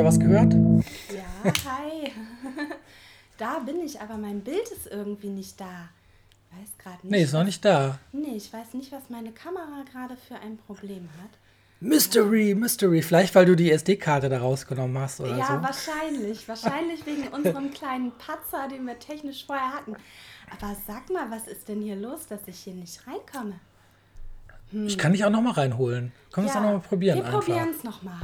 ich 0.00 0.04
da 0.04 0.08
was 0.08 0.20
gehört. 0.20 0.54
Ja, 1.10 1.52
hi. 1.72 2.12
da 3.38 3.58
bin 3.60 3.80
ich, 3.80 4.00
aber 4.00 4.16
mein 4.16 4.40
Bild 4.40 4.68
ist 4.70 4.86
irgendwie 4.86 5.28
nicht 5.28 5.60
da. 5.60 5.88
Weiß 6.50 6.70
gerade 6.78 6.98
nicht. 7.02 7.10
Nee, 7.10 7.22
ist 7.22 7.32
noch 7.32 7.44
nicht 7.44 7.64
da. 7.64 7.98
Nee, 8.12 8.36
ich 8.36 8.52
weiß 8.52 8.74
nicht, 8.74 8.90
was 8.92 9.08
meine 9.08 9.32
Kamera 9.32 9.84
gerade 9.90 10.16
für 10.16 10.36
ein 10.36 10.56
Problem 10.56 11.08
hat. 11.22 11.30
Mystery, 11.80 12.54
Mystery. 12.54 13.02
Vielleicht, 13.02 13.34
weil 13.34 13.46
du 13.46 13.56
die 13.56 13.70
SD-Karte 13.70 14.28
da 14.28 14.40
rausgenommen 14.40 14.98
hast 14.98 15.20
oder 15.20 15.36
ja, 15.36 15.46
so. 15.46 15.62
wahrscheinlich. 15.62 16.48
Wahrscheinlich 16.48 17.06
wegen 17.06 17.28
unserem 17.32 17.70
kleinen 17.70 18.12
Patzer, 18.12 18.68
den 18.68 18.86
wir 18.86 18.98
technisch 18.98 19.46
vorher 19.46 19.72
hatten. 19.72 19.96
Aber 20.50 20.76
sag 20.86 21.08
mal, 21.10 21.30
was 21.30 21.46
ist 21.46 21.68
denn 21.68 21.80
hier 21.80 21.96
los, 21.96 22.26
dass 22.26 22.40
ich 22.46 22.58
hier 22.58 22.74
nicht 22.74 23.00
reinkomme? 23.06 23.60
Ich 24.86 24.98
kann 24.98 25.12
dich 25.12 25.24
auch 25.24 25.30
noch 25.30 25.42
mal 25.42 25.52
reinholen. 25.52 26.12
Komm, 26.32 26.44
wir 26.44 26.48
es 26.48 26.54
Ja, 26.54 26.60
doch 26.60 26.66
noch 26.66 26.74
mal 26.74 26.88
probieren 26.88 27.16
Wir 27.16 27.24
probieren 27.24 27.70
es 27.76 27.82
nochmal. 27.82 28.20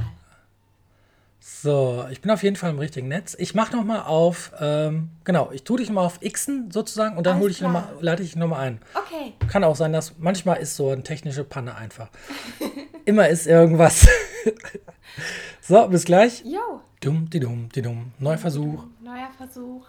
So, 1.49 2.05
ich 2.11 2.19
bin 2.21 2.29
auf 2.29 2.43
jeden 2.43 2.57
Fall 2.57 2.71
im 2.71 2.77
richtigen 2.77 3.07
Netz. 3.07 3.33
Ich 3.39 3.55
mache 3.55 3.73
noch 3.75 3.85
mal 3.85 4.01
auf, 4.01 4.51
ähm, 4.59 5.09
genau, 5.23 5.49
ich 5.53 5.63
tue 5.63 5.77
dich 5.77 5.87
noch 5.87 5.95
mal 5.95 6.05
auf 6.05 6.19
Xen 6.19 6.69
sozusagen 6.71 7.17
und 7.17 7.25
dann 7.25 7.39
hole 7.39 7.49
ich 7.49 7.61
noch 7.61 7.71
mal, 7.71 7.87
lade 8.01 8.21
ich 8.21 8.35
noch 8.35 8.47
mal 8.47 8.59
ein. 8.59 8.81
Okay. 8.93 9.33
Kann 9.47 9.63
auch 9.63 9.75
sein, 9.77 9.93
dass 9.93 10.19
manchmal 10.19 10.57
ist 10.57 10.75
so 10.75 10.89
eine 10.89 11.03
technische 11.03 11.45
Panne 11.45 11.75
einfach. 11.75 12.09
Immer 13.05 13.29
ist 13.29 13.47
irgendwas. 13.47 14.07
so, 15.61 15.87
bis 15.87 16.03
gleich. 16.03 16.43
Jo, 16.45 16.81
Dumm, 16.99 17.29
die 17.29 17.39
dumm, 17.39 17.69
die 17.73 17.81
dumm. 17.81 18.11
Neuer 18.19 18.37
Versuch. 18.37 18.83
neuer 18.99 19.29
Versuch. 19.37 19.85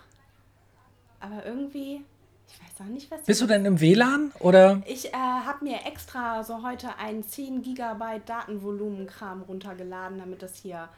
Aber 1.19 1.45
irgendwie, 1.45 2.03
ich 2.47 2.61
weiß 2.61 2.87
auch 2.87 2.91
nicht, 2.91 3.11
was 3.11 3.23
Bist 3.23 3.41
du 3.41 3.47
denn 3.47 3.65
im 3.65 3.81
WLAN 3.81 4.31
oder? 4.39 4.81
Ich 4.87 5.09
äh, 5.09 5.17
habe 5.17 5.65
mir 5.65 5.79
extra 5.87 6.45
so 6.45 6.63
heute 6.63 6.91
ein 6.99 7.25
10 7.25 7.63
Gigabyte 7.63 8.29
Datenvolumenkram 8.29 9.43
runtergeladen, 9.43 10.19
damit 10.19 10.43
das 10.43 10.55
hier 10.57 10.89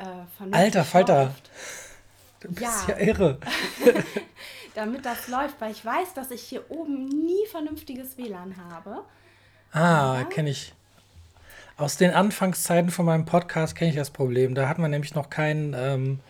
äh, 0.00 0.36
vernünftig 0.36 0.54
Alter 0.64 0.84
Falter. 0.84 1.24
läuft. 1.24 1.50
Du 2.40 2.48
bist 2.48 2.88
Ja. 2.88 2.94
ja 2.94 2.98
irre. 2.98 3.38
Damit 4.74 5.04
das 5.04 5.28
läuft, 5.28 5.60
weil 5.60 5.72
ich 5.72 5.84
weiß, 5.84 6.14
dass 6.14 6.30
ich 6.30 6.42
hier 6.42 6.70
oben 6.70 7.08
nie 7.08 7.46
vernünftiges 7.50 8.16
WLAN 8.16 8.54
habe. 8.70 9.02
Ah, 9.72 10.24
kenne 10.30 10.50
ich. 10.50 10.72
Aus 11.76 11.96
den 11.96 12.12
Anfangszeiten 12.12 12.90
von 12.90 13.06
meinem 13.06 13.24
Podcast 13.24 13.74
kenne 13.74 13.90
ich 13.90 13.96
das 13.96 14.10
Problem. 14.10 14.54
Da 14.54 14.68
hat 14.68 14.78
man 14.78 14.90
nämlich 14.90 15.14
noch 15.14 15.30
kein, 15.30 15.74
ähm, 15.76 16.20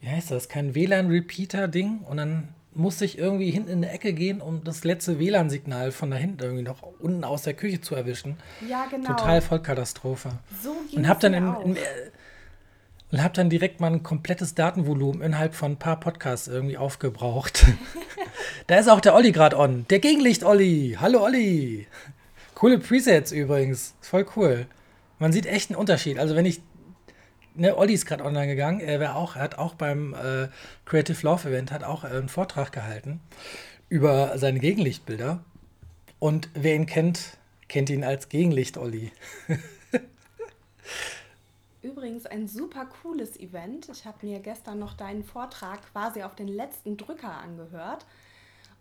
wie 0.00 0.08
heißt 0.08 0.30
das, 0.30 0.48
kein 0.48 0.74
WLAN-Repeater-Ding 0.74 2.00
und 2.08 2.16
dann 2.18 2.48
musste 2.74 3.04
ich 3.04 3.18
irgendwie 3.18 3.50
hinten 3.50 3.70
in 3.70 3.82
die 3.82 3.88
Ecke 3.88 4.12
gehen, 4.14 4.40
um 4.40 4.64
das 4.64 4.84
letzte 4.84 5.18
WLAN-Signal 5.18 5.92
von 5.92 6.10
da 6.10 6.16
hinten 6.16 6.42
irgendwie 6.42 6.62
noch 6.62 6.82
unten 7.00 7.24
aus 7.24 7.42
der 7.42 7.54
Küche 7.54 7.80
zu 7.80 7.94
erwischen. 7.94 8.36
Ja, 8.66 8.86
genau. 8.90 9.08
Total 9.08 9.42
Vollkatastrophe. 9.42 10.30
So 10.62 10.74
ging 10.88 11.00
Und 11.00 11.08
hab 11.08 11.20
dann 11.20 11.34
in, 11.34 11.76
äh, 11.76 11.80
und 13.12 13.22
hab 13.22 13.34
dann 13.34 13.50
direkt 13.50 13.78
mal 13.78 13.92
ein 13.92 14.02
komplettes 14.02 14.54
Datenvolumen 14.54 15.20
innerhalb 15.20 15.54
von 15.54 15.72
ein 15.72 15.78
paar 15.78 16.00
Podcasts 16.00 16.48
irgendwie 16.48 16.78
aufgebraucht. 16.78 17.66
da 18.66 18.78
ist 18.78 18.88
auch 18.88 19.00
der 19.00 19.14
Olli 19.14 19.32
gerade 19.32 19.58
on. 19.58 19.86
Der 19.90 19.98
Gegenlicht-Olli. 19.98 20.96
Hallo 20.98 21.22
Olli. 21.22 21.86
Coole 22.54 22.78
Presets 22.78 23.30
übrigens. 23.30 23.94
Voll 24.00 24.26
cool. 24.34 24.66
Man 25.18 25.30
sieht 25.30 25.44
echt 25.44 25.70
einen 25.70 25.78
Unterschied. 25.78 26.18
Also 26.18 26.34
wenn 26.34 26.46
ich. 26.46 26.62
Ne, 27.54 27.76
Olli 27.76 27.92
ist 27.92 28.06
gerade 28.06 28.24
online 28.24 28.46
gegangen. 28.46 28.80
Er 28.80 29.14
auch, 29.14 29.36
er 29.36 29.42
hat 29.42 29.58
auch 29.58 29.74
beim 29.74 30.14
äh, 30.14 30.48
Creative 30.86 31.18
Love 31.22 31.50
Event 31.50 31.70
hat 31.70 31.84
auch 31.84 32.04
äh, 32.04 32.08
einen 32.08 32.30
Vortrag 32.30 32.72
gehalten 32.72 33.20
über 33.90 34.38
seine 34.38 34.58
Gegenlichtbilder. 34.58 35.44
Und 36.18 36.48
wer 36.54 36.74
ihn 36.74 36.86
kennt, 36.86 37.36
kennt 37.68 37.90
ihn 37.90 38.04
als 38.04 38.30
Gegenlicht-Olli. 38.30 39.12
Übrigens 41.82 42.26
ein 42.26 42.46
super 42.48 42.86
cooles 43.02 43.38
Event. 43.38 43.88
Ich 43.92 44.04
habe 44.06 44.24
mir 44.24 44.38
gestern 44.40 44.78
noch 44.78 44.94
deinen 44.94 45.24
Vortrag 45.24 45.80
quasi 45.92 46.22
auf 46.22 46.34
den 46.36 46.48
letzten 46.48 46.96
Drücker 46.96 47.30
angehört. 47.32 48.06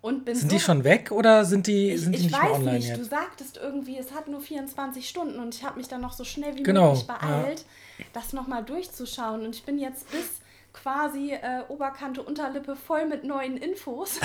Und 0.02 0.26
bin 0.26 0.36
Sind 0.36 0.50
so 0.50 0.56
die 0.58 0.62
schon 0.62 0.84
weg 0.84 1.12
oder 1.12 1.46
sind 1.46 1.68
die, 1.68 1.92
Ich, 1.92 2.02
sind 2.02 2.14
die 2.14 2.18
ich 2.20 2.24
nicht 2.26 2.32
mehr 2.42 2.50
weiß 2.50 2.58
online 2.58 2.78
nicht, 2.80 2.90
du 2.96 2.98
jetzt? 3.02 3.10
sagtest 3.12 3.58
irgendwie, 3.58 3.98
es 4.00 4.12
hat 4.14 4.28
nur 4.28 4.42
24 4.42 5.08
Stunden 5.08 5.40
und 5.40 5.54
ich 5.54 5.64
habe 5.64 5.78
mich 5.78 5.88
dann 5.88 6.02
noch 6.02 6.14
so 6.14 6.24
schnell 6.24 6.56
wie 6.58 6.64
Genau, 6.64 6.90
möglich 6.94 7.06
beeilt, 7.08 7.66
das 8.14 8.34
nochmal 8.34 8.64
durchzuschauen. 8.64 9.46
Und 9.46 9.56
ich 9.56 9.64
bin 9.64 9.78
jetzt 9.78 10.10
bis 10.10 10.42
quasi 10.74 11.34
äh, 11.34 11.64
Oberkante, 11.68 12.24
Unterlippe 12.24 12.76
voll 12.76 13.06
mit 13.06 13.24
neuen 13.24 13.58
Infos. 13.58 14.20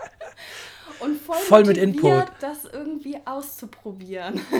und 1.00 1.20
voll, 1.20 1.36
Voll 1.36 1.64
mit 1.64 1.76
Input. 1.76 2.24
das 2.40 2.64
irgendwie 2.64 3.18
auszuprobieren. 3.26 4.40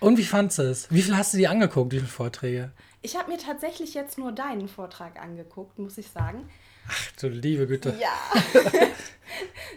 Und 0.00 0.18
wie 0.18 0.24
fandst 0.24 0.58
du 0.58 0.62
es? 0.62 0.90
Wie 0.90 1.02
viel 1.02 1.16
hast 1.16 1.32
du 1.34 1.38
dir 1.38 1.50
angeguckt, 1.50 1.92
wie 1.92 1.96
viele 1.98 2.08
Vorträge? 2.08 2.70
Ich 3.02 3.16
habe 3.16 3.30
mir 3.30 3.38
tatsächlich 3.38 3.94
jetzt 3.94 4.18
nur 4.18 4.32
deinen 4.32 4.68
Vortrag 4.68 5.20
angeguckt, 5.20 5.78
muss 5.78 5.96
ich 5.98 6.10
sagen. 6.10 6.48
Ach 6.88 7.12
du 7.20 7.28
liebe 7.28 7.66
Güte. 7.66 7.94
Ja. 8.00 8.40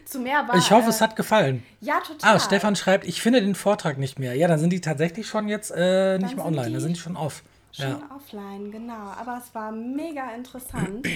Zu 0.06 0.20
mehr 0.20 0.48
war. 0.48 0.56
ich 0.56 0.72
hoffe, 0.72 0.88
äh, 0.88 0.90
es 0.90 1.02
hat 1.02 1.16
gefallen. 1.16 1.64
Ja, 1.82 2.00
total. 2.02 2.36
Ah, 2.36 2.40
Stefan 2.40 2.76
schreibt, 2.76 3.06
ich 3.06 3.22
finde 3.22 3.42
den 3.42 3.56
Vortrag 3.56 3.98
nicht 3.98 4.20
mehr. 4.20 4.36
Ja, 4.36 4.48
dann 4.48 4.60
sind 4.60 4.72
die 4.72 4.82
tatsächlich 4.82 5.28
schon 5.28 5.48
jetzt 5.48 5.72
äh, 5.76 6.18
nicht 6.20 6.36
mehr 6.36 6.46
online, 6.46 6.72
dann 6.72 6.82
sind 6.82 6.96
die 6.96 7.00
schon 7.00 7.16
off. 7.18 7.44
Schon 7.72 7.90
Ja. 7.90 8.10
offline, 8.16 8.72
genau. 8.72 8.94
Aber 9.20 9.42
es 9.44 9.54
war 9.54 9.72
mega 9.72 10.32
interessant, 10.32 11.08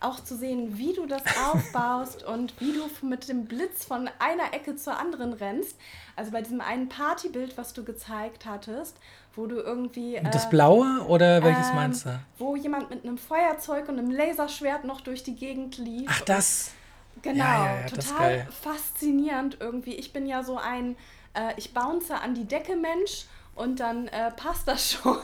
auch 0.00 0.22
zu 0.22 0.36
sehen, 0.36 0.76
wie 0.78 0.92
du 0.92 1.06
das 1.06 1.22
aufbaust 1.52 2.22
und 2.26 2.52
wie 2.60 2.72
du 2.72 3.06
mit 3.06 3.28
dem 3.28 3.46
Blitz 3.46 3.84
von 3.84 4.10
einer 4.18 4.52
Ecke 4.52 4.76
zur 4.76 4.98
anderen 4.98 5.32
rennst. 5.32 5.76
Also 6.16 6.30
bei 6.32 6.42
diesem 6.42 6.60
einen 6.60 6.88
Partybild, 6.88 7.56
was 7.56 7.72
du 7.72 7.84
gezeigt 7.84 8.46
hattest, 8.46 8.96
wo 9.34 9.46
du 9.46 9.56
irgendwie. 9.56 10.16
äh, 10.16 10.30
Das 10.30 10.48
blaue 10.50 11.04
oder 11.08 11.42
welches 11.42 11.68
ähm, 11.70 11.74
meinst 11.74 12.06
du? 12.06 12.18
Wo 12.38 12.56
jemand 12.56 12.90
mit 12.90 13.04
einem 13.04 13.18
Feuerzeug 13.18 13.88
und 13.88 13.98
einem 13.98 14.10
Laserschwert 14.10 14.84
noch 14.84 15.00
durch 15.00 15.22
die 15.22 15.34
Gegend 15.34 15.78
lief. 15.78 16.08
Ach, 16.10 16.20
das. 16.22 16.72
Genau, 17.22 17.44
Ja, 17.44 17.80
ja, 17.80 17.86
total 17.86 18.46
faszinierend 18.62 19.56
irgendwie. 19.60 19.94
Ich 19.94 20.12
bin 20.12 20.26
ja 20.26 20.42
so 20.42 20.58
ein, 20.58 20.96
äh, 21.34 21.52
ich 21.56 21.72
bounce 21.72 22.10
an 22.10 22.34
die 22.34 22.44
Decke 22.44 22.76
Mensch 22.76 23.26
und 23.56 23.80
dann 23.80 24.06
äh, 24.08 24.30
passt 24.30 24.68
das 24.68 24.92
schon. 24.92 25.16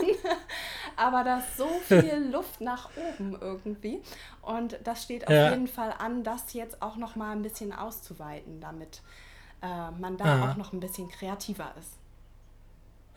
Aber 0.96 1.22
da 1.24 1.38
ist 1.38 1.56
so 1.56 1.68
viel 1.86 2.28
Luft 2.32 2.60
nach 2.60 2.90
oben 2.96 3.36
irgendwie. 3.40 4.02
Und 4.42 4.76
das 4.84 5.04
steht 5.04 5.26
auf 5.28 5.32
Ja. 5.32 5.50
jeden 5.50 5.68
Fall 5.68 5.94
an, 5.98 6.24
das 6.24 6.52
jetzt 6.52 6.82
auch 6.82 6.96
noch 6.96 7.14
mal 7.14 7.30
ein 7.32 7.42
bisschen 7.42 7.72
auszuweiten, 7.72 8.60
damit 8.60 9.00
äh, 9.62 9.90
man 10.00 10.16
da 10.16 10.24
Ah. 10.24 10.50
auch 10.50 10.56
noch 10.56 10.72
ein 10.72 10.80
bisschen 10.80 11.08
kreativer 11.08 11.72
ist. 11.78 11.90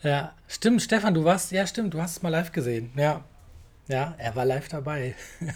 Ja, 0.02 0.34
stimmt, 0.46 0.82
Stefan, 0.82 1.14
du 1.14 1.24
warst, 1.24 1.50
ja, 1.52 1.66
stimmt, 1.66 1.94
du 1.94 2.00
hast 2.00 2.18
es 2.18 2.22
mal 2.22 2.28
live 2.28 2.52
gesehen. 2.52 2.92
Ja. 2.96 3.24
Ja, 3.88 4.14
er 4.18 4.36
war 4.36 4.44
live 4.44 4.68
dabei. 4.68 5.14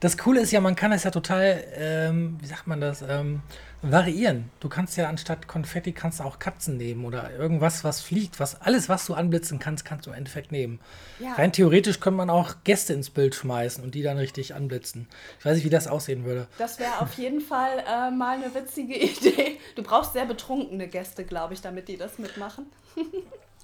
Das 0.00 0.16
Coole 0.16 0.40
ist 0.40 0.50
ja, 0.50 0.60
man 0.62 0.76
kann 0.76 0.92
es 0.92 1.04
ja 1.04 1.10
total, 1.10 1.62
ähm, 1.74 2.38
wie 2.40 2.46
sagt 2.46 2.66
man 2.66 2.80
das, 2.80 3.02
ähm, 3.02 3.42
variieren. 3.82 4.50
Du 4.60 4.68
kannst 4.68 4.96
ja 4.96 5.08
anstatt 5.08 5.48
Konfetti 5.48 5.92
kannst 5.92 6.20
du 6.20 6.24
auch 6.24 6.38
Katzen 6.38 6.76
nehmen 6.76 7.04
oder 7.04 7.30
irgendwas, 7.32 7.82
was 7.84 8.00
fliegt, 8.00 8.38
was 8.38 8.60
alles, 8.60 8.88
was 8.88 9.06
du 9.06 9.14
anblitzen 9.14 9.58
kannst, 9.58 9.84
kannst 9.84 10.06
du 10.06 10.10
im 10.10 10.16
Endeffekt 10.16 10.52
nehmen. 10.52 10.80
Ja. 11.18 11.34
Rein 11.34 11.52
theoretisch 11.52 12.00
könnte 12.00 12.18
man 12.18 12.30
auch 12.30 12.56
Gäste 12.64 12.92
ins 12.92 13.10
Bild 13.10 13.34
schmeißen 13.34 13.82
und 13.82 13.94
die 13.94 14.02
dann 14.02 14.18
richtig 14.18 14.54
anblitzen. 14.54 15.08
Ich 15.38 15.44
weiß 15.44 15.54
nicht, 15.56 15.64
wie 15.64 15.70
das 15.70 15.86
aussehen 15.86 16.24
würde. 16.24 16.46
Das 16.58 16.78
wäre 16.78 17.00
auf 17.00 17.14
jeden 17.14 17.40
Fall 17.40 17.78
äh, 17.86 18.10
mal 18.10 18.36
eine 18.36 18.54
witzige 18.54 18.94
Idee. 18.98 19.58
Du 19.76 19.82
brauchst 19.82 20.12
sehr 20.12 20.26
betrunkene 20.26 20.88
Gäste, 20.88 21.24
glaube 21.24 21.54
ich, 21.54 21.60
damit 21.60 21.88
die 21.88 21.96
das 21.96 22.18
mitmachen. 22.18 22.66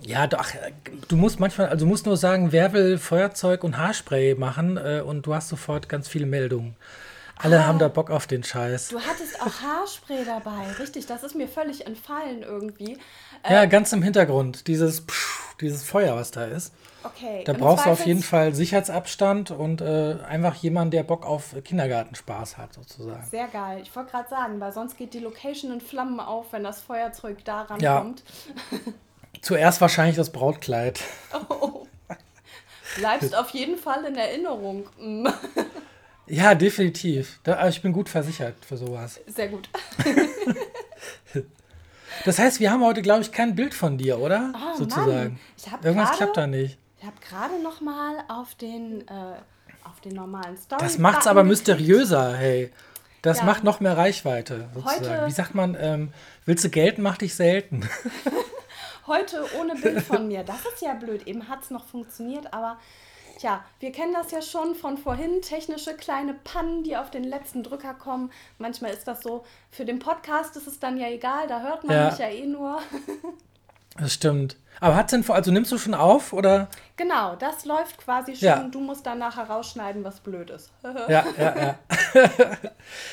Ja, 0.03 0.27
doch, 0.27 0.53
äh, 0.53 0.73
du 1.09 1.17
musst 1.17 1.41
manchmal, 1.41 1.69
also 1.69 1.87
du 1.87 1.89
musst 1.89 2.05
nur 2.07 2.17
sagen, 2.19 2.53
wer 2.53 2.73
will 2.75 2.99
Feuerzeug 2.99 3.65
und 3.65 3.79
Haarspray 3.79 4.35
machen 4.35 4.77
äh, 4.77 5.03
und 5.05 5.25
du 5.27 5.35
hast 5.35 5.49
sofort 5.49 5.89
ganz 5.89 6.07
viele 6.07 6.27
Meldungen. 6.27 6.77
Alle 7.39 7.61
Ah. 7.61 7.67
haben 7.67 7.79
da 7.79 7.89
Bock 7.89 8.11
auf 8.11 8.27
den 8.27 8.43
Scheiß. 8.43 8.89
Du 8.89 9.01
hattest 9.01 9.41
auch 9.43 9.61
Haarspray 9.63 10.25
dabei, 10.25 10.71
richtig? 10.79 11.07
Das 11.07 11.23
ist 11.23 11.35
mir 11.35 11.49
völlig 11.49 11.87
entfallen 11.87 12.43
irgendwie. 12.43 12.99
Ja, 13.49 13.67
ganz 13.67 13.93
im 13.93 14.03
Hintergrund, 14.03 14.67
dieses, 14.69 15.05
dieses 15.61 15.83
Feuer, 15.83 16.17
was 16.17 16.31
da 16.31 16.45
ist. 16.47 16.73
Okay. 17.05 17.45
Da 17.45 17.53
brauchst 17.53 17.87
du 17.87 17.91
auf 17.91 18.05
jeden 18.05 18.23
Fall 18.23 18.53
Sicherheitsabstand 18.55 19.53
und 19.53 19.81
äh, 19.81 20.17
einfach 20.27 20.55
jemanden, 20.57 20.91
der 20.91 21.05
Bock 21.05 21.25
auf 21.25 21.55
Kindergartenspaß 21.63 22.57
hat, 22.59 22.73
sozusagen. 22.75 23.25
Sehr 23.31 23.47
geil. 23.49 23.81
Ich 23.83 23.95
wollte 23.95 24.11
gerade 24.11 24.29
sagen, 24.29 24.59
weil 24.59 24.73
sonst 24.73 24.97
geht 24.97 25.15
die 25.15 25.21
Location 25.21 25.73
in 25.73 25.81
Flammen 25.81 26.19
auf, 26.19 26.47
wenn 26.53 26.65
das 26.65 26.81
Feuerzeug 26.81 27.45
da 27.45 27.67
Ja. 27.81 27.99
rankommt. 27.99 28.25
Zuerst 29.43 29.81
wahrscheinlich 29.81 30.17
das 30.17 30.31
Brautkleid. 30.33 31.01
Oh. 31.51 31.87
Bleibst 32.97 33.37
auf 33.37 33.51
jeden 33.51 33.77
Fall 33.77 34.05
in 34.07 34.17
Erinnerung. 34.17 34.89
Ja, 36.29 36.55
definitiv. 36.55 37.39
Da, 37.45 37.57
aber 37.59 37.69
ich 37.69 37.81
bin 37.83 37.93
gut 37.93 38.09
versichert 38.09 38.57
für 38.65 38.77
sowas. 38.77 39.21
Sehr 39.27 39.49
gut. 39.49 39.69
Das 42.25 42.39
heißt, 42.39 42.61
wir 42.61 42.71
haben 42.71 42.83
heute, 42.83 43.03
glaube 43.03 43.21
ich, 43.21 43.31
kein 43.31 43.55
Bild 43.55 43.75
von 43.75 43.99
dir, 43.99 44.19
oder? 44.19 44.53
Ah, 44.55 44.75
sozusagen. 44.77 45.07
Mann. 45.13 45.39
Ich 45.57 45.71
hab 45.71 45.85
Irgendwas 45.85 46.09
gerade- 46.09 46.19
klappt 46.19 46.37
da 46.39 46.47
nicht. 46.47 46.79
Ich 46.99 47.05
habe 47.07 47.17
gerade 47.21 47.63
noch 47.63 47.81
mal 47.83 48.25
auf 48.29 48.55
den, 48.55 49.03
äh, 49.07 49.13
auf 49.85 50.01
den 50.03 50.15
normalen 50.15 50.57
Story. 50.57 50.81
Das 50.83 50.99
macht's 50.99 51.27
aber 51.27 51.45
mysteriöser, 51.45 52.35
hey. 52.35 52.73
Das 53.23 53.39
Ja. 53.41 53.45
macht 53.45 53.65
noch 53.65 53.81
mehr 53.81 53.97
Reichweite, 53.97 54.69
sozusagen. 54.75 55.05
Heute- 55.09 55.27
Wie 55.27 55.31
sagt 55.31 55.55
man, 55.55 55.77
ähm, 55.79 56.13
willst 56.47 56.65
du 56.65 56.71
gelten, 56.71 57.03
mach 57.03 57.19
dich 57.19 57.35
selten. 57.35 57.89
Heute 59.07 59.45
ohne 59.61 59.75
Bild 59.77 60.03
von 60.03 60.27
mir. 60.27 60.43
Das 60.43 60.61
ist 60.73 60.81
ja 60.83 60.95
blöd. 60.95 61.27
Eben 61.29 61.49
hat 61.49 61.63
es 61.63 61.71
noch 61.71 61.85
funktioniert, 61.87 62.53
aber 62.53 62.79
Tja, 63.39 63.63
wir 63.81 63.93
kennen 63.93 64.15
das 64.15 64.31
ja 64.31 64.41
schon 64.41 64.75
von 64.75 64.97
vorhin, 64.97 65.43
technische 65.43 65.95
kleine 65.95 66.33
Pannen, 66.35 66.85
die 66.85 66.97
auf 66.97 67.11
den 67.11 67.25
letzten 67.25 67.63
Drücker 67.63 67.93
kommen. 67.95 68.31
Manchmal 68.59 68.93
ist 68.93 69.07
das 69.07 69.23
so, 69.23 69.45
für 69.71 69.85
den 69.85 69.99
Podcast 69.99 70.57
ist 70.57 70.67
es 70.67 70.79
dann 70.81 70.97
ja 70.97 71.09
egal, 71.09 71.47
da 71.47 71.61
hört 71.61 71.85
man 71.85 71.97
Ja. 71.97 72.11
mich 72.11 72.19
ja 72.19 72.29
eh 72.29 72.47
nur. 72.47 72.81
Das 73.99 74.13
stimmt. 74.13 74.59
Aber 74.79 74.95
hat's 74.95 75.13
denn 75.13 75.25
vor, 75.25 75.35
also 75.37 75.51
nimmst 75.51 75.73
du 75.73 75.79
schon 75.79 75.95
auf 75.95 76.35
oder? 76.35 76.69
Genau, 76.99 77.35
das 77.35 77.65
läuft 77.65 77.97
quasi 77.97 78.37
schon. 78.37 78.47
Ja. 78.47 78.63
Du 78.71 78.79
musst 78.79 79.07
dann 79.07 79.19
nachher 79.19 79.45
rausschneiden, 79.49 80.05
was 80.05 80.21
blöd 80.21 80.51
ist. 80.51 80.71
Ja, 81.09 81.25
ja, 81.39 81.57
ja. 81.57 81.79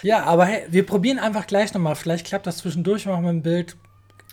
ja, 0.01 0.23
aber 0.25 0.43
hey, 0.45 0.65
wir 0.67 0.85
probieren 0.85 1.19
einfach 1.19 1.47
gleich 1.47 1.73
nochmal. 1.73 1.95
Vielleicht 1.95 2.27
klappt 2.27 2.47
das 2.47 2.57
zwischendurch 2.57 3.05
mal 3.05 3.21
mit 3.21 3.29
dem 3.29 3.41
Bild. 3.43 3.77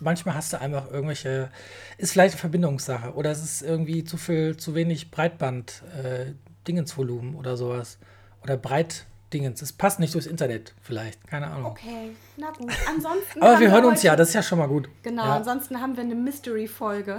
Manchmal 0.01 0.35
hast 0.35 0.53
du 0.53 0.61
einfach 0.61 0.91
irgendwelche, 0.91 1.51
ist 1.99 2.13
vielleicht 2.13 2.35
eine 2.35 2.41
Verbindungssache 2.41 3.13
oder 3.15 3.31
es 3.31 3.43
ist 3.45 3.63
irgendwie 3.63 4.03
zu 4.05 4.17
viel, 4.17 4.57
zu 4.57 4.75
wenig 4.75 5.11
Breitband, 5.11 5.83
äh, 6.03 6.33
Dingensvolumen 6.67 7.35
oder 7.35 7.57
sowas. 7.57 7.99
Oder 8.43 8.57
Breitdingens. 8.57 9.61
Es 9.63 9.73
passt 9.73 10.01
nicht 10.01 10.15
durchs 10.15 10.27
Internet, 10.27 10.75
vielleicht. 10.83 11.27
Keine 11.27 11.49
Ahnung. 11.49 11.67
Okay, 11.73 12.11
na 12.39 12.51
gut. 12.51 12.73
Ansonsten. 12.89 13.43
Aber 13.43 13.61
wir 13.61 13.71
hören 13.71 13.85
uns 13.85 13.99
heute- 13.99 14.07
ja, 14.07 14.17
das 14.17 14.29
ist 14.29 14.35
ja 14.35 14.43
schon 14.43 14.59
mal 14.59 14.69
gut. 14.69 14.89
Genau, 15.03 15.25
Ja. 15.27 15.37
ansonsten 15.37 15.81
haben 15.81 15.97
wir 15.97 16.03
eine 16.05 16.15
Mystery-Folge. 16.15 17.19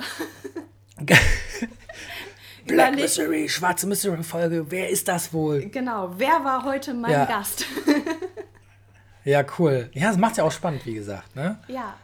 Black 2.66 2.96
Mystery, 2.96 3.50
schwarze 3.50 3.88
Mystery-Folge. 3.88 4.66
Wer 4.70 4.90
ist 4.90 5.08
das 5.08 5.34
wohl? 5.34 5.68
Genau, 5.70 6.14
wer 6.18 6.44
war 6.44 6.64
heute 6.64 6.94
mein 6.94 7.12
Ja. 7.12 7.26
Gast? 7.26 7.66
Ja, 9.24 9.44
cool. 9.60 9.90
Ja, 9.94 10.08
das 10.08 10.18
macht 10.18 10.38
ja 10.38 10.44
auch 10.44 10.52
spannend, 10.52 10.86
wie 10.86 10.96
gesagt. 10.96 11.36
Ne? 11.36 11.60
ja. 11.68 11.96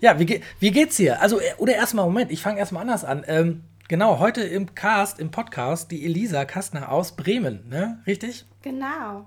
Ja, 0.00 0.18
wie, 0.18 0.26
ge 0.26 0.40
wie 0.58 0.70
geht's 0.70 0.96
dir? 0.96 1.20
Also, 1.20 1.40
äh, 1.40 1.54
oder 1.58 1.74
erstmal, 1.74 2.04
Moment, 2.04 2.30
ich 2.30 2.42
fange 2.42 2.58
erstmal 2.58 2.82
anders 2.82 3.04
an. 3.04 3.24
Ähm, 3.26 3.62
genau, 3.88 4.18
heute 4.18 4.42
im 4.42 4.74
Cast, 4.74 5.20
im 5.20 5.30
Podcast, 5.30 5.90
die 5.90 6.04
Elisa 6.04 6.44
Kastner 6.44 6.90
aus 6.90 7.12
Bremen, 7.12 7.68
ne? 7.68 8.02
Richtig? 8.06 8.44
Genau, 8.62 9.26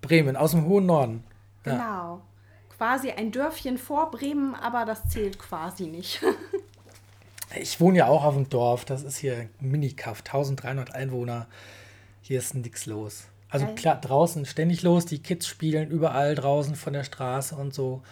Bremen, 0.00 0.36
aus 0.36 0.52
dem 0.52 0.66
hohen 0.66 0.86
Norden. 0.86 1.24
Ja. 1.64 1.72
genau. 1.72 2.22
Quasi 2.76 3.10
ein 3.10 3.30
Dörfchen 3.30 3.78
vor 3.78 4.10
Bremen, 4.10 4.54
aber 4.54 4.84
das 4.84 5.08
zählt 5.08 5.38
quasi 5.38 5.86
nicht. 5.86 6.22
Ich 7.56 7.80
wohne 7.80 7.98
ja 7.98 8.06
auch 8.06 8.24
auf 8.24 8.34
dem 8.34 8.48
Dorf. 8.48 8.84
Das 8.84 9.02
ist 9.04 9.18
hier 9.18 9.48
Minikaff, 9.60 10.20
1300 10.20 10.92
Einwohner. 10.92 11.46
Hier 12.20 12.38
ist 12.38 12.54
nix 12.54 12.86
los. 12.86 13.26
Also 13.54 13.74
klar, 13.74 14.00
draußen 14.00 14.44
ständig 14.46 14.82
los. 14.82 15.06
Die 15.06 15.22
Kids 15.22 15.46
spielen 15.46 15.88
überall 15.90 16.34
draußen 16.34 16.74
von 16.74 16.92
der 16.92 17.04
Straße 17.04 17.54
und 17.54 17.72
so. 17.72 18.02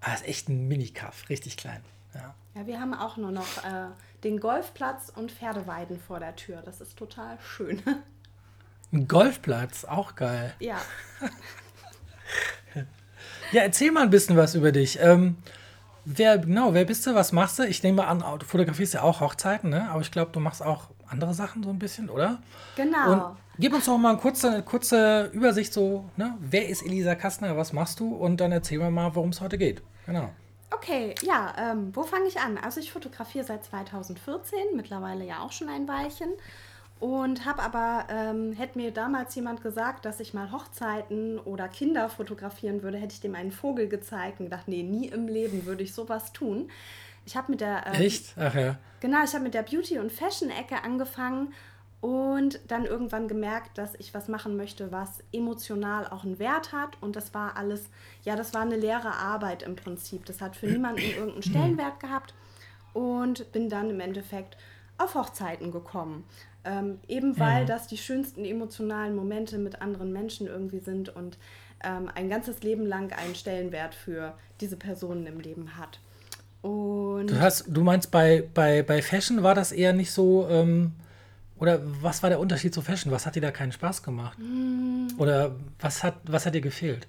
Aber 0.00 0.14
es 0.14 0.22
ist 0.22 0.28
echt 0.28 0.48
ein 0.48 0.68
Minikaff, 0.68 1.28
richtig 1.28 1.56
klein. 1.56 1.82
Ja. 2.14 2.34
Ja, 2.54 2.66
wir 2.66 2.80
haben 2.80 2.94
auch 2.94 3.16
nur 3.18 3.30
noch 3.32 3.58
äh, 3.64 3.88
den 4.24 4.40
Golfplatz 4.40 5.12
und 5.14 5.30
Pferdeweiden 5.30 6.00
vor 6.00 6.20
der 6.20 6.34
Tür. 6.36 6.62
Das 6.64 6.80
ist 6.80 6.96
total 6.96 7.38
schön. 7.40 7.82
Ein 8.92 9.08
Golfplatz, 9.08 9.84
auch 9.84 10.14
geil. 10.14 10.54
ja. 10.60 10.78
Ja, 13.52 13.62
erzähl 13.62 13.92
mal 13.92 14.02
ein 14.02 14.10
bisschen 14.10 14.36
was 14.36 14.54
über 14.54 14.72
dich. 14.72 14.98
Ähm, 15.00 15.36
wer, 16.04 16.38
genau, 16.38 16.74
wer 16.74 16.84
bist 16.84 17.06
du? 17.06 17.14
Was 17.14 17.32
machst 17.32 17.58
du? 17.58 17.62
Ich 17.62 17.82
nehme 17.82 18.06
an, 18.06 18.24
du 18.38 18.44
fotografierst 18.44 18.94
ja 18.94 19.02
auch 19.02 19.20
Hochzeiten, 19.20 19.70
ne? 19.70 19.88
Aber 19.90 20.00
ich 20.00 20.10
glaube, 20.10 20.32
du 20.32 20.40
machst 20.40 20.62
auch 20.62 20.88
andere 21.08 21.34
Sachen 21.34 21.62
so 21.62 21.70
ein 21.70 21.78
bisschen, 21.78 22.10
oder? 22.10 22.38
Genau. 22.74 23.12
Und 23.12 23.36
gib 23.58 23.74
uns 23.74 23.86
doch 23.86 23.98
mal 23.98 24.10
eine 24.10 24.18
kurze, 24.18 24.50
eine 24.50 24.62
kurze 24.62 25.30
Übersicht, 25.32 25.72
so, 25.72 26.04
ne? 26.16 26.36
Wer 26.40 26.68
ist 26.68 26.82
Elisa 26.82 27.14
Kastner? 27.14 27.56
Was 27.56 27.72
machst 27.72 28.00
du? 28.00 28.14
Und 28.14 28.40
dann 28.40 28.52
erzähl 28.52 28.78
mir 28.78 28.90
mal, 28.90 29.14
worum 29.14 29.30
es 29.30 29.40
heute 29.40 29.58
geht. 29.58 29.82
Genau. 30.06 30.30
Okay, 30.70 31.14
ja, 31.22 31.54
ähm, 31.58 31.94
wo 31.94 32.02
fange 32.02 32.26
ich 32.26 32.38
an? 32.40 32.58
Also 32.58 32.80
ich 32.80 32.92
fotografiere 32.92 33.44
seit 33.44 33.64
2014, 33.64 34.58
mittlerweile 34.74 35.24
ja 35.24 35.40
auch 35.40 35.52
schon 35.52 35.68
ein 35.68 35.86
Weilchen. 35.88 36.28
Und 36.98 37.44
habe 37.44 37.62
aber, 37.62 38.06
ähm, 38.10 38.52
hätte 38.52 38.78
mir 38.78 38.90
damals 38.90 39.34
jemand 39.34 39.62
gesagt, 39.62 40.06
dass 40.06 40.18
ich 40.18 40.32
mal 40.32 40.50
Hochzeiten 40.50 41.38
oder 41.38 41.68
Kinder 41.68 42.08
fotografieren 42.08 42.82
würde, 42.82 42.96
hätte 42.96 43.12
ich 43.12 43.20
dem 43.20 43.34
einen 43.34 43.52
Vogel 43.52 43.86
gezeigt 43.86 44.40
und 44.40 44.46
gedacht, 44.46 44.66
nee, 44.66 44.82
nie 44.82 45.08
im 45.08 45.28
Leben 45.28 45.66
würde 45.66 45.82
ich 45.82 45.92
sowas 45.92 46.32
tun. 46.32 46.70
Ich 47.26 47.36
habe 47.36 47.52
mit 47.52 47.60
der 47.60 47.84
ähm, 47.86 48.00
Echt? 48.00 48.34
Ach 48.38 48.54
ja. 48.54 48.76
Genau, 49.00 49.22
ich 49.24 49.34
habe 49.34 49.44
mit 49.44 49.52
der 49.52 49.62
Beauty- 49.62 49.98
und 49.98 50.10
Fashion-Ecke 50.10 50.82
angefangen 50.82 51.52
und 52.00 52.60
dann 52.68 52.84
irgendwann 52.84 53.26
gemerkt, 53.28 53.78
dass 53.78 53.94
ich 53.96 54.14
was 54.14 54.28
machen 54.28 54.56
möchte, 54.56 54.92
was 54.92 55.22
emotional 55.32 56.06
auch 56.06 56.24
einen 56.24 56.38
Wert 56.38 56.72
hat. 56.72 57.00
Und 57.00 57.16
das 57.16 57.34
war 57.34 57.56
alles, 57.56 57.88
ja, 58.22 58.36
das 58.36 58.54
war 58.54 58.62
eine 58.62 58.76
leere 58.76 59.12
Arbeit 59.12 59.62
im 59.62 59.76
Prinzip. 59.76 60.24
Das 60.26 60.40
hat 60.40 60.56
für 60.56 60.66
niemanden 60.66 61.00
irgendeinen 61.02 61.42
Stellenwert 61.42 62.00
gehabt 62.00 62.34
und 62.92 63.50
bin 63.52 63.68
dann 63.68 63.90
im 63.90 64.00
Endeffekt 64.00 64.56
auf 64.98 65.14
Hochzeiten 65.14 65.72
gekommen. 65.72 66.24
Ähm, 66.64 66.98
eben 67.06 67.38
weil 67.38 67.64
das 67.64 67.86
die 67.86 67.96
schönsten 67.96 68.44
emotionalen 68.44 69.14
Momente 69.14 69.56
mit 69.58 69.80
anderen 69.80 70.12
Menschen 70.12 70.48
irgendwie 70.48 70.80
sind 70.80 71.14
und 71.14 71.38
ähm, 71.84 72.10
ein 72.14 72.28
ganzes 72.28 72.62
Leben 72.62 72.86
lang 72.86 73.12
einen 73.12 73.34
Stellenwert 73.34 73.94
für 73.94 74.34
diese 74.60 74.76
Personen 74.76 75.26
im 75.26 75.38
Leben 75.38 75.76
hat. 75.76 76.00
Und 76.62 77.28
Du, 77.28 77.38
hast, 77.38 77.66
du 77.68 77.82
meinst, 77.82 78.10
bei, 78.10 78.48
bei, 78.52 78.82
bei 78.82 79.00
Fashion 79.00 79.42
war 79.42 79.54
das 79.54 79.70
eher 79.70 79.92
nicht 79.92 80.10
so, 80.10 80.48
ähm, 80.48 80.92
oder 81.58 81.80
was 82.02 82.22
war 82.22 82.30
der 82.30 82.40
Unterschied 82.40 82.74
zu 82.74 82.82
Fashion? 82.82 83.12
Was 83.12 83.26
hat 83.26 83.36
dir 83.36 83.42
da 83.42 83.50
keinen 83.50 83.72
Spaß 83.72 84.02
gemacht? 84.02 84.38
Hm. 84.38 85.08
Oder 85.16 85.56
was 85.80 86.02
hat, 86.04 86.16
was 86.24 86.46
hat 86.46 86.54
dir 86.54 86.60
gefehlt? 86.62 87.08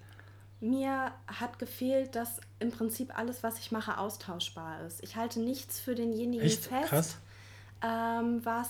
Mir 0.60 1.12
hat 1.28 1.60
gefehlt, 1.60 2.16
dass 2.16 2.42
im 2.60 2.72
Prinzip 2.72 3.16
alles, 3.18 3.44
was 3.44 3.60
ich 3.60 3.72
mache, 3.72 3.98
austauschbar 4.00 4.82
ist. 4.88 5.04
Ich 5.04 5.16
halte 5.16 5.40
nichts 5.40 5.80
für 5.80 5.94
denjenigen 5.94 6.44
Echt? 6.44 6.66
fest, 6.66 7.18
ähm, 7.84 8.42
was 8.44 8.70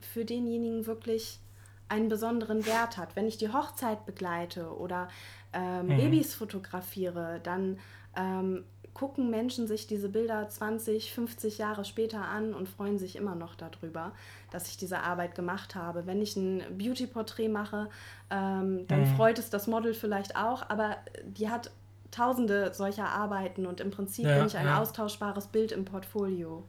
für 0.00 0.24
denjenigen 0.24 0.86
wirklich 0.86 1.40
einen 1.88 2.08
besonderen 2.08 2.64
Wert 2.66 2.96
hat. 2.96 3.16
Wenn 3.16 3.26
ich 3.26 3.36
die 3.36 3.50
Hochzeit 3.52 4.06
begleite 4.06 4.74
oder 4.76 5.08
ähm, 5.52 5.88
Mhm. 5.88 5.96
Babys 5.96 6.34
fotografiere, 6.34 7.40
dann 7.42 7.78
ähm, 8.16 8.64
gucken 8.94 9.28
Menschen 9.30 9.66
sich 9.66 9.86
diese 9.86 10.08
Bilder 10.08 10.48
20, 10.48 11.12
50 11.12 11.58
Jahre 11.58 11.84
später 11.84 12.22
an 12.24 12.54
und 12.54 12.66
freuen 12.68 12.98
sich 12.98 13.14
immer 13.16 13.34
noch 13.34 13.54
darüber, 13.54 14.12
dass 14.56 14.68
ich 14.68 14.78
diese 14.78 15.00
Arbeit 15.00 15.34
gemacht 15.34 15.74
habe. 15.74 16.06
Wenn 16.06 16.22
ich 16.22 16.34
ein 16.34 16.62
Beauty-Porträt 16.78 17.48
mache, 17.48 17.90
ähm, 18.30 18.86
dann 18.88 19.00
Mhm. 19.00 19.06
freut 19.16 19.38
es 19.38 19.50
das 19.50 19.66
Model 19.66 19.92
vielleicht 19.92 20.34
auch, 20.34 20.68
aber 20.70 20.96
die 21.26 21.50
hat 21.50 21.70
tausende 22.10 22.72
solcher 22.72 23.08
Arbeiten 23.08 23.66
und 23.66 23.80
im 23.80 23.90
Prinzip 23.90 24.24
Ja, 24.24 24.38
bin 24.38 24.46
ich 24.46 24.56
ein 24.56 24.64
ja. 24.66 24.80
austauschbares 24.80 25.48
Bild 25.48 25.72
im 25.72 25.84
Portfolio. 25.84 26.64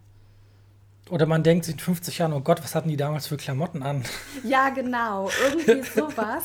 Oder 1.09 1.25
man 1.25 1.43
denkt 1.43 1.65
sich 1.65 1.75
in 1.75 1.79
50 1.79 2.17
Jahren, 2.17 2.33
oh 2.33 2.41
Gott, 2.41 2.63
was 2.63 2.75
hatten 2.75 2.89
die 2.89 2.97
damals 2.97 3.27
für 3.27 3.37
Klamotten 3.37 3.83
an? 3.83 4.03
Ja, 4.43 4.69
genau, 4.69 5.29
irgendwie 5.43 5.87
sowas. 5.95 6.43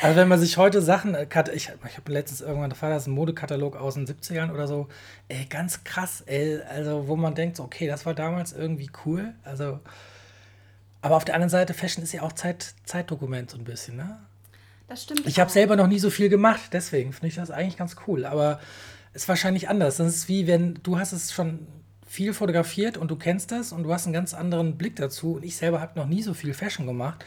Also 0.00 0.16
wenn 0.16 0.28
man 0.28 0.38
sich 0.38 0.56
heute 0.56 0.80
Sachen, 0.80 1.14
äh, 1.14 1.26
ich, 1.52 1.72
ich 1.86 1.96
habe 1.96 2.12
letztens 2.12 2.40
irgendwann, 2.40 2.70
da 2.70 2.80
war 2.80 2.90
das 2.90 3.06
ein 3.06 3.12
Modekatalog 3.12 3.76
aus 3.76 3.94
den 3.94 4.06
70ern 4.06 4.52
oder 4.52 4.68
so, 4.68 4.88
ey, 5.28 5.46
ganz 5.46 5.82
krass, 5.82 6.22
ey, 6.26 6.60
also 6.62 7.08
wo 7.08 7.16
man 7.16 7.34
denkt, 7.34 7.56
so, 7.56 7.64
okay, 7.64 7.88
das 7.88 8.06
war 8.06 8.14
damals 8.14 8.52
irgendwie 8.52 8.90
cool, 9.04 9.34
also, 9.42 9.80
aber 11.00 11.16
auf 11.16 11.24
der 11.24 11.34
anderen 11.34 11.50
Seite, 11.50 11.74
Fashion 11.74 12.04
ist 12.04 12.12
ja 12.12 12.22
auch 12.22 12.32
Zeit, 12.32 12.74
Zeitdokument 12.84 13.50
so 13.50 13.58
ein 13.58 13.64
bisschen, 13.64 13.96
ne? 13.96 14.20
Das 14.86 15.02
stimmt. 15.02 15.26
Ich 15.26 15.38
habe 15.38 15.50
selber 15.50 15.76
noch 15.76 15.86
nie 15.86 15.98
so 15.98 16.10
viel 16.10 16.28
gemacht, 16.28 16.70
deswegen 16.72 17.12
finde 17.12 17.28
ich 17.28 17.34
das 17.34 17.50
eigentlich 17.50 17.76
ganz 17.76 17.96
cool, 18.06 18.24
aber 18.24 18.60
ist 19.12 19.28
wahrscheinlich 19.28 19.68
anders. 19.68 19.96
Das 19.96 20.06
ist 20.06 20.28
wie 20.28 20.46
wenn, 20.46 20.78
du 20.82 20.98
hast 20.98 21.12
es 21.12 21.32
schon 21.32 21.66
viel 22.08 22.32
fotografiert 22.32 22.96
und 22.96 23.10
du 23.10 23.16
kennst 23.16 23.52
das 23.52 23.70
und 23.70 23.84
du 23.84 23.92
hast 23.92 24.06
einen 24.06 24.14
ganz 24.14 24.34
anderen 24.34 24.76
Blick 24.76 24.96
dazu 24.96 25.34
und 25.34 25.44
ich 25.44 25.56
selber 25.56 25.80
habe 25.80 25.98
noch 25.98 26.06
nie 26.06 26.22
so 26.22 26.34
viel 26.34 26.54
Fashion 26.54 26.86
gemacht. 26.86 27.24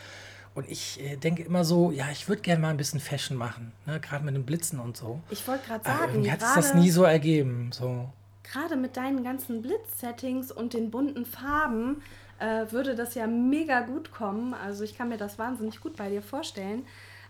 Und 0.54 0.70
ich 0.70 1.00
äh, 1.00 1.16
denke 1.16 1.44
immer 1.44 1.64
so, 1.64 1.92
ja, 1.92 2.08
ich 2.12 2.28
würde 2.28 2.42
gerne 2.42 2.60
mal 2.60 2.70
ein 2.70 2.78
bisschen 2.78 3.00
Fashion 3.00 3.38
machen, 3.38 3.72
ne? 3.86 4.02
gerade 4.02 4.26
mit 4.26 4.36
den 4.36 4.44
Blitzen 4.44 4.80
und 4.80 4.98
so. 4.98 5.22
Ich 5.30 5.48
wollte 5.48 5.66
gerade 5.68 5.86
sagen, 5.86 6.12
irgendwie 6.12 6.32
hat 6.32 6.42
es 6.42 6.54
das 6.56 6.74
nie 6.74 6.90
so 6.90 7.04
ergeben. 7.04 7.70
So. 7.72 8.10
gerade 8.44 8.76
mit 8.76 8.98
deinen 8.98 9.24
ganzen 9.24 9.62
Blitz-Settings 9.62 10.52
und 10.52 10.74
den 10.74 10.92
bunten 10.92 11.26
Farben 11.26 12.02
äh, 12.40 12.70
würde 12.72 12.96
das 12.96 13.16
ja 13.16 13.28
mega 13.28 13.82
gut 13.82 14.12
kommen. 14.12 14.54
Also 14.54 14.84
ich 14.84 14.98
kann 14.98 15.08
mir 15.08 15.18
das 15.18 15.40
wahnsinnig 15.40 15.80
gut 15.80 15.96
bei 15.96 16.10
dir 16.10 16.22
vorstellen. 16.22 16.86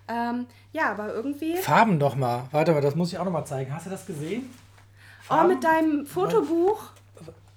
Ähm, 0.08 0.48
ja, 0.74 0.90
aber 0.90 1.14
irgendwie. 1.14 1.58
Farben 1.58 2.00
doch 2.00 2.16
mal. 2.16 2.48
Warte 2.52 2.72
mal, 2.72 2.82
das 2.82 2.96
muss 2.96 3.14
ich 3.14 3.20
auch 3.20 3.26
noch 3.26 3.32
mal 3.32 3.46
zeigen. 3.46 3.72
Hast 3.74 3.86
du 3.86 3.92
das 3.92 4.06
gesehen? 4.08 4.50
Oh, 5.30 5.44
mit 5.44 5.64
deinem 5.64 6.08
Fotobuch. 6.08 6.92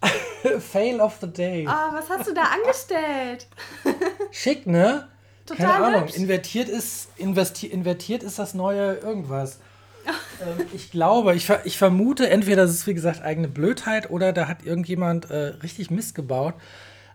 Fail 0.60 1.00
of 1.00 1.16
the 1.20 1.26
Day. 1.26 1.66
Oh, 1.68 1.94
was 1.94 2.08
hast 2.10 2.28
du 2.28 2.34
da 2.34 2.42
angestellt? 2.44 3.46
Schick, 4.30 4.66
ne? 4.66 5.08
Total 5.46 5.66
Keine 5.66 5.84
Ahnung. 5.84 6.02
hübsch. 6.02 6.16
Invertiert 6.16 6.68
ist, 6.68 7.08
investi 7.16 7.66
invertiert 7.66 8.22
ist 8.22 8.38
das 8.38 8.54
neue 8.54 8.94
irgendwas. 8.94 9.58
ähm, 10.06 10.66
ich 10.72 10.90
glaube, 10.90 11.34
ich, 11.34 11.50
ich 11.64 11.78
vermute, 11.78 12.28
entweder 12.28 12.62
das 12.62 12.72
ist 12.72 12.86
wie 12.86 12.94
gesagt 12.94 13.22
eigene 13.22 13.48
Blödheit 13.48 14.10
oder 14.10 14.32
da 14.32 14.48
hat 14.48 14.64
irgendjemand 14.64 15.30
äh, 15.30 15.54
richtig 15.62 15.90
Mist 15.90 16.14
gebaut. 16.14 16.54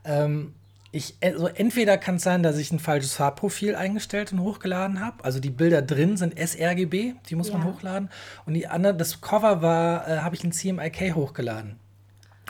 Ähm, 0.06 0.54
ich, 0.92 1.16
also 1.22 1.48
entweder 1.48 2.00
kann 2.00 2.16
es 2.16 2.24
sein, 2.24 2.42
dass 2.42 2.58
ich 2.58 2.72
ein 2.72 2.80
falsches 2.80 3.14
Farbprofil 3.14 3.76
eingestellt 3.76 4.32
und 4.34 4.40
hochgeladen 4.42 5.06
habe. 5.06 5.24
Also 5.24 5.40
die 5.40 5.52
Bilder 5.52 5.84
drin 5.84 6.18
sind 6.18 6.34
sRGB, 6.40 7.14
die 7.30 7.36
muss 7.36 7.52
man 7.52 7.62
Ja. 7.62 7.68
hochladen. 7.68 8.10
Und 8.48 8.56
die 8.56 8.66
andere, 8.68 8.96
das 8.96 9.22
Cover 9.22 9.62
war, 9.62 10.08
äh, 10.08 10.18
habe 10.20 10.36
ich 10.36 10.44
in 10.44 10.52
CMYK 10.52 11.14
hochgeladen. 11.14 11.80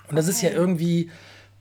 Und 0.10 0.16
das 0.16 0.28
ist 0.28 0.42
ja 0.42 0.50
Okay. 0.50 0.58
irgendwie 0.58 1.12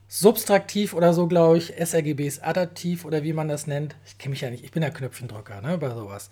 subtraktiv 0.07 0.93
oder 0.93 1.13
so, 1.13 1.27
glaube 1.27 1.57
ich. 1.57 1.73
sRGB 1.77 2.27
ist 2.27 2.43
adaptiv 2.43 3.05
oder 3.05 3.23
wie 3.23 3.33
man 3.33 3.47
das 3.47 3.67
nennt. 3.67 3.95
Ich 4.05 4.17
kenne 4.17 4.31
mich 4.31 4.41
ja 4.41 4.49
nicht, 4.49 4.63
ich 4.63 4.71
bin 4.71 4.83
ja 4.83 4.89
Knöpfchendrücker, 4.89 5.61
ne, 5.61 5.77
bei 5.77 5.89
sowas. 5.89 6.29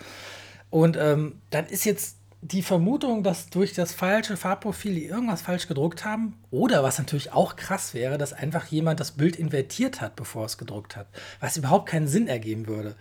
Und 0.69 0.97
ähm, 0.97 1.39
dann 1.51 1.67
ist 1.67 1.85
jetzt 1.85 2.17
die 2.41 2.61
Vermutung, 2.61 3.23
dass 3.23 3.49
durch 3.49 3.73
das 3.73 3.93
falsche 3.93 4.37
Farbprofil 4.37 4.93
die 4.95 5.05
irgendwas 5.05 5.41
falsch 5.41 5.67
gedruckt 5.67 6.05
haben. 6.05 6.35
Oder 6.51 6.83
was 6.83 6.97
natürlich 6.97 7.33
auch 7.33 7.55
krass 7.55 7.93
wäre, 7.93 8.17
dass 8.17 8.33
einfach 8.33 8.65
jemand 8.67 8.99
das 8.99 9.11
Bild 9.11 9.35
invertiert 9.35 10.01
hat, 10.01 10.15
bevor 10.15 10.45
es 10.45 10.57
gedruckt 10.57 10.95
hat. 10.95 11.07
Was 11.39 11.57
überhaupt 11.57 11.89
keinen 11.89 12.07
Sinn 12.07 12.27
ergeben 12.27 12.67
würde. 12.67 12.95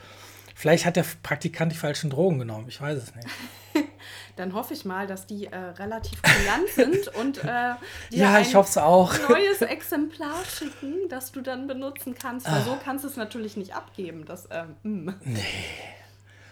Vielleicht 0.55 0.87
hat 0.87 0.97
der 0.97 1.05
Praktikant 1.23 1.73
die 1.73 1.77
falschen 1.77 2.09
Drogen 2.09 2.39
genommen. 2.39 2.67
Ich 2.69 2.81
weiß 2.81 2.97
es 2.97 3.15
nicht. 3.15 3.29
Dann 4.37 4.55
hoffe 4.55 4.75
ich 4.75 4.85
mal, 4.85 5.07
dass 5.07 5.27
die 5.27 5.47
äh, 5.47 5.57
relativ 5.57 6.21
kulant 6.23 6.69
sind 6.75 7.09
und 7.21 7.39
äh, 7.39 7.43
dir 7.45 7.77
ja, 8.11 8.39
ich 8.39 8.55
hoffe 8.55 8.69
es 8.69 8.79
auch. 8.79 9.13
neues 9.29 9.61
Exemplar 9.63 10.45
schicken, 10.45 11.09
das 11.09 11.33
du 11.33 11.41
dann 11.41 11.67
benutzen 11.67 12.15
kannst. 12.15 12.47
Weil 12.47 12.61
ah. 12.61 12.65
so 12.65 12.79
kannst 12.83 13.05
du 13.05 13.09
es 13.09 13.17
natürlich 13.17 13.57
nicht 13.57 13.75
abgeben. 13.75 14.25
Das, 14.27 14.47
äh, 14.47 14.65
nee 14.83 15.43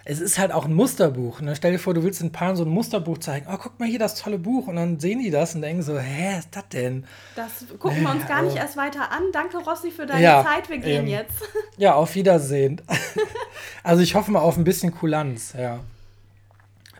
es 0.06 0.20
ist 0.20 0.38
halt 0.38 0.52
auch 0.52 0.66
ein 0.66 0.74
Musterbuch. 0.74 1.40
Ne? 1.40 1.56
Stell 1.56 1.72
dir 1.72 1.78
vor, 1.78 1.94
du 1.94 2.02
willst 2.02 2.20
den 2.20 2.30
Paaren 2.30 2.56
so 2.56 2.64
ein 2.64 2.68
Musterbuch 2.68 3.18
zeigen. 3.18 3.46
Oh, 3.50 3.56
guck 3.56 3.80
mal 3.80 3.88
hier 3.88 3.98
das 3.98 4.16
tolle 4.16 4.38
Buch. 4.38 4.66
Und 4.66 4.76
dann 4.76 5.00
sehen 5.00 5.20
die 5.20 5.30
das 5.30 5.54
und 5.54 5.62
denken 5.62 5.82
so, 5.82 5.98
hä, 5.98 6.38
ist 6.38 6.54
das 6.54 6.68
denn? 6.68 7.06
Das 7.36 7.64
gucken 7.78 8.02
wir 8.02 8.10
uns 8.10 8.26
gar 8.26 8.42
nicht 8.42 8.56
erst 8.56 8.76
weiter 8.76 9.10
an. 9.10 9.22
Danke, 9.32 9.58
Rossi, 9.58 9.90
für 9.90 10.04
deine 10.04 10.22
ja, 10.22 10.44
Zeit. 10.44 10.68
Wir 10.68 10.78
gehen 10.78 11.06
ähm, 11.06 11.08
jetzt. 11.08 11.42
Ja, 11.78 11.94
auf 11.94 12.14
Wiedersehen. 12.14 12.82
also 13.82 14.02
ich 14.02 14.14
hoffe 14.14 14.30
mal 14.30 14.40
auf 14.40 14.58
ein 14.58 14.64
bisschen 14.64 14.94
Kulanz, 14.94 15.54
ja. 15.58 15.80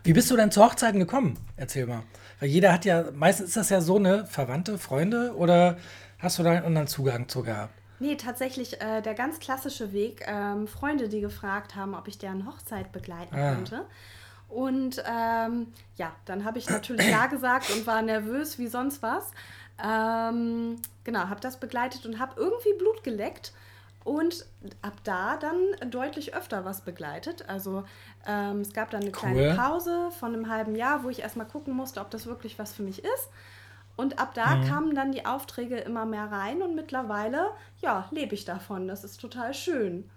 Wie 0.05 0.13
bist 0.13 0.29
du 0.29 0.37
denn 0.37 0.51
zu 0.51 0.63
Hochzeiten 0.63 0.99
gekommen? 0.99 1.35
Erzähl 1.57 1.87
mal. 1.87 2.03
Weil 2.39 2.49
jeder 2.49 2.71
hat 2.71 2.85
ja, 2.85 3.05
meistens 3.11 3.47
ist 3.47 3.57
das 3.57 3.69
ja 3.71 3.81
so 3.81 3.97
eine 3.97 4.27
Verwandte, 4.27 4.77
Freunde 4.77 5.33
oder 5.35 5.77
hast 6.19 6.37
du 6.37 6.43
da 6.43 6.51
einen 6.51 6.63
anderen 6.63 6.87
Zugang 6.87 7.27
zu 7.27 7.41
gehabt? 7.41 7.73
Nee, 7.99 8.15
tatsächlich 8.15 8.79
äh, 8.81 9.01
der 9.01 9.15
ganz 9.15 9.39
klassische 9.39 9.93
Weg. 9.93 10.23
Ähm, 10.27 10.67
Freunde, 10.67 11.09
die 11.09 11.21
gefragt 11.21 11.75
haben, 11.75 11.95
ob 11.95 12.07
ich 12.07 12.19
deren 12.19 12.45
Hochzeit 12.45 12.91
begleiten 12.91 13.35
ah. 13.35 13.55
könnte. 13.55 13.85
Und 14.47 15.03
ähm, 15.09 15.73
ja, 15.95 16.11
dann 16.25 16.45
habe 16.45 16.59
ich 16.59 16.69
natürlich 16.69 17.09
Ja 17.09 17.25
gesagt 17.25 17.71
und 17.71 17.87
war 17.87 18.03
nervös 18.03 18.59
wie 18.59 18.67
sonst 18.67 19.01
was. 19.01 19.31
Ähm, 19.83 20.75
genau, 21.03 21.29
habe 21.29 21.41
das 21.41 21.59
begleitet 21.59 22.05
und 22.05 22.19
habe 22.19 22.39
irgendwie 22.39 22.77
Blut 22.77 23.03
geleckt 23.03 23.53
und 24.05 24.45
ab 24.83 24.93
da 25.03 25.35
dann 25.35 25.89
deutlich 25.89 26.35
öfter 26.35 26.63
was 26.63 26.81
begleitet. 26.81 27.49
Also 27.49 27.83
ähm, 28.25 28.61
es 28.61 28.71
gab 28.71 28.91
dann 28.91 29.01
eine 29.01 29.11
kleine 29.11 29.49
cool. 29.49 29.55
Pause 29.55 30.11
von 30.17 30.33
einem 30.33 30.49
halben 30.49 30.75
Jahr, 30.75 31.03
wo 31.03 31.09
ich 31.09 31.19
erstmal 31.19 31.47
gucken 31.47 31.75
musste, 31.75 31.99
ob 31.99 32.11
das 32.11 32.27
wirklich 32.27 32.57
was 32.57 32.71
für 32.71 32.83
mich 32.83 32.99
ist. 32.99 33.29
Und 33.97 34.19
ab 34.19 34.33
da 34.35 34.57
mhm. 34.57 34.67
kamen 34.67 34.95
dann 34.95 35.11
die 35.11 35.25
Aufträge 35.25 35.77
immer 35.77 36.05
mehr 36.05 36.31
rein 36.31 36.61
und 36.61 36.75
mittlerweile, 36.75 37.49
ja, 37.81 38.07
lebe 38.11 38.35
ich 38.35 38.45
davon. 38.45 38.87
Das 38.87 39.03
ist 39.03 39.19
total 39.19 39.53
schön. 39.55 40.07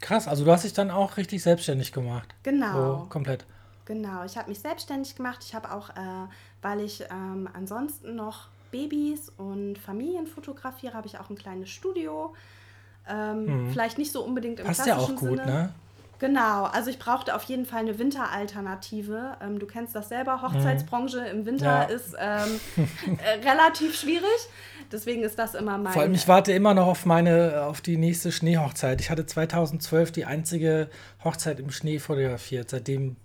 Krass, 0.00 0.28
also 0.28 0.44
du 0.44 0.52
hast 0.52 0.64
dich 0.64 0.74
dann 0.74 0.90
auch 0.90 1.16
richtig 1.16 1.42
selbstständig 1.42 1.92
gemacht. 1.92 2.34
Genau. 2.42 2.98
So, 3.00 3.06
komplett. 3.08 3.46
Genau, 3.86 4.24
ich 4.24 4.36
habe 4.36 4.50
mich 4.50 4.60
selbstständig 4.60 5.16
gemacht. 5.16 5.38
Ich 5.42 5.54
habe 5.54 5.72
auch, 5.72 5.88
äh, 5.90 6.28
weil 6.60 6.80
ich 6.80 7.02
ähm, 7.10 7.48
ansonsten 7.54 8.14
noch 8.14 8.48
Babys 8.70 9.30
und 9.38 9.78
Familien 9.78 10.26
fotografiere, 10.26 10.92
habe 10.92 11.06
ich 11.06 11.18
auch 11.18 11.30
ein 11.30 11.36
kleines 11.36 11.70
Studio. 11.70 12.34
Ähm, 13.10 13.64
mhm. 13.64 13.70
Vielleicht 13.70 13.98
nicht 13.98 14.12
so 14.12 14.24
unbedingt 14.24 14.60
im 14.60 14.66
Passt 14.66 14.84
klassischen 14.84 15.16
ja 15.16 15.16
auch 15.16 15.20
gut, 15.20 15.38
Sinne. 15.38 15.46
ne? 15.46 15.74
Genau, 16.20 16.64
also 16.64 16.90
ich 16.90 16.98
brauchte 16.98 17.34
auf 17.34 17.44
jeden 17.44 17.64
Fall 17.64 17.80
eine 17.80 17.98
Winteralternative. 17.98 19.38
Ähm, 19.42 19.58
du 19.58 19.66
kennst 19.66 19.94
das 19.94 20.10
selber, 20.10 20.42
Hochzeitsbranche 20.42 21.20
im 21.20 21.46
Winter 21.46 21.64
ja. 21.64 21.82
ist 21.84 22.14
ähm, 22.18 22.60
äh, 23.24 23.48
relativ 23.48 23.98
schwierig. 23.98 24.28
Deswegen 24.92 25.22
ist 25.22 25.38
das 25.38 25.54
immer 25.54 25.78
mein. 25.78 25.94
Vor 25.94 26.02
allem, 26.02 26.12
ich 26.12 26.28
warte 26.28 26.52
immer 26.52 26.74
noch 26.74 26.88
auf 26.88 27.06
meine, 27.06 27.62
auf 27.62 27.80
die 27.80 27.96
nächste 27.96 28.32
Schneehochzeit. 28.32 29.00
Ich 29.00 29.08
hatte 29.08 29.24
2012 29.24 30.12
die 30.12 30.26
einzige 30.26 30.90
Hochzeit 31.24 31.58
im 31.58 31.70
Schnee 31.70 31.98
fotografiert. 31.98 32.68
Seitdem 32.68 33.16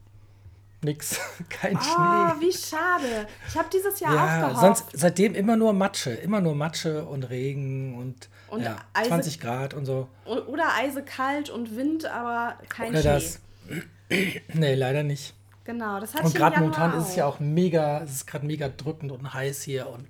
nix, 0.82 1.20
kein 1.50 1.76
oh, 1.76 1.82
Schnee. 1.82 2.48
wie 2.48 2.54
schade. 2.54 3.28
Ich 3.50 3.58
habe 3.58 3.68
dieses 3.74 4.00
Jahr 4.00 4.16
ja, 4.16 4.24
auch 4.24 4.50
gehofft. 4.50 4.62
Sonst 4.62 4.86
seitdem 4.94 5.36
immer 5.36 5.58
nur 5.58 5.74
Matsche, 5.74 6.12
immer 6.12 6.40
nur 6.40 6.56
Matsche 6.56 7.04
und 7.04 7.30
Regen 7.30 7.98
und, 7.98 8.30
und 8.56 8.64
ja, 8.64 8.78
20 8.94 9.40
Grad 9.40 9.74
und 9.74 9.86
so. 9.86 10.08
Oder 10.26 10.74
eisekalt 10.78 11.50
und 11.50 11.76
Wind, 11.76 12.06
aber 12.06 12.58
kein 12.70 12.90
oder 12.90 13.20
Schnee. 13.20 13.82
Das. 14.10 14.54
nee, 14.54 14.76
leider 14.76 15.04
nicht. 15.04 15.34
Genau, 15.66 16.00
das 16.00 16.14
hat 16.14 16.24
Und 16.24 16.36
gerade 16.36 16.60
momentan 16.60 16.94
auch. 16.94 16.98
ist 17.00 17.10
es 17.10 17.16
ja 17.16 17.26
auch 17.26 17.40
mega, 17.40 18.02
es 18.04 18.12
ist 18.12 18.28
gerade 18.28 18.46
mega 18.46 18.70
drückend 18.70 19.12
und 19.12 19.34
heiß 19.34 19.64
hier 19.64 19.90
und 19.90 20.08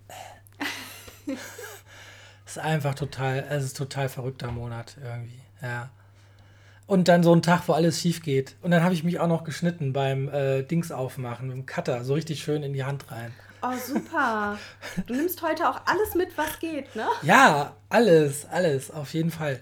es 2.46 2.52
ist 2.52 2.58
einfach 2.60 2.94
total, 2.94 3.46
es 3.50 3.64
ist 3.64 3.78
total 3.78 4.10
verrückter 4.10 4.52
Monat 4.52 4.98
irgendwie, 5.02 5.40
ja. 5.62 5.90
Und 6.88 7.08
dann 7.08 7.24
so 7.24 7.34
ein 7.34 7.42
Tag, 7.42 7.68
wo 7.68 7.74
alles 7.74 8.00
schief 8.00 8.22
geht. 8.22 8.58
Und 8.62 8.70
dann 8.70 8.84
habe 8.84 8.94
ich 8.94 9.04
mich 9.04 9.20
auch 9.20 9.28
noch 9.28 9.44
geschnitten 9.44 9.92
beim 9.92 10.30
äh, 10.30 10.62
Dings 10.62 10.92
aufmachen, 10.92 11.48
mit 11.48 11.58
dem 11.58 11.66
Cutter, 11.66 12.04
so 12.04 12.14
richtig 12.14 12.44
schön 12.44 12.62
in 12.62 12.74
die 12.74 12.84
Hand 12.84 13.10
rein. 13.12 13.34
Oh, 13.62 13.74
super. 13.78 14.58
Du 15.08 15.14
nimmst 15.14 15.42
heute 15.42 15.70
auch 15.70 15.82
alles 15.86 16.16
mit, 16.16 16.38
was 16.38 16.60
geht, 16.60 16.96
ne? 16.96 17.08
Ja, 17.24 17.76
alles, 17.90 18.46
alles, 18.46 18.92
auf 18.92 19.14
jeden 19.14 19.32
Fall. 19.32 19.60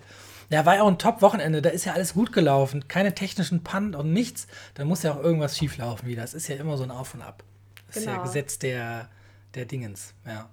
Ja, 0.49 0.65
war 0.65 0.75
ja 0.75 0.83
auch 0.83 0.87
ein 0.87 0.99
Top-Wochenende, 0.99 1.61
da 1.61 1.69
ist 1.69 1.85
ja 1.85 1.93
alles 1.93 2.13
gut 2.13 2.31
gelaufen. 2.31 2.87
Keine 2.87 3.15
technischen 3.15 3.63
Pannen 3.63 3.95
und 3.95 4.13
nichts. 4.13 4.47
Da 4.75 4.85
muss 4.85 5.03
ja 5.03 5.13
auch 5.13 5.23
irgendwas 5.23 5.57
schief 5.57 5.77
laufen 5.77 6.05
wieder. 6.05 6.21
Das 6.21 6.33
ist 6.33 6.47
ja 6.47 6.55
immer 6.57 6.77
so 6.77 6.83
ein 6.83 6.91
Auf 6.91 7.13
und 7.13 7.21
Ab. 7.21 7.43
Das 7.87 7.95
genau. 7.95 7.99
ist 7.99 8.05
ja 8.05 8.11
genau. 8.13 8.23
Gesetz 8.23 8.59
der, 8.59 9.09
der 9.55 9.65
Dingens, 9.65 10.13
ja. 10.25 10.49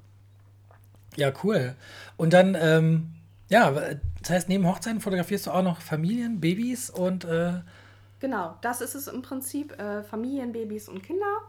Ja, 1.17 1.33
cool. 1.43 1.75
Und 2.17 2.33
dann, 2.33 2.57
ähm, 2.59 3.13
ja, 3.49 3.71
das 3.71 4.31
heißt, 4.31 4.49
neben 4.49 4.67
Hochzeiten 4.67 5.01
fotografierst 5.01 5.47
du 5.47 5.51
auch 5.51 5.63
noch 5.63 5.81
Familien, 5.81 6.41
Babys 6.41 6.89
und. 6.89 7.25
Äh 7.25 7.61
genau, 8.21 8.57
das 8.63 8.81
ist 8.81 8.95
es 8.95 9.09
im 9.09 9.23
Prinzip: 9.23 9.79
äh, 9.79 10.03
Familien, 10.05 10.53
Babys 10.53 10.89
und 10.89 11.03
Kinder. 11.03 11.43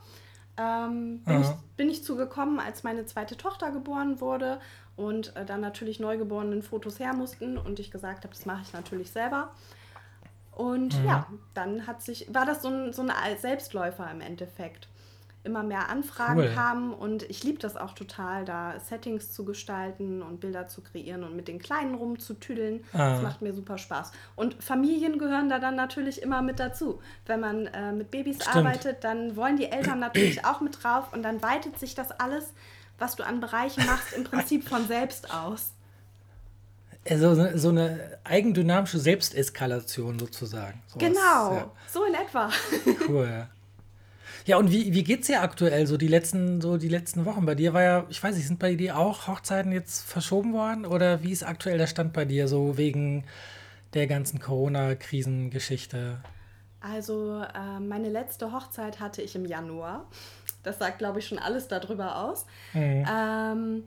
Ähm, 0.62 1.24
bin, 1.24 1.42
ich, 1.42 1.48
bin 1.78 1.90
ich 1.90 2.04
zugekommen, 2.04 2.60
als 2.60 2.84
meine 2.84 3.06
zweite 3.06 3.38
Tochter 3.38 3.72
geboren 3.72 4.22
wurde 4.22 4.60
und 4.96 5.36
äh, 5.36 5.46
dann 5.46 5.62
natürlich 5.62 6.00
neugeborenen 6.00 6.62
Fotos 6.62 7.00
her 7.00 7.14
mussten 7.14 7.58
und 7.58 7.80
ich 7.80 7.92
gesagt 7.92 8.24
habe, 8.24 8.34
das 8.34 8.46
mache 8.46 8.62
ich 8.64 8.74
natürlich 8.74 9.12
selber. 9.12 9.52
Und 10.52 11.00
mhm. 11.00 11.06
ja, 11.06 11.28
dann 11.54 11.88
hat 11.88 12.02
sich, 12.02 12.32
war 12.34 12.46
das 12.46 12.62
so 12.62 12.70
ein, 12.70 12.94
so 12.94 13.02
ein 13.02 13.12
Selbstläufer 13.38 14.10
im 14.12 14.22
Endeffekt 14.22 14.90
immer 15.44 15.64
mehr 15.64 15.90
Anfragen 15.90 16.40
cool. 16.40 16.52
kamen 16.54 16.94
und 16.94 17.24
ich 17.24 17.44
liebe 17.44 17.58
das 17.58 17.76
auch 17.76 17.94
total, 17.94 18.46
da 18.46 18.80
Settings 18.80 19.32
zu 19.32 19.44
gestalten 19.44 20.22
und 20.22 20.40
Bilder 20.40 20.68
zu 20.68 20.82
kreieren 20.82 21.24
und 21.24 21.36
mit 21.36 21.48
den 21.48 21.58
Kleinen 21.58 21.96
rumzutüdeln. 21.96 22.84
Ah. 22.94 23.14
Das 23.14 23.22
macht 23.24 23.42
mir 23.42 23.54
super 23.54 23.78
Spaß. 23.78 24.12
Und 24.36 24.62
Familien 24.64 25.18
gehören 25.18 25.50
da 25.50 25.60
dann 25.60 25.76
natürlich 25.76 26.22
immer 26.22 26.42
mit 26.42 26.60
dazu. 26.60 27.02
Wenn 27.26 27.40
man 27.40 27.68
äh, 27.68 27.92
mit 27.92 28.12
Babys 28.12 28.38
Stimmt. 28.38 28.56
arbeitet, 28.56 29.04
dann 29.04 29.36
wollen 29.36 29.58
die 29.58 29.66
Eltern 29.66 30.00
natürlich 30.00 30.46
auch 30.46 30.62
mit 30.62 30.84
drauf 30.84 31.12
und 31.12 31.24
dann 31.24 31.42
weitet 31.42 31.80
sich 31.80 31.96
das 31.96 32.12
alles, 32.12 32.54
was 33.00 33.16
du 33.16 33.26
an 33.26 33.40
Bereichen 33.40 33.86
machst, 33.88 34.14
im 34.14 34.24
Prinzip 34.24 34.70
von 34.70 34.88
selbst 34.88 35.34
aus. 35.34 35.72
Also 37.10 37.58
so 37.58 37.70
eine 37.70 38.20
eigendynamische 38.24 39.00
Selbsteskalation 39.00 40.20
sozusagen. 40.20 40.84
So 40.86 41.00
genau, 41.00 41.56
ja. 41.56 41.72
so 41.88 42.04
in 42.04 42.14
etwa. 42.14 42.52
Cool. 43.08 43.48
Ja, 44.46 44.58
und 44.58 44.72
wie, 44.72 44.94
wie 44.94 45.14
es 45.14 45.28
dir 45.28 45.42
aktuell 45.42 45.86
so 45.88 45.98
die 45.98 46.08
letzten, 46.08 46.62
so 46.62 46.78
die 46.78 46.90
letzten 46.90 47.26
Wochen? 47.26 47.46
Bei 47.46 47.56
dir 47.56 47.74
war 47.74 47.84
ja, 47.84 48.06
ich 48.10 48.24
weiß 48.24 48.36
nicht, 48.36 48.48
sind 48.48 48.60
bei 48.60 48.76
dir 48.76 48.98
auch 48.98 49.28
Hochzeiten 49.28 49.72
jetzt 49.72 50.02
verschoben 50.02 50.54
worden? 50.54 50.86
Oder 50.86 51.24
wie 51.24 51.32
ist 51.32 51.44
aktuell 51.44 51.78
der 51.78 51.88
Stand 51.88 52.14
bei 52.14 52.26
dir, 52.26 52.48
so 52.48 52.78
wegen 52.78 53.26
der 53.94 54.08
ganzen 54.08 54.40
Corona-Krisengeschichte? 54.40 56.20
Also, 56.80 57.42
äh, 57.42 57.80
meine 57.80 58.10
letzte 58.10 58.52
Hochzeit 58.52 59.00
hatte 59.00 59.22
ich 59.22 59.36
im 59.36 59.46
Januar. 59.46 60.08
Das 60.64 60.80
sagt, 60.80 60.98
glaube 60.98 61.20
ich, 61.20 61.28
schon 61.28 61.38
alles 61.40 61.68
darüber 61.68 62.24
aus. 62.24 62.46
Mhm. 62.74 63.06
Ähm, 63.12 63.84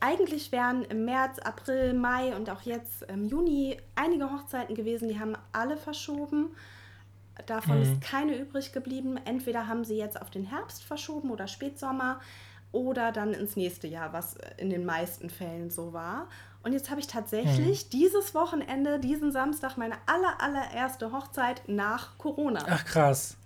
eigentlich 0.00 0.52
wären 0.52 0.84
im 0.84 1.04
März, 1.04 1.38
April, 1.38 1.94
Mai 1.94 2.36
und 2.36 2.50
auch 2.50 2.62
jetzt 2.62 3.02
im 3.04 3.24
Juni 3.24 3.76
einige 3.94 4.30
Hochzeiten 4.30 4.74
gewesen, 4.74 5.08
die 5.08 5.18
haben 5.18 5.36
alle 5.52 5.76
verschoben. 5.76 6.50
Davon 7.44 7.76
mhm. 7.76 7.82
ist 7.82 8.00
keine 8.00 8.36
übrig 8.36 8.72
geblieben. 8.72 9.18
Entweder 9.24 9.68
haben 9.68 9.84
sie 9.84 9.96
jetzt 9.96 10.20
auf 10.20 10.30
den 10.30 10.44
Herbst 10.44 10.82
verschoben 10.82 11.30
oder 11.30 11.48
Spätsommer 11.48 12.20
oder 12.72 13.12
dann 13.12 13.32
ins 13.32 13.56
nächste 13.56 13.86
Jahr, 13.86 14.12
was 14.12 14.36
in 14.56 14.70
den 14.70 14.84
meisten 14.84 15.30
Fällen 15.30 15.70
so 15.70 15.92
war. 15.92 16.28
Und 16.62 16.72
jetzt 16.72 16.90
habe 16.90 17.00
ich 17.00 17.06
tatsächlich 17.06 17.84
mhm. 17.84 17.90
dieses 17.90 18.34
Wochenende, 18.34 18.98
diesen 18.98 19.30
Samstag, 19.30 19.76
meine 19.76 19.94
aller, 20.06 20.40
allererste 20.40 21.12
Hochzeit 21.12 21.62
nach 21.68 22.18
Corona. 22.18 22.64
Ach 22.68 22.84
krass. 22.84 23.36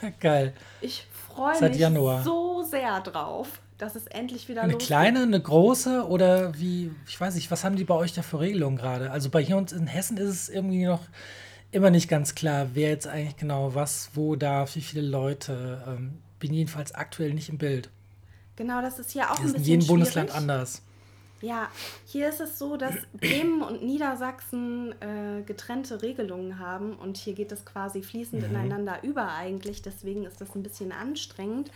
Geil. 0.20 0.54
Ich 0.80 1.06
freue 1.26 1.60
mich 1.68 1.78
Januar. 1.78 2.22
so 2.22 2.62
sehr 2.62 3.00
drauf, 3.00 3.60
dass 3.78 3.96
es 3.96 4.06
endlich 4.06 4.48
wieder 4.48 4.62
Eine 4.62 4.74
losgeht. 4.74 4.86
kleine, 4.86 5.22
eine 5.22 5.40
große 5.40 6.06
oder 6.06 6.56
wie, 6.58 6.92
ich 7.06 7.20
weiß 7.20 7.34
nicht, 7.34 7.50
was 7.50 7.64
haben 7.64 7.76
die 7.76 7.84
bei 7.84 7.94
euch 7.94 8.12
da 8.12 8.22
für 8.22 8.40
Regelungen 8.40 8.76
gerade? 8.76 9.10
Also 9.10 9.28
bei 9.28 9.42
hier 9.42 9.56
uns 9.56 9.72
in 9.72 9.86
Hessen 9.86 10.16
ist 10.16 10.28
es 10.28 10.48
irgendwie 10.48 10.84
noch 10.84 11.02
immer 11.72 11.90
nicht 11.90 12.08
ganz 12.08 12.34
klar, 12.34 12.70
wer 12.74 12.90
jetzt 12.90 13.06
eigentlich 13.06 13.36
genau 13.36 13.74
was, 13.74 14.10
wo 14.14 14.36
darf, 14.36 14.76
wie 14.76 14.80
viele 14.80 15.06
Leute. 15.06 15.82
Ähm, 15.86 16.18
bin 16.38 16.52
jedenfalls 16.52 16.94
aktuell 16.94 17.32
nicht 17.32 17.48
im 17.48 17.58
Bild. 17.58 17.90
Genau, 18.56 18.80
das 18.80 18.98
ist 18.98 19.14
ja 19.14 19.30
auch 19.30 19.36
das 19.36 19.46
ein 19.46 19.52
bisschen 19.52 19.58
in 19.58 19.64
jedem 19.64 19.86
Bundesland 19.86 20.34
anders. 20.34 20.82
Ja, 21.42 21.68
hier 22.06 22.28
ist 22.28 22.40
es 22.40 22.58
so, 22.58 22.76
dass 22.76 22.94
Bremen 23.14 23.62
und 23.62 23.82
Niedersachsen 23.82 24.94
äh, 25.00 25.42
getrennte 25.42 26.02
Regelungen 26.02 26.58
haben 26.58 26.94
und 26.94 27.16
hier 27.16 27.34
geht 27.34 27.52
es 27.52 27.64
quasi 27.64 28.02
fließend 28.02 28.42
mhm. 28.42 28.50
ineinander 28.50 29.02
über 29.02 29.32
eigentlich. 29.32 29.82
Deswegen 29.82 30.24
ist 30.24 30.40
das 30.40 30.54
ein 30.54 30.62
bisschen 30.62 30.92
anstrengend. 30.92 31.70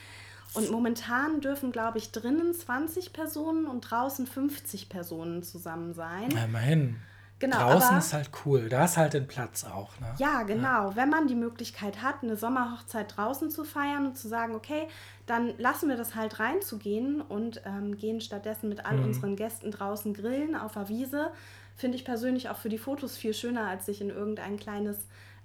Und 0.53 0.71
momentan 0.71 1.41
dürfen, 1.41 1.71
glaube 1.71 1.99
ich, 1.99 2.11
drinnen 2.11 2.53
20 2.55 3.13
Personen 3.13 3.67
und 3.67 3.83
draußen 3.83 4.27
50 4.27 4.89
Personen 4.89 5.45
zusammen 5.45 5.95
sein. 5.95 6.31
Immerhin. 6.31 6.97
Genau, 7.41 7.57
Draußen 7.57 7.89
aber, 7.89 7.99
ist 7.99 8.13
halt 8.13 8.31
cool, 8.45 8.69
da 8.69 8.85
ist 8.85 8.99
halt 8.99 9.15
den 9.15 9.27
Platz 9.27 9.65
auch. 9.65 9.99
Ne? 9.99 10.15
Ja, 10.19 10.43
genau. 10.43 10.91
Ja. 10.91 10.97
Wenn 10.97 11.09
man 11.09 11.27
die 11.27 11.35
Möglichkeit 11.35 12.03
hat, 12.03 12.17
eine 12.23 12.37
Sommerhochzeit 12.37 13.17
draußen 13.17 13.51
zu 13.51 13.65
feiern 13.65 14.05
und 14.05 14.19
zu 14.19 14.29
sagen, 14.29 14.55
okay, 14.55 14.89
dann 15.25 15.55
lassen 15.57 15.89
wir 15.89 15.97
das 15.97 16.15
halt 16.15 16.39
reinzugehen 16.39 17.23
und 17.23 17.63
ähm, 17.65 17.97
gehen 17.97 18.21
stattdessen 18.21 18.69
mit 18.69 18.85
all 18.85 18.99
mhm. 18.99 19.05
unseren 19.05 19.37
Gästen 19.37 19.71
draußen 19.71 20.13
grillen 20.13 20.55
auf 20.55 20.73
der 20.73 20.91
Wiese. 20.91 21.31
Finde 21.77 21.97
ich 21.97 22.05
persönlich 22.05 22.51
auch 22.51 22.59
für 22.59 22.69
die 22.69 22.77
Fotos 22.77 23.17
viel 23.17 23.33
schöner, 23.33 23.69
als 23.69 23.87
sich 23.87 24.03
in 24.03 24.11
irgendein 24.11 24.59
kleines 24.59 24.99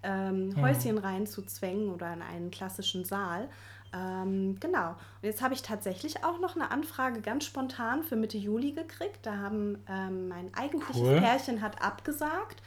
ähm, 0.04 0.50
mhm. 0.50 0.62
Häuschen 0.62 0.96
mhm. 0.96 1.02
reinzuzwängen 1.02 1.94
oder 1.94 2.14
in 2.14 2.22
einen 2.22 2.52
klassischen 2.52 3.06
Saal. 3.06 3.48
Ähm, 3.96 4.58
genau. 4.60 4.90
Und 4.90 5.24
jetzt 5.24 5.42
habe 5.42 5.54
ich 5.54 5.62
tatsächlich 5.62 6.24
auch 6.24 6.40
noch 6.40 6.56
eine 6.56 6.72
Anfrage 6.72 7.22
ganz 7.22 7.46
spontan 7.46 8.04
für 8.04 8.16
Mitte 8.16 8.38
Juli 8.38 8.74
gekriegt. 8.74 9.20
Da 9.24 9.38
haben 9.38 9.78
ähm, 9.90 10.28
mein 10.28 10.54
eigentliches 10.54 10.98
cool. 10.98 11.20
Pärchen 11.20 11.62
hat 11.62 11.82
abgesagt. 11.82 12.62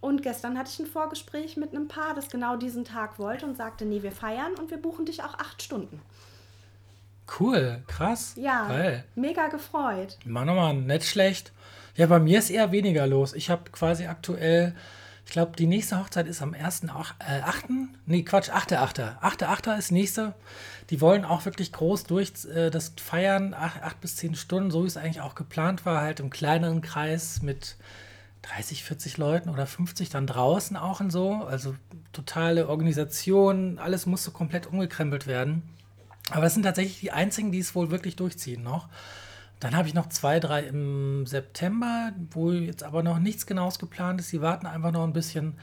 Und 0.00 0.22
gestern 0.22 0.58
hatte 0.58 0.70
ich 0.70 0.78
ein 0.80 0.86
Vorgespräch 0.86 1.56
mit 1.56 1.70
einem 1.70 1.88
Paar, 1.88 2.14
das 2.14 2.28
genau 2.28 2.56
diesen 2.56 2.84
Tag 2.84 3.18
wollte 3.18 3.46
und 3.46 3.56
sagte, 3.56 3.84
nee, 3.84 4.02
wir 4.02 4.12
feiern 4.12 4.52
und 4.58 4.70
wir 4.70 4.78
buchen 4.78 5.06
dich 5.06 5.22
auch 5.22 5.34
acht 5.38 5.62
Stunden. 5.62 6.00
Cool, 7.40 7.82
krass. 7.86 8.34
Ja, 8.36 8.68
Geil. 8.68 9.04
mega 9.14 9.48
gefreut. 9.48 10.18
Mann, 10.26 10.48
oh 10.48 10.54
Mann, 10.54 10.86
nicht 10.86 11.06
schlecht. 11.06 11.52
Ja, 11.96 12.06
bei 12.06 12.18
mir 12.18 12.38
ist 12.38 12.50
eher 12.50 12.70
weniger 12.70 13.06
los. 13.06 13.32
Ich 13.32 13.48
habe 13.48 13.70
quasi 13.70 14.06
aktuell 14.06 14.74
ich 15.26 15.32
glaube, 15.32 15.56
die 15.56 15.66
nächste 15.66 15.98
Hochzeit 15.98 16.26
ist 16.26 16.42
am 16.42 16.52
1.8. 16.52 17.14
Äh, 17.18 17.88
nee, 18.06 18.22
Quatsch, 18.22 18.50
8.8. 18.50 19.20
8.8. 19.20 19.78
ist 19.78 19.90
nächste. 19.90 20.34
Die 20.90 21.00
wollen 21.00 21.24
auch 21.24 21.44
wirklich 21.44 21.72
groß 21.72 22.04
durch 22.04 22.32
äh, 22.44 22.70
das 22.70 22.92
feiern, 23.02 23.54
8, 23.54 23.82
8 23.82 24.00
bis 24.00 24.16
10 24.16 24.34
Stunden, 24.34 24.70
so 24.70 24.82
wie 24.82 24.86
es 24.86 24.96
eigentlich 24.96 25.22
auch 25.22 25.34
geplant 25.34 25.86
war, 25.86 26.02
halt 26.02 26.20
im 26.20 26.30
kleineren 26.30 26.82
Kreis 26.82 27.42
mit 27.42 27.76
30, 28.42 28.84
40 28.84 29.16
Leuten 29.16 29.48
oder 29.48 29.66
50 29.66 30.10
dann 30.10 30.26
draußen 30.26 30.76
auch 30.76 31.00
und 31.00 31.10
so. 31.10 31.32
Also 31.32 31.74
totale 32.12 32.68
Organisation, 32.68 33.78
alles 33.78 34.04
musste 34.06 34.30
komplett 34.30 34.66
umgekrempelt 34.66 35.26
werden. 35.26 35.62
Aber 36.30 36.46
es 36.46 36.54
sind 36.54 36.62
tatsächlich 36.62 37.00
die 37.00 37.12
einzigen, 37.12 37.52
die 37.52 37.58
es 37.58 37.74
wohl 37.74 37.90
wirklich 37.90 38.16
durchziehen 38.16 38.62
noch. 38.62 38.88
Dann 39.64 39.74
habe 39.74 39.88
ich 39.88 39.94
noch 39.94 40.10
zwei, 40.10 40.40
drei 40.40 40.64
im 40.64 41.24
September, 41.24 42.12
wo 42.32 42.52
jetzt 42.52 42.82
aber 42.82 43.02
noch 43.02 43.18
nichts 43.18 43.46
Genaues 43.46 43.78
geplant 43.78 44.20
ist. 44.20 44.28
Sie 44.28 44.42
warten 44.42 44.66
einfach 44.66 44.92
noch 44.92 45.04
ein 45.04 45.14
bisschen. 45.14 45.54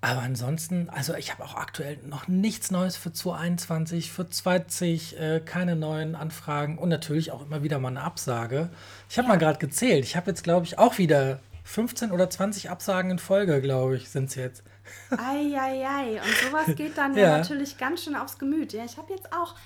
Aber 0.00 0.20
ansonsten, 0.22 0.88
also 0.90 1.14
ich 1.14 1.32
habe 1.32 1.42
auch 1.42 1.56
aktuell 1.56 1.98
noch 2.06 2.28
nichts 2.28 2.70
Neues 2.70 2.96
für 2.96 3.12
2021, 3.12 4.12
für 4.12 4.30
20, 4.30 5.18
äh, 5.18 5.40
keine 5.44 5.74
neuen 5.74 6.14
Anfragen 6.14 6.78
und 6.78 6.88
natürlich 6.88 7.32
auch 7.32 7.44
immer 7.44 7.64
wieder 7.64 7.80
mal 7.80 7.88
eine 7.88 8.02
Absage. 8.02 8.70
Ich 9.08 9.18
habe 9.18 9.26
mal 9.26 9.38
gerade 9.38 9.58
gezählt. 9.58 10.04
Ich 10.04 10.14
habe 10.14 10.30
jetzt, 10.30 10.44
glaube 10.44 10.66
ich, 10.66 10.78
auch 10.78 10.98
wieder 10.98 11.40
15 11.64 12.12
oder 12.12 12.30
20 12.30 12.70
Absagen 12.70 13.10
in 13.10 13.18
Folge, 13.18 13.60
glaube 13.60 13.96
ich, 13.96 14.08
sind 14.08 14.28
es 14.28 14.36
jetzt. 14.36 14.62
Eieiei, 15.10 16.20
und 16.22 16.48
sowas 16.48 16.66
geht 16.76 16.96
dann 16.96 17.16
ja. 17.16 17.22
ja. 17.22 17.38
natürlich 17.38 17.76
ganz 17.76 18.04
schön 18.04 18.14
aufs 18.14 18.38
Gemüt. 18.38 18.72
Ja, 18.72 18.84
ich 18.84 18.96
habe 18.96 19.12
jetzt 19.12 19.32
auch 19.32 19.56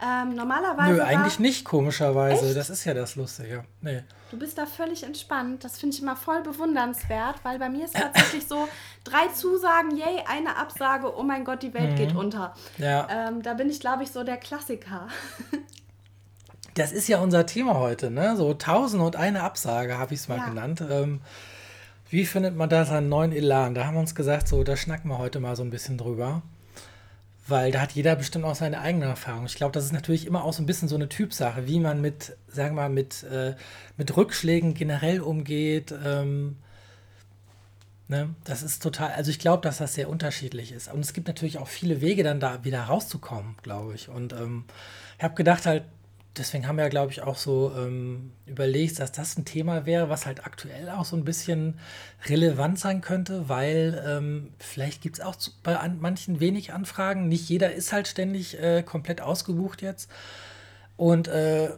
ähm, 0.00 0.34
normalerweise. 0.34 0.94
Nö, 0.94 1.02
eigentlich 1.02 1.40
nicht, 1.40 1.64
komischerweise. 1.64 2.46
Echt? 2.46 2.56
Das 2.56 2.70
ist 2.70 2.84
ja 2.84 2.94
das 2.94 3.16
Lustige. 3.16 3.64
Nee. 3.80 4.04
Du 4.30 4.38
bist 4.38 4.56
da 4.56 4.66
völlig 4.66 5.02
entspannt. 5.02 5.64
Das 5.64 5.78
finde 5.78 5.96
ich 5.96 6.02
immer 6.02 6.14
voll 6.14 6.42
bewundernswert, 6.42 7.36
weil 7.42 7.58
bei 7.58 7.68
mir 7.68 7.84
ist 7.84 7.96
tatsächlich 7.96 8.46
so: 8.46 8.68
drei 9.02 9.26
Zusagen, 9.28 9.96
yay, 9.96 10.22
eine 10.28 10.56
Absage, 10.56 11.16
oh 11.16 11.22
mein 11.22 11.44
Gott, 11.44 11.62
die 11.62 11.74
Welt 11.74 11.92
mhm. 11.92 11.96
geht 11.96 12.14
unter. 12.14 12.54
Ja. 12.76 13.08
Ähm, 13.10 13.42
da 13.42 13.54
bin 13.54 13.68
ich, 13.70 13.80
glaube 13.80 14.04
ich, 14.04 14.12
so 14.12 14.22
der 14.22 14.36
Klassiker. 14.36 15.08
das 16.74 16.92
ist 16.92 17.08
ja 17.08 17.18
unser 17.18 17.46
Thema 17.46 17.74
heute, 17.74 18.10
ne? 18.10 18.36
So 18.36 18.54
tausend 18.54 19.02
und 19.02 19.16
eine 19.16 19.42
Absage, 19.42 19.98
habe 19.98 20.14
ich 20.14 20.20
es 20.20 20.28
mal 20.28 20.38
ja. 20.38 20.48
genannt. 20.48 20.82
Ähm, 20.88 21.20
wie 22.10 22.24
findet 22.24 22.56
man 22.56 22.70
da 22.70 22.84
seinen 22.84 23.08
neuen 23.08 23.32
Elan? 23.32 23.74
Da 23.74 23.84
haben 23.84 23.94
wir 23.94 24.00
uns 24.00 24.14
gesagt, 24.14 24.46
so, 24.46 24.62
da 24.62 24.76
schnacken 24.76 25.10
wir 25.10 25.18
heute 25.18 25.40
mal 25.40 25.56
so 25.56 25.62
ein 25.62 25.70
bisschen 25.70 25.98
drüber. 25.98 26.42
Weil 27.48 27.72
da 27.72 27.80
hat 27.80 27.92
jeder 27.92 28.14
bestimmt 28.14 28.44
auch 28.44 28.54
seine 28.54 28.80
eigene 28.80 29.06
Erfahrung. 29.06 29.46
Ich 29.46 29.54
glaube, 29.54 29.72
das 29.72 29.84
ist 29.84 29.92
natürlich 29.92 30.26
immer 30.26 30.44
auch 30.44 30.52
so 30.52 30.62
ein 30.62 30.66
bisschen 30.66 30.86
so 30.86 30.96
eine 30.96 31.08
Typsache, 31.08 31.66
wie 31.66 31.80
man 31.80 32.02
mit, 32.02 32.36
sagen 32.46 32.76
wir 32.76 32.82
mal, 32.82 32.90
mit, 32.90 33.22
äh, 33.24 33.54
mit 33.96 34.14
Rückschlägen 34.14 34.74
generell 34.74 35.22
umgeht. 35.22 35.94
Ähm, 36.04 36.56
ne? 38.06 38.34
Das 38.44 38.62
ist 38.62 38.82
total, 38.82 39.12
also 39.12 39.30
ich 39.30 39.38
glaube, 39.38 39.62
dass 39.62 39.78
das 39.78 39.94
sehr 39.94 40.10
unterschiedlich 40.10 40.72
ist. 40.72 40.92
Und 40.92 41.00
es 41.00 41.14
gibt 41.14 41.26
natürlich 41.26 41.58
auch 41.58 41.68
viele 41.68 42.02
Wege, 42.02 42.22
dann 42.22 42.38
da 42.38 42.64
wieder 42.64 42.82
rauszukommen, 42.82 43.56
glaube 43.62 43.94
ich. 43.94 44.10
Und 44.10 44.34
ähm, 44.34 44.64
ich 45.16 45.24
habe 45.24 45.34
gedacht 45.34 45.64
halt, 45.64 45.84
deswegen 46.38 46.66
haben 46.66 46.76
wir 46.76 46.84
ja, 46.84 46.90
glaube 46.90 47.12
ich, 47.12 47.22
auch 47.22 47.36
so 47.36 47.72
ähm, 47.76 48.32
überlegt, 48.46 48.98
dass 48.98 49.12
das 49.12 49.36
ein 49.36 49.44
Thema 49.44 49.86
wäre, 49.86 50.08
was 50.08 50.26
halt 50.26 50.46
aktuell 50.46 50.88
auch 50.90 51.04
so 51.04 51.16
ein 51.16 51.24
bisschen 51.24 51.78
relevant 52.26 52.78
sein 52.78 53.00
könnte, 53.00 53.48
weil 53.48 54.02
ähm, 54.06 54.52
vielleicht 54.58 55.02
gibt 55.02 55.18
es 55.18 55.24
auch 55.24 55.36
bei 55.62 55.76
an, 55.76 55.98
manchen 56.00 56.40
wenig 56.40 56.72
Anfragen. 56.72 57.28
Nicht 57.28 57.48
jeder 57.48 57.72
ist 57.72 57.92
halt 57.92 58.08
ständig 58.08 58.58
äh, 58.60 58.82
komplett 58.82 59.20
ausgebucht 59.20 59.82
jetzt. 59.82 60.10
Und 60.96 61.28
äh, 61.28 61.70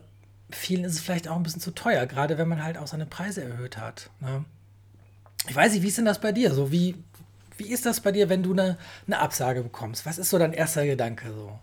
vielen 0.50 0.84
ist 0.84 0.94
es 0.94 1.00
vielleicht 1.00 1.28
auch 1.28 1.36
ein 1.36 1.42
bisschen 1.42 1.60
zu 1.60 1.72
teuer, 1.72 2.06
gerade 2.06 2.38
wenn 2.38 2.48
man 2.48 2.64
halt 2.64 2.78
auch 2.78 2.86
seine 2.86 3.06
Preise 3.06 3.42
erhöht 3.42 3.78
hat. 3.78 4.10
Ne? 4.20 4.44
Ich 5.48 5.56
weiß 5.56 5.72
nicht, 5.72 5.82
wie 5.82 5.88
ist 5.88 5.98
denn 5.98 6.04
das 6.04 6.20
bei 6.20 6.32
dir? 6.32 6.52
So, 6.52 6.70
wie, 6.72 6.96
wie 7.56 7.70
ist 7.70 7.86
das 7.86 8.00
bei 8.00 8.12
dir, 8.12 8.28
wenn 8.28 8.42
du 8.42 8.52
eine, 8.52 8.78
eine 9.06 9.18
Absage 9.18 9.62
bekommst? 9.62 10.06
Was 10.06 10.18
ist 10.18 10.30
so 10.30 10.38
dein 10.38 10.52
erster 10.52 10.86
Gedanke 10.86 11.32
so? 11.32 11.58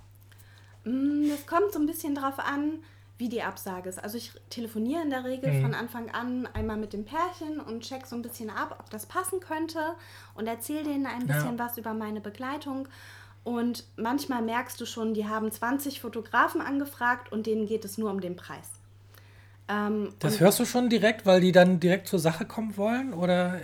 Es 0.87 1.43
mm, 1.43 1.47
kommt 1.47 1.73
so 1.73 1.79
ein 1.79 1.85
bisschen 1.85 2.15
drauf 2.15 2.39
an, 2.39 2.79
wie 3.17 3.29
die 3.29 3.41
Absage 3.41 3.89
ist. 3.89 4.01
Also 4.01 4.17
ich 4.17 4.31
telefoniere 4.49 5.01
in 5.01 5.09
der 5.09 5.23
Regel 5.23 5.51
mhm. 5.51 5.61
von 5.63 5.73
Anfang 5.73 6.09
an 6.11 6.47
einmal 6.53 6.77
mit 6.77 6.93
dem 6.93 7.05
Pärchen 7.05 7.59
und 7.59 7.81
check 7.81 8.05
so 8.05 8.15
ein 8.15 8.21
bisschen 8.21 8.49
ab, 8.49 8.77
ob 8.79 8.89
das 8.89 9.05
passen 9.05 9.39
könnte 9.39 9.79
und 10.35 10.47
erzähle 10.47 10.83
denen 10.83 11.05
ein 11.05 11.25
bisschen 11.27 11.57
ja. 11.57 11.59
was 11.65 11.77
über 11.77 11.93
meine 11.93 12.21
Begleitung. 12.21 12.87
Und 13.43 13.85
manchmal 13.95 14.41
merkst 14.41 14.79
du 14.79 14.85
schon, 14.85 15.13
die 15.13 15.27
haben 15.27 15.51
20 15.51 16.01
Fotografen 16.01 16.61
angefragt 16.61 17.31
und 17.31 17.47
denen 17.47 17.65
geht 17.65 17.85
es 17.85 17.97
nur 17.97 18.11
um 18.11 18.21
den 18.21 18.35
Preis. 18.35 18.69
Ähm, 19.69 20.13
das 20.19 20.39
hörst 20.39 20.59
du 20.59 20.65
schon 20.65 20.89
direkt, 20.89 21.25
weil 21.25 21.41
die 21.41 21.51
dann 21.51 21.79
direkt 21.79 22.07
zur 22.07 22.19
Sache 22.19 22.45
kommen 22.45 22.77
wollen? 22.77 23.13
Oder? 23.13 23.59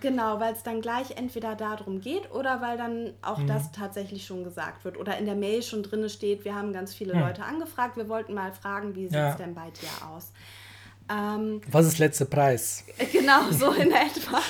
Genau, 0.00 0.40
weil 0.40 0.52
es 0.52 0.62
dann 0.64 0.80
gleich 0.80 1.12
entweder 1.12 1.54
darum 1.54 2.00
geht 2.00 2.32
oder 2.32 2.60
weil 2.60 2.76
dann 2.76 3.12
auch 3.22 3.38
mhm. 3.38 3.46
das 3.46 3.70
tatsächlich 3.70 4.26
schon 4.26 4.42
gesagt 4.42 4.84
wird. 4.84 4.96
Oder 4.98 5.16
in 5.18 5.26
der 5.26 5.36
Mail 5.36 5.62
schon 5.62 5.82
drin 5.84 6.08
steht, 6.08 6.44
wir 6.44 6.54
haben 6.54 6.72
ganz 6.72 6.92
viele 6.92 7.14
mhm. 7.14 7.20
Leute 7.20 7.44
angefragt, 7.44 7.96
wir 7.96 8.08
wollten 8.08 8.34
mal 8.34 8.52
fragen, 8.52 8.96
wie 8.96 9.04
sieht 9.04 9.12
es 9.12 9.16
ja. 9.16 9.34
denn 9.34 9.54
bei 9.54 9.70
dir 9.70 10.08
aus? 10.08 10.32
Ähm, 11.08 11.60
Was 11.70 11.86
ist 11.86 11.98
letzter 11.98 12.24
Preis? 12.24 12.84
Genau, 13.12 13.50
so 13.50 13.72
in 13.72 13.92
etwa. 13.92 14.40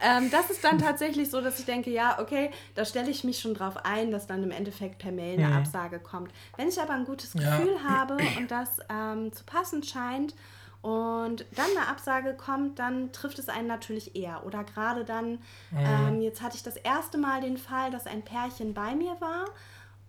Ähm, 0.00 0.30
das 0.30 0.50
ist 0.50 0.62
dann 0.64 0.78
tatsächlich 0.78 1.30
so, 1.30 1.40
dass 1.40 1.58
ich 1.58 1.64
denke, 1.64 1.90
ja, 1.90 2.18
okay, 2.20 2.50
da 2.74 2.84
stelle 2.84 3.10
ich 3.10 3.24
mich 3.24 3.40
schon 3.40 3.54
drauf 3.54 3.84
ein, 3.84 4.10
dass 4.10 4.26
dann 4.26 4.42
im 4.42 4.50
Endeffekt 4.50 4.98
per 4.98 5.12
Mail 5.12 5.38
eine 5.38 5.48
mhm. 5.48 5.56
Absage 5.56 5.98
kommt. 5.98 6.32
Wenn 6.56 6.68
ich 6.68 6.80
aber 6.80 6.94
ein 6.94 7.04
gutes 7.04 7.32
Gefühl 7.32 7.76
ja. 7.82 7.88
habe 7.88 8.16
und 8.36 8.50
das 8.50 8.78
ähm, 8.88 9.32
zu 9.32 9.44
passen 9.44 9.82
scheint 9.82 10.34
und 10.82 11.44
dann 11.54 11.66
eine 11.76 11.88
Absage 11.88 12.34
kommt, 12.34 12.78
dann 12.78 13.12
trifft 13.12 13.38
es 13.38 13.48
einen 13.48 13.66
natürlich 13.66 14.14
eher. 14.14 14.46
Oder 14.46 14.64
gerade 14.64 15.04
dann, 15.04 15.32
mhm. 15.70 15.78
ähm, 15.78 16.20
jetzt 16.20 16.42
hatte 16.42 16.56
ich 16.56 16.62
das 16.62 16.76
erste 16.76 17.18
Mal 17.18 17.40
den 17.40 17.56
Fall, 17.56 17.90
dass 17.90 18.06
ein 18.06 18.22
Pärchen 18.22 18.74
bei 18.74 18.94
mir 18.94 19.16
war 19.20 19.46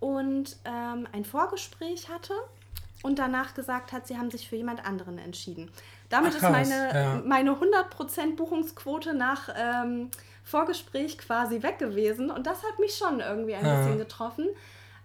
und 0.00 0.56
ähm, 0.64 1.08
ein 1.12 1.24
Vorgespräch 1.24 2.08
hatte 2.08 2.34
und 3.02 3.18
danach 3.18 3.54
gesagt 3.54 3.92
hat, 3.92 4.06
sie 4.06 4.16
haben 4.16 4.30
sich 4.30 4.48
für 4.48 4.56
jemand 4.56 4.84
anderen 4.84 5.18
entschieden. 5.18 5.70
Damit 6.08 6.32
Ach, 6.32 6.42
ist 6.42 6.50
meine, 6.50 6.94
ja. 6.94 7.22
meine 7.24 7.50
100% 7.50 8.36
Buchungsquote 8.36 9.14
nach 9.14 9.48
ähm, 9.56 10.10
Vorgespräch 10.42 11.18
quasi 11.18 11.62
weg 11.62 11.78
gewesen. 11.78 12.30
Und 12.30 12.46
das 12.46 12.58
hat 12.62 12.78
mich 12.78 12.94
schon 12.94 13.20
irgendwie 13.20 13.54
ein 13.54 13.64
ja. 13.64 13.76
bisschen 13.76 13.98
getroffen, 13.98 14.46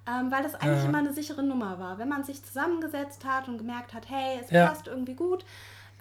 ähm, 0.07 0.31
weil 0.31 0.43
das 0.43 0.55
eigentlich 0.55 0.83
ja. 0.83 0.89
immer 0.89 0.99
eine 0.99 1.13
sichere 1.13 1.43
Nummer 1.43 1.79
war. 1.79 1.99
Wenn 1.99 2.09
man 2.09 2.23
sich 2.23 2.43
zusammengesetzt 2.43 3.25
hat 3.25 3.47
und 3.47 3.57
gemerkt 3.57 3.93
hat, 3.93 4.09
hey, 4.09 4.39
es 4.41 4.49
passt 4.49 4.87
irgendwie 4.87 5.15
gut, 5.15 5.43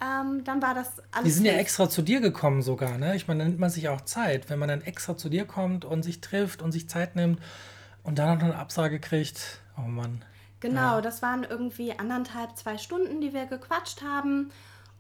ähm, 0.01 0.43
dann 0.45 0.63
war 0.63 0.75
das 0.75 0.99
alles. 1.11 1.25
Die 1.25 1.31
sind 1.31 1.45
ja 1.45 1.53
extra 1.53 1.89
zu 1.89 2.03
dir 2.03 2.21
gekommen 2.21 2.63
sogar, 2.63 2.99
ne? 2.99 3.15
Ich 3.15 3.29
meine, 3.29 3.41
dann 3.41 3.49
nimmt 3.49 3.61
man 3.61 3.71
sich 3.71 3.89
auch 3.89 4.01
Zeit. 4.01 4.51
Wenn 4.51 4.59
man 4.59 4.69
dann 4.69 4.83
extra 4.83 5.17
zu 5.17 5.29
dir 5.29 5.45
kommt 5.45 5.85
und 5.85 6.03
sich 6.03 6.21
trifft 6.21 6.63
und 6.63 6.73
sich 6.73 6.89
Zeit 6.89 7.15
nimmt 7.15 7.41
und 8.03 8.19
dann 8.19 8.39
noch 8.39 8.45
eine 8.45 8.57
Absage 8.57 8.99
kriegt, 8.99 9.61
oh 9.77 9.83
Mann. 9.83 10.25
Genau, 10.61 11.01
das 11.01 11.23
waren 11.23 11.45
irgendwie 11.45 11.99
anderthalb, 11.99 12.57
zwei 12.57 12.79
Stunden, 12.79 13.21
die 13.21 13.33
wir 13.33 13.47
gequatscht 13.47 14.03
haben. 14.03 14.51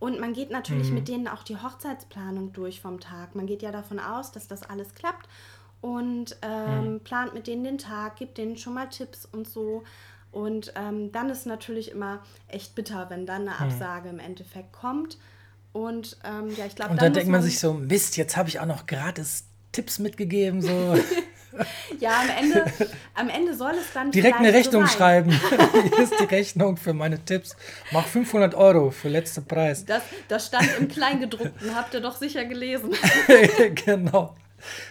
Und 0.03 0.19
man 0.19 0.33
geht 0.33 0.51
natürlich 0.51 0.88
mhm. 0.88 0.95
mit 0.95 1.07
denen 1.07 1.29
auch 1.29 1.45
die 1.45 1.57
Hochzeitsplanung 1.57 2.53
durch 2.53 2.81
vom 2.81 2.99
Tag. 2.99 3.37
Man 3.37 3.47
geht 3.47 3.62
ja 3.62 3.71
davon 3.71 4.01
aus, 4.01 4.33
dass 4.33 4.49
das 4.49 4.65
alles 4.65 4.97
klappt 4.97 5.29
und 5.81 6.37
ähm, 6.43 6.95
mhm. 6.95 7.01
plant 7.05 7.35
mit 7.35 7.47
denen 7.47 7.62
den 7.62 7.79
Tag, 7.79 8.17
gibt 8.17 8.37
denen 8.37 8.57
schon 8.57 8.75
mal 8.75 8.88
Tipps 8.88 9.29
und 9.31 9.47
so. 9.47 9.85
Und 10.33 10.73
ähm, 10.75 11.12
dann 11.12 11.31
ist 11.31 11.47
natürlich 11.47 11.93
immer 11.93 12.19
echt 12.49 12.75
bitter, 12.75 13.11
wenn 13.11 13.27
dann 13.27 13.43
eine 13.43 13.61
hm. 13.61 13.69
Absage 13.69 14.09
hm. 14.09 14.19
im 14.19 14.25
Endeffekt 14.25 14.73
kommt. 14.73 15.19
Und 15.73 16.17
ähm, 16.25 16.53
ja, 16.57 16.67
ich 16.67 16.75
glaube, 16.75 16.91
Und 16.91 17.01
dann, 17.01 17.07
dann 17.07 17.12
denkt 17.12 17.29
man, 17.29 17.41
man 17.41 17.49
sich 17.49 17.61
so, 17.61 17.73
Mist, 17.73 18.17
jetzt 18.17 18.37
habe 18.37 18.49
ich 18.49 18.59
auch 18.59 18.67
noch 18.67 18.87
gratis 18.87 19.45
Tipps 19.71 20.01
mitgegeben. 20.01 20.62
So. 20.62 20.69
ja, 22.01 22.21
am 22.21 22.29
Ende, 22.29 22.65
am 23.15 23.29
Ende 23.29 23.55
soll 23.55 23.73
es 23.73 23.93
dann 23.93 24.11
direkt 24.11 24.38
eine 24.38 24.53
Rechnung 24.53 24.87
so 24.87 24.97
schreiben. 24.97 25.31
Hier 25.97 26.05
ist 26.05 26.15
die 26.19 26.25
Rechnung 26.25 26.77
für 26.77 26.93
meine 26.93 27.25
Tipps. 27.25 27.57
Mach 27.91 28.07
500 28.07 28.55
Euro 28.55 28.91
für 28.91 29.09
letzten 29.09 29.45
Preis. 29.45 29.85
Das, 29.85 30.03
das 30.29 30.47
stand 30.47 30.69
im 30.79 30.88
Kleingedruckten, 30.88 31.75
habt 31.75 31.95
ihr 31.95 32.01
doch 32.01 32.17
sicher 32.17 32.45
gelesen. 32.45 32.91
genau. 33.85 34.35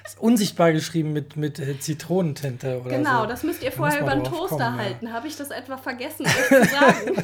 Ist 0.06 0.20
unsichtbar 0.20 0.74
geschrieben 0.74 1.14
mit, 1.14 1.38
mit 1.38 1.58
äh, 1.60 1.80
Zitronentinte 1.80 2.82
oder 2.82 2.90
Genau, 2.90 3.22
so. 3.22 3.28
das 3.28 3.44
müsst 3.44 3.64
ihr 3.64 3.72
vorher 3.72 4.02
über 4.02 4.12
den 4.12 4.26
Toaster 4.26 4.58
kommen, 4.58 4.78
halten. 4.78 5.08
Ja. 5.08 5.14
Habe 5.14 5.28
ich 5.28 5.38
das 5.38 5.50
etwa 5.50 5.78
vergessen, 5.78 6.26
euch 6.26 6.48
zu 6.48 6.66
sagen? 6.66 7.24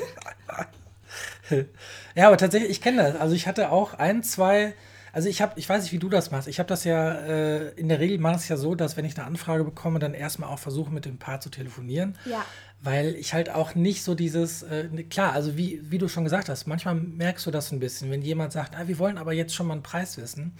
ja, 2.16 2.28
aber 2.28 2.38
tatsächlich, 2.38 2.72
ich 2.72 2.82
kenne 2.82 3.04
das. 3.04 3.20
Also 3.20 3.36
ich 3.36 3.48
hatte 3.48 3.72
auch 3.72 3.96
ein, 3.96 4.24
zwei 4.24 4.74
also 5.18 5.30
ich 5.30 5.42
habe, 5.42 5.54
ich 5.56 5.68
weiß 5.68 5.82
nicht, 5.82 5.94
wie 5.94 5.98
du 5.98 6.10
das 6.10 6.30
machst. 6.30 6.48
Ich 6.48 6.60
habe 6.60 6.70
das 6.70 6.84
ja, 6.84 7.12
äh, 7.12 7.70
in 7.70 7.90
der 7.90 8.00
Regel 8.00 8.20
mache 8.20 8.36
ich 8.36 8.42
es 8.44 8.50
ja 8.50 8.56
so, 8.56 8.76
dass 8.76 8.98
wenn 8.98 9.06
ich 9.06 9.18
eine 9.18 9.26
Anfrage 9.26 9.64
bekomme, 9.64 9.98
dann 9.98 10.14
erstmal 10.14 10.52
auch 10.52 10.60
versuche, 10.60 10.92
mit 10.92 11.06
dem 11.06 11.18
Paar 11.18 11.40
zu 11.40 11.50
telefonieren. 11.50 12.16
Ja. 12.26 12.46
Weil 12.84 13.16
ich 13.16 13.34
halt 13.34 13.50
auch 13.50 13.74
nicht 13.74 14.04
so 14.04 14.14
dieses, 14.14 14.62
äh, 14.62 14.90
ne, 14.92 15.04
klar, 15.06 15.34
also 15.34 15.58
wie, 15.58 15.82
wie 15.90 15.98
du 15.98 16.08
schon 16.08 16.24
gesagt 16.24 16.50
hast, 16.50 16.68
manchmal 16.68 16.94
merkst 16.94 17.48
du 17.48 17.50
das 17.50 17.72
ein 17.72 17.80
bisschen, 17.80 18.12
wenn 18.12 18.22
jemand 18.22 18.54
sagt, 18.54 18.76
ah, 18.76 18.88
wir 18.88 19.00
wollen 19.00 19.18
aber 19.18 19.34
jetzt 19.34 19.56
schon 19.56 19.66
mal 19.66 19.74
einen 19.74 19.82
Preis 19.82 20.18
wissen, 20.18 20.56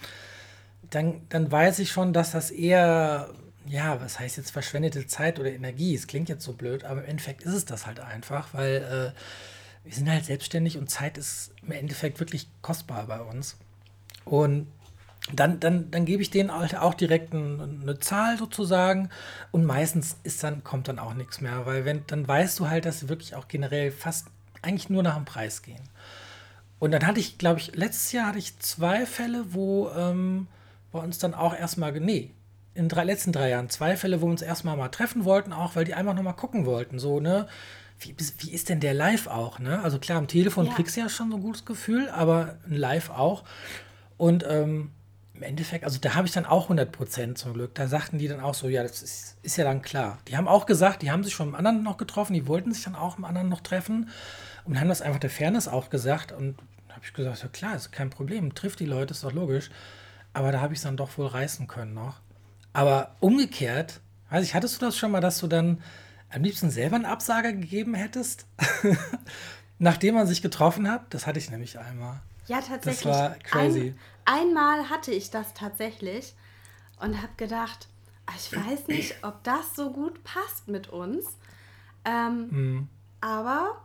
dann, 0.90 1.20
dann 1.28 1.52
weiß 1.52 1.78
ich 1.78 1.92
schon, 1.92 2.12
dass 2.12 2.32
das 2.32 2.50
eher, 2.50 3.30
ja, 3.64 4.00
was 4.00 4.18
heißt 4.18 4.38
jetzt 4.38 4.50
verschwendete 4.50 5.06
Zeit 5.06 5.38
oder 5.38 5.52
Energie? 5.52 5.94
Es 5.94 6.08
klingt 6.08 6.28
jetzt 6.28 6.42
so 6.42 6.54
blöd, 6.54 6.82
aber 6.82 7.04
im 7.04 7.10
Endeffekt 7.10 7.42
ist 7.42 7.54
es 7.54 7.64
das 7.64 7.86
halt 7.86 8.00
einfach, 8.00 8.48
weil 8.54 9.14
äh, 9.14 9.86
wir 9.88 9.94
sind 9.94 10.10
halt 10.10 10.24
selbstständig 10.24 10.78
und 10.78 10.90
Zeit 10.90 11.16
ist 11.16 11.52
im 11.62 11.70
Endeffekt 11.70 12.18
wirklich 12.18 12.48
kostbar 12.60 13.06
bei 13.06 13.20
uns. 13.20 13.56
Und 14.28 14.66
dann, 15.32 15.60
dann, 15.60 15.90
dann 15.90 16.04
gebe 16.04 16.22
ich 16.22 16.30
denen 16.30 16.52
halt 16.52 16.76
auch 16.76 16.94
direkt 16.94 17.34
ein, 17.34 17.80
eine 17.82 17.98
Zahl 17.98 18.38
sozusagen 18.38 19.10
und 19.52 19.64
meistens 19.64 20.16
ist 20.22 20.42
dann, 20.42 20.64
kommt 20.64 20.88
dann 20.88 20.98
auch 20.98 21.14
nichts 21.14 21.40
mehr, 21.40 21.66
weil 21.66 21.84
wenn, 21.84 22.04
dann 22.06 22.26
weißt 22.26 22.58
du 22.58 22.68
halt, 22.68 22.86
dass 22.86 23.00
sie 23.00 23.08
wirklich 23.08 23.34
auch 23.34 23.48
generell 23.48 23.90
fast 23.90 24.28
eigentlich 24.62 24.88
nur 24.88 25.02
nach 25.02 25.16
dem 25.16 25.24
Preis 25.24 25.62
gehen. 25.62 25.82
Und 26.78 26.92
dann 26.92 27.06
hatte 27.06 27.20
ich, 27.20 27.38
glaube 27.38 27.60
ich, 27.60 27.74
letztes 27.74 28.12
Jahr 28.12 28.26
hatte 28.26 28.38
ich 28.38 28.58
zwei 28.60 29.04
Fälle, 29.04 29.52
wo 29.52 29.90
ähm, 29.90 30.46
wir 30.92 31.02
uns 31.02 31.18
dann 31.18 31.34
auch 31.34 31.54
erstmal, 31.54 31.92
nee, 31.92 32.30
in 32.74 32.84
den 32.84 32.88
drei, 32.88 33.04
letzten 33.04 33.32
drei 33.32 33.50
Jahren 33.50 33.68
zwei 33.68 33.96
Fälle, 33.96 34.22
wo 34.22 34.26
wir 34.26 34.30
uns 34.30 34.42
erstmal 34.42 34.76
mal 34.76 34.88
treffen 34.88 35.24
wollten, 35.24 35.52
auch 35.52 35.76
weil 35.76 35.84
die 35.84 35.94
einfach 35.94 36.14
nochmal 36.14 36.36
gucken 36.36 36.64
wollten, 36.64 36.98
so, 36.98 37.20
ne, 37.20 37.48
wie, 38.00 38.14
wie 38.38 38.52
ist 38.52 38.68
denn 38.68 38.78
der 38.80 38.94
live 38.94 39.26
auch, 39.26 39.58
ne? 39.58 39.82
Also 39.82 39.98
klar, 39.98 40.18
am 40.18 40.28
Telefon 40.28 40.66
ja. 40.66 40.72
kriegst 40.72 40.96
du 40.96 41.00
ja 41.00 41.08
schon 41.08 41.30
so 41.30 41.36
ein 41.36 41.42
gutes 41.42 41.64
Gefühl, 41.64 42.08
aber 42.08 42.56
live 42.68 43.10
auch. 43.10 43.42
Und 44.18 44.44
ähm, 44.46 44.90
im 45.38 45.42
Endeffekt, 45.44 45.84
also 45.84 45.98
da 46.00 46.14
habe 46.14 46.26
ich 46.26 46.32
dann 46.32 46.44
auch 46.44 46.64
100 46.64 46.90
Prozent 46.90 47.38
zum 47.38 47.54
Glück. 47.54 47.74
Da 47.74 47.86
sagten 47.86 48.18
die 48.18 48.28
dann 48.28 48.40
auch 48.40 48.54
so, 48.54 48.68
ja, 48.68 48.82
das 48.82 49.02
ist, 49.02 49.36
ist, 49.42 49.56
ja 49.56 49.64
dann 49.64 49.82
klar. 49.82 50.18
Die 50.26 50.36
haben 50.36 50.48
auch 50.48 50.66
gesagt, 50.66 51.02
die 51.02 51.10
haben 51.10 51.22
sich 51.22 51.32
schon 51.32 51.50
mit 51.50 51.56
anderen 51.56 51.84
noch 51.84 51.96
getroffen, 51.96 52.34
die 52.34 52.46
wollten 52.48 52.72
sich 52.72 52.84
dann 52.84 52.96
auch 52.96 53.18
mit 53.18 53.28
anderen 53.28 53.48
noch 53.48 53.60
treffen 53.60 54.10
und 54.64 54.78
haben 54.78 54.88
das 54.88 55.00
einfach 55.00 55.20
der 55.20 55.30
Fairness 55.30 55.68
auch 55.68 55.90
gesagt. 55.90 56.32
Und 56.32 56.56
habe 56.90 57.02
ich 57.04 57.12
gesagt, 57.12 57.42
ja 57.42 57.48
klar, 57.48 57.76
ist 57.76 57.92
kein 57.92 58.10
Problem, 58.10 58.54
trifft 58.54 58.80
die 58.80 58.86
Leute, 58.86 59.12
ist 59.14 59.22
doch 59.22 59.32
logisch. 59.32 59.70
Aber 60.32 60.50
da 60.50 60.60
habe 60.60 60.72
ich 60.72 60.80
es 60.80 60.82
dann 60.82 60.96
doch 60.96 61.16
wohl 61.16 61.28
reißen 61.28 61.68
können 61.68 61.94
noch. 61.94 62.20
Aber 62.72 63.14
umgekehrt, 63.20 64.00
weiß 64.30 64.44
ich, 64.44 64.54
hattest 64.54 64.80
du 64.80 64.86
das 64.86 64.96
schon 64.96 65.12
mal, 65.12 65.20
dass 65.20 65.38
du 65.38 65.46
dann 65.46 65.80
am 66.30 66.42
liebsten 66.42 66.70
selber 66.70 66.96
einen 66.96 67.06
Absager 67.06 67.52
gegeben 67.52 67.94
hättest, 67.94 68.46
nachdem 69.78 70.16
man 70.16 70.26
sich 70.26 70.42
getroffen 70.42 70.90
hat? 70.90 71.02
Das 71.10 71.26
hatte 71.26 71.38
ich 71.38 71.50
nämlich 71.50 71.78
einmal. 71.78 72.20
Ja, 72.48 72.60
tatsächlich. 72.60 73.04
Das 73.04 73.20
war 73.20 73.30
crazy. 73.38 73.94
Ein, 74.24 74.40
einmal 74.40 74.90
hatte 74.90 75.12
ich 75.12 75.30
das 75.30 75.54
tatsächlich 75.54 76.34
und 77.00 77.16
habe 77.18 77.32
gedacht, 77.36 77.88
ah, 78.26 78.32
ich 78.36 78.54
weiß 78.54 78.88
nicht, 78.88 79.14
ob 79.22 79.42
das 79.44 79.76
so 79.76 79.90
gut 79.90 80.24
passt 80.24 80.68
mit 80.68 80.88
uns. 80.88 81.36
Ähm, 82.04 82.48
mhm. 82.50 82.88
Aber 83.20 83.80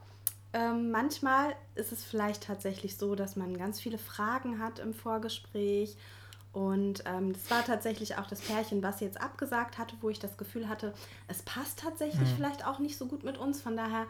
ähm, 0.53 0.91
manchmal 0.91 1.55
ist 1.75 1.91
es 1.91 2.03
vielleicht 2.03 2.43
tatsächlich 2.43 2.97
so, 2.97 3.15
dass 3.15 3.35
man 3.35 3.57
ganz 3.57 3.79
viele 3.81 3.97
Fragen 3.97 4.59
hat 4.59 4.79
im 4.79 4.93
Vorgespräch. 4.93 5.97
Und 6.53 7.03
ähm, 7.07 7.33
das 7.33 7.49
war 7.49 7.65
tatsächlich 7.65 8.17
auch 8.17 8.27
das 8.27 8.41
Pärchen, 8.41 8.83
was 8.83 8.99
jetzt 8.99 9.19
abgesagt 9.19 9.79
hatte, 9.79 9.95
wo 10.01 10.09
ich 10.09 10.19
das 10.19 10.37
Gefühl 10.37 10.69
hatte, 10.69 10.93
es 11.27 11.41
passt 11.41 11.79
tatsächlich 11.79 12.29
mhm. 12.29 12.35
vielleicht 12.35 12.65
auch 12.65 12.77
nicht 12.77 12.97
so 12.97 13.07
gut 13.07 13.23
mit 13.23 13.39
uns. 13.39 13.59
Von 13.59 13.75
daher 13.75 14.05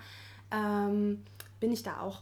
ähm, 0.52 1.24
bin 1.62 1.72
ich 1.72 1.84
da 1.84 2.02
auch 2.02 2.20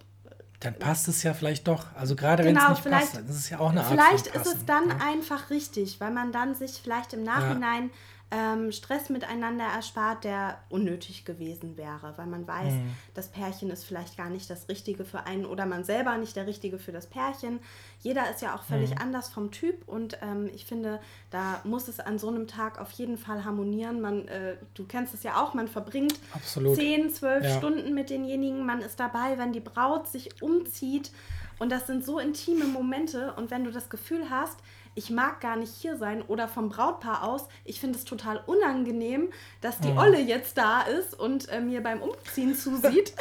dann 0.62 0.76
passt 0.76 1.08
es 1.08 1.24
ja 1.24 1.34
vielleicht 1.34 1.68
doch. 1.68 1.88
Also 1.96 2.16
gerade 2.16 2.44
genau, 2.44 2.62
wenn 2.62 2.74
es 2.74 2.86
nicht 2.86 2.92
passt, 2.92 3.16
dann 3.16 3.26
ist 3.28 3.36
es 3.36 3.50
ja 3.50 3.60
auch 3.60 3.72
eine 3.72 3.82
Art 3.82 3.90
Vielleicht 3.90 4.28
ist 4.28 4.46
es 4.46 4.66
dann 4.66 4.90
ja? 4.90 4.96
einfach 5.12 5.50
richtig, 5.50 6.00
weil 6.00 6.12
man 6.12 6.32
dann 6.32 6.56
sich 6.56 6.80
vielleicht 6.82 7.14
im 7.14 7.24
Nachhinein 7.24 7.86
ja 7.86 7.90
ähm, 8.32 8.72
Stress 8.72 9.10
miteinander 9.10 9.66
erspart, 9.66 10.24
der 10.24 10.58
unnötig 10.70 11.26
gewesen 11.26 11.76
wäre, 11.76 12.14
weil 12.16 12.28
man 12.28 12.48
weiß, 12.48 12.74
mhm. 12.74 12.94
das 13.14 13.28
Pärchen 13.28 13.70
ist 13.70 13.84
vielleicht 13.84 14.16
gar 14.16 14.30
nicht 14.30 14.50
das 14.50 14.70
Richtige 14.70 15.04
für 15.04 15.26
einen 15.26 15.46
oder 15.46 15.66
man 15.66 15.84
selber 15.84 16.18
nicht 16.18 16.38
der 16.38 16.48
Richtige 16.48 16.80
für 16.80 16.94
das 16.94 17.08
Pärchen. 17.08 17.60
Jeder 18.00 18.32
ist 18.32 18.42
ja 18.42 18.56
auch 18.56 18.64
völlig 18.64 18.92
mhm. 18.92 18.98
anders 19.00 19.28
vom 19.28 19.52
Typ 19.52 19.86
und 19.86 20.18
ähm, 20.22 20.50
ich 20.54 20.66
finde, 20.66 21.02
da 21.30 21.60
muss 21.66 21.90
es 21.90 22.00
an 22.00 22.20
so 22.20 22.30
einem 22.30 22.48
Tag 22.48 22.80
auf 22.80 22.92
jeden 22.92 23.18
Fall 23.18 23.44
harmonieren. 23.44 24.00
Man, 24.00 24.30
äh, 24.30 24.56
du 24.76 24.86
kennst 24.86 25.14
es 25.14 25.24
ja 25.24 25.44
auch, 25.44 25.54
man 25.54 25.68
verbringt 25.68 26.18
Absolut. 26.34 26.78
10, 26.78 27.10
12 27.10 27.44
ja. 27.44 27.58
Stunden 27.58 27.94
mit 27.94 28.10
denjenigen, 28.10 28.66
man 28.66 28.80
ist 28.80 28.98
dabei, 29.00 29.38
wenn 29.38 29.52
die 29.52 29.60
Braut 29.60 30.08
sich 30.08 30.42
umzieht 30.42 31.12
und 31.60 31.70
das 31.70 31.86
sind 31.86 32.06
so 32.06 32.18
intime 32.18 32.66
Momente 32.66 33.34
und 33.34 33.52
wenn 33.52 33.66
du 33.66 33.72
das 33.72 33.90
Gefühl 33.90 34.30
hast, 34.30 34.58
ich 34.94 35.10
mag 35.10 35.40
gar 35.40 35.56
nicht 35.56 35.74
hier 35.74 35.98
sein 35.98 36.22
oder 36.22 36.48
vom 36.48 36.70
Brautpaar 36.70 37.24
aus, 37.24 37.48
ich 37.64 37.80
finde 37.80 37.98
es 37.98 38.06
total 38.06 38.42
unangenehm, 38.46 39.30
dass 39.62 39.80
die. 39.80 39.92
Olle 39.92 40.20
jetzt 40.22 40.58
da 40.58 40.82
ist 40.82 41.18
und 41.20 41.50
äh, 41.50 41.62
mir 41.62 41.82
beim 41.84 42.02
Umziehen 42.02 42.56
zusieht, 42.56 43.14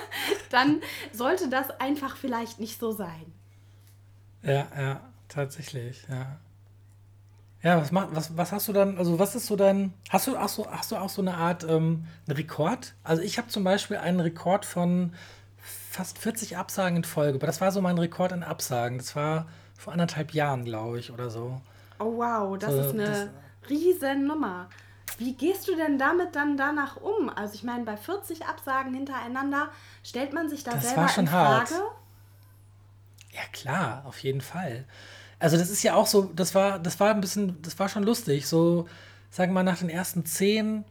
dann 0.50 0.80
sollte 1.12 1.48
das 1.48 1.70
einfach 1.80 2.16
vielleicht 2.16 2.60
nicht 2.60 2.78
so 2.78 2.92
sein. 2.92 3.32
Ja, 4.42 4.66
ja, 4.78 5.00
tatsächlich, 5.28 6.06
ja. 6.08 6.38
Ja, 7.62 7.80
was, 7.80 7.90
mach, 7.90 8.08
was, 8.12 8.36
was 8.36 8.52
hast 8.52 8.68
du 8.68 8.72
dann, 8.72 8.98
also 8.98 9.18
was 9.18 9.34
ist 9.34 9.46
so 9.46 9.56
dein, 9.56 9.92
hast 10.10 10.28
du, 10.28 10.38
hast 10.38 10.58
du, 10.58 10.66
hast 10.66 10.92
du 10.92 10.96
auch 10.96 11.08
so 11.08 11.22
eine 11.22 11.34
Art 11.34 11.64
ähm, 11.64 12.06
Rekord? 12.28 12.94
Also 13.02 13.22
ich 13.22 13.36
habe 13.36 13.48
zum 13.48 13.64
Beispiel 13.64 13.96
einen 13.96 14.20
Rekord 14.20 14.64
von 14.64 15.12
fast 15.90 16.18
40 16.18 16.56
Absagen 16.56 16.96
in 16.98 17.04
Folge, 17.04 17.36
aber 17.36 17.46
das 17.48 17.60
war 17.60 17.72
so 17.72 17.80
mein 17.80 17.98
Rekord 17.98 18.30
in 18.30 18.44
Absagen. 18.44 18.98
Das 18.98 19.16
war 19.16 19.48
vor 19.78 19.92
anderthalb 19.94 20.34
Jahren, 20.34 20.64
glaube 20.64 20.98
ich, 20.98 21.10
oder 21.10 21.30
so. 21.30 21.60
Oh 21.98 22.18
wow, 22.18 22.58
das 22.58 22.72
so, 22.72 22.80
ist 22.80 22.90
eine 22.90 23.04
das, 23.04 23.70
riesen 23.70 24.26
Nummer. 24.26 24.68
Wie 25.18 25.34
gehst 25.34 25.66
du 25.68 25.76
denn 25.76 25.98
damit 25.98 26.36
dann 26.36 26.56
danach 26.56 26.96
um? 26.96 27.30
Also 27.30 27.54
ich 27.54 27.62
meine, 27.62 27.84
bei 27.84 27.96
40 27.96 28.44
Absagen 28.44 28.92
hintereinander 28.92 29.70
stellt 30.04 30.32
man 30.32 30.48
sich 30.48 30.64
da 30.64 30.72
das 30.72 30.84
selber 30.84 31.02
war 31.02 31.08
schon 31.08 31.24
in 31.24 31.30
Frage? 31.30 31.74
Hart. 31.74 31.82
Ja 33.32 33.42
klar, 33.52 34.02
auf 34.04 34.18
jeden 34.18 34.40
Fall. 34.40 34.84
Also 35.38 35.56
das 35.56 35.70
ist 35.70 35.82
ja 35.84 35.94
auch 35.94 36.06
so, 36.06 36.30
das 36.34 36.54
war, 36.54 36.80
das 36.80 36.98
war 36.98 37.14
ein 37.14 37.20
bisschen, 37.20 37.62
das 37.62 37.78
war 37.78 37.88
schon 37.88 38.02
lustig. 38.02 38.48
So, 38.48 38.88
sagen 39.30 39.52
wir 39.52 39.62
mal, 39.62 39.62
nach 39.62 39.78
den 39.78 39.88
ersten 39.90 40.26
zehn 40.26 40.84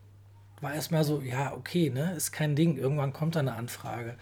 war 0.62 0.74
erstmal 0.74 1.04
so, 1.04 1.22
ja, 1.22 1.54
okay, 1.54 1.90
ne, 1.90 2.14
ist 2.16 2.32
kein 2.32 2.56
Ding. 2.56 2.78
Irgendwann 2.78 3.12
kommt 3.14 3.36
da 3.36 3.42
eine 3.42 3.54
Anfrage. 3.54 4.16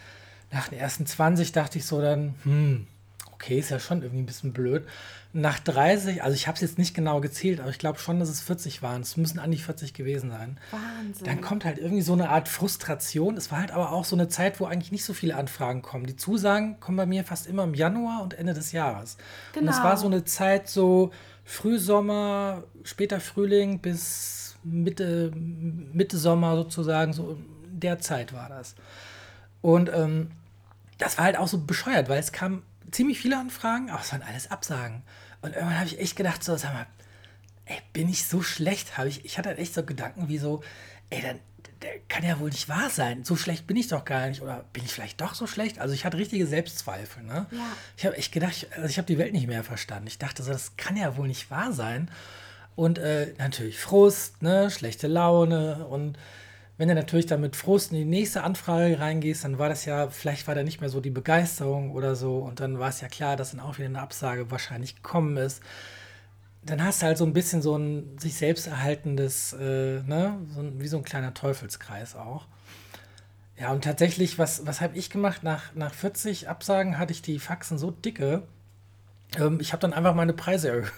Nach 0.52 0.70
den 0.70 0.80
ersten 0.80 1.06
20 1.06 1.52
dachte 1.52 1.78
ich 1.78 1.86
so 1.86 2.02
dann, 2.02 2.36
hm, 2.44 2.88
okay, 3.36 3.60
ist 3.60 3.70
ja 3.70 3.80
schon 3.80 4.02
irgendwie 4.02 4.24
ein 4.24 4.26
bisschen 4.26 4.54
blöd. 4.54 4.86
Nach 5.34 5.60
30, 5.60 6.24
also 6.24 6.34
ich 6.34 6.48
habe 6.48 6.56
es 6.56 6.62
jetzt 6.62 6.78
nicht 6.78 6.96
genau 6.96 7.20
gezählt, 7.20 7.60
aber 7.60 7.70
ich 7.70 7.78
glaube 7.78 8.00
schon, 8.00 8.20
dass 8.20 8.30
es 8.30 8.40
40 8.40 8.82
waren. 8.82 9.02
Es 9.02 9.18
müssen 9.18 9.38
an 9.38 9.52
die 9.52 9.58
40 9.58 9.94
gewesen 9.94 10.32
sein. 10.32 10.58
Wahnsinn. 10.72 11.26
Dann 11.26 11.42
kommt 11.42 11.66
halt 11.66 11.78
irgendwie 11.78 12.02
so 12.02 12.14
eine 12.14 12.30
Art 12.30 12.48
Frustration. 12.48 13.36
Es 13.36 13.52
war 13.52 13.60
halt 13.60 13.72
aber 13.72 13.92
auch 13.92 14.06
so 14.06 14.16
eine 14.16 14.30
Zeit, 14.30 14.60
wo 14.60 14.66
eigentlich 14.66 14.94
nicht 14.94 15.04
so 15.04 15.14
viele 15.14 15.36
Anfragen 15.36 15.82
kommen. 15.82 16.06
Die 16.06 16.16
Zusagen 16.16 16.80
kommen 16.80 16.98
bei 16.98 17.06
mir 17.06 17.26
fast 17.26 17.48
immer 17.48 17.66
im 17.66 17.74
Januar 17.74 18.24
und 18.24 18.34
Ende 18.34 18.54
des 18.54 18.72
Jahres. 18.72 19.18
Genau. 19.54 19.68
Und 19.68 19.78
es 19.78 19.84
war 19.84 19.98
so 19.98 20.08
eine 20.08 20.24
Zeit 20.24 20.70
so 20.70 21.12
Frühsommer, 21.44 22.64
später 22.84 23.20
Frühling 23.20 23.80
bis 23.80 24.56
Mitte, 24.64 25.32
Mitte 25.36 26.18
Sommer 26.18 26.56
sozusagen, 26.56 27.12
so 27.12 27.38
in 27.66 27.80
der 27.82 28.00
Zeit 28.00 28.34
war 28.34 28.50
das. 28.50 28.76
Und 29.62 29.92
ähm, 29.94 30.32
das 30.98 31.18
war 31.18 31.26
halt 31.26 31.38
auch 31.38 31.48
so 31.48 31.60
bescheuert, 31.60 32.10
weil 32.10 32.20
es 32.20 32.32
kam 32.32 32.64
ziemlich 32.96 33.20
viele 33.20 33.38
Anfragen, 33.38 33.90
aber 33.90 34.02
es 34.02 34.12
waren 34.12 34.24
alles 34.24 34.50
Absagen. 34.50 35.04
Und 35.42 35.54
irgendwann 35.54 35.78
habe 35.78 35.88
ich 35.88 36.00
echt 36.00 36.16
gedacht, 36.16 36.44
so, 36.44 36.56
sag 36.56 36.74
mal, 36.74 36.88
ey, 37.66 37.78
bin 37.94 38.08
ich 38.08 38.26
so 38.26 38.42
schlecht? 38.42 38.98
Habe 38.98 39.10
ich, 39.10 39.26
ich 39.26 39.38
hatte 39.38 39.50
halt 39.50 39.60
echt 39.60 39.74
so 39.74 39.84
Gedanken 39.84 40.30
wie 40.30 40.38
so, 40.38 40.64
ey, 41.10 41.22
dann, 41.22 41.40
der 41.82 42.00
kann 42.08 42.24
ja 42.24 42.40
wohl 42.40 42.50
nicht 42.50 42.70
wahr 42.70 42.90
sein. 42.90 43.26
So 43.26 43.36
schlecht 43.36 43.68
bin 43.68 43.76
ich 43.76 43.90
doch 43.90 44.06
gar 44.06 44.28
nicht. 44.28 44.42
Oder 44.42 44.64
bin 44.72 44.86
ich 44.86 44.94
vielleicht 44.94 45.20
doch 45.20 45.36
so 45.36 45.46
schlecht? 45.46 45.80
Also 45.80 45.94
ich 45.94 46.06
hatte 46.06 46.18
richtige 46.18 46.48
Selbstzweifel. 46.48 47.24
Ne? 47.24 47.46
Ja. 47.52 47.68
Ich 47.98 48.06
habe 48.06 48.16
echt 48.16 48.32
gedacht, 48.32 48.54
ich, 48.56 48.74
also 48.74 48.88
ich 48.88 48.98
habe 48.98 49.08
die 49.08 49.18
Welt 49.18 49.34
nicht 49.34 49.48
mehr 49.48 49.64
verstanden. 49.64 50.08
Ich 50.08 50.18
dachte 50.18 50.42
so, 50.42 50.52
das 50.52 50.78
kann 50.78 50.96
ja 50.96 51.18
wohl 51.18 51.28
nicht 51.28 51.52
wahr 51.52 51.74
sein. 51.74 52.10
Und 52.78 52.98
äh, 52.98 53.34
natürlich 53.38 53.80
Frust, 53.80 54.42
ne? 54.42 54.72
schlechte 54.72 55.08
Laune 55.08 55.86
und 55.88 56.18
wenn 56.78 56.90
du 56.90 56.96
natürlich 56.96 57.26
dann 57.26 57.42
mit 57.42 57.56
Frust 57.56 57.92
in 57.92 57.98
die 57.98 58.06
nächste 58.06 58.44
Anfrage 58.44 59.00
reingehst, 59.00 59.46
dann 59.46 59.58
war 59.58 59.70
das 59.70 59.86
ja, 59.86 60.10
vielleicht 60.10 60.48
war 60.48 60.56
da 60.56 60.64
nicht 60.64 60.82
mehr 60.82 60.90
so 60.90 61.00
die 61.00 61.10
Begeisterung 61.10 61.92
oder 61.92 62.16
so. 62.16 62.40
Und 62.40 62.60
dann 62.60 62.80
war 62.80 62.90
es 62.90 63.02
ja 63.02 63.08
klar, 63.08 63.38
dass 63.38 63.52
dann 63.52 63.62
auch 63.62 63.78
wieder 63.78 63.88
eine 63.88 64.02
Absage 64.02 64.52
wahrscheinlich 64.52 64.96
gekommen 64.96 65.38
ist. 65.38 65.62
Dann 66.64 66.84
hast 66.84 67.02
du 67.02 67.06
halt 67.06 67.18
so 67.18 67.26
ein 67.26 67.34
bisschen 67.34 67.62
so 67.62 67.78
ein 67.78 68.18
sich 68.18 68.36
selbst 68.36 68.68
erhaltendes, 68.68 69.54
äh, 69.54 70.02
ne, 70.02 70.38
so 70.54 70.62
ein, 70.62 70.82
wie 70.82 70.88
so 70.88 70.98
ein 70.98 71.04
kleiner 71.04 71.34
Teufelskreis 71.34 72.16
auch. 72.16 72.48
Ja, 73.58 73.72
und 73.72 73.86
tatsächlich, 73.86 74.38
was, 74.38 74.66
was 74.66 74.82
habe 74.82 74.98
ich 74.98 75.10
gemacht? 75.10 75.44
Nach, 75.44 75.74
nach 75.76 75.94
40 75.94 76.50
Absagen 76.50 76.98
hatte 76.98 77.14
ich 77.14 77.22
die 77.22 77.40
Faxen 77.40 77.78
so 77.78 77.92
dicke. 77.92 78.44
Ähm, 79.38 79.60
ich 79.62 79.72
habe 79.72 79.80
dann 79.80 79.94
einfach 79.94 80.14
meine 80.14 80.34
Preise 80.34 80.70
erhöht. 80.70 80.92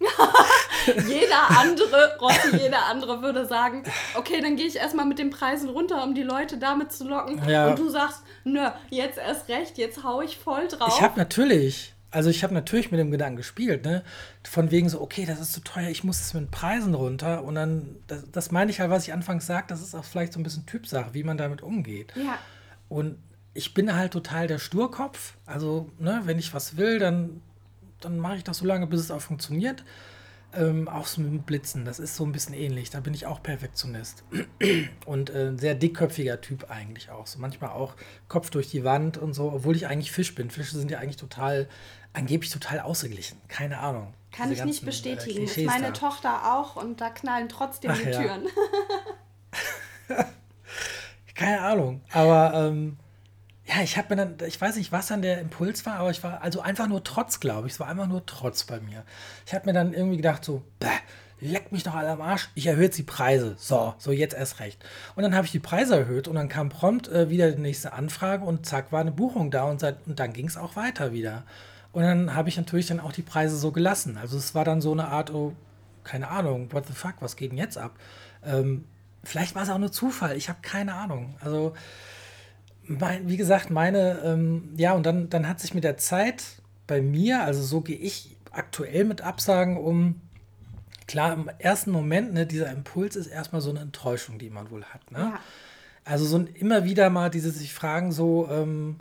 jeder 0.86 1.50
andere, 1.58 2.16
Rossi, 2.20 2.56
jeder 2.56 2.86
andere 2.86 3.22
würde 3.22 3.46
sagen, 3.46 3.84
okay, 4.14 4.40
dann 4.40 4.56
gehe 4.56 4.66
ich 4.66 4.76
erstmal 4.76 5.06
mit 5.06 5.18
den 5.18 5.30
Preisen 5.30 5.68
runter, 5.68 6.02
um 6.02 6.14
die 6.14 6.22
Leute 6.22 6.58
damit 6.58 6.92
zu 6.92 7.06
locken. 7.06 7.40
Ja. 7.48 7.68
Und 7.68 7.78
du 7.78 7.88
sagst, 7.88 8.22
nö, 8.44 8.68
jetzt 8.90 9.18
erst 9.18 9.48
recht, 9.48 9.78
jetzt 9.78 10.04
hau 10.04 10.20
ich 10.22 10.38
voll 10.38 10.68
drauf. 10.68 10.94
Ich 10.94 11.02
habe 11.02 11.18
natürlich, 11.18 11.94
also 12.10 12.30
ich 12.30 12.42
habe 12.44 12.54
natürlich 12.54 12.90
mit 12.90 13.00
dem 13.00 13.10
Gedanken 13.10 13.36
gespielt, 13.36 13.84
ne? 13.84 14.04
Von 14.44 14.70
wegen 14.70 14.88
so, 14.88 15.00
okay, 15.00 15.26
das 15.26 15.40
ist 15.40 15.52
zu 15.52 15.60
teuer, 15.60 15.88
ich 15.88 16.04
muss 16.04 16.20
es 16.20 16.34
mit 16.34 16.44
den 16.44 16.50
Preisen 16.50 16.94
runter. 16.94 17.42
Und 17.44 17.56
dann, 17.56 17.96
das, 18.06 18.30
das 18.30 18.50
meine 18.50 18.70
ich 18.70 18.80
halt, 18.80 18.90
was 18.90 19.06
ich 19.06 19.12
anfangs 19.12 19.46
sagte, 19.46 19.74
das 19.74 19.82
ist 19.82 19.94
auch 19.94 20.04
vielleicht 20.04 20.32
so 20.32 20.40
ein 20.40 20.44
bisschen 20.44 20.66
Typsache, 20.66 21.14
wie 21.14 21.24
man 21.24 21.36
damit 21.36 21.62
umgeht. 21.62 22.12
Ja. 22.16 22.38
Und 22.88 23.18
ich 23.54 23.72
bin 23.72 23.94
halt 23.94 24.12
total 24.12 24.46
der 24.46 24.58
Sturkopf. 24.58 25.34
Also, 25.46 25.90
ne, 25.98 26.22
wenn 26.24 26.38
ich 26.38 26.52
was 26.54 26.76
will, 26.76 26.98
dann, 26.98 27.40
dann 28.00 28.18
mache 28.18 28.36
ich 28.36 28.44
das 28.44 28.58
so 28.58 28.66
lange, 28.66 28.86
bis 28.86 29.00
es 29.00 29.10
auch 29.10 29.20
funktioniert. 29.20 29.82
Ähm, 30.56 30.88
auch 30.88 31.06
so 31.06 31.20
mit 31.20 31.46
Blitzen, 31.46 31.84
das 31.84 31.98
ist 31.98 32.16
so 32.16 32.24
ein 32.24 32.32
bisschen 32.32 32.54
ähnlich. 32.54 32.90
Da 32.90 33.00
bin 33.00 33.14
ich 33.14 33.26
auch 33.26 33.42
Perfektionist. 33.42 34.24
Und 35.06 35.30
äh, 35.30 35.48
ein 35.48 35.58
sehr 35.58 35.74
dickköpfiger 35.74 36.40
Typ 36.40 36.70
eigentlich 36.70 37.10
auch. 37.10 37.26
So 37.26 37.38
manchmal 37.38 37.70
auch 37.70 37.94
Kopf 38.28 38.50
durch 38.50 38.70
die 38.70 38.84
Wand 38.84 39.18
und 39.18 39.34
so, 39.34 39.52
obwohl 39.52 39.76
ich 39.76 39.86
eigentlich 39.86 40.12
Fisch 40.12 40.34
bin. 40.34 40.50
Fische 40.50 40.76
sind 40.76 40.90
ja 40.90 40.98
eigentlich 40.98 41.16
total, 41.16 41.68
angeblich 42.12 42.50
total 42.50 42.80
ausgeglichen. 42.80 43.40
Keine 43.48 43.78
Ahnung. 43.78 44.14
Kann 44.32 44.50
ich 44.50 44.64
nicht 44.64 44.82
äh, 44.82 44.86
bestätigen. 44.86 45.40
Äh, 45.40 45.44
ist 45.44 45.64
meine 45.64 45.88
da. 45.88 45.92
Tochter 45.92 46.54
auch 46.54 46.76
und 46.76 47.00
da 47.00 47.10
knallen 47.10 47.48
trotzdem 47.48 47.90
Ach, 47.92 47.98
die 47.98 48.10
Türen. 48.10 48.44
Ja. 50.08 50.26
Keine 51.34 51.60
Ahnung. 51.60 52.00
Aber 52.12 52.54
ähm, 52.54 52.96
ja, 53.66 53.82
ich 53.82 53.96
habe 53.96 54.14
mir 54.14 54.16
dann, 54.16 54.46
ich 54.46 54.60
weiß 54.60 54.76
nicht, 54.76 54.92
was 54.92 55.06
dann 55.06 55.22
der 55.22 55.40
Impuls 55.40 55.86
war, 55.86 55.96
aber 55.96 56.10
ich 56.10 56.22
war 56.22 56.42
also 56.42 56.60
einfach 56.60 56.86
nur 56.86 57.02
Trotz, 57.02 57.40
glaube 57.40 57.66
ich. 57.66 57.74
Es 57.74 57.80
war 57.80 57.88
einfach 57.88 58.06
nur 58.06 58.26
Trotz 58.26 58.64
bei 58.64 58.78
mir. 58.80 59.04
Ich 59.46 59.54
habe 59.54 59.66
mir 59.66 59.72
dann 59.72 59.94
irgendwie 59.94 60.18
gedacht, 60.18 60.44
so, 60.44 60.62
bäh, 60.80 60.88
leck 61.40 61.72
mich 61.72 61.82
doch 61.82 61.94
alle 61.94 62.10
am 62.10 62.20
Arsch, 62.20 62.50
ich 62.54 62.66
erhöhe 62.66 62.84
jetzt 62.84 62.98
die 62.98 63.04
Preise. 63.04 63.54
So, 63.58 63.94
so 63.98 64.12
jetzt 64.12 64.34
erst 64.34 64.60
recht. 64.60 64.84
Und 65.16 65.22
dann 65.22 65.34
habe 65.34 65.46
ich 65.46 65.52
die 65.52 65.60
Preise 65.60 65.96
erhöht 65.96 66.28
und 66.28 66.34
dann 66.34 66.48
kam 66.48 66.68
prompt 66.68 67.08
äh, 67.08 67.30
wieder 67.30 67.50
die 67.52 67.60
nächste 67.60 67.92
Anfrage 67.94 68.44
und 68.44 68.66
zack, 68.66 68.92
war 68.92 69.00
eine 69.00 69.12
Buchung 69.12 69.50
da 69.50 69.64
und, 69.64 69.80
seit, 69.80 70.06
und 70.06 70.18
dann 70.20 70.32
ging 70.32 70.46
es 70.46 70.56
auch 70.56 70.76
weiter 70.76 71.12
wieder. 71.12 71.44
Und 71.92 72.02
dann 72.02 72.34
habe 72.34 72.48
ich 72.48 72.56
natürlich 72.56 72.86
dann 72.86 73.00
auch 73.00 73.12
die 73.12 73.22
Preise 73.22 73.56
so 73.56 73.72
gelassen. 73.72 74.18
Also 74.18 74.36
es 74.36 74.54
war 74.54 74.64
dann 74.64 74.80
so 74.80 74.92
eine 74.92 75.08
Art, 75.08 75.32
oh, 75.32 75.54
keine 76.02 76.28
Ahnung, 76.28 76.72
what 76.72 76.86
the 76.86 76.92
fuck, 76.92 77.14
was 77.20 77.36
geht 77.36 77.52
denn 77.52 77.58
jetzt 77.58 77.78
ab? 77.78 77.92
Ähm, 78.44 78.84
vielleicht 79.22 79.54
war 79.54 79.62
es 79.62 79.70
auch 79.70 79.78
nur 79.78 79.92
Zufall, 79.92 80.36
ich 80.36 80.48
habe 80.48 80.58
keine 80.60 80.94
Ahnung. 80.94 81.36
Also 81.40 81.74
mein, 82.86 83.28
wie 83.28 83.36
gesagt, 83.36 83.70
meine, 83.70 84.20
ähm, 84.24 84.74
ja, 84.76 84.92
und 84.92 85.04
dann, 85.04 85.30
dann 85.30 85.48
hat 85.48 85.60
sich 85.60 85.74
mit 85.74 85.84
der 85.84 85.96
Zeit 85.96 86.44
bei 86.86 87.00
mir, 87.00 87.42
also 87.42 87.62
so 87.62 87.80
gehe 87.80 87.96
ich 87.96 88.36
aktuell 88.50 89.04
mit 89.04 89.22
Absagen 89.22 89.76
um. 89.76 90.20
Klar, 91.06 91.34
im 91.34 91.50
ersten 91.58 91.90
Moment, 91.90 92.32
ne, 92.32 92.46
dieser 92.46 92.70
Impuls 92.70 93.16
ist 93.16 93.26
erstmal 93.26 93.60
so 93.60 93.70
eine 93.70 93.80
Enttäuschung, 93.80 94.38
die 94.38 94.48
man 94.48 94.70
wohl 94.70 94.84
hat. 94.84 95.10
Ne? 95.10 95.18
Ja. 95.18 95.40
Also 96.04 96.24
so 96.24 96.38
ein, 96.38 96.46
immer 96.46 96.84
wieder 96.84 97.10
mal 97.10 97.30
dieses 97.30 97.58
sich 97.58 97.74
fragen, 97.74 98.12
so, 98.12 98.48
ähm, 98.50 98.96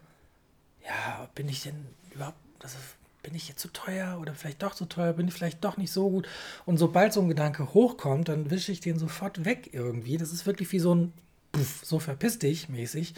ja, 0.85 1.29
bin 1.35 1.47
ich 1.47 1.63
denn 1.63 1.85
überhaupt, 2.13 2.37
also 2.61 2.77
bin 3.21 3.35
ich 3.35 3.47
jetzt 3.47 3.61
zu 3.61 3.69
teuer 3.69 4.17
oder 4.19 4.33
vielleicht 4.33 4.63
doch 4.63 4.75
zu 4.75 4.85
teuer, 4.85 5.13
bin 5.13 5.29
ich 5.29 5.33
vielleicht 5.33 5.63
doch 5.63 5.77
nicht 5.77 5.91
so 5.91 6.09
gut. 6.09 6.27
Und 6.65 6.77
sobald 6.77 7.13
so 7.13 7.21
ein 7.21 7.29
Gedanke 7.29 7.73
hochkommt, 7.73 8.27
dann 8.27 8.51
wische 8.51 8.73
ich 8.73 8.81
den 8.81 8.99
sofort 8.99 9.45
weg 9.45 9.69
irgendwie. 9.71 10.17
Das 10.17 10.33
ist 10.33 10.45
wirklich 10.45 10.71
wie 10.73 10.79
so 10.79 10.93
ein, 10.93 11.13
Puff, 11.53 11.81
so 11.83 11.99
verpiss 11.99 12.39
dich 12.39 12.67
mäßig. 12.67 13.13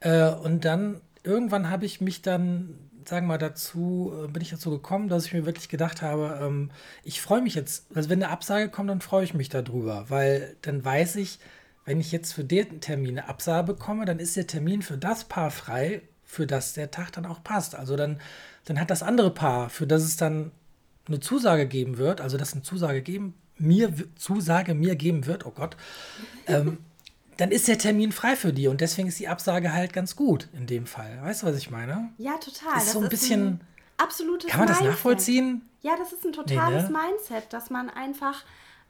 Äh, 0.00 0.30
und 0.30 0.64
dann 0.64 1.00
irgendwann 1.22 1.70
habe 1.70 1.84
ich 1.86 2.00
mich 2.00 2.22
dann, 2.22 2.78
sagen 3.04 3.26
wir 3.26 3.34
mal, 3.34 3.38
dazu, 3.38 4.12
äh, 4.24 4.28
bin 4.28 4.42
ich 4.42 4.50
dazu 4.50 4.70
gekommen, 4.70 5.08
dass 5.08 5.26
ich 5.26 5.32
mir 5.32 5.46
wirklich 5.46 5.68
gedacht 5.68 6.02
habe, 6.02 6.40
ähm, 6.42 6.70
ich 7.04 7.20
freue 7.20 7.42
mich 7.42 7.54
jetzt, 7.54 7.86
also 7.94 8.08
wenn 8.08 8.22
eine 8.22 8.32
Absage 8.32 8.68
kommt, 8.70 8.90
dann 8.90 9.00
freue 9.00 9.24
ich 9.24 9.34
mich 9.34 9.48
darüber, 9.48 10.06
weil 10.08 10.56
dann 10.62 10.84
weiß 10.84 11.16
ich, 11.16 11.38
wenn 11.84 12.00
ich 12.00 12.12
jetzt 12.12 12.32
für 12.32 12.44
den 12.44 12.80
Termin 12.80 13.18
eine 13.18 13.28
Absage 13.28 13.72
bekomme, 13.72 14.04
dann 14.04 14.18
ist 14.18 14.36
der 14.36 14.46
Termin 14.46 14.82
für 14.82 14.98
das 14.98 15.24
Paar 15.24 15.50
frei, 15.50 16.02
für 16.24 16.46
das 16.46 16.74
der 16.74 16.90
Tag 16.90 17.12
dann 17.12 17.26
auch 17.26 17.42
passt. 17.42 17.74
Also 17.74 17.96
dann, 17.96 18.20
dann 18.64 18.78
hat 18.80 18.90
das 18.90 19.02
andere 19.02 19.32
Paar, 19.32 19.70
für 19.70 19.86
das 19.86 20.04
es 20.04 20.16
dann 20.16 20.52
eine 21.08 21.20
Zusage 21.20 21.66
geben 21.66 21.98
wird, 21.98 22.20
also 22.20 22.36
das 22.36 22.52
eine 22.52 22.62
Zusage 22.62 23.02
geben, 23.02 23.34
mir 23.58 23.92
Zusage 24.16 24.74
mir 24.74 24.96
geben 24.96 25.26
wird, 25.26 25.44
oh 25.44 25.50
Gott, 25.50 25.76
ähm, 26.46 26.78
dann 27.40 27.50
ist 27.50 27.68
der 27.68 27.78
Termin 27.78 28.12
frei 28.12 28.36
für 28.36 28.52
die 28.52 28.68
und 28.68 28.80
deswegen 28.80 29.08
ist 29.08 29.18
die 29.18 29.28
Absage 29.28 29.72
halt 29.72 29.92
ganz 29.92 30.14
gut 30.14 30.48
in 30.52 30.66
dem 30.66 30.86
Fall. 30.86 31.18
Weißt 31.22 31.42
du, 31.42 31.46
was 31.46 31.56
ich 31.56 31.70
meine? 31.70 32.10
Ja, 32.18 32.32
total. 32.32 32.76
Ist 32.76 32.86
das 32.86 32.92
so 32.92 33.00
ein 33.00 33.08
bisschen. 33.08 33.46
Ein 33.46 33.60
absolutes 33.96 34.50
Kann 34.50 34.60
man 34.60 34.68
das 34.68 34.78
Mindset. 34.78 34.92
nachvollziehen? 34.92 35.68
Ja, 35.80 35.96
das 35.96 36.12
ist 36.12 36.24
ein 36.26 36.32
totales 36.32 36.88
nee, 36.88 36.96
ne? 36.96 36.98
Mindset, 37.08 37.52
dass 37.52 37.70
man 37.70 37.88
einfach 37.88 38.44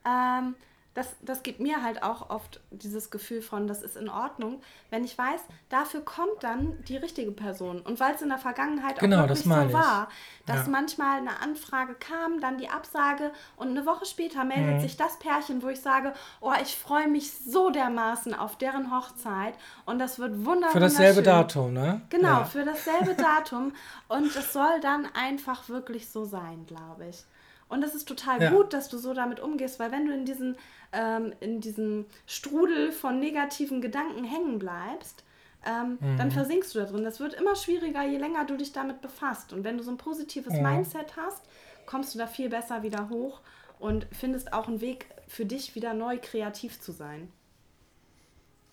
ähm, 0.04 0.56
das, 0.94 1.14
das 1.22 1.44
gibt 1.44 1.60
mir 1.60 1.84
halt 1.84 2.02
auch 2.02 2.30
oft 2.30 2.60
dieses 2.72 3.10
Gefühl 3.10 3.42
von, 3.42 3.68
das 3.68 3.80
ist 3.80 3.96
in 3.96 4.08
Ordnung, 4.08 4.60
wenn 4.90 5.04
ich 5.04 5.16
weiß, 5.16 5.40
dafür 5.68 6.04
kommt 6.04 6.42
dann 6.42 6.82
die 6.88 6.96
richtige 6.96 7.30
Person. 7.30 7.80
Und 7.80 8.00
weil 8.00 8.14
es 8.14 8.22
in 8.22 8.28
der 8.28 8.38
Vergangenheit 8.38 8.96
auch 8.96 9.00
genau, 9.00 9.18
wirklich 9.18 9.44
so 9.44 9.50
war, 9.50 10.08
dass 10.46 10.66
ja. 10.66 10.70
manchmal 10.72 11.18
eine 11.18 11.40
Anfrage 11.40 11.94
kam, 11.94 12.40
dann 12.40 12.58
die 12.58 12.68
Absage 12.68 13.30
und 13.56 13.68
eine 13.68 13.86
Woche 13.86 14.04
später 14.04 14.44
meldet 14.44 14.76
mhm. 14.76 14.80
sich 14.80 14.96
das 14.96 15.18
Pärchen, 15.20 15.62
wo 15.62 15.68
ich 15.68 15.80
sage, 15.80 16.12
oh, 16.40 16.52
ich 16.60 16.76
freue 16.76 17.06
mich 17.06 17.32
so 17.32 17.70
dermaßen 17.70 18.34
auf 18.34 18.58
deren 18.58 18.90
Hochzeit 18.90 19.54
und 19.86 20.00
das 20.00 20.18
wird 20.18 20.44
wunderbar. 20.44 20.72
Für 20.72 20.80
dasselbe 20.80 21.22
Datum, 21.22 21.72
ne? 21.72 22.02
Genau, 22.10 22.40
ja. 22.40 22.44
für 22.44 22.64
dasselbe 22.64 23.14
Datum 23.14 23.74
und 24.08 24.34
es 24.34 24.52
soll 24.52 24.80
dann 24.82 25.06
einfach 25.14 25.68
wirklich 25.68 26.10
so 26.10 26.24
sein, 26.24 26.66
glaube 26.66 27.06
ich. 27.06 27.24
Und 27.70 27.84
es 27.84 27.94
ist 27.94 28.06
total 28.06 28.42
ja. 28.42 28.50
gut, 28.50 28.72
dass 28.72 28.88
du 28.88 28.98
so 28.98 29.14
damit 29.14 29.40
umgehst, 29.40 29.78
weil 29.78 29.92
wenn 29.92 30.06
du 30.06 30.12
in 30.12 30.24
diesen 30.24 30.58
ähm, 30.92 31.32
in 31.40 31.60
diesem 31.60 32.06
Strudel 32.26 32.90
von 32.90 33.20
negativen 33.20 33.80
Gedanken 33.80 34.24
hängen 34.24 34.58
bleibst, 34.58 35.22
ähm, 35.64 35.98
mhm. 36.00 36.16
dann 36.18 36.30
versinkst 36.30 36.74
du 36.74 36.80
da 36.80 36.86
drin. 36.86 37.04
Das 37.04 37.20
wird 37.20 37.34
immer 37.34 37.54
schwieriger, 37.54 38.02
je 38.02 38.18
länger 38.18 38.44
du 38.44 38.56
dich 38.56 38.72
damit 38.72 39.00
befasst. 39.00 39.52
Und 39.52 39.62
wenn 39.62 39.78
du 39.78 39.84
so 39.84 39.92
ein 39.92 39.98
positives 39.98 40.54
mhm. 40.54 40.62
Mindset 40.62 41.16
hast, 41.16 41.42
kommst 41.86 42.14
du 42.14 42.18
da 42.18 42.26
viel 42.26 42.48
besser 42.48 42.82
wieder 42.82 43.08
hoch 43.08 43.40
und 43.78 44.06
findest 44.12 44.52
auch 44.52 44.68
einen 44.68 44.80
Weg 44.80 45.06
für 45.28 45.46
dich 45.46 45.74
wieder 45.74 45.94
neu 45.94 46.18
kreativ 46.20 46.80
zu 46.80 46.92
sein. 46.92 47.28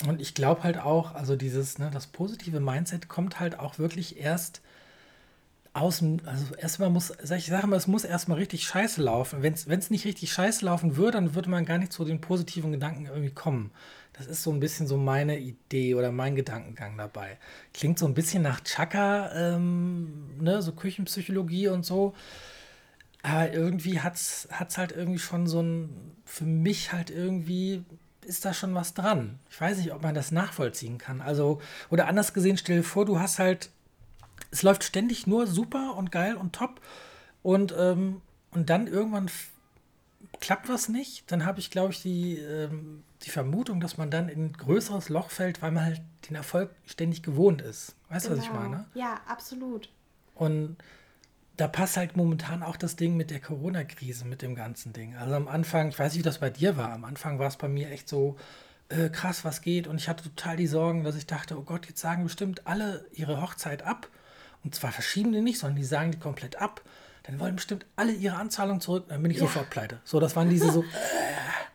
Und 0.08 0.22
ich 0.22 0.34
glaube 0.34 0.64
halt 0.64 0.80
auch, 0.80 1.14
also 1.14 1.36
dieses, 1.36 1.80
ne, 1.80 1.90
das 1.92 2.08
positive 2.08 2.60
Mindset 2.60 3.08
kommt 3.08 3.40
halt 3.40 3.60
auch 3.60 3.80
wirklich 3.80 4.20
erst 4.20 4.62
aus 5.78 6.00
dem, 6.00 6.20
also 6.26 6.56
erstmal 6.56 6.90
muss, 6.90 7.14
ich 7.36 7.46
sage 7.46 7.68
mal, 7.68 7.76
es 7.76 7.88
muss 7.88 8.04
erstmal 8.04 8.38
richtig 8.38 8.66
scheiße 8.66 9.02
laufen. 9.02 9.44
Wenn 9.44 9.54
es 9.54 9.90
nicht 9.90 10.06
richtig 10.06 10.32
scheiße 10.32 10.66
laufen 10.66 10.98
würde, 10.98 11.14
dann 11.14 11.36
würde 11.36 11.50
man 11.50 11.66
gar 11.66 11.78
nicht 11.78 11.94
zu 11.94 12.04
den 12.04 12.22
positiven 12.22 12.72
Gedanken 12.72 13.06
irgendwie 13.06 13.34
kommen. 13.34 13.72
Das 14.14 14.26
ist 14.26 14.44
so 14.44 14.52
ein 14.52 14.60
bisschen 14.60 14.88
so 14.88 14.98
meine 14.98 15.38
Idee 15.38 15.94
oder 15.94 16.12
mein 16.12 16.36
Gedankengang 16.36 16.98
dabei. 16.98 17.38
Klingt 17.74 18.00
so 18.00 18.08
ein 18.08 18.16
bisschen 18.16 18.42
nach 18.42 18.64
Chaka, 18.64 19.32
ähm, 19.36 20.38
ne, 20.40 20.62
so 20.62 20.72
Küchenpsychologie 20.72 21.68
und 21.68 21.86
so. 21.86 22.16
Aber 23.22 23.54
irgendwie 23.54 24.00
hat 24.00 24.16
es 24.16 24.48
halt 24.78 24.92
irgendwie 24.92 25.20
schon 25.20 25.48
so 25.48 25.62
ein, 25.62 26.16
für 26.26 26.46
mich 26.46 26.94
halt 26.94 27.10
irgendwie 27.12 27.84
ist 28.26 28.44
da 28.44 28.54
schon 28.54 28.76
was 28.76 28.94
dran. 28.94 29.40
Ich 29.50 29.60
weiß 29.60 29.78
nicht, 29.78 29.94
ob 29.94 30.04
man 30.04 30.16
das 30.16 30.32
nachvollziehen 30.32 30.98
kann. 30.98 31.22
Also, 31.22 31.62
oder 31.90 32.08
anders 32.08 32.34
gesehen, 32.34 32.58
stell 32.58 32.78
dir 32.78 32.84
vor, 32.84 33.06
du 33.06 33.20
hast 33.20 33.40
halt 33.40 33.70
es 34.52 34.64
läuft 34.64 34.84
ständig 34.84 35.28
nur 35.28 35.48
super 35.48 35.96
und 35.96 36.12
geil 36.12 36.36
und 36.36 36.54
top. 36.54 36.82
Und, 37.44 37.74
ähm, 37.78 38.22
und 38.52 38.70
dann 38.70 38.88
irgendwann 38.88 39.30
klappt 40.40 40.70
was 40.70 40.90
nicht. 40.90 41.32
Dann 41.32 41.46
habe 41.46 41.60
ich, 41.60 41.72
glaube 41.72 41.94
ich, 41.94 42.02
die, 42.02 42.38
ähm, 42.38 43.04
die 43.24 43.30
Vermutung, 43.30 43.80
dass 43.80 43.98
man 43.98 44.12
dann 44.12 44.30
in 44.30 44.46
ein 44.46 44.54
größeres 44.54 45.10
Loch 45.10 45.30
fällt, 45.30 45.62
weil 45.62 45.72
man 45.72 45.86
halt 45.86 46.02
den 46.30 46.36
Erfolg 46.36 46.72
ständig 46.86 47.24
gewohnt 47.24 47.62
ist. 47.62 47.96
Weißt 48.10 48.26
du, 48.26 48.30
genau. 48.30 48.42
was 48.42 48.46
ich 48.46 48.52
genau. 48.52 48.70
meine? 48.70 48.86
Ja, 48.94 49.22
absolut. 49.28 49.90
Und 50.36 50.78
da 51.58 51.68
passt 51.68 51.98
halt 51.98 52.16
momentan 52.16 52.62
auch 52.62 52.78
das 52.78 52.96
Ding 52.96 53.18
mit 53.18 53.32
der 53.32 53.40
Corona-Krise, 53.40 54.26
mit 54.26 54.44
dem 54.44 54.54
ganzen 54.54 54.94
Ding. 54.94 55.16
Also 55.16 55.34
am 55.34 55.48
Anfang, 55.48 55.90
ich 55.90 55.98
weiß 55.98 56.14
nicht, 56.14 56.20
wie 56.20 56.24
das 56.24 56.40
bei 56.40 56.52
dir 56.52 56.78
war, 56.78 56.92
am 56.92 57.04
Anfang 57.04 57.40
war 57.40 57.48
es 57.48 57.58
bei 57.58 57.68
mir 57.68 57.90
echt 57.90 58.08
so, 58.08 58.38
äh, 58.90 59.10
krass, 59.10 59.44
was 59.44 59.62
geht. 59.62 59.88
Und 59.88 59.98
ich 59.98 60.08
hatte 60.08 60.24
total 60.24 60.58
die 60.58 60.68
Sorgen, 60.68 61.04
dass 61.04 61.16
ich 61.16 61.26
dachte, 61.26 61.58
oh 61.58 61.64
Gott, 61.64 61.88
jetzt 61.88 62.00
sagen 62.00 62.24
bestimmt 62.24 62.68
alle 62.68 63.06
ihre 63.12 63.42
Hochzeit 63.42 63.84
ab. 63.84 64.08
Und 64.68 64.76
zwar 64.76 64.92
verschieben 64.92 65.32
die 65.32 65.40
nicht, 65.40 65.60
sondern 65.60 65.78
die 65.78 65.86
sagen 65.86 66.12
die 66.12 66.20
komplett 66.20 66.62
ab. 66.62 66.82
Dann 67.24 67.40
wollen 67.40 67.56
bestimmt 67.56 67.86
alle 67.96 68.12
ihre 68.12 68.36
Anzahlung 68.36 68.82
zurück. 68.82 69.06
Dann 69.08 69.22
bin 69.22 69.32
ich 69.32 69.38
ja. 69.38 69.44
sofort 69.44 69.70
pleite. 69.70 70.02
So, 70.04 70.20
das 70.20 70.36
waren 70.36 70.50
diese 70.50 70.72
so. 70.72 70.84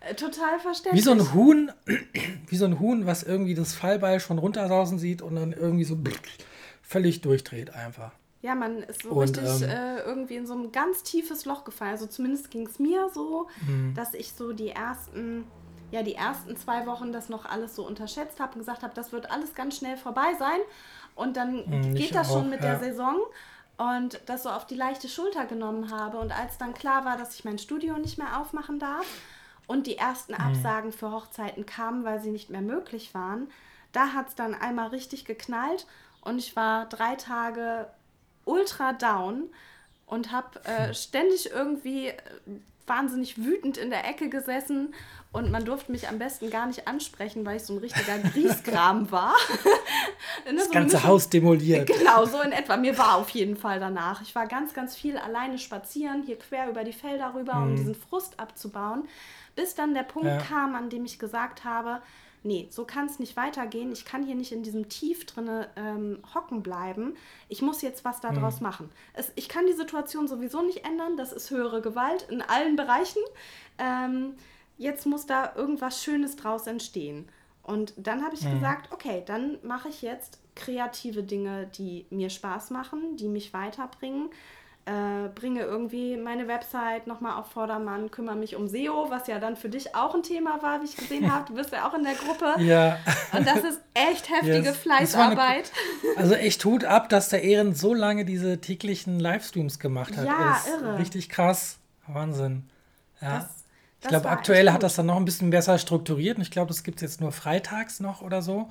Äh, 0.05 0.17
Total 0.17 0.59
verständlich. 0.59 1.01
Wie 1.01 1.05
so 1.05 1.13
ein 1.13 1.33
Huhn, 1.33 1.71
wie 2.49 2.57
so 2.57 2.65
ein 2.65 2.81
Huhn, 2.81 3.07
was 3.07 3.23
irgendwie 3.23 3.55
das 3.55 3.73
Fallbeil 3.73 4.19
schon 4.19 4.39
runtersausen 4.39 4.99
sieht 4.99 5.23
und 5.23 5.37
dann 5.37 5.53
irgendwie 5.53 5.85
so 5.85 5.97
völlig 6.83 7.21
durchdreht 7.21 7.73
einfach. 7.73 8.11
Ja, 8.41 8.57
man 8.57 8.83
ist 8.83 9.03
so 9.03 9.11
und, 9.11 9.39
richtig 9.39 9.63
ähm, 9.63 9.71
äh, 9.71 10.01
irgendwie 10.01 10.35
in 10.35 10.45
so 10.49 10.55
ein 10.55 10.73
ganz 10.73 11.05
tiefes 11.05 11.45
Loch 11.45 11.63
gefallen. 11.63 11.93
Also 11.93 12.07
zumindest 12.07 12.51
ging 12.51 12.67
es 12.67 12.81
mir 12.81 13.11
so, 13.15 13.47
mhm. 13.65 13.95
dass 13.95 14.13
ich 14.15 14.33
so 14.33 14.53
die 14.53 14.71
ersten, 14.71 15.45
ja, 15.93 16.03
die 16.03 16.17
ersten 16.17 16.57
zwei 16.57 16.85
Wochen 16.87 17.13
das 17.13 17.29
noch 17.29 17.45
alles 17.47 17.77
so 17.77 17.87
unterschätzt 17.87 18.41
habe 18.41 18.55
und 18.55 18.59
gesagt 18.59 18.83
habe, 18.83 18.95
das 18.97 19.13
wird 19.13 19.31
alles 19.31 19.55
ganz 19.55 19.77
schnell 19.77 19.97
vorbei 19.97 20.35
sein. 20.37 20.59
Und 21.15 21.37
dann 21.37 21.65
mhm, 21.67 21.95
geht 21.95 22.15
das 22.15 22.31
auch, 22.31 22.39
schon 22.39 22.51
mit 22.51 22.63
ja. 22.63 22.71
der 22.71 22.81
Saison 22.81 23.17
und 23.77 24.21
das 24.27 24.45
so 24.45 24.51
auf 24.51 24.67
die 24.67 24.75
leichte 24.75 25.09
Schulter 25.09 25.47
genommen 25.47 25.91
habe. 25.91 26.19
Und 26.19 26.33
als 26.33 26.59
dann 26.59 26.75
klar 26.75 27.05
war, 27.05 27.17
dass 27.17 27.35
ich 27.35 27.45
mein 27.45 27.59
Studio 27.59 27.99
nicht 27.99 28.19
mehr 28.19 28.41
aufmachen 28.41 28.79
darf 28.79 29.07
und 29.67 29.87
die 29.87 29.97
ersten 29.97 30.33
mhm. 30.33 30.41
Absagen 30.41 30.93
für 30.93 31.11
Hochzeiten 31.11 31.67
kamen, 31.67 32.05
weil 32.05 32.21
sie 32.21 32.31
nicht 32.31 32.51
mehr 32.51 32.63
möglich 32.63 33.15
waren, 33.15 33.49
da 33.93 34.15
hat 34.15 34.29
es 34.29 34.35
dann 34.35 34.55
einmal 34.55 34.89
richtig 34.89 35.25
geknallt 35.25 35.87
und 36.23 36.39
ich 36.39 36.57
war 36.57 36.87
drei 36.87 37.15
Tage 37.17 37.87
ultra 38.45 38.93
down 38.93 39.51
und 40.07 40.33
habe 40.33 40.61
äh, 40.65 40.89
hm. 40.89 40.95
ständig 40.95 41.51
irgendwie 41.51 42.09
äh, 42.09 42.17
wahnsinnig 42.87 43.39
wütend 43.39 43.77
in 43.77 43.91
der 43.91 44.09
Ecke 44.09 44.29
gesessen 44.29 44.95
und 45.33 45.51
man 45.51 45.65
durfte 45.65 45.91
mich 45.91 46.09
am 46.09 46.19
besten 46.19 46.51
gar 46.51 46.67
nicht 46.67 46.87
ansprechen, 46.87 47.45
weil 47.47 47.57
ich 47.57 47.65
so 47.65 47.73
ein 47.73 47.79
richtiger 47.79 48.19
Griesgram 48.19 49.11
war. 49.11 49.35
Ne, 50.47 50.55
das 50.57 50.67
so 50.67 50.73
ganze 50.73 51.05
Haus 51.05 51.29
demoliert. 51.29 51.87
Genau, 51.87 52.25
so 52.25 52.41
in 52.41 52.53
etwa. 52.53 52.77
Mir 52.77 52.97
war 52.99 53.17
auf 53.17 53.31
jeden 53.31 53.57
Fall 53.57 53.79
danach. 53.79 54.23
Ich 54.23 54.35
war 54.35 54.47
ganz, 54.47 54.73
ganz 54.73 54.97
viel 54.97 55.17
alleine 55.17 55.59
spazieren, 55.59 56.23
hier 56.25 56.39
quer 56.39 56.69
über 56.69 56.85
die 56.85 56.93
Felder 56.93 57.35
rüber, 57.35 57.55
mhm. 57.57 57.63
um 57.63 57.77
diesen 57.77 57.95
Frust 57.95 58.41
abzubauen, 58.41 59.07
bis 59.55 59.75
dann 59.75 59.95
der 59.95 60.03
Punkt 60.03 60.29
ja. 60.29 60.39
kam, 60.39 60.75
an 60.75 60.91
dem 60.91 61.05
ich 61.05 61.19
gesagt 61.19 61.65
habe, 61.65 62.03
nee, 62.43 62.67
so 62.71 62.85
kann 62.85 63.07
es 63.07 63.19
nicht 63.19 63.37
weitergehen. 63.37 63.93
Ich 63.93 64.05
kann 64.05 64.25
hier 64.25 64.35
nicht 64.35 64.53
in 64.53 64.63
diesem 64.63 64.89
Tief 64.89 65.27
drinne 65.27 65.69
ähm, 65.77 66.19
hocken 66.35 66.63
bleiben. 66.63 67.17
Ich 67.49 67.63
muss 67.63 67.83
jetzt 67.83 68.05
was 68.05 68.21
daraus 68.21 68.57
mhm. 68.57 68.67
machen. 68.67 68.91
Es, 69.15 69.33
ich 69.37 69.49
kann 69.49 69.67
die 69.67 69.75
Situation 69.75 70.27
sowieso 70.27 70.63
nicht 70.63 70.85
ändern. 70.85 71.17
Das 71.17 71.33
ist 71.33 71.51
höhere 71.51 71.83
Gewalt 71.83 72.27
in 72.31 72.43
allen 72.43 72.77
Bereichen. 72.77 73.23
Ähm, 73.79 74.35
jetzt 74.79 75.07
muss 75.07 75.27
da 75.27 75.53
irgendwas 75.55 76.03
Schönes 76.03 76.37
draus 76.37 76.67
entstehen. 76.67 77.29
Und 77.63 77.95
dann 77.97 78.25
habe 78.25 78.35
ich 78.35 78.43
mhm. 78.43 78.55
gesagt, 78.55 78.93
okay, 78.93 79.23
dann 79.25 79.59
mache 79.63 79.89
ich 79.89 80.03
jetzt 80.03 80.41
kreative 80.55 81.23
Dinge, 81.23 81.69
die 81.79 82.07
mir 82.11 82.29
Spaß 82.29 82.71
machen, 82.71 83.17
die 83.17 83.29
mich 83.29 83.53
weiterbringen 83.53 84.31
äh, 84.85 85.29
bringe 85.35 85.61
irgendwie 85.61 86.17
meine 86.17 86.49
Website 86.49 87.07
nochmal 87.07 87.39
auf 87.39 87.53
Vordermann, 87.53 88.11
kümmere 88.11 88.35
mich 88.35 88.57
um 88.57 88.67
SEO, 88.67 89.11
was 89.11 89.29
ja 89.29 89.39
dann 89.39 89.57
für 89.57 89.69
dich 89.69 89.95
auch 89.95 90.15
ein 90.15 90.25
Thema 90.25 90.61
war, 90.61 90.81
wie 90.81 90.87
ich 90.87 90.97
gesehen 90.97 91.33
habe. 91.33 91.45
Du 91.47 91.55
bist 91.55 91.71
ja 91.73 91.89
auch 91.89 91.95
in 91.95 92.03
der 92.03 92.15
Gruppe. 92.15 92.61
Ja. 92.61 92.99
Und 93.33 93.47
das 93.47 93.59
ist 93.59 93.81
echt 93.95 94.29
heftige 94.29 94.71
yes. 94.71 94.77
Fleißarbeit. 94.77 95.71
Eine, 96.03 96.17
also 96.17 96.35
echt 96.35 96.65
Hut 96.65 96.85
ab, 96.85 97.09
dass 97.09 97.29
der 97.29 97.45
Ehren 97.45 97.75
so 97.75 97.95
lange 97.95 98.25
diese 98.25 98.61
täglichen 98.61 99.21
Livestreams 99.21 99.79
gemacht 99.79 100.17
hat. 100.17 100.27
Ja, 100.27 100.57
ist 100.57 100.69
irre. 100.69 100.99
Richtig 100.99 101.29
krass. 101.29 101.79
Wahnsinn. 102.09 102.65
Ja. 103.21 103.39
Das, 103.39 103.62
ich 104.03 104.09
glaube, 104.09 104.29
aktuell 104.29 104.71
hat 104.73 104.83
das 104.83 104.97
dann 104.97 105.07
noch 105.07 105.17
ein 105.17 105.25
bisschen 105.25 105.51
besser 105.51 105.79
strukturiert 105.79 106.37
und 106.37 106.43
ich 106.43 106.51
glaube, 106.51 106.69
das 106.69 106.83
gibt 106.83 106.97
es 106.99 107.03
jetzt 107.03 107.21
nur 107.21 107.31
freitags 107.31 108.01
noch 108.01 108.21
oder 108.21 108.43
so. 108.43 108.69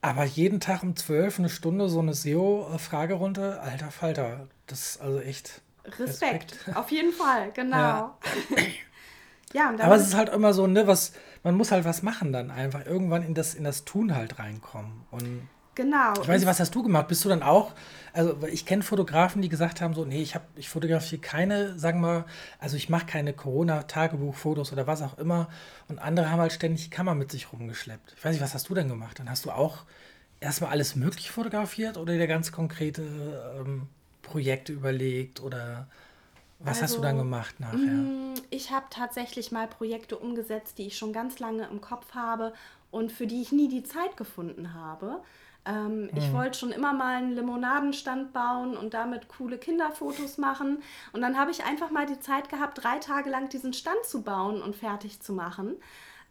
Aber 0.00 0.24
jeden 0.24 0.60
Tag 0.60 0.82
um 0.82 0.96
12 0.96 1.38
eine 1.38 1.48
Stunde 1.48 1.88
so 1.88 2.00
eine 2.00 2.14
SEO-Fragerunde, 2.14 3.60
alter 3.60 3.90
Falter, 3.90 4.48
das 4.66 4.90
ist 4.90 5.00
also 5.00 5.20
echt. 5.20 5.62
Respekt, 5.84 6.52
Respekt. 6.52 6.76
auf 6.76 6.90
jeden 6.90 7.12
Fall, 7.12 7.50
genau. 7.54 7.76
Ja. 7.76 8.18
ja 9.52 9.84
Aber 9.84 9.96
es 9.96 10.08
ist 10.08 10.14
halt 10.14 10.28
immer 10.28 10.52
so, 10.52 10.66
ne, 10.66 10.86
was, 10.86 11.12
man 11.44 11.54
muss 11.54 11.70
halt 11.70 11.84
was 11.84 12.02
machen 12.02 12.32
dann 12.32 12.50
einfach, 12.50 12.84
irgendwann 12.84 13.22
in 13.22 13.34
das, 13.34 13.54
in 13.54 13.64
das 13.64 13.84
Tun 13.84 14.14
halt 14.14 14.38
reinkommen. 14.38 15.04
Und 15.10 15.48
Genau. 15.78 16.12
Ich 16.20 16.26
weiß 16.26 16.40
nicht, 16.40 16.48
was 16.48 16.58
hast 16.58 16.74
du 16.74 16.82
gemacht? 16.82 17.06
Bist 17.06 17.24
du 17.24 17.28
dann 17.28 17.44
auch, 17.44 17.72
also 18.12 18.36
ich 18.50 18.66
kenne 18.66 18.82
Fotografen, 18.82 19.42
die 19.42 19.48
gesagt 19.48 19.80
haben, 19.80 19.94
so, 19.94 20.04
nee, 20.04 20.20
ich, 20.20 20.34
hab, 20.34 20.42
ich 20.56 20.68
fotografiere 20.68 21.20
keine, 21.20 21.78
sagen 21.78 22.00
wir, 22.00 22.24
also 22.58 22.76
ich 22.76 22.88
mache 22.88 23.06
keine 23.06 23.32
Corona-Tagebuchfotos 23.32 24.72
oder 24.72 24.88
was 24.88 25.02
auch 25.02 25.18
immer. 25.18 25.48
Und 25.86 26.00
andere 26.00 26.32
haben 26.32 26.40
halt 26.40 26.52
ständig 26.52 26.82
die 26.82 26.90
Kamera 26.90 27.14
mit 27.14 27.30
sich 27.30 27.52
rumgeschleppt. 27.52 28.14
Ich 28.16 28.24
weiß 28.24 28.32
nicht, 28.32 28.42
was 28.42 28.54
hast 28.54 28.68
du 28.68 28.74
denn 28.74 28.88
gemacht? 28.88 29.20
Dann 29.20 29.30
hast 29.30 29.44
du 29.44 29.52
auch 29.52 29.84
erstmal 30.40 30.72
alles 30.72 30.96
Mögliche 30.96 31.32
fotografiert 31.32 31.96
oder 31.96 32.14
dir 32.14 32.26
ganz 32.26 32.50
konkrete 32.50 33.02
ähm, 33.60 33.86
Projekte 34.22 34.72
überlegt 34.72 35.40
oder 35.40 35.86
was 36.58 36.82
also, 36.82 36.82
hast 36.82 36.96
du 36.96 37.02
dann 37.02 37.18
also, 37.18 37.22
gemacht 37.22 37.60
nachher? 37.60 37.78
Mm, 37.78 38.34
ich 38.50 38.72
habe 38.72 38.86
tatsächlich 38.90 39.52
mal 39.52 39.68
Projekte 39.68 40.18
umgesetzt, 40.18 40.78
die 40.78 40.88
ich 40.88 40.98
schon 40.98 41.12
ganz 41.12 41.38
lange 41.38 41.68
im 41.68 41.80
Kopf 41.80 42.16
habe 42.16 42.52
und 42.90 43.12
für 43.12 43.28
die 43.28 43.42
ich 43.42 43.52
nie 43.52 43.68
die 43.68 43.84
Zeit 43.84 44.16
gefunden 44.16 44.74
habe. 44.74 45.20
Ähm, 45.68 46.04
mhm. 46.04 46.10
Ich 46.16 46.32
wollte 46.32 46.58
schon 46.58 46.72
immer 46.72 46.94
mal 46.94 47.16
einen 47.16 47.34
Limonadenstand 47.34 48.32
bauen 48.32 48.76
und 48.76 48.94
damit 48.94 49.28
coole 49.28 49.58
Kinderfotos 49.58 50.38
machen. 50.38 50.82
Und 51.12 51.20
dann 51.20 51.38
habe 51.38 51.50
ich 51.50 51.64
einfach 51.64 51.90
mal 51.90 52.06
die 52.06 52.18
Zeit 52.18 52.48
gehabt, 52.48 52.82
drei 52.82 52.98
Tage 52.98 53.28
lang 53.28 53.50
diesen 53.50 53.74
Stand 53.74 54.04
zu 54.04 54.22
bauen 54.22 54.62
und 54.62 54.74
fertig 54.74 55.20
zu 55.20 55.34
machen. 55.34 55.76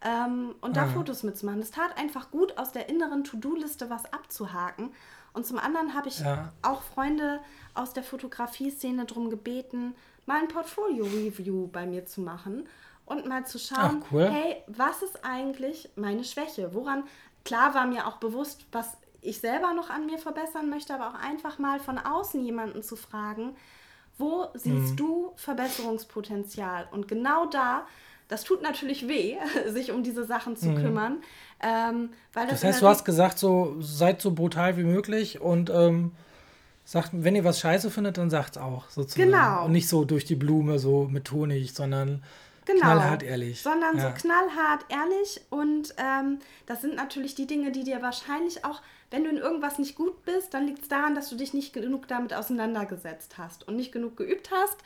Ähm, 0.00 0.54
und 0.60 0.76
da 0.76 0.86
mhm. 0.86 0.90
Fotos 0.90 1.22
mitzumachen. 1.22 1.60
Das 1.60 1.70
tat 1.70 1.96
einfach 1.96 2.30
gut, 2.30 2.58
aus 2.58 2.72
der 2.72 2.88
inneren 2.88 3.24
To-Do-Liste 3.24 3.90
was 3.90 4.12
abzuhaken. 4.12 4.90
Und 5.32 5.46
zum 5.46 5.58
anderen 5.58 5.94
habe 5.94 6.08
ich 6.08 6.20
ja. 6.20 6.52
auch 6.62 6.82
Freunde 6.82 7.40
aus 7.74 7.92
der 7.92 8.02
Fotografie-Szene 8.02 9.04
darum 9.04 9.30
gebeten, 9.30 9.94
mal 10.26 10.40
ein 10.40 10.48
Portfolio-Review 10.48 11.68
bei 11.68 11.86
mir 11.86 12.06
zu 12.06 12.20
machen 12.20 12.66
und 13.06 13.26
mal 13.26 13.46
zu 13.46 13.58
schauen, 13.58 14.02
Ach, 14.02 14.12
cool. 14.12 14.28
hey, 14.28 14.62
was 14.66 15.02
ist 15.02 15.24
eigentlich 15.24 15.90
meine 15.96 16.24
Schwäche? 16.24 16.74
Woran, 16.74 17.04
klar 17.44 17.74
war 17.74 17.86
mir 17.86 18.06
auch 18.06 18.16
bewusst, 18.16 18.66
was 18.72 18.96
ich 19.28 19.40
selber 19.40 19.74
noch 19.74 19.90
an 19.90 20.06
mir 20.06 20.18
verbessern 20.18 20.70
möchte, 20.70 20.94
aber 20.94 21.08
auch 21.08 21.20
einfach 21.20 21.58
mal 21.58 21.80
von 21.80 21.98
außen 21.98 22.42
jemanden 22.44 22.82
zu 22.82 22.96
fragen, 22.96 23.56
wo 24.16 24.46
siehst 24.54 24.92
mhm. 24.92 24.96
du 24.96 25.32
Verbesserungspotenzial? 25.36 26.88
Und 26.90 27.06
genau 27.06 27.46
da, 27.46 27.86
das 28.26 28.44
tut 28.44 28.62
natürlich 28.62 29.06
weh, 29.06 29.36
sich 29.68 29.92
um 29.92 30.02
diese 30.02 30.24
Sachen 30.24 30.56
zu 30.56 30.70
mhm. 30.70 30.82
kümmern. 30.82 31.18
Ähm, 31.62 32.10
weil 32.32 32.46
das, 32.46 32.60
das 32.60 32.64
heißt, 32.64 32.82
du 32.82 32.88
hast 32.88 33.04
gesagt, 33.04 33.38
so 33.38 33.76
seid 33.80 34.20
so 34.20 34.32
brutal 34.32 34.76
wie 34.76 34.84
möglich 34.84 35.40
und 35.40 35.70
ähm, 35.70 36.12
sagt, 36.84 37.10
wenn 37.12 37.36
ihr 37.36 37.44
was 37.44 37.60
scheiße 37.60 37.90
findet, 37.90 38.18
dann 38.18 38.30
sagt 38.30 38.56
es 38.56 38.62
auch 38.62 38.88
sozusagen. 38.90 39.30
Genau. 39.30 39.66
Und 39.66 39.72
nicht 39.72 39.88
so 39.88 40.04
durch 40.04 40.24
die 40.24 40.36
Blume, 40.36 40.78
so 40.78 41.04
mit 41.04 41.30
Honig, 41.30 41.74
sondern 41.74 42.22
Genau. 42.68 42.82
Knallhart 42.82 43.22
ehrlich. 43.22 43.62
Sondern 43.62 43.96
ja. 43.96 44.02
so 44.02 44.14
knallhart 44.14 44.84
ehrlich. 44.90 45.40
Und 45.48 45.94
ähm, 45.96 46.38
das 46.66 46.82
sind 46.82 46.96
natürlich 46.96 47.34
die 47.34 47.46
Dinge, 47.46 47.72
die 47.72 47.82
dir 47.82 48.02
wahrscheinlich 48.02 48.62
auch 48.64 48.82
wenn 49.10 49.24
du 49.24 49.30
in 49.30 49.36
irgendwas 49.36 49.78
nicht 49.78 49.94
gut 49.94 50.24
bist, 50.24 50.54
dann 50.54 50.66
liegt 50.66 50.82
es 50.82 50.88
daran, 50.88 51.14
dass 51.14 51.30
du 51.30 51.36
dich 51.36 51.54
nicht 51.54 51.72
genug 51.72 52.08
damit 52.08 52.34
auseinandergesetzt 52.34 53.38
hast 53.38 53.66
und 53.66 53.76
nicht 53.76 53.92
genug 53.92 54.16
geübt 54.16 54.50
hast 54.50 54.76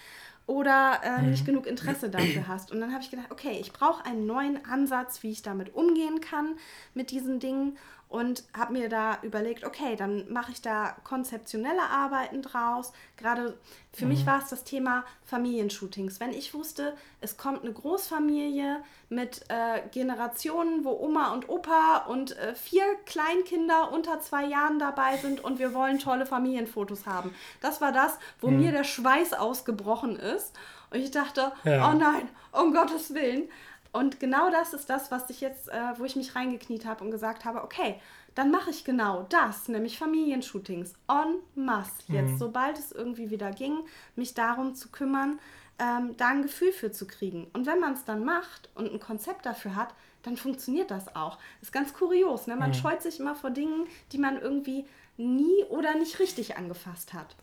oder 0.46 1.00
äh, 1.04 1.22
mhm. 1.22 1.30
nicht 1.30 1.46
genug 1.46 1.66
Interesse 1.66 2.10
dafür 2.10 2.48
hast. 2.48 2.72
Und 2.72 2.80
dann 2.80 2.92
habe 2.92 3.02
ich 3.02 3.10
gedacht, 3.10 3.30
okay, 3.30 3.58
ich 3.60 3.72
brauche 3.72 4.04
einen 4.04 4.26
neuen 4.26 4.64
Ansatz, 4.64 5.22
wie 5.22 5.30
ich 5.30 5.42
damit 5.42 5.74
umgehen 5.74 6.20
kann 6.20 6.56
mit 6.94 7.10
diesen 7.10 7.38
Dingen 7.38 7.78
und 8.12 8.44
habe 8.52 8.74
mir 8.74 8.90
da 8.90 9.16
überlegt, 9.22 9.64
okay, 9.64 9.96
dann 9.96 10.30
mache 10.30 10.52
ich 10.52 10.60
da 10.60 10.94
konzeptionelle 11.02 11.82
Arbeiten 11.82 12.42
draus. 12.42 12.92
Gerade 13.16 13.56
für 13.90 14.04
mhm. 14.04 14.10
mich 14.10 14.26
war 14.26 14.38
es 14.42 14.50
das 14.50 14.64
Thema 14.64 15.04
Familienshootings. 15.24 16.20
Wenn 16.20 16.30
ich 16.30 16.52
wusste, 16.52 16.94
es 17.22 17.38
kommt 17.38 17.62
eine 17.62 17.72
Großfamilie 17.72 18.84
mit 19.08 19.46
äh, 19.48 19.80
Generationen, 19.92 20.84
wo 20.84 20.90
Oma 20.90 21.32
und 21.32 21.48
Opa 21.48 22.04
und 22.06 22.36
äh, 22.36 22.54
vier 22.54 22.84
Kleinkinder 23.06 23.90
unter 23.90 24.20
zwei 24.20 24.44
Jahren 24.44 24.78
dabei 24.78 25.16
sind 25.16 25.42
und 25.42 25.58
wir 25.58 25.72
wollen 25.72 25.98
tolle 25.98 26.26
Familienfotos 26.26 27.06
haben. 27.06 27.34
Das 27.62 27.80
war 27.80 27.92
das, 27.92 28.18
wo 28.42 28.48
mhm. 28.48 28.60
mir 28.60 28.72
der 28.72 28.84
Schweiß 28.84 29.32
ausgebrochen 29.32 30.16
ist. 30.16 30.52
Und 30.90 31.00
ich 31.00 31.12
dachte, 31.12 31.52
ja. 31.64 31.90
oh 31.90 31.96
nein, 31.96 32.28
um 32.52 32.74
Gottes 32.74 33.14
Willen. 33.14 33.48
Und 33.92 34.20
genau 34.20 34.50
das 34.50 34.72
ist 34.72 34.88
das, 34.88 35.10
was 35.10 35.28
ich 35.28 35.40
jetzt, 35.40 35.68
äh, 35.68 35.92
wo 35.98 36.04
ich 36.04 36.16
mich 36.16 36.34
reingekniet 36.34 36.86
habe 36.86 37.04
und 37.04 37.10
gesagt 37.10 37.44
habe, 37.44 37.62
okay, 37.62 38.00
dann 38.34 38.50
mache 38.50 38.70
ich 38.70 38.84
genau 38.84 39.26
das, 39.28 39.68
nämlich 39.68 39.98
Familienshootings 39.98 40.94
en 41.08 41.36
masse. 41.54 41.92
Jetzt, 42.08 42.32
mhm. 42.32 42.38
sobald 42.38 42.78
es 42.78 42.92
irgendwie 42.92 43.30
wieder 43.30 43.50
ging, 43.50 43.78
mich 44.16 44.32
darum 44.32 44.74
zu 44.74 44.88
kümmern, 44.88 45.38
ähm, 45.78 46.16
da 46.16 46.28
ein 46.28 46.42
Gefühl 46.42 46.72
für 46.72 46.92
zu 46.92 47.06
kriegen. 47.06 47.48
Und 47.52 47.66
wenn 47.66 47.80
man 47.80 47.92
es 47.92 48.04
dann 48.04 48.24
macht 48.24 48.70
und 48.74 48.90
ein 48.90 49.00
Konzept 49.00 49.44
dafür 49.44 49.76
hat, 49.76 49.94
dann 50.22 50.36
funktioniert 50.36 50.90
das 50.90 51.14
auch. 51.14 51.36
Das 51.60 51.68
ist 51.68 51.72
ganz 51.72 51.92
kurios. 51.92 52.46
Ne? 52.46 52.56
Man 52.56 52.70
mhm. 52.70 52.74
scheut 52.74 53.02
sich 53.02 53.20
immer 53.20 53.34
vor 53.34 53.50
Dingen, 53.50 53.86
die 54.12 54.18
man 54.18 54.40
irgendwie 54.40 54.86
nie 55.16 55.64
oder 55.68 55.94
nicht 55.96 56.18
richtig 56.18 56.56
angefasst 56.56 57.12
hat. 57.12 57.36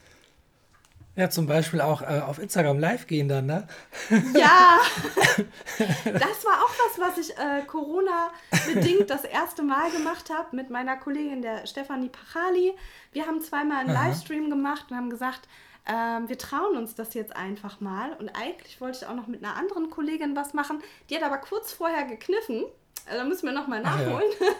Ja, 1.20 1.30
zum 1.30 1.48
Beispiel 1.48 1.82
auch 1.82 2.02
äh, 2.02 2.22
auf 2.26 2.40
Instagram 2.40 2.80
live 2.80 3.06
gehen 3.06 3.28
dann, 3.28 3.46
ne? 3.46 3.68
Ja, 4.10 4.80
das 6.06 6.46
war 6.46 6.64
auch 6.64 6.74
was, 6.88 7.10
was 7.10 7.18
ich 7.18 7.38
äh, 7.38 7.62
Corona-bedingt 7.68 9.10
das 9.10 9.26
erste 9.26 9.62
Mal 9.62 9.92
gemacht 9.92 10.30
habe 10.30 10.56
mit 10.56 10.70
meiner 10.70 10.96
Kollegin, 10.96 11.42
der 11.42 11.68
Stefanie 11.68 12.08
Pachali. 12.08 12.74
Wir 13.12 13.28
haben 13.28 13.42
zweimal 13.42 13.80
einen 13.80 13.90
Aha. 13.90 14.06
Livestream 14.06 14.50
gemacht 14.50 14.86
und 14.90 14.96
haben 14.96 15.10
gesagt, 15.10 15.50
äh, 15.84 15.92
wir 15.92 16.38
trauen 16.38 16.78
uns 16.78 16.96
das 16.96 17.14
jetzt 17.16 17.36
einfach 17.36 17.82
mal. 17.82 18.14
Und 18.14 18.30
eigentlich 18.30 18.80
wollte 18.80 19.00
ich 19.02 19.06
auch 19.06 19.16
noch 19.16 19.28
mit 19.28 19.44
einer 19.44 19.58
anderen 19.58 19.90
Kollegin 19.90 20.38
was 20.38 20.54
machen. 20.54 20.82
Die 21.10 21.18
hat 21.18 21.24
aber 21.24 21.40
kurz 21.40 21.74
vorher 21.74 22.06
gekniffen. 22.06 22.64
Äh, 23.08 23.18
da 23.18 23.26
müssen 23.26 23.46
wir 23.46 23.54
nochmal 23.54 23.82
nachholen. 23.82 24.32
Ja. 24.40 24.48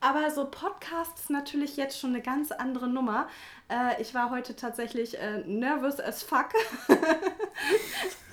Aber 0.00 0.30
so 0.30 0.44
Podcast 0.44 1.18
ist 1.18 1.30
natürlich 1.30 1.76
jetzt 1.76 1.98
schon 1.98 2.10
eine 2.10 2.20
ganz 2.20 2.52
andere 2.52 2.86
Nummer. 2.86 3.28
Äh, 3.68 4.00
ich 4.00 4.14
war 4.14 4.30
heute 4.30 4.54
tatsächlich 4.54 5.18
äh, 5.18 5.38
nervous 5.46 6.00
as 6.00 6.22
fuck. 6.22 6.50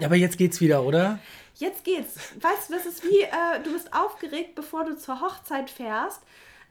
ja, 0.00 0.06
aber 0.06 0.16
jetzt 0.16 0.38
geht's 0.38 0.60
wieder, 0.60 0.82
oder? 0.82 1.18
Jetzt 1.54 1.84
geht's. 1.84 2.14
Weißt 2.40 2.68
du, 2.68 2.74
das 2.74 2.86
ist 2.86 3.04
wie, 3.04 3.22
äh, 3.22 3.62
du 3.62 3.72
bist 3.72 3.92
aufgeregt, 3.92 4.54
bevor 4.54 4.84
du 4.84 4.96
zur 4.96 5.20
Hochzeit 5.20 5.70
fährst. 5.70 6.22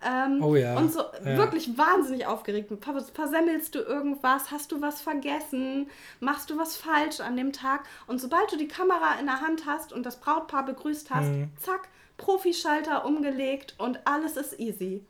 Ähm, 0.03 0.43
oh 0.43 0.55
ja. 0.55 0.77
Und 0.77 0.91
so 0.91 0.99
ja. 0.99 1.37
wirklich 1.37 1.77
wahnsinnig 1.77 2.25
aufgeregt. 2.27 2.71
Versemmelst 3.13 3.73
du 3.73 3.79
irgendwas? 3.79 4.51
Hast 4.51 4.71
du 4.71 4.81
was 4.81 5.01
vergessen? 5.01 5.89
Machst 6.19 6.49
du 6.49 6.57
was 6.57 6.75
falsch 6.75 7.19
an 7.19 7.37
dem 7.37 7.53
Tag? 7.53 7.85
Und 8.05 8.19
sobald 8.19 8.51
du 8.51 8.57
die 8.57 8.67
Kamera 8.67 9.19
in 9.19 9.25
der 9.25 9.41
Hand 9.41 9.65
hast 9.65 9.93
und 9.93 10.05
das 10.05 10.19
Brautpaar 10.19 10.65
begrüßt 10.65 11.09
hast, 11.09 11.29
mhm. 11.29 11.49
zack, 11.57 11.87
Profischalter 12.17 13.05
umgelegt 13.05 13.75
und 13.77 13.99
alles 14.05 14.37
ist 14.37 14.59
easy. 14.59 15.03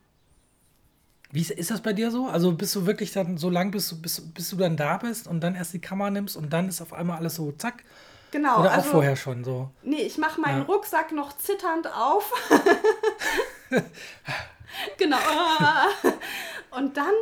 Wie 1.32 1.42
ist, 1.42 1.52
ist 1.52 1.72
das 1.72 1.82
bei 1.82 1.94
dir 1.94 2.12
so? 2.12 2.28
Also 2.28 2.52
bist 2.54 2.76
du 2.76 2.86
wirklich 2.86 3.12
dann 3.12 3.38
so 3.38 3.50
lang, 3.50 3.72
bis, 3.72 4.00
bis, 4.02 4.22
bis 4.22 4.50
du 4.50 4.58
dann 4.58 4.78
da 4.78 4.98
bist 4.98 5.28
und 5.28 5.42
dann 5.42 5.56
erst 5.56 5.74
die 5.74 5.80
Kamera 5.80 6.10
nimmst 6.10 6.38
und 6.38 6.54
dann 6.54 6.70
ist 6.70 6.82
auf 6.82 6.94
einmal 6.94 7.18
alles 7.18 7.36
so 7.36 7.52
zack? 7.52 7.84
Genau. 8.32 8.60
Oder 8.60 8.72
auch 8.72 8.76
also, 8.76 8.92
vorher 8.92 9.16
schon 9.16 9.44
so? 9.44 9.72
Nee, 9.82 10.02
ich 10.02 10.18
mache 10.18 10.42
meinen 10.42 10.60
ja. 10.60 10.64
Rucksack 10.66 11.12
noch 11.12 11.38
zitternd 11.38 11.88
auf. 11.88 12.32
genau. 14.98 15.18
Und 16.72 16.98
dann 16.98 17.14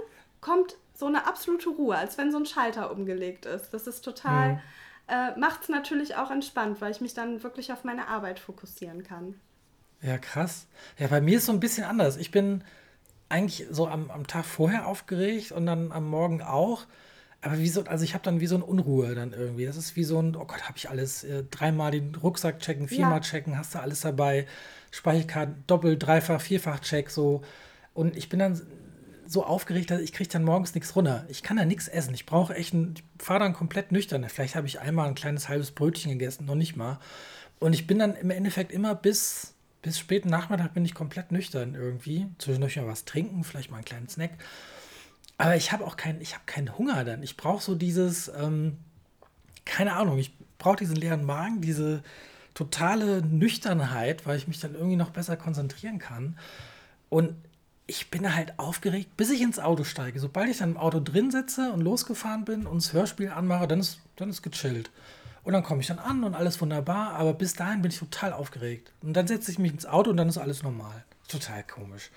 kommt 0.41 0.75
so 0.95 1.05
eine 1.05 1.27
absolute 1.27 1.69
Ruhe, 1.69 1.97
als 1.97 2.17
wenn 2.17 2.31
so 2.31 2.37
ein 2.37 2.45
Schalter 2.45 2.91
umgelegt 2.91 3.45
ist. 3.45 3.73
Das 3.73 3.87
ist 3.87 4.01
total, 4.01 4.53
mhm. 4.53 4.59
äh, 5.07 5.39
macht 5.39 5.63
es 5.63 5.69
natürlich 5.69 6.15
auch 6.15 6.31
entspannt, 6.31 6.81
weil 6.81 6.91
ich 6.91 7.01
mich 7.01 7.13
dann 7.13 7.43
wirklich 7.43 7.71
auf 7.71 7.83
meine 7.83 8.07
Arbeit 8.07 8.39
fokussieren 8.39 9.03
kann. 9.03 9.39
Ja, 10.01 10.17
krass. 10.17 10.65
Ja, 10.97 11.07
bei 11.07 11.21
mir 11.21 11.37
ist 11.37 11.45
so 11.45 11.51
ein 11.51 11.59
bisschen 11.59 11.85
anders. 11.85 12.17
Ich 12.17 12.31
bin 12.31 12.63
eigentlich 13.33 13.65
so 13.71 13.87
am, 13.87 14.11
am 14.11 14.27
Tag 14.27 14.45
vorher 14.45 14.87
aufgeregt 14.87 15.51
und 15.51 15.65
dann 15.65 15.91
am 15.91 16.07
Morgen 16.07 16.41
auch. 16.41 16.85
Aber 17.41 17.57
wie 17.57 17.67
so, 17.67 17.83
also 17.83 18.05
ich 18.05 18.13
habe 18.13 18.23
dann 18.23 18.39
wie 18.39 18.47
so 18.47 18.55
eine 18.55 18.63
Unruhe 18.63 19.15
dann 19.15 19.33
irgendwie. 19.33 19.65
Das 19.65 19.75
ist 19.75 19.95
wie 19.95 20.03
so 20.03 20.19
ein, 20.19 20.35
oh 20.35 20.45
Gott, 20.45 20.63
habe 20.63 20.77
ich 20.77 20.89
alles, 20.89 21.23
äh, 21.23 21.43
dreimal 21.49 21.91
den 21.91 22.15
Rucksack 22.15 22.59
checken, 22.59 22.87
viermal 22.87 23.17
ja. 23.17 23.19
checken, 23.21 23.57
hast 23.57 23.75
du 23.75 23.79
alles 23.79 24.01
dabei, 24.01 24.45
Speicherkarte, 24.91 25.55
doppelt, 25.67 26.03
dreifach, 26.03 26.39
vierfach 26.39 26.79
check, 26.79 27.09
so. 27.09 27.41
Und 27.93 28.15
ich 28.15 28.29
bin 28.29 28.39
dann 28.39 28.61
so 29.25 29.43
aufgeregt, 29.43 29.89
dass 29.91 29.99
ich 29.99 30.13
kriege 30.13 30.29
dann 30.29 30.43
morgens 30.43 30.75
nichts 30.75 30.95
runter. 30.95 31.25
Ich 31.27 31.43
kann 31.43 31.57
da 31.57 31.65
nichts 31.65 31.87
essen. 31.87 32.13
Ich 32.13 32.25
brauche 32.25 32.55
echt 32.55 32.73
ein, 32.73 32.93
ich 32.95 33.25
fahre 33.25 33.39
dann 33.39 33.53
komplett 33.53 33.91
nüchtern. 33.91 34.23
Vielleicht 34.29 34.55
habe 34.55 34.67
ich 34.67 34.79
einmal 34.79 35.07
ein 35.07 35.15
kleines 35.15 35.49
halbes 35.49 35.71
Brötchen 35.71 36.11
gegessen, 36.11 36.45
noch 36.45 36.55
nicht 36.55 36.75
mal. 36.75 36.99
Und 37.59 37.73
ich 37.73 37.87
bin 37.87 37.99
dann 37.99 38.15
im 38.15 38.29
Endeffekt 38.29 38.71
immer 38.71 38.93
bis 38.95 39.52
bis 39.83 39.99
späten 39.99 40.29
Nachmittag 40.29 40.73
bin 40.73 40.85
ich 40.85 40.95
komplett 40.95 41.31
nüchtern 41.31 41.75
irgendwie. 41.75 42.25
Zwischendurch 42.39 42.77
mal 42.77 42.87
was 42.87 43.05
trinken, 43.05 43.43
vielleicht 43.43 43.69
mal 43.69 43.77
einen 43.77 43.85
kleinen 43.85 44.09
Snack. 44.09 44.31
Aber 45.37 45.55
ich 45.55 45.71
habe 45.71 45.85
auch 45.85 45.97
keinen, 45.97 46.21
ich 46.21 46.33
habe 46.33 46.45
keinen 46.45 46.75
Hunger 46.77 47.03
dann. 47.03 47.21
Ich 47.21 47.37
brauche 47.37 47.61
so 47.61 47.75
dieses, 47.75 48.29
ähm, 48.29 48.77
keine 49.65 49.93
Ahnung, 49.93 50.17
ich 50.17 50.31
brauche 50.57 50.77
diesen 50.77 50.95
leeren 50.95 51.25
Magen, 51.25 51.61
diese 51.61 52.01
totale 52.53 53.21
Nüchternheit, 53.21 54.25
weil 54.25 54.37
ich 54.37 54.47
mich 54.47 54.59
dann 54.59 54.73
irgendwie 54.73 54.95
noch 54.95 55.09
besser 55.09 55.35
konzentrieren 55.35 55.99
kann. 55.99 56.37
Und 57.09 57.35
ich 57.85 58.09
bin 58.09 58.33
halt 58.33 58.57
aufgeregt, 58.59 59.17
bis 59.17 59.31
ich 59.31 59.41
ins 59.41 59.59
Auto 59.59 59.83
steige. 59.83 60.17
Sobald 60.19 60.49
ich 60.49 60.59
dann 60.59 60.71
im 60.71 60.77
Auto 60.77 61.01
drin 61.01 61.29
sitze 61.29 61.73
und 61.73 61.81
losgefahren 61.81 62.45
bin 62.45 62.65
und 62.65 62.81
das 62.81 62.93
Hörspiel 62.93 63.29
anmache, 63.29 63.67
dann 63.67 63.81
ist, 63.81 63.99
dann 64.15 64.29
ist 64.29 64.43
gechillt. 64.43 64.89
Und 65.43 65.53
dann 65.53 65.63
komme 65.63 65.81
ich 65.81 65.87
dann 65.87 65.99
an 65.99 66.23
und 66.23 66.35
alles 66.35 66.61
wunderbar, 66.61 67.15
aber 67.15 67.33
bis 67.33 67.53
dahin 67.53 67.81
bin 67.81 67.91
ich 67.91 67.99
total 67.99 68.31
aufgeregt. 68.31 68.93
Und 69.01 69.13
dann 69.13 69.27
setze 69.27 69.51
ich 69.51 69.59
mich 69.59 69.73
ins 69.73 69.85
Auto 69.85 70.09
und 70.09 70.17
dann 70.17 70.29
ist 70.29 70.37
alles 70.37 70.63
normal. 70.63 71.03
Total 71.27 71.63
komisch. 71.63 72.11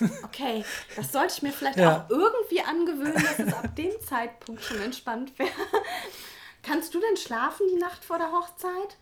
Okay, 0.22 0.64
das 0.96 1.12
sollte 1.12 1.34
ich 1.36 1.42
mir 1.42 1.52
vielleicht 1.52 1.78
ja. 1.78 2.04
auch 2.04 2.10
irgendwie 2.10 2.60
angewöhnen, 2.62 3.14
dass 3.14 3.38
es 3.38 3.52
ab 3.52 3.74
dem 3.76 3.92
Zeitpunkt 4.00 4.62
schon 4.62 4.80
entspannt 4.80 5.38
wäre. 5.38 5.50
Kannst 6.62 6.94
du 6.94 7.00
denn 7.00 7.16
schlafen 7.16 7.66
die 7.72 7.80
Nacht 7.80 8.04
vor 8.04 8.18
der 8.18 8.30
Hochzeit? 8.30 8.96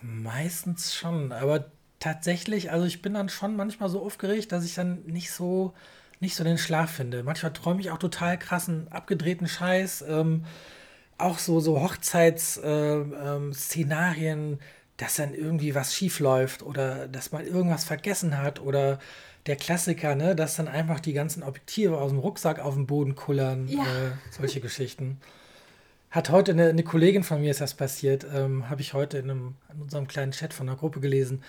Meistens 0.00 0.94
schon, 0.94 1.32
aber 1.32 1.70
tatsächlich, 1.98 2.70
also 2.70 2.86
ich 2.86 3.02
bin 3.02 3.14
dann 3.14 3.28
schon 3.28 3.56
manchmal 3.56 3.88
so 3.88 4.02
aufgeregt, 4.02 4.52
dass 4.52 4.64
ich 4.64 4.74
dann 4.74 5.02
nicht 5.04 5.32
so, 5.32 5.74
nicht 6.20 6.34
so 6.34 6.44
den 6.44 6.58
Schlaf 6.58 6.90
finde. 6.90 7.22
Manchmal 7.22 7.52
träume 7.52 7.80
ich 7.80 7.90
auch 7.90 7.98
total 7.98 8.38
krassen, 8.38 8.90
abgedrehten 8.90 9.48
Scheiß. 9.48 10.02
Ähm, 10.08 10.44
auch 11.22 11.38
so, 11.38 11.60
so 11.60 11.80
Hochzeitsszenarien, 11.80 14.38
äh, 14.38 14.52
ähm, 14.52 14.58
dass 14.96 15.14
dann 15.16 15.34
irgendwie 15.34 15.74
was 15.74 15.94
schief 15.94 16.20
läuft 16.20 16.62
oder 16.62 17.08
dass 17.08 17.32
man 17.32 17.46
irgendwas 17.46 17.84
vergessen 17.84 18.38
hat 18.38 18.60
oder 18.60 18.98
der 19.46 19.56
Klassiker, 19.56 20.14
ne, 20.14 20.36
dass 20.36 20.56
dann 20.56 20.68
einfach 20.68 21.00
die 21.00 21.14
ganzen 21.14 21.42
Objektive 21.42 21.96
aus 21.98 22.10
dem 22.10 22.18
Rucksack 22.18 22.58
auf 22.58 22.74
den 22.74 22.86
Boden 22.86 23.14
kullern, 23.14 23.66
ja. 23.68 23.80
äh, 23.80 24.10
solche 24.30 24.60
Geschichten. 24.60 25.18
Hat 26.10 26.28
heute 26.28 26.52
eine, 26.52 26.68
eine, 26.68 26.82
Kollegin 26.82 27.22
von 27.22 27.40
mir 27.40 27.52
ist 27.52 27.60
das 27.60 27.74
passiert, 27.74 28.26
ähm, 28.34 28.68
habe 28.68 28.82
ich 28.82 28.94
heute 28.94 29.18
in, 29.18 29.30
einem, 29.30 29.54
in 29.72 29.82
unserem 29.82 30.08
kleinen 30.08 30.32
Chat 30.32 30.52
von 30.52 30.66
der 30.66 30.74
Gruppe 30.76 30.98
gelesen 31.00 31.42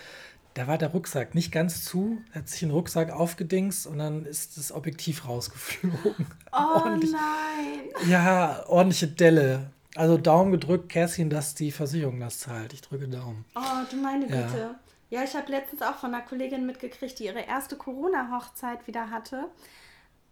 da 0.53 0.67
war 0.67 0.77
der 0.77 0.89
Rucksack 0.89 1.35
nicht 1.35 1.51
ganz 1.51 1.83
zu, 1.83 2.21
hat 2.33 2.49
sich 2.49 2.59
den 2.59 2.71
Rucksack 2.71 3.11
aufgedingst 3.11 3.87
und 3.87 3.99
dann 3.99 4.25
ist 4.25 4.57
das 4.57 4.71
Objektiv 4.71 5.27
rausgeflogen. 5.27 6.27
Oh 6.51 6.81
nein! 6.85 8.09
Ja, 8.09 8.65
ordentliche 8.67 9.07
Delle. 9.07 9.71
Also 9.95 10.17
Daumen 10.17 10.51
gedrückt, 10.51 10.89
Kerstin, 10.89 11.29
dass 11.29 11.55
die 11.55 11.71
Versicherung 11.71 12.19
das 12.19 12.39
zahlt. 12.39 12.73
Ich 12.73 12.81
drücke 12.81 13.07
Daumen. 13.07 13.45
Oh, 13.55 13.85
du 13.89 13.97
meine 13.97 14.25
Güte. 14.25 14.75
Ja, 15.09 15.19
ja 15.19 15.23
ich 15.23 15.35
habe 15.35 15.51
letztens 15.51 15.81
auch 15.81 15.95
von 15.95 16.13
einer 16.13 16.23
Kollegin 16.23 16.65
mitgekriegt, 16.65 17.19
die 17.19 17.25
ihre 17.25 17.41
erste 17.41 17.75
Corona-Hochzeit 17.75 18.87
wieder 18.87 19.09
hatte. 19.09 19.49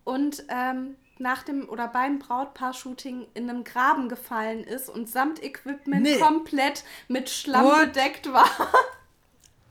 Und 0.06 0.46
ähm, 0.50 0.96
nach 1.18 1.44
dem 1.44 1.68
oder 1.68 1.88
beim 1.88 2.20
Brautpaar-Shooting 2.20 3.28
in 3.34 3.50
einem 3.50 3.66
Graben 3.66 4.08
gefallen 4.08 4.64
ist 4.64 4.90
und 4.90 5.10
samt 5.10 5.44
Equipment 5.44 6.04
nee. 6.04 6.18
komplett 6.18 6.84
mit 7.10 7.30
Schlamm 7.30 7.66
What? 7.66 7.94
bedeckt 7.94 8.32
war. 8.32 8.50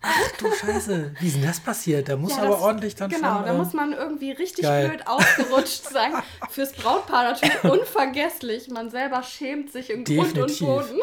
Ach 0.01 0.31
du 0.39 0.53
Scheiße, 0.53 1.15
wie 1.19 1.27
ist 1.27 1.37
denn 1.37 1.43
das 1.43 1.61
passiert? 1.61 2.09
Da 2.09 2.17
muss 2.17 2.37
ja, 2.37 2.43
aber 2.43 2.55
das, 2.55 2.61
ordentlich 2.61 2.95
dann 2.95 3.11
genau, 3.11 3.29
schon... 3.29 3.37
Genau, 3.39 3.47
da 3.47 3.55
äh, 3.55 3.59
muss 3.59 3.73
man 3.73 3.93
irgendwie 3.93 4.31
richtig 4.31 4.65
geil. 4.65 4.89
blöd 4.89 5.07
ausgerutscht 5.07 5.85
sein. 5.85 6.13
Fürs 6.51 6.73
Brautpaar 6.73 7.25
natürlich 7.25 7.65
unvergesslich. 7.65 8.69
Man 8.69 8.91
selber 8.91 9.23
schämt 9.23 9.73
sich 9.73 9.91
im 9.91 10.05
Definitiv. 10.05 10.35
Grund 10.35 10.51
und 10.51 10.59
Boden. 10.61 11.01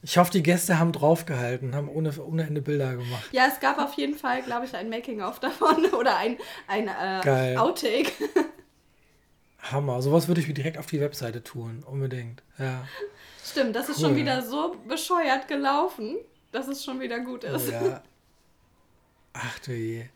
Ich 0.00 0.16
hoffe, 0.16 0.30
die 0.30 0.42
Gäste 0.42 0.78
haben 0.78 0.92
draufgehalten, 0.92 1.74
haben 1.74 1.88
ohne, 1.88 2.12
ohne 2.22 2.46
Ende 2.46 2.62
Bilder 2.62 2.96
gemacht. 2.96 3.28
Ja, 3.32 3.46
es 3.52 3.60
gab 3.60 3.78
auf 3.78 3.92
jeden 3.94 4.14
Fall, 4.14 4.42
glaube 4.42 4.64
ich, 4.64 4.74
ein 4.74 4.88
Making-of 4.88 5.38
davon 5.40 5.84
oder 5.98 6.16
ein, 6.16 6.38
ein 6.66 6.88
äh, 6.88 7.56
Outtake. 7.56 8.12
Hammer, 9.58 10.00
sowas 10.00 10.28
würde 10.28 10.40
ich 10.40 10.48
mir 10.48 10.54
direkt 10.54 10.78
auf 10.78 10.86
die 10.86 11.00
Webseite 11.00 11.42
tun, 11.42 11.84
unbedingt. 11.84 12.42
Ja. 12.58 12.86
Stimmt, 13.44 13.76
das 13.76 13.86
cool. 13.86 13.94
ist 13.94 14.00
schon 14.00 14.16
wieder 14.16 14.40
so 14.42 14.76
bescheuert 14.86 15.46
gelaufen 15.48 16.16
dass 16.52 16.68
es 16.68 16.84
schon 16.84 17.00
wieder 17.00 17.20
gut 17.20 17.44
ist. 17.44 17.68
Oh, 17.68 17.72
ja. 17.72 18.02
Ach 19.32 19.58
du 19.60 19.72
je. 19.72 20.06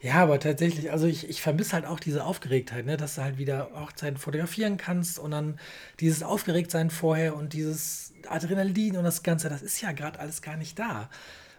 Ja, 0.00 0.14
aber 0.14 0.40
tatsächlich, 0.40 0.90
also 0.90 1.06
ich, 1.06 1.28
ich 1.28 1.42
vermisse 1.42 1.74
halt 1.74 1.84
auch 1.84 2.00
diese 2.00 2.24
Aufgeregtheit, 2.24 2.86
ne? 2.86 2.96
dass 2.96 3.16
du 3.16 3.22
halt 3.22 3.36
wieder 3.36 3.70
Hochzeiten 3.74 4.18
fotografieren 4.18 4.78
kannst 4.78 5.18
und 5.18 5.30
dann 5.30 5.58
dieses 6.00 6.22
Aufgeregtsein 6.22 6.90
vorher 6.90 7.36
und 7.36 7.52
dieses 7.52 8.14
Adrenalin 8.28 8.96
und 8.96 9.04
das 9.04 9.22
Ganze, 9.22 9.50
das 9.50 9.62
ist 9.62 9.80
ja 9.80 9.92
gerade 9.92 10.18
alles 10.18 10.40
gar 10.40 10.56
nicht 10.56 10.78
da. 10.78 11.10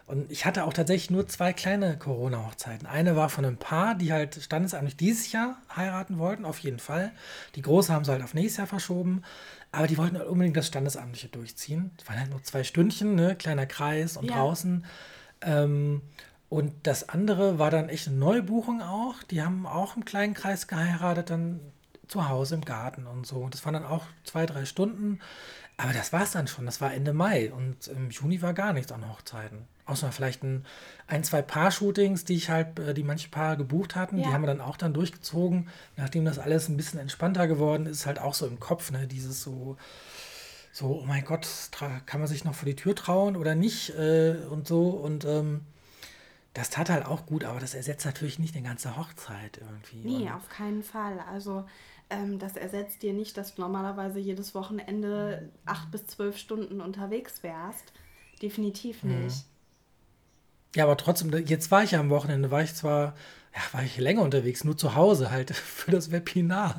Und 0.06 0.30
ich 0.32 0.44
hatte 0.44 0.64
auch 0.64 0.72
tatsächlich 0.72 1.10
nur 1.10 1.28
zwei 1.28 1.52
kleine 1.52 1.96
Corona-Hochzeiten. 1.96 2.86
Eine 2.86 3.14
war 3.14 3.28
von 3.28 3.44
einem 3.44 3.56
Paar, 3.56 3.94
die 3.94 4.12
halt 4.12 4.34
standesamtlich 4.42 4.96
dieses 4.96 5.30
Jahr 5.30 5.56
heiraten 5.74 6.18
wollten, 6.18 6.44
auf 6.44 6.58
jeden 6.58 6.80
Fall. 6.80 7.12
Die 7.54 7.62
große 7.62 7.92
haben 7.92 8.04
sie 8.04 8.10
halt 8.10 8.22
auf 8.22 8.34
nächstes 8.34 8.58
Jahr 8.58 8.66
verschoben. 8.66 9.22
Aber 9.72 9.86
die 9.86 9.96
wollten 9.96 10.18
halt 10.18 10.28
unbedingt 10.28 10.56
das 10.56 10.66
Standesamtliche 10.66 11.28
durchziehen. 11.28 11.90
Es 11.98 12.06
waren 12.06 12.20
halt 12.20 12.30
nur 12.30 12.42
zwei 12.42 12.62
Stündchen, 12.62 13.14
ne? 13.14 13.34
kleiner 13.34 13.66
Kreis 13.66 14.16
und 14.16 14.26
ja. 14.26 14.36
draußen. 14.36 14.84
Ähm, 15.40 16.02
und 16.50 16.74
das 16.86 17.08
andere 17.08 17.58
war 17.58 17.70
dann 17.70 17.88
echt 17.88 18.08
eine 18.08 18.18
Neubuchung 18.18 18.82
auch. 18.82 19.22
Die 19.22 19.42
haben 19.42 19.66
auch 19.66 19.96
im 19.96 20.04
kleinen 20.04 20.34
Kreis 20.34 20.66
geheiratet, 20.68 21.30
dann 21.30 21.60
zu 22.06 22.28
Hause 22.28 22.56
im 22.56 22.64
Garten 22.66 23.06
und 23.06 23.26
so. 23.26 23.48
Das 23.48 23.64
waren 23.64 23.72
dann 23.72 23.86
auch 23.86 24.04
zwei, 24.24 24.44
drei 24.44 24.66
Stunden. 24.66 25.20
Aber 25.82 25.92
das 25.92 26.12
war 26.12 26.22
es 26.22 26.30
dann 26.30 26.46
schon. 26.46 26.64
Das 26.64 26.80
war 26.80 26.94
Ende 26.94 27.12
Mai 27.12 27.52
und 27.52 27.88
im 27.88 28.10
Juni 28.10 28.40
war 28.40 28.54
gar 28.54 28.72
nichts 28.72 28.92
an 28.92 29.08
Hochzeiten. 29.08 29.66
Außer 29.84 30.12
vielleicht 30.12 30.44
ein, 30.44 30.64
ein 31.08 31.24
zwei 31.24 31.42
Paar-Shootings, 31.42 32.24
die 32.24 32.36
ich 32.36 32.50
halt, 32.50 32.78
äh, 32.78 32.94
die 32.94 33.02
manche 33.02 33.28
Paare 33.28 33.56
gebucht 33.56 33.96
hatten. 33.96 34.16
Ja. 34.16 34.28
Die 34.28 34.32
haben 34.32 34.42
wir 34.42 34.46
dann 34.46 34.60
auch 34.60 34.76
dann 34.76 34.94
durchgezogen. 34.94 35.68
Nachdem 35.96 36.24
das 36.24 36.38
alles 36.38 36.68
ein 36.68 36.76
bisschen 36.76 37.00
entspannter 37.00 37.48
geworden 37.48 37.86
ist, 37.86 38.06
halt 38.06 38.20
auch 38.20 38.34
so 38.34 38.46
im 38.46 38.60
Kopf, 38.60 38.92
ne, 38.92 39.08
dieses 39.08 39.42
so, 39.42 39.76
so, 40.72 41.00
oh 41.02 41.04
mein 41.04 41.24
Gott, 41.24 41.48
kann 42.06 42.20
man 42.20 42.28
sich 42.28 42.44
noch 42.44 42.54
vor 42.54 42.66
die 42.66 42.76
Tür 42.76 42.94
trauen 42.94 43.36
oder 43.36 43.56
nicht 43.56 43.90
äh, 43.98 44.36
und 44.50 44.68
so. 44.68 44.90
Und 44.90 45.24
ähm, 45.24 45.62
das 46.54 46.70
tat 46.70 46.90
halt 46.90 47.06
auch 47.06 47.26
gut, 47.26 47.44
aber 47.44 47.58
das 47.58 47.74
ersetzt 47.74 48.06
natürlich 48.06 48.38
nicht 48.38 48.54
eine 48.54 48.64
ganze 48.64 48.96
Hochzeit 48.96 49.58
irgendwie. 49.60 49.96
Nee, 50.08 50.28
und 50.28 50.32
auf 50.32 50.48
keinen 50.48 50.84
Fall. 50.84 51.18
Also 51.28 51.64
ähm, 52.12 52.38
das 52.38 52.56
ersetzt 52.56 53.02
dir 53.02 53.12
nicht, 53.12 53.36
dass 53.36 53.54
du 53.54 53.62
normalerweise 53.62 54.18
jedes 54.18 54.54
Wochenende 54.54 55.50
acht 55.64 55.90
bis 55.90 56.06
zwölf 56.06 56.36
Stunden 56.36 56.80
unterwegs 56.80 57.42
wärst. 57.42 57.92
Definitiv 58.40 59.02
mhm. 59.02 59.24
nicht. 59.24 59.44
Ja, 60.74 60.84
aber 60.84 60.96
trotzdem, 60.96 61.32
jetzt 61.46 61.70
war 61.70 61.82
ich 61.82 61.92
ja 61.92 62.00
am 62.00 62.10
Wochenende, 62.10 62.50
war 62.50 62.62
ich 62.62 62.74
zwar, 62.74 63.14
ja, 63.54 63.60
war 63.72 63.82
ich 63.82 63.98
länger 63.98 64.22
unterwegs, 64.22 64.64
nur 64.64 64.76
zu 64.76 64.94
Hause 64.94 65.30
halt 65.30 65.50
für 65.54 65.90
das 65.90 66.10
Webinar. 66.10 66.76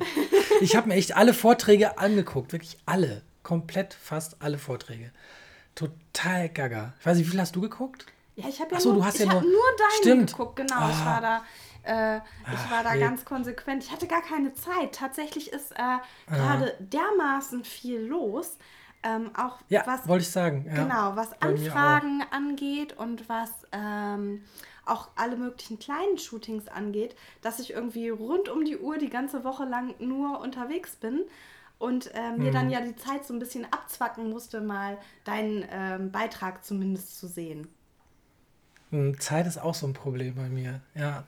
Ich 0.60 0.76
habe 0.76 0.88
mir 0.88 0.94
echt 0.94 1.16
alle 1.16 1.34
Vorträge 1.34 1.98
angeguckt, 1.98 2.52
wirklich 2.52 2.78
alle, 2.86 3.22
komplett 3.42 3.94
fast 3.94 4.40
alle 4.40 4.58
Vorträge. 4.58 5.10
Total 5.74 6.48
gaga. 6.48 6.94
Ich 7.00 7.06
weiß 7.06 7.18
nicht, 7.18 7.26
wie 7.26 7.30
viel 7.30 7.40
hast 7.40 7.56
du 7.56 7.60
geguckt? 7.60 8.06
Ja, 8.36 8.48
ich 8.48 8.60
habe 8.60 8.74
ja 8.74 8.80
so, 8.80 8.90
nur, 8.90 9.00
du 9.00 9.04
hast 9.04 9.18
ja 9.18 9.26
nur, 9.26 9.42
nur 9.42 9.50
deinen 9.78 10.02
stimmt. 10.02 10.30
geguckt, 10.32 10.56
genau. 10.56 10.76
Ah. 10.76 10.90
Ich 10.90 11.04
war 11.04 11.20
da, 11.20 11.42
äh, 11.84 12.16
ich 12.16 12.70
war 12.70 12.82
da 12.82 12.96
ganz 12.96 13.24
konsequent. 13.24 13.84
Ich 13.84 13.92
hatte 13.92 14.06
gar 14.06 14.22
keine 14.22 14.54
Zeit. 14.54 14.94
Tatsächlich 14.94 15.52
ist 15.52 15.72
äh, 15.72 15.98
gerade 16.28 16.74
dermaßen 16.80 17.64
viel 17.64 18.00
los. 18.00 18.58
Ähm, 19.02 19.30
auch 19.36 19.58
ja, 19.68 19.82
was 19.86 20.08
wollte 20.08 20.22
ich 20.22 20.30
sagen. 20.30 20.64
Ja, 20.66 20.82
genau, 20.82 21.16
was 21.16 21.40
Anfragen 21.42 22.24
angeht 22.30 22.94
und 22.94 23.28
was 23.28 23.50
ähm, 23.72 24.42
auch 24.86 25.08
alle 25.16 25.36
möglichen 25.36 25.78
kleinen 25.78 26.16
Shootings 26.16 26.68
angeht, 26.68 27.14
dass 27.42 27.58
ich 27.58 27.72
irgendwie 27.72 28.08
rund 28.08 28.48
um 28.48 28.64
die 28.64 28.78
Uhr 28.78 28.96
die 28.96 29.10
ganze 29.10 29.44
Woche 29.44 29.64
lang 29.64 29.94
nur 29.98 30.40
unterwegs 30.40 30.96
bin 30.96 31.20
und 31.78 32.14
äh, 32.14 32.32
mir 32.32 32.50
mhm. 32.50 32.54
dann 32.54 32.70
ja 32.70 32.80
die 32.80 32.96
Zeit 32.96 33.26
so 33.26 33.34
ein 33.34 33.38
bisschen 33.38 33.66
abzwacken 33.70 34.30
musste, 34.30 34.62
mal 34.62 34.96
deinen 35.24 35.64
ähm, 35.70 36.10
Beitrag 36.10 36.64
zumindest 36.64 37.18
zu 37.18 37.26
sehen. 37.26 37.68
Hm, 38.90 39.20
Zeit 39.20 39.46
ist 39.46 39.58
auch 39.58 39.74
so 39.74 39.86
ein 39.86 39.92
Problem 39.92 40.34
bei 40.34 40.48
mir, 40.48 40.80
ja. 40.94 41.24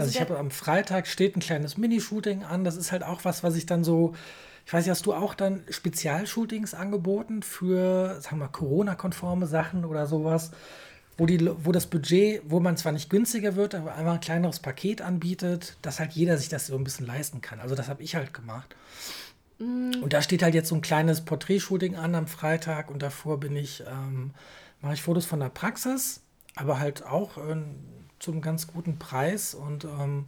Also, 0.00 0.08
also 0.08 0.18
ich 0.18 0.20
habe 0.20 0.38
am 0.38 0.50
Freitag 0.50 1.06
steht 1.06 1.36
ein 1.36 1.40
kleines 1.40 1.76
Minishooting 1.76 2.44
an. 2.44 2.64
Das 2.64 2.76
ist 2.76 2.92
halt 2.92 3.02
auch 3.02 3.24
was, 3.24 3.42
was 3.42 3.56
ich 3.56 3.66
dann 3.66 3.84
so. 3.84 4.14
Ich 4.66 4.72
weiß 4.72 4.84
nicht, 4.84 4.90
hast 4.90 5.06
du 5.06 5.14
auch 5.14 5.34
dann 5.34 5.64
Spezialshootings 5.68 6.74
angeboten 6.74 7.42
für, 7.42 8.20
sagen 8.20 8.36
wir 8.36 8.44
mal, 8.44 8.48
Corona-konforme 8.48 9.46
Sachen 9.46 9.84
oder 9.84 10.06
sowas, 10.06 10.52
wo, 11.16 11.26
die, 11.26 11.50
wo 11.64 11.72
das 11.72 11.86
Budget, 11.86 12.42
wo 12.44 12.60
man 12.60 12.76
zwar 12.76 12.92
nicht 12.92 13.10
günstiger 13.10 13.56
wird, 13.56 13.74
aber 13.74 13.94
einfach 13.94 14.14
ein 14.14 14.20
kleineres 14.20 14.60
Paket 14.60 15.02
anbietet, 15.02 15.76
dass 15.82 15.98
halt 15.98 16.12
jeder 16.12 16.38
sich 16.38 16.50
das 16.50 16.68
so 16.68 16.76
ein 16.76 16.84
bisschen 16.84 17.06
leisten 17.06 17.40
kann. 17.40 17.58
Also 17.58 17.74
das 17.74 17.88
habe 17.88 18.02
ich 18.02 18.14
halt 18.14 18.32
gemacht. 18.32 18.76
Mm. 19.58 20.02
Und 20.02 20.12
da 20.12 20.22
steht 20.22 20.42
halt 20.42 20.54
jetzt 20.54 20.68
so 20.68 20.74
ein 20.74 20.82
kleines 20.82 21.22
Porträtshooting 21.22 21.96
an 21.96 22.14
am 22.14 22.26
Freitag 22.26 22.90
und 22.90 23.02
davor 23.02 23.40
bin 23.40 23.56
ich, 23.56 23.82
ähm, 23.86 24.32
mache 24.80 24.94
ich 24.94 25.02
Fotos 25.02 25.26
von 25.26 25.40
der 25.40 25.50
Praxis, 25.50 26.20
aber 26.56 26.78
halt 26.78 27.04
auch 27.04 27.38
äh, 27.38 27.56
zum 28.20 28.40
ganz 28.40 28.68
guten 28.68 28.98
Preis 28.98 29.54
und 29.54 29.84
ähm, 29.84 30.26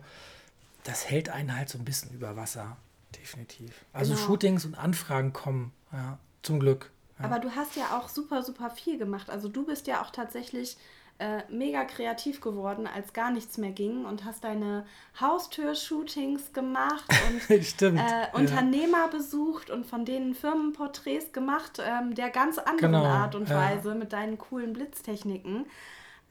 das 0.84 1.09
hält 1.09 1.28
einen 1.28 1.57
halt 1.57 1.68
so 1.68 1.78
ein 1.78 1.84
bisschen 1.84 2.11
über 2.12 2.36
Wasser, 2.36 2.76
definitiv. 3.14 3.84
Also 3.93 4.14
genau. 4.14 4.26
Shootings 4.26 4.64
und 4.64 4.74
Anfragen 4.74 5.32
kommen, 5.32 5.72
ja, 5.93 6.18
zum 6.43 6.59
Glück. 6.59 6.90
Ja. 7.18 7.26
Aber 7.26 7.38
du 7.38 7.55
hast 7.55 7.76
ja 7.76 7.97
auch 7.97 8.09
super, 8.09 8.43
super 8.43 8.70
viel 8.70 8.99
gemacht. 8.99 9.30
Also 9.30 9.49
du 9.49 9.64
bist 9.64 9.86
ja 9.86 10.03
auch 10.03 10.11
tatsächlich 10.11 10.76
äh, 11.18 11.43
mega 11.51 11.84
kreativ 11.84 12.40
geworden, 12.40 12.88
als 12.88 13.12
gar 13.12 13.30
nichts 13.30 13.59
mehr 13.59 13.70
ging 13.70 14.07
und 14.07 14.24
hast 14.24 14.43
deine 14.43 14.86
Haustür-Shootings 15.20 16.53
gemacht 16.53 17.05
und 17.51 17.64
Stimmt, 17.64 18.01
äh, 18.01 18.36
Unternehmer 18.36 19.05
ja. 19.05 19.07
besucht 19.07 19.70
und 19.70 19.86
von 19.86 20.05
denen 20.05 20.34
Firmenporträts 20.34 21.32
gemacht, 21.32 21.80
ähm, 21.84 22.14
der 22.14 22.30
ganz 22.30 22.59
anderen 22.59 22.93
genau, 22.93 23.05
Art 23.05 23.34
und 23.34 23.49
Weise 23.51 23.95
mit 23.95 24.12
deinen 24.12 24.38
coolen 24.38 24.72
Blitztechniken. 24.72 25.66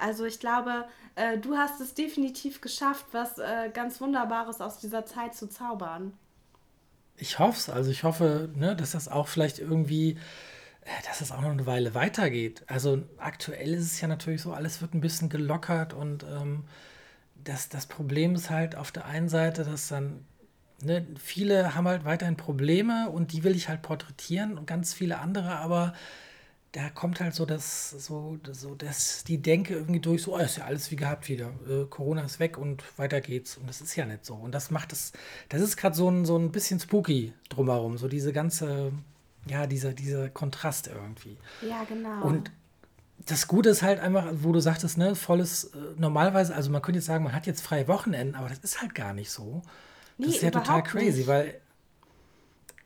Also 0.01 0.25
ich 0.25 0.39
glaube, 0.39 0.85
äh, 1.15 1.37
du 1.37 1.55
hast 1.55 1.79
es 1.79 1.93
definitiv 1.93 2.59
geschafft, 2.59 3.05
was 3.11 3.37
äh, 3.37 3.69
ganz 3.71 4.01
Wunderbares 4.01 4.59
aus 4.59 4.79
dieser 4.79 5.05
Zeit 5.05 5.35
zu 5.35 5.47
zaubern. 5.47 6.13
Ich 7.17 7.37
hoffe 7.37 7.57
es. 7.57 7.69
Also 7.69 7.91
ich 7.91 8.03
hoffe, 8.03 8.49
ne, 8.55 8.75
dass 8.75 8.91
das 8.91 9.07
auch 9.07 9.27
vielleicht 9.27 9.59
irgendwie, 9.59 10.17
äh, 10.81 11.05
dass 11.05 11.21
es 11.21 11.31
auch 11.31 11.41
noch 11.41 11.51
eine 11.51 11.67
Weile 11.67 11.93
weitergeht. 11.93 12.63
Also 12.65 13.03
aktuell 13.19 13.75
ist 13.75 13.91
es 13.91 14.01
ja 14.01 14.07
natürlich 14.07 14.41
so, 14.41 14.53
alles 14.53 14.81
wird 14.81 14.95
ein 14.95 15.01
bisschen 15.01 15.29
gelockert 15.29 15.93
und 15.93 16.23
ähm, 16.23 16.63
das, 17.43 17.69
das 17.69 17.85
Problem 17.85 18.33
ist 18.33 18.49
halt 18.49 18.75
auf 18.75 18.91
der 18.91 19.05
einen 19.05 19.29
Seite, 19.29 19.63
dass 19.63 19.87
dann 19.87 20.25
ne, 20.81 21.05
viele 21.19 21.75
haben 21.75 21.87
halt 21.87 22.05
weiterhin 22.05 22.37
Probleme 22.37 23.09
und 23.11 23.33
die 23.33 23.43
will 23.43 23.55
ich 23.55 23.69
halt 23.69 23.83
porträtieren 23.83 24.57
und 24.57 24.65
ganz 24.65 24.95
viele 24.95 25.19
andere 25.19 25.57
aber 25.57 25.93
da 26.72 26.89
kommt 26.89 27.19
halt 27.19 27.36
so 27.36 27.45
das, 27.45 27.89
so, 27.89 28.38
so 28.51 28.76
das, 28.76 29.26
die 29.26 29.41
Denke 29.41 29.74
irgendwie 29.74 29.99
durch, 29.99 30.24
so, 30.24 30.36
oh, 30.36 30.38
ist 30.38 30.57
ja 30.57 30.65
alles 30.65 30.89
wie 30.89 30.95
gehabt 30.95 31.28
wieder. 31.28 31.51
Äh, 31.67 31.86
Corona 31.89 32.24
ist 32.24 32.39
weg 32.39 32.57
und 32.57 32.84
weiter 32.97 33.19
geht's. 33.19 33.57
Und 33.57 33.67
das 33.67 33.82
ist 33.82 33.95
ja 33.95 34.05
nicht 34.05 34.26
so. 34.26 34.36
Und 34.36 34.53
das 34.53 34.72
macht 34.72 34.93
es, 34.93 35.11
das 35.49 35.61
ist 35.61 35.76
gerade 35.76 35.95
so 35.95 36.09
ein, 36.09 36.26
so 36.26 36.38
ein 36.38 36.51
bisschen 36.51 36.80
spooky 36.80 37.34
drumherum. 37.49 37.97
So 37.97 38.07
diese 38.07 38.32
ganze, 38.32 38.93
ja, 39.47 39.67
dieser, 39.67 39.91
dieser 39.91 40.30
Kontrast 40.30 40.88
irgendwie. 40.88 41.38
Ja, 41.61 41.84
genau. 41.84 42.26
Und 42.26 42.51
das 43.26 43.47
Gute 43.47 43.69
ist 43.69 43.82
halt 43.82 43.99
einfach, 43.99 44.30
wo 44.32 44.53
du 44.53 44.61
sagtest, 44.61 44.97
ne, 44.97 45.15
volles, 45.15 45.65
äh, 45.65 45.78
normalerweise, 45.97 46.55
also 46.55 46.72
man 46.72 46.82
könnte 46.82 46.99
jetzt 46.99 47.07
sagen, 47.07 47.26
man 47.26 47.34
hat 47.34 47.47
jetzt 47.47 47.61
freie 47.61 47.88
Wochenenden, 47.89 48.36
aber 48.36 48.47
das 48.47 48.59
ist 48.59 48.82
halt 48.82 48.95
gar 48.95 49.13
nicht 49.13 49.30
so. 49.30 49.61
Das 50.17 50.28
nee, 50.28 50.36
ist 50.36 50.41
ja 50.41 50.51
total 50.51 50.84
crazy, 50.84 51.19
nicht. 51.19 51.28
weil 51.28 51.61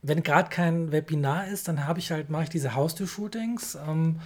wenn 0.07 0.23
gerade 0.23 0.49
kein 0.49 0.91
Webinar 0.91 1.47
ist, 1.47 1.67
dann 1.67 1.87
habe 1.87 1.99
ich 1.99 2.11
halt, 2.11 2.29
mache 2.29 2.43
ich 2.43 2.49
diese 2.49 2.75
Haustür-Shootings. 2.75 3.77
Ähm, 3.87 4.19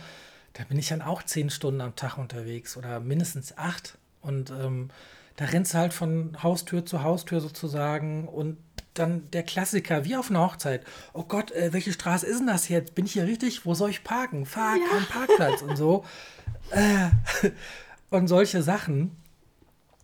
da 0.53 0.63
bin 0.65 0.77
ich 0.77 0.89
dann 0.89 1.01
auch 1.01 1.23
zehn 1.23 1.49
Stunden 1.49 1.81
am 1.81 1.95
Tag 1.95 2.17
unterwegs 2.17 2.75
oder 2.75 2.99
mindestens 2.99 3.57
acht. 3.57 3.97
Und 4.21 4.51
ähm, 4.51 4.89
da 5.37 5.45
rennst 5.45 5.73
du 5.73 5.77
halt 5.77 5.93
von 5.93 6.37
Haustür 6.43 6.85
zu 6.85 7.03
Haustür 7.03 7.39
sozusagen. 7.39 8.27
Und 8.27 8.57
dann 8.93 9.31
der 9.31 9.43
Klassiker, 9.43 10.03
wie 10.03 10.17
auf 10.17 10.29
einer 10.29 10.41
Hochzeit. 10.41 10.85
Oh 11.13 11.23
Gott, 11.23 11.51
äh, 11.51 11.71
welche 11.71 11.93
Straße 11.93 12.25
ist 12.25 12.39
denn 12.39 12.47
das 12.47 12.67
jetzt? 12.67 12.95
Bin 12.95 13.05
ich 13.05 13.13
hier 13.13 13.23
richtig? 13.23 13.65
Wo 13.65 13.73
soll 13.73 13.91
ich 13.91 14.03
parken? 14.03 14.45
Fahr 14.45 14.75
ja. 14.75 14.85
keinen 14.89 15.05
Parkplatz 15.05 15.61
und 15.61 15.77
so. 15.77 16.03
Äh, 16.71 17.09
und 18.09 18.27
solche 18.27 18.63
Sachen. 18.63 19.15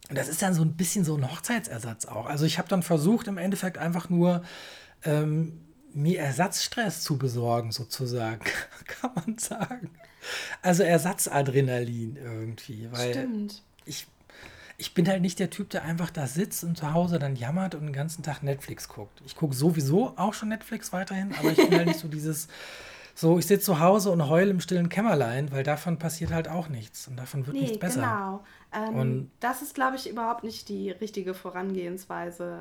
Und 0.10 0.18
das 0.18 0.30
ist 0.30 0.42
dann 0.42 0.54
so 0.54 0.62
ein 0.62 0.74
bisschen 0.74 1.04
so 1.04 1.18
ein 1.18 1.30
Hochzeitsersatz 1.30 2.06
auch. 2.06 2.28
Also 2.28 2.46
ich 2.46 2.60
habe 2.60 2.70
dann 2.70 2.84
versucht, 2.84 3.28
im 3.28 3.38
Endeffekt 3.38 3.78
einfach 3.78 4.10
nur 4.10 4.44
ähm, 5.04 5.65
mir 5.96 6.20
Ersatzstress 6.20 7.02
zu 7.02 7.18
besorgen, 7.18 7.72
sozusagen, 7.72 8.44
kann 8.86 9.12
man 9.16 9.38
sagen. 9.38 9.92
Also 10.62 10.84
Ersatzadrenalin 10.84 12.18
irgendwie, 12.18 12.90
weil 12.92 13.14
Stimmt. 13.14 13.62
ich 13.86 14.08
ich 14.78 14.94
bin 14.94 15.08
halt 15.08 15.22
nicht 15.22 15.40
der 15.40 15.50
Typ, 15.50 15.70
der 15.70 15.84
einfach 15.84 16.10
da 16.10 16.28
sitzt 16.28 16.64
und 16.64 16.78
zu 16.78 16.94
Hause 16.94 17.18
dann 17.18 17.36
jammert 17.36 17.76
und 17.76 17.84
den 17.84 17.94
ganzen 17.94 18.24
Tag 18.24 18.44
Netflix 18.44 18.90
guckt. 18.90 19.22
Ich 19.26 19.36
gucke 19.36 19.56
sowieso 19.56 20.14
auch 20.18 20.34
schon 20.34 20.50
Netflix 20.50 20.92
weiterhin, 20.92 21.34
aber 21.40 21.52
ich 21.52 21.58
bin 21.58 21.78
halt 21.78 21.88
nicht 21.88 22.00
so 22.00 22.10
dieses, 22.10 22.50
so 23.14 23.40
ich 23.40 23.48
sitze 23.48 23.68
zu 23.68 23.80
Hause 23.80 24.12
und 24.12 24.28
heule 24.28 24.52
im 24.52 24.60
stillen 24.60 24.90
Kämmerlein, 24.90 25.52
weil 25.52 25.64
davon 25.64 25.98
passiert 25.98 26.32
halt 26.32 26.50
auch 26.50 26.68
nichts 26.68 27.08
und 27.08 27.16
davon 27.16 27.48
wird 27.48 27.56
nee, 27.56 27.62
nichts 27.64 27.80
besser. 27.80 28.02
Genau. 28.72 28.90
Ähm, 28.90 28.96
und 28.96 29.32
das 29.40 29.62
ist, 29.62 29.76
glaube 29.76 29.96
ich, 29.96 30.10
überhaupt 30.10 30.44
nicht 30.44 30.68
die 30.68 30.92
richtige 30.92 31.34
Vorangehensweise. 31.34 32.60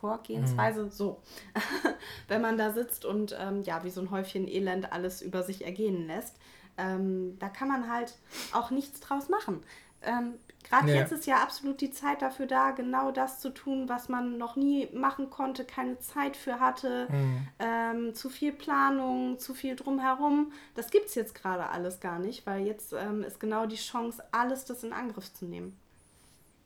Vorgehensweise 0.00 0.84
mhm. 0.84 0.90
so. 0.90 1.22
Wenn 2.28 2.40
man 2.40 2.58
da 2.58 2.72
sitzt 2.72 3.04
und 3.04 3.36
ähm, 3.38 3.62
ja, 3.62 3.84
wie 3.84 3.90
so 3.90 4.00
ein 4.00 4.10
Häufchen 4.10 4.48
Elend 4.48 4.92
alles 4.92 5.22
über 5.22 5.42
sich 5.42 5.64
ergehen 5.64 6.06
lässt, 6.06 6.36
ähm, 6.78 7.38
da 7.38 7.48
kann 7.48 7.68
man 7.68 7.90
halt 7.90 8.16
auch 8.52 8.70
nichts 8.70 9.00
draus 9.00 9.28
machen. 9.28 9.62
Ähm, 10.02 10.34
Gerade 10.68 10.88
ja. 10.90 10.96
jetzt 10.96 11.12
ist 11.12 11.26
ja 11.26 11.36
absolut 11.42 11.80
die 11.80 11.92
Zeit 11.92 12.22
dafür 12.22 12.46
da, 12.46 12.72
genau 12.72 13.12
das 13.12 13.40
zu 13.40 13.50
tun, 13.50 13.88
was 13.88 14.08
man 14.08 14.36
noch 14.36 14.56
nie 14.56 14.88
machen 14.92 15.30
konnte, 15.30 15.64
keine 15.64 15.98
Zeit 16.00 16.36
für 16.36 16.58
hatte, 16.58 17.06
mhm. 17.08 17.48
ähm, 17.60 18.14
zu 18.14 18.28
viel 18.28 18.52
Planung, 18.52 19.38
zu 19.38 19.54
viel 19.54 19.76
drumherum. 19.76 20.52
Das 20.74 20.90
gibt 20.90 21.06
es 21.06 21.14
jetzt 21.14 21.36
gerade 21.36 21.68
alles 21.68 22.00
gar 22.00 22.18
nicht, 22.18 22.46
weil 22.46 22.66
jetzt 22.66 22.92
ähm, 22.92 23.22
ist 23.22 23.38
genau 23.38 23.66
die 23.66 23.76
Chance, 23.76 24.24
alles 24.32 24.64
das 24.64 24.82
in 24.82 24.92
Angriff 24.92 25.32
zu 25.32 25.44
nehmen. 25.44 25.78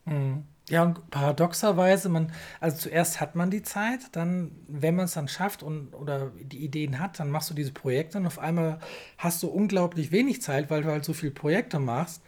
Mhm. 0.06 0.44
Ja, 0.70 0.84
und 0.84 1.10
paradoxerweise, 1.10 2.08
man, 2.08 2.32
also 2.60 2.76
zuerst 2.76 3.20
hat 3.20 3.34
man 3.34 3.50
die 3.50 3.62
Zeit, 3.62 4.00
dann, 4.12 4.52
wenn 4.68 4.94
man 4.94 5.06
es 5.06 5.14
dann 5.14 5.26
schafft 5.26 5.64
und 5.64 5.94
oder 5.94 6.30
die 6.40 6.64
Ideen 6.64 7.00
hat, 7.00 7.18
dann 7.18 7.28
machst 7.28 7.50
du 7.50 7.54
diese 7.54 7.72
Projekte 7.72 8.18
und 8.18 8.26
auf 8.26 8.38
einmal 8.38 8.78
hast 9.18 9.42
du 9.42 9.48
unglaublich 9.48 10.12
wenig 10.12 10.42
Zeit, 10.42 10.70
weil 10.70 10.82
du 10.82 10.88
halt 10.88 11.04
so 11.04 11.12
viele 11.12 11.32
Projekte 11.32 11.80
machst. 11.80 12.22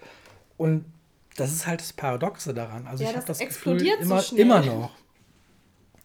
Und 0.57 0.85
das 1.37 1.53
ist 1.53 1.69
halt 1.69 1.81
das 1.81 1.93
Paradoxe 1.93 2.53
daran. 2.53 2.89
Also 2.89 3.05
ja, 3.05 3.11
ich 3.11 3.17
habe 3.17 3.27
das 3.27 3.39
Gefühl 3.39 3.81
immer, 4.01 4.21
so 4.21 4.37
immer 4.37 4.61
noch. 4.61 4.91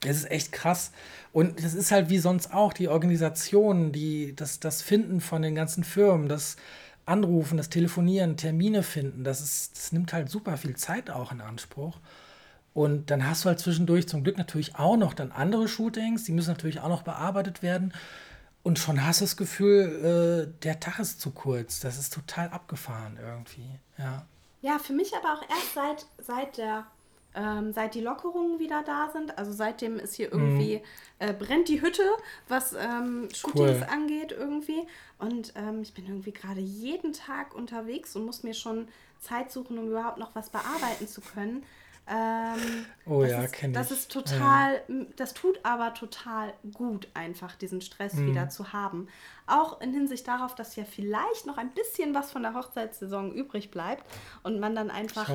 Es 0.06 0.18
ist 0.18 0.32
echt 0.32 0.52
krass. 0.52 0.92
Und 1.34 1.64
das 1.64 1.74
ist 1.74 1.92
halt 1.92 2.10
wie 2.10 2.20
sonst 2.20 2.54
auch 2.54 2.72
die 2.72 2.88
Organisation, 2.88 3.92
die, 3.92 4.36
das, 4.36 4.60
das 4.60 4.84
Finden 4.84 5.22
von 5.22 5.42
den 5.42 5.56
ganzen 5.56 5.84
Firmen, 5.84 6.30
das 6.30 6.56
Anrufen, 7.08 7.58
das 7.58 7.70
Telefonieren, 7.70 8.38
Termine 8.38 8.84
finden, 8.84 9.24
das, 9.24 9.42
ist, 9.42 9.78
das 9.78 9.92
nimmt 9.92 10.14
halt 10.14 10.30
super 10.30 10.58
viel 10.58 10.76
Zeit 10.76 11.10
auch 11.10 11.32
in 11.32 11.42
Anspruch. 11.42 12.00
Und 12.78 13.10
dann 13.10 13.28
hast 13.28 13.44
du 13.44 13.50
halt 13.50 13.60
zwischendurch 13.60 14.08
zum 14.08 14.24
Glück 14.24 14.38
natürlich 14.38 14.76
auch 14.76 14.98
noch 14.98 15.16
dann 15.16 15.32
andere 15.32 15.68
Shootings, 15.68 16.26
die 16.26 16.32
müssen 16.32 16.52
natürlich 16.52 16.80
auch 16.80 16.90
noch 16.90 17.02
bearbeitet 17.02 17.64
werden. 17.64 17.92
Und 18.62 18.78
schon 18.78 19.04
hast 19.04 19.20
du 19.20 19.26
das 19.26 19.36
Gefühl, 19.36 20.52
äh, 20.54 20.62
der 20.62 20.80
Tag 20.80 21.00
ist 21.00 21.20
zu 21.20 21.32
kurz. 21.32 21.80
Das 21.80 21.98
ist 21.98 22.14
total 22.14 22.50
abgefahren 22.50 23.18
irgendwie. 23.20 23.68
Ja. 23.98 24.28
Ja, 24.62 24.78
für 24.78 24.94
mich 24.94 25.12
aber 25.16 25.34
auch 25.34 25.42
erst 25.50 25.74
seit, 25.74 26.06
seit 26.24 26.58
der 26.60 26.86
ähm, 27.34 27.74
seit 27.74 27.96
die 27.96 28.02
Lockerungen 28.02 28.60
wieder 28.60 28.84
da 28.84 29.10
sind. 29.12 29.36
Also 29.40 29.54
seitdem 29.54 29.98
ist 29.98 30.14
hier 30.14 30.32
irgendwie, 30.32 30.78
mhm. 30.78 30.84
äh, 31.18 31.34
brennt 31.34 31.70
die 31.70 31.82
Hütte, 31.82 32.04
was 32.48 32.74
ähm, 32.74 33.28
Shootings 33.34 33.82
cool. 33.82 33.88
angeht 33.92 34.36
irgendwie. 34.38 34.86
Und 35.18 35.52
ähm, 35.56 35.82
ich 35.82 35.96
bin 35.96 36.06
irgendwie 36.06 36.32
gerade 36.32 36.62
jeden 36.62 37.12
Tag 37.12 37.56
unterwegs 37.56 38.16
und 38.16 38.28
muss 38.28 38.44
mir 38.44 38.54
schon 38.54 38.88
Zeit 39.20 39.52
suchen, 39.52 39.80
um 39.80 39.88
überhaupt 39.88 40.20
noch 40.20 40.36
was 40.36 40.52
bearbeiten 40.52 41.08
zu 41.08 41.22
können. 41.22 41.64
Ähm, 42.10 42.86
oh 43.06 43.24
ja, 43.24 43.46
kenne 43.48 43.74
ich. 43.74 43.78
Das 43.78 43.92
ist 43.92 44.10
total, 44.12 44.82
ja. 44.88 45.06
das 45.18 45.34
tut 45.34 45.60
aber 45.64 45.94
total 45.94 46.54
gut, 46.74 47.10
einfach 47.14 47.56
diesen 47.56 47.82
Stress 47.82 48.14
mhm. 48.14 48.28
wieder 48.28 48.50
zu 48.50 48.72
haben. 48.72 49.10
Auch 49.46 49.82
in 49.82 49.92
Hinsicht 49.92 50.26
darauf, 50.26 50.56
dass 50.56 50.78
ja 50.78 50.86
vielleicht 50.86 51.46
noch 51.46 51.58
ein 51.58 51.72
bisschen 51.72 52.14
was 52.14 52.32
von 52.32 52.44
der 52.44 52.54
Hochzeitssaison 52.54 53.34
übrig 53.34 53.72
bleibt 53.72 54.06
und 54.44 54.60
man 54.60 54.74
dann 54.74 54.90
einfach 54.90 55.28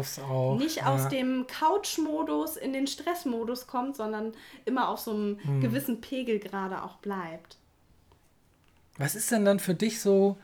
nicht 0.58 0.76
ja. 0.76 0.86
aus 0.86 1.08
dem 1.08 1.46
Couch-Modus 1.46 2.56
in 2.56 2.72
den 2.72 2.86
Stress-Modus 2.86 3.66
kommt, 3.66 3.96
sondern 3.96 4.32
immer 4.64 4.88
auf 4.88 5.00
so 5.00 5.10
einem 5.10 5.38
mhm. 5.44 5.60
gewissen 5.60 6.00
Pegel 6.00 6.38
gerade 6.38 6.82
auch 6.82 6.96
bleibt. 6.96 7.58
Was 8.96 9.14
ist 9.14 9.30
denn 9.30 9.44
dann 9.44 9.58
für 9.58 9.74
dich 9.74 10.00
so, 10.00 10.38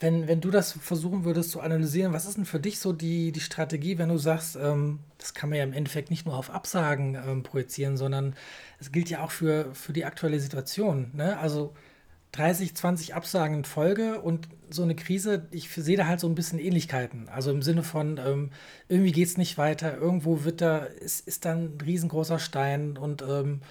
wenn, 0.00 0.28
wenn 0.28 0.40
du 0.40 0.50
das 0.50 0.72
versuchen 0.72 1.24
würdest 1.24 1.50
zu 1.50 1.60
analysieren, 1.60 2.12
was 2.12 2.26
ist 2.26 2.36
denn 2.36 2.44
für 2.44 2.60
dich 2.60 2.78
so 2.78 2.92
die, 2.92 3.32
die 3.32 3.40
Strategie, 3.40 3.98
wenn 3.98 4.08
du 4.08 4.18
sagst, 4.18 4.56
ähm, 4.56 5.00
das 5.18 5.34
kann 5.34 5.50
man 5.50 5.58
ja 5.58 5.64
im 5.64 5.72
Endeffekt 5.72 6.10
nicht 6.10 6.24
nur 6.24 6.36
auf 6.36 6.50
Absagen 6.50 7.16
ähm, 7.16 7.42
projizieren, 7.42 7.96
sondern 7.96 8.34
es 8.78 8.92
gilt 8.92 9.10
ja 9.10 9.24
auch 9.24 9.32
für, 9.32 9.74
für 9.74 9.92
die 9.92 10.04
aktuelle 10.04 10.38
Situation. 10.38 11.10
Ne? 11.14 11.36
Also 11.38 11.74
30, 12.32 12.76
20 12.76 13.14
Absagen 13.14 13.58
in 13.58 13.64
Folge 13.64 14.20
und 14.20 14.48
so 14.70 14.84
eine 14.84 14.94
Krise, 14.94 15.48
ich 15.50 15.68
sehe 15.70 15.96
da 15.96 16.06
halt 16.06 16.20
so 16.20 16.28
ein 16.28 16.34
bisschen 16.34 16.60
Ähnlichkeiten. 16.60 17.28
Also 17.28 17.50
im 17.50 17.62
Sinne 17.62 17.82
von, 17.82 18.20
ähm, 18.24 18.50
irgendwie 18.88 19.12
geht 19.12 19.26
es 19.26 19.36
nicht 19.36 19.58
weiter, 19.58 19.96
irgendwo 19.96 20.44
wird 20.44 20.60
da, 20.60 20.78
ist, 20.78 21.26
ist 21.26 21.44
dann 21.44 21.76
ein 21.76 21.80
riesengroßer 21.80 22.38
Stein 22.38 22.96
und 22.96 23.22
ähm, 23.22 23.62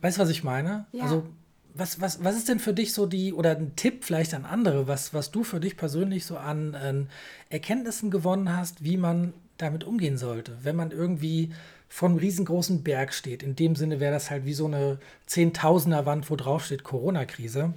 weißt 0.00 0.16
du, 0.16 0.22
was 0.22 0.30
ich 0.30 0.44
meine? 0.44 0.86
Ja. 0.92 1.04
Also 1.04 1.26
was, 1.74 2.00
was, 2.00 2.22
was 2.24 2.36
ist 2.36 2.48
denn 2.48 2.58
für 2.58 2.74
dich 2.74 2.92
so 2.92 3.06
die, 3.06 3.32
oder 3.32 3.56
ein 3.56 3.76
Tipp 3.76 4.04
vielleicht 4.04 4.34
an 4.34 4.44
andere, 4.44 4.86
was, 4.88 5.14
was 5.14 5.30
du 5.30 5.44
für 5.44 5.60
dich 5.60 5.76
persönlich 5.76 6.24
so 6.24 6.36
an 6.36 6.74
äh, 6.74 7.52
Erkenntnissen 7.52 8.10
gewonnen 8.10 8.56
hast, 8.56 8.84
wie 8.84 8.96
man 8.96 9.32
damit 9.58 9.84
umgehen 9.84 10.16
sollte, 10.16 10.56
wenn 10.62 10.76
man 10.76 10.90
irgendwie 10.90 11.52
vor 11.88 12.08
einem 12.08 12.18
riesengroßen 12.18 12.82
Berg 12.82 13.12
steht. 13.12 13.42
In 13.42 13.56
dem 13.56 13.76
Sinne 13.76 14.00
wäre 14.00 14.12
das 14.12 14.30
halt 14.30 14.44
wie 14.44 14.54
so 14.54 14.66
eine 14.66 14.98
Zehntausender 15.26 16.06
Wand, 16.06 16.30
wo 16.30 16.36
drauf 16.36 16.64
steht 16.64 16.84
Corona-Krise. 16.84 17.74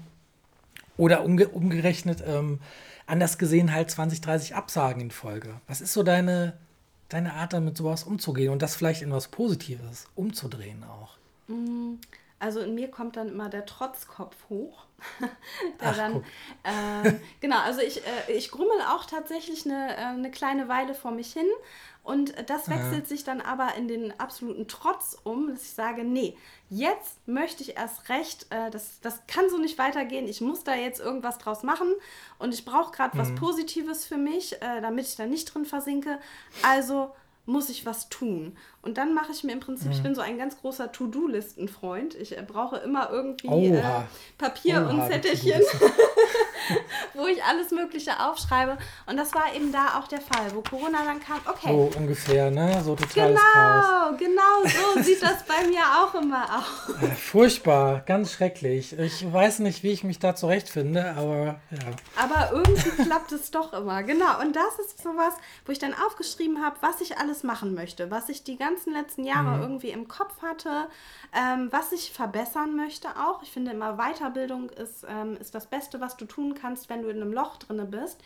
Oder 0.96 1.24
umge 1.24 1.50
umgerechnet, 1.50 2.24
ähm, 2.26 2.60
anders 3.08 3.39
gesehen 3.39 3.74
halt 3.74 3.89
20, 3.89 4.22
30 4.22 4.56
Absagen 4.56 5.02
in 5.02 5.12
Folge. 5.12 5.60
Was 5.68 5.82
ist 5.82 5.94
so 5.94 6.04
deine, 6.04 6.54
deine 7.10 7.34
Art, 7.34 7.54
damit 7.54 7.76
sowas 7.76 8.04
umzugehen 8.04 8.52
und 8.52 8.62
das 8.62 8.76
vielleicht 8.76 9.02
in 9.02 9.12
was 9.12 9.28
Positives 9.30 10.06
umzudrehen 10.16 10.84
auch? 10.84 11.18
Mm. 11.48 11.96
Also 12.44 12.60
in 12.60 12.76
mir 12.76 12.91
kommt 12.91 13.16
dann 13.16 13.30
immer 13.30 13.48
der 13.48 13.66
Trotzkopf 13.66 14.36
hoch. 14.50 14.84
Ach, 15.80 15.96
dann, 15.96 16.26
äh, 16.64 17.14
genau, 17.39 17.60
also 17.60 17.80
ich, 17.80 18.06
äh, 18.06 18.34
ich 18.34 18.52
grummel 18.52 18.82
auch 18.89 19.06
tatsächlich 19.06 19.66
eine, 19.66 19.96
äh, 19.96 20.02
eine 20.02 20.30
kleine 20.30 20.68
Weile 20.68 20.94
vor 20.94 21.12
mich 21.12 21.32
hin. 21.32 21.48
Und 22.04 22.34
das 22.50 22.70
wechselt 22.70 23.04
ja. 23.04 23.06
sich 23.06 23.24
dann 23.24 23.39
aber 23.39 23.76
in 23.78 23.88
den 23.88 24.20
absoluten 24.20 24.68
Trotz 24.68 25.18
um, 25.24 25.54
dass 25.54 25.64
ich 25.64 25.70
sage, 25.70 26.04
nee, 26.04 26.38
jetzt 26.70 27.26
möchte 27.26 27.64
ich 27.64 27.78
erst 27.78 28.10
recht, 28.10 28.48
äh, 28.50 28.70
das, 28.72 29.00
das 29.00 29.26
kann 29.26 29.50
so 29.50 29.58
nicht 29.58 29.78
weitergehen, 29.78 30.28
ich 30.28 30.41
muss 30.41 30.66
da 30.66 30.76
jetzt 30.76 31.00
irgendwas 31.00 31.38
draus 31.38 31.64
machen 31.64 31.88
und 32.39 32.54
ich 32.54 32.66
brauche 32.66 32.91
gerade 32.91 33.16
mhm. 33.16 33.22
was 33.22 33.36
Positives 33.36 34.06
für 34.06 34.18
mich, 34.18 34.62
äh, 34.62 34.82
damit 34.82 35.08
ich 35.08 35.16
da 35.16 35.28
nicht 35.28 35.46
drin 35.46 35.64
versinke. 35.64 36.20
Also 36.62 37.14
muss 37.46 37.70
ich 37.70 37.86
was 37.86 38.10
tun. 38.10 38.58
Und 38.84 38.98
dann 38.98 39.14
mache 39.14 39.32
ich 39.32 39.46
mir 39.46 39.54
im 39.54 39.62
Prinzip, 39.62 39.88
mhm. 39.88 39.94
ich 39.94 40.04
bin 40.04 40.14
so 40.14 40.20
ein 40.20 40.38
ganz 40.38 40.60
großer 40.60 40.92
To-Do-Listen-Freund. 40.92 42.16
Ich 42.16 42.38
äh, 42.38 42.44
brauche 42.46 42.76
immer 42.78 43.10
irgendwie 43.10 43.68
äh, 43.68 43.82
Papier 44.38 44.82
Oha, 44.82 44.90
und 44.90 45.10
Zettelchen, 45.10 45.62
wo 47.14 47.26
ich 47.28 47.42
alles 47.46 47.72
Mögliche 47.72 48.20
aufschreibe. 48.20 48.78
Und 49.06 49.16
das 49.16 49.34
war 49.34 49.56
eben 49.56 49.72
da 49.72 49.98
auch 49.98 50.10
der 50.10 50.20
Fall, 50.20 50.54
wo 50.54 50.62
Corona 50.62 50.98
dann 51.06 51.22
kam. 51.22 51.40
Okay. 51.46 51.70
So 51.70 51.98
ungefähr, 51.98 52.52
ne? 52.52 52.84
So 52.84 52.98
totales 52.98 53.40
genau, 53.40 53.54
Chaos. 53.54 54.20
Genau, 54.20 54.96
so 54.96 55.02
sieht 55.02 55.24
das 55.24 55.46
bei 55.46 55.66
mir 55.66 55.80
auch 55.80 56.14
immer 56.22 56.44
aus. 56.58 56.96
Äh, 57.02 57.16
furchtbar, 57.16 58.02
ganz 58.06 58.34
schrecklich. 58.34 59.00
Ich 59.00 59.32
weiß 59.32 59.60
nicht, 59.60 59.84
wie 59.84 59.92
ich 59.92 60.04
mich 60.04 60.20
da 60.20 60.36
zurechtfinde, 60.36 61.16
aber 61.16 61.62
ja. 61.72 62.22
Aber 62.22 62.52
irgendwie 62.52 62.90
klappt 63.04 63.32
es 63.32 63.50
doch 63.50 63.72
immer. 63.72 64.04
Genau. 64.04 64.42
Und 64.42 64.58
das 64.58 64.78
ist 64.80 65.02
sowas, 65.02 65.36
wo 65.66 65.72
ich 65.72 65.80
dann 65.80 65.94
aufgeschrieben 65.94 66.62
habe, 66.62 66.76
was 66.82 67.00
ich 67.00 67.18
alles 67.18 67.44
machen 67.44 67.76
möchte, 67.76 68.12
was 68.12 68.28
ich 68.28 68.44
die 68.44 68.58
ganze 68.58 68.72
ganzen 68.74 68.93
letzten 68.93 69.24
Jahre 69.24 69.57
mhm. 69.57 69.61
irgendwie 69.61 69.89
im 69.89 70.07
Kopf 70.07 70.41
hatte, 70.41 70.88
ähm, 71.34 71.67
was 71.71 71.91
ich 71.91 72.11
verbessern 72.11 72.76
möchte 72.76 73.09
auch. 73.09 73.43
Ich 73.43 73.51
finde 73.51 73.71
immer, 73.71 73.97
Weiterbildung 73.97 74.69
ist, 74.69 75.05
ähm, 75.07 75.38
ist 75.38 75.53
das 75.53 75.67
Beste, 75.67 76.01
was 76.01 76.17
du 76.17 76.26
tun 76.26 76.55
kannst, 76.55 76.89
wenn 76.89 77.03
du 77.03 77.09
in 77.09 77.21
einem 77.21 77.34
Loch 77.34 77.57
drinne 77.57 77.86
bist, 77.86 78.21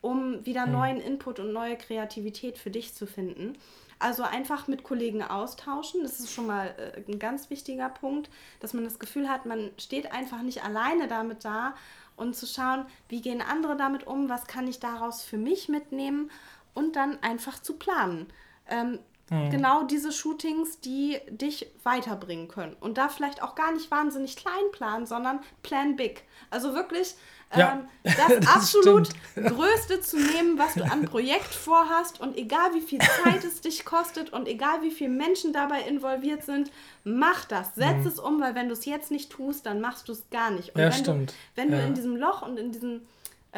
um 0.00 0.44
wieder 0.46 0.66
mhm. 0.66 0.72
neuen 0.72 1.00
Input 1.00 1.40
und 1.40 1.52
neue 1.52 1.76
Kreativität 1.76 2.58
für 2.58 2.70
dich 2.70 2.94
zu 2.94 3.06
finden. 3.06 3.58
Also 3.98 4.22
einfach 4.22 4.68
mit 4.68 4.84
Kollegen 4.84 5.24
austauschen. 5.24 6.02
Das 6.02 6.20
ist 6.20 6.32
schon 6.32 6.46
mal 6.46 6.74
äh, 6.78 7.10
ein 7.10 7.18
ganz 7.18 7.50
wichtiger 7.50 7.88
Punkt, 7.88 8.30
dass 8.60 8.72
man 8.72 8.84
das 8.84 9.00
Gefühl 9.00 9.28
hat, 9.28 9.46
man 9.46 9.70
steht 9.78 10.12
einfach 10.12 10.42
nicht 10.42 10.64
alleine 10.64 11.08
damit 11.08 11.44
da 11.44 11.74
und 12.16 12.36
zu 12.36 12.46
schauen, 12.46 12.86
wie 13.08 13.20
gehen 13.20 13.42
andere 13.42 13.76
damit 13.76 14.06
um, 14.06 14.28
was 14.28 14.46
kann 14.46 14.68
ich 14.68 14.78
daraus 14.78 15.22
für 15.22 15.38
mich 15.38 15.68
mitnehmen 15.68 16.30
und 16.74 16.94
dann 16.94 17.20
einfach 17.22 17.60
zu 17.60 17.74
planen. 17.74 18.26
Ähm, 18.68 19.00
Mhm. 19.30 19.50
Genau 19.50 19.82
diese 19.84 20.12
Shootings, 20.12 20.80
die 20.80 21.18
dich 21.28 21.66
weiterbringen 21.82 22.48
können. 22.48 22.76
Und 22.80 22.98
da 22.98 23.08
vielleicht 23.08 23.42
auch 23.42 23.54
gar 23.54 23.72
nicht 23.72 23.90
wahnsinnig 23.90 24.36
klein 24.36 24.70
planen, 24.72 25.06
sondern 25.06 25.40
plan 25.62 25.96
big. 25.96 26.24
Also 26.50 26.74
wirklich 26.74 27.14
ja, 27.56 27.72
ähm, 27.72 27.88
das, 28.04 28.40
das, 28.40 28.46
absolut 28.46 29.08
stimmt. 29.08 29.48
Größte 29.48 30.00
zu 30.00 30.18
nehmen, 30.18 30.58
was 30.58 30.74
du 30.74 30.84
an 30.84 31.04
Projekt 31.04 31.54
vorhast. 31.54 32.20
Und 32.20 32.36
egal 32.36 32.74
wie 32.74 32.80
viel 32.80 32.98
Zeit 32.98 33.44
es 33.44 33.60
dich 33.60 33.84
kostet 33.84 34.30
und 34.30 34.46
egal 34.46 34.82
wie 34.82 34.90
viele 34.90 35.10
Menschen 35.10 35.52
dabei 35.52 35.82
involviert 35.82 36.44
sind, 36.44 36.70
mach 37.04 37.44
das. 37.44 37.74
Setz 37.74 38.02
mhm. 38.02 38.06
es 38.06 38.18
um, 38.18 38.40
weil 38.40 38.54
wenn 38.54 38.68
du 38.68 38.74
es 38.74 38.84
jetzt 38.84 39.10
nicht 39.10 39.30
tust, 39.30 39.66
dann 39.66 39.80
machst 39.80 40.08
du 40.08 40.12
es 40.12 40.28
gar 40.30 40.50
nicht. 40.50 40.74
Und 40.74 40.80
ja, 40.80 40.86
wenn, 40.88 40.92
stimmt. 40.92 41.30
Du, 41.30 41.34
wenn 41.56 41.72
ja. 41.72 41.78
du 41.78 41.86
in 41.86 41.94
diesem 41.94 42.16
Loch 42.16 42.42
und 42.42 42.58
in 42.58 42.72
diesem 42.72 43.02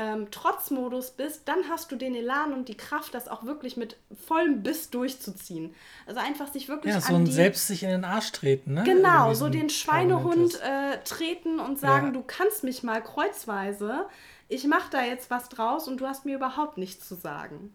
ähm, 0.01 0.31
Trotzmodus 0.31 1.11
bist, 1.11 1.43
dann 1.45 1.69
hast 1.69 1.93
du 1.93 1.97
den 1.97 2.15
Elan 2.15 2.55
und 2.55 2.69
die 2.69 2.77
Kraft, 2.77 3.13
das 3.13 3.29
auch 3.29 3.45
wirklich 3.45 3.77
mit 3.77 3.97
vollem 4.27 4.63
Biss 4.63 4.89
durchzuziehen. 4.89 5.75
Also 6.07 6.21
einfach 6.21 6.51
sich 6.51 6.69
wirklich. 6.69 6.95
Ja, 6.95 7.01
so 7.01 7.15
ein 7.15 7.27
die, 7.27 7.33
selbst 7.33 7.67
sich 7.67 7.83
in 7.83 7.91
den 7.91 8.05
Arsch 8.05 8.33
treten, 8.33 8.75
ne? 8.75 8.85
Genau, 8.85 9.35
so 9.35 9.51
den 9.51 9.69
Schweinehund 9.69 10.59
äh, 10.63 11.03
treten 11.05 11.61
und 11.61 11.79
sagen, 11.79 12.07
ja. 12.07 12.13
du 12.13 12.23
kannst 12.27 12.65
mich 12.65 12.83
mal 12.83 13.03
kreuzweise. 13.03 14.07
Ich 14.49 14.67
mache 14.67 14.91
da 14.91 15.03
jetzt 15.05 15.31
was 15.31 15.51
draus 15.51 15.87
und 15.87 16.01
du 16.01 16.07
hast 16.07 16.25
mir 16.25 16.37
überhaupt 16.37 16.79
nichts 16.79 17.07
zu 17.07 17.15
sagen. 17.15 17.75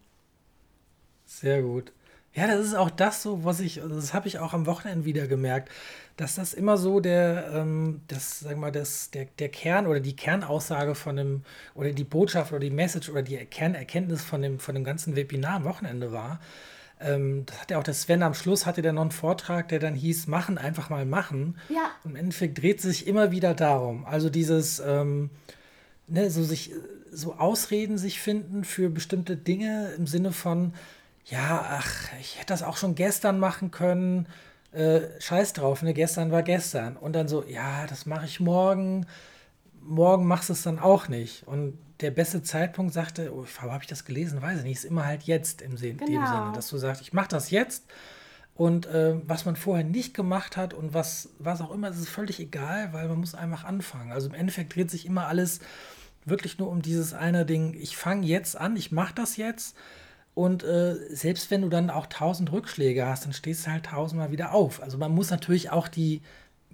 Sehr 1.24 1.62
gut. 1.62 1.92
Ja, 2.36 2.46
das 2.46 2.66
ist 2.66 2.74
auch 2.74 2.90
das 2.90 3.22
so, 3.22 3.44
was 3.44 3.60
ich, 3.60 3.80
das 3.88 4.12
habe 4.12 4.28
ich 4.28 4.38
auch 4.38 4.52
am 4.52 4.66
Wochenende 4.66 5.06
wieder 5.06 5.26
gemerkt, 5.26 5.70
dass 6.18 6.34
das 6.34 6.52
immer 6.52 6.76
so 6.76 7.00
der, 7.00 7.50
ähm, 7.54 8.02
das, 8.08 8.40
sag 8.40 8.58
mal, 8.58 8.70
das, 8.70 9.10
der, 9.10 9.24
der 9.38 9.48
Kern 9.48 9.86
oder 9.86 10.00
die 10.00 10.14
Kernaussage 10.14 10.94
von 10.94 11.16
dem, 11.16 11.42
oder 11.74 11.92
die 11.92 12.04
Botschaft 12.04 12.52
oder 12.52 12.60
die 12.60 12.70
Message 12.70 13.08
oder 13.08 13.22
die 13.22 13.36
Kernerkenntnis 13.36 14.22
von 14.22 14.42
dem, 14.42 14.58
von 14.58 14.74
dem 14.74 14.84
ganzen 14.84 15.16
Webinar 15.16 15.54
am 15.54 15.64
Wochenende 15.64 16.12
war. 16.12 16.38
Ähm, 17.00 17.44
das 17.46 17.58
hat 17.58 17.70
ja 17.70 17.78
auch 17.78 17.82
der 17.82 17.94
Sven 17.94 18.22
am 18.22 18.34
Schluss, 18.34 18.66
hatte 18.66 18.82
der 18.82 18.92
noch 18.92 19.02
einen 19.02 19.10
Vortrag, 19.12 19.68
der 19.68 19.78
dann 19.78 19.94
hieß, 19.94 20.26
machen, 20.26 20.58
einfach 20.58 20.90
mal 20.90 21.06
machen. 21.06 21.56
Ja. 21.70 21.90
Und 22.04 22.10
im 22.10 22.16
Endeffekt 22.16 22.60
dreht 22.60 22.82
sich 22.82 23.06
immer 23.06 23.30
wieder 23.30 23.54
darum. 23.54 24.04
Also 24.04 24.28
dieses, 24.28 24.78
ähm, 24.80 25.30
ne, 26.06 26.30
so 26.30 26.42
sich, 26.42 26.72
so 27.10 27.34
Ausreden 27.36 27.96
sich 27.96 28.20
finden 28.20 28.64
für 28.64 28.90
bestimmte 28.90 29.38
Dinge 29.38 29.92
im 29.96 30.06
Sinne 30.06 30.32
von, 30.32 30.74
ja, 31.26 31.64
ach, 31.68 32.12
ich 32.20 32.36
hätte 32.36 32.48
das 32.48 32.62
auch 32.62 32.76
schon 32.76 32.94
gestern 32.94 33.38
machen 33.38 33.70
können. 33.70 34.28
Äh, 34.72 35.00
scheiß 35.20 35.52
drauf, 35.54 35.82
ne? 35.82 35.92
Gestern 35.92 36.30
war 36.30 36.42
gestern. 36.42 36.96
Und 36.96 37.14
dann 37.14 37.28
so, 37.28 37.44
ja, 37.44 37.86
das 37.86 38.06
mache 38.06 38.26
ich 38.26 38.40
morgen. 38.40 39.06
Morgen 39.80 40.26
machst 40.26 40.48
du 40.48 40.52
es 40.52 40.62
dann 40.62 40.78
auch 40.78 41.08
nicht. 41.08 41.46
Und 41.46 41.78
der 42.00 42.10
beste 42.10 42.42
Zeitpunkt 42.42 42.92
sagte, 42.92 43.32
oh, 43.34 43.46
habe 43.60 43.82
ich 43.82 43.88
das 43.88 44.04
gelesen? 44.04 44.42
Weiß 44.42 44.58
ich 44.58 44.64
nicht, 44.64 44.78
ist 44.78 44.84
immer 44.84 45.06
halt 45.06 45.24
jetzt 45.24 45.62
im, 45.62 45.76
Sin 45.76 45.96
genau. 45.96 46.10
dem 46.10 46.26
Sinne, 46.26 46.52
dass 46.54 46.68
du 46.68 46.76
sagst, 46.76 47.02
ich 47.02 47.12
mache 47.12 47.28
das 47.28 47.50
jetzt. 47.50 47.86
Und 48.54 48.86
äh, 48.86 49.16
was 49.26 49.44
man 49.44 49.56
vorher 49.56 49.84
nicht 49.84 50.14
gemacht 50.14 50.56
hat 50.56 50.74
und 50.74 50.94
was, 50.94 51.30
was 51.38 51.60
auch 51.60 51.70
immer, 51.72 51.88
ist 51.88 52.08
völlig 52.08 52.40
egal, 52.40 52.92
weil 52.92 53.08
man 53.08 53.18
muss 53.18 53.34
einfach 53.34 53.64
anfangen. 53.64 54.12
Also 54.12 54.28
im 54.28 54.34
Endeffekt 54.34 54.74
dreht 54.74 54.90
sich 54.90 55.06
immer 55.06 55.26
alles 55.26 55.60
wirklich 56.24 56.58
nur 56.58 56.68
um 56.68 56.82
dieses 56.82 57.12
eine 57.12 57.44
Ding, 57.44 57.74
ich 57.74 57.96
fange 57.96 58.26
jetzt 58.26 58.56
an, 58.56 58.76
ich 58.76 58.92
mache 58.92 59.14
das 59.14 59.36
jetzt. 59.36 59.76
Und 60.36 60.64
äh, 60.64 60.96
selbst 61.08 61.50
wenn 61.50 61.62
du 61.62 61.70
dann 61.70 61.88
auch 61.88 62.04
tausend 62.08 62.52
Rückschläge 62.52 63.06
hast, 63.06 63.24
dann 63.24 63.32
stehst 63.32 63.66
du 63.66 63.70
halt 63.70 63.86
tausendmal 63.86 64.30
wieder 64.30 64.52
auf. 64.52 64.82
Also 64.82 64.98
man 64.98 65.10
muss 65.10 65.30
natürlich 65.30 65.70
auch 65.70 65.88
die 65.88 66.20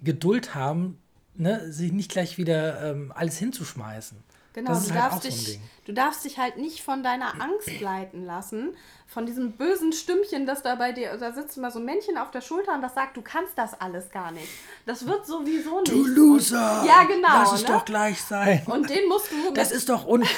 Geduld 0.03 0.53
haben, 0.53 0.97
ne, 1.35 1.71
sich 1.71 1.93
nicht 1.93 2.11
gleich 2.11 2.37
wieder 2.37 2.91
ähm, 2.91 3.13
alles 3.15 3.37
hinzuschmeißen. 3.37 4.17
Genau, 4.51 4.73
du, 4.73 4.75
halt 4.75 4.95
darfst 4.95 5.23
dich, 5.23 5.61
du 5.85 5.93
darfst 5.93 6.25
dich 6.25 6.37
halt 6.37 6.57
nicht 6.57 6.81
von 6.81 7.03
deiner 7.03 7.41
Angst 7.41 7.81
leiten 7.81 8.25
lassen, 8.25 8.75
von 9.07 9.25
diesem 9.25 9.53
bösen 9.53 9.93
Stimmchen, 9.93 10.45
das 10.45 10.63
da 10.63 10.75
bei 10.75 10.91
dir, 10.91 11.15
da 11.17 11.31
sitzt 11.31 11.57
immer 11.57 11.71
so 11.71 11.79
ein 11.79 11.85
Männchen 11.85 12.17
auf 12.17 12.31
der 12.31 12.41
Schulter 12.41 12.73
und 12.73 12.81
das 12.81 12.95
sagt, 12.95 13.15
du 13.15 13.21
kannst 13.21 13.57
das 13.57 13.79
alles 13.79 14.09
gar 14.09 14.31
nicht. 14.31 14.47
Das 14.85 15.05
wird 15.05 15.25
sowieso 15.25 15.81
nicht. 15.81 15.91
Du 15.91 16.05
Loser! 16.05 16.81
Und, 16.81 16.87
ja, 16.87 17.03
genau. 17.03 17.27
Lass 17.27 17.53
es 17.53 17.61
ne? 17.61 17.67
doch 17.67 17.85
gleich 17.85 18.21
sein. 18.21 18.63
Und 18.65 18.89
den 18.89 19.07
musst 19.07 19.31
du. 19.31 19.53
Das 19.53 19.71
ist 19.71 19.89
doch 19.89 20.07
un. 20.07 20.25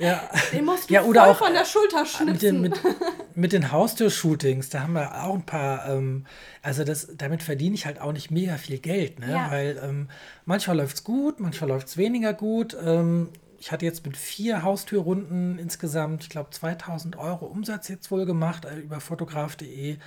Ja. 0.00 0.30
Den 0.50 0.64
musst 0.64 0.88
du 0.88 0.94
ja, 0.94 1.02
oder 1.02 1.20
voll 1.20 1.30
auch 1.30 1.38
von 1.38 1.52
der 1.52 1.66
Schulter 1.66 2.06
schnipsen. 2.06 2.62
Mit 2.62 2.74
den, 2.74 2.82
mit, 2.92 2.96
mit 3.34 3.52
den 3.52 3.70
Haustür-Shootings, 3.70 4.70
da 4.70 4.80
haben 4.80 4.94
wir 4.94 5.24
auch 5.24 5.34
ein 5.34 5.44
paar, 5.44 5.90
ähm, 5.90 6.24
also 6.62 6.84
das, 6.84 7.08
damit 7.18 7.42
verdiene 7.42 7.74
ich 7.74 7.84
halt 7.84 8.00
auch 8.00 8.12
nicht 8.12 8.30
mega 8.30 8.56
viel 8.56 8.78
Geld, 8.78 9.18
ne? 9.18 9.30
Ja. 9.30 9.50
Weil 9.50 9.78
ähm, 9.84 10.08
manchmal 10.46 10.78
läuft 10.78 10.96
es 10.96 11.04
gut, 11.04 11.38
manchmal 11.38 11.68
läuft 11.68 11.88
es 11.88 11.98
weniger 11.98 12.32
gut. 12.32 12.74
Ähm, 12.82 13.28
ich 13.60 13.70
hatte 13.70 13.84
jetzt 13.84 14.06
mit 14.06 14.16
vier 14.16 14.62
Haustürrunden 14.62 15.58
insgesamt, 15.58 16.22
ich 16.22 16.30
glaube, 16.30 16.48
2000 16.48 17.16
Euro 17.16 17.44
Umsatz 17.44 17.88
jetzt 17.88 18.10
wohl 18.10 18.24
gemacht 18.24 18.64
äh, 18.64 18.78
über 18.78 19.00
fotograf.de. 19.00 19.98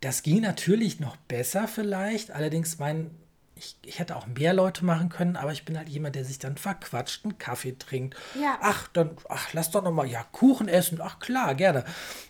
Das 0.00 0.22
ging 0.22 0.40
natürlich 0.40 1.00
noch 1.00 1.16
besser 1.16 1.66
vielleicht. 1.66 2.30
Allerdings, 2.30 2.78
mein, 2.78 3.10
ich, 3.56 3.76
ich 3.84 3.98
hätte 3.98 4.14
auch 4.14 4.28
mehr 4.28 4.54
Leute 4.54 4.84
machen 4.84 5.08
können, 5.08 5.34
aber 5.34 5.50
ich 5.50 5.64
bin 5.64 5.76
halt 5.76 5.88
jemand, 5.88 6.14
der 6.14 6.24
sich 6.24 6.38
dann 6.38 6.56
verquatscht, 6.56 7.24
einen 7.24 7.38
Kaffee 7.38 7.76
trinkt. 7.76 8.16
Ja. 8.40 8.56
Ach, 8.60 8.86
dann, 8.92 9.16
ach, 9.28 9.52
lass 9.52 9.72
doch 9.72 9.82
noch 9.82 9.92
mal, 9.92 10.06
ja, 10.06 10.24
Kuchen 10.30 10.68
essen. 10.68 11.00
Ach, 11.02 11.18
klar, 11.18 11.56
gerne. 11.56 11.84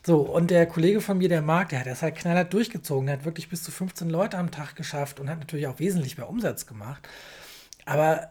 So, 0.07 0.21
und 0.23 0.51
der 0.51 0.65
Kollege 0.65 1.03
von 1.03 1.19
mir, 1.19 1.29
der 1.29 1.43
Marc, 1.43 1.69
der 1.69 1.81
hat 1.81 1.87
das 1.87 2.01
halt 2.01 2.17
knallhart 2.17 2.55
durchgezogen. 2.55 3.09
Der 3.09 3.19
hat 3.19 3.27
wirklich 3.27 3.51
bis 3.51 3.63
zu 3.63 3.71
15 3.71 4.09
Leute 4.09 4.39
am 4.39 4.51
Tag 4.51 4.75
geschafft 4.75 5.21
und 5.21 5.29
hat 5.29 5.39
natürlich 5.39 5.67
auch 5.67 5.81
wesentlich 5.81 6.17
mehr 6.17 6.31
Umsatz 6.31 6.67
gemacht. 6.67 7.07
Aber 7.85 8.31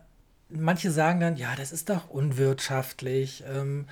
manche 0.58 0.92
sagen 0.92 1.20
dann, 1.20 1.36
ja, 1.36 1.56
das 1.56 1.72
ist 1.72 1.90
doch 1.90 2.10
unwirtschaftlich. 2.10 3.44
Ähm, 3.48 3.86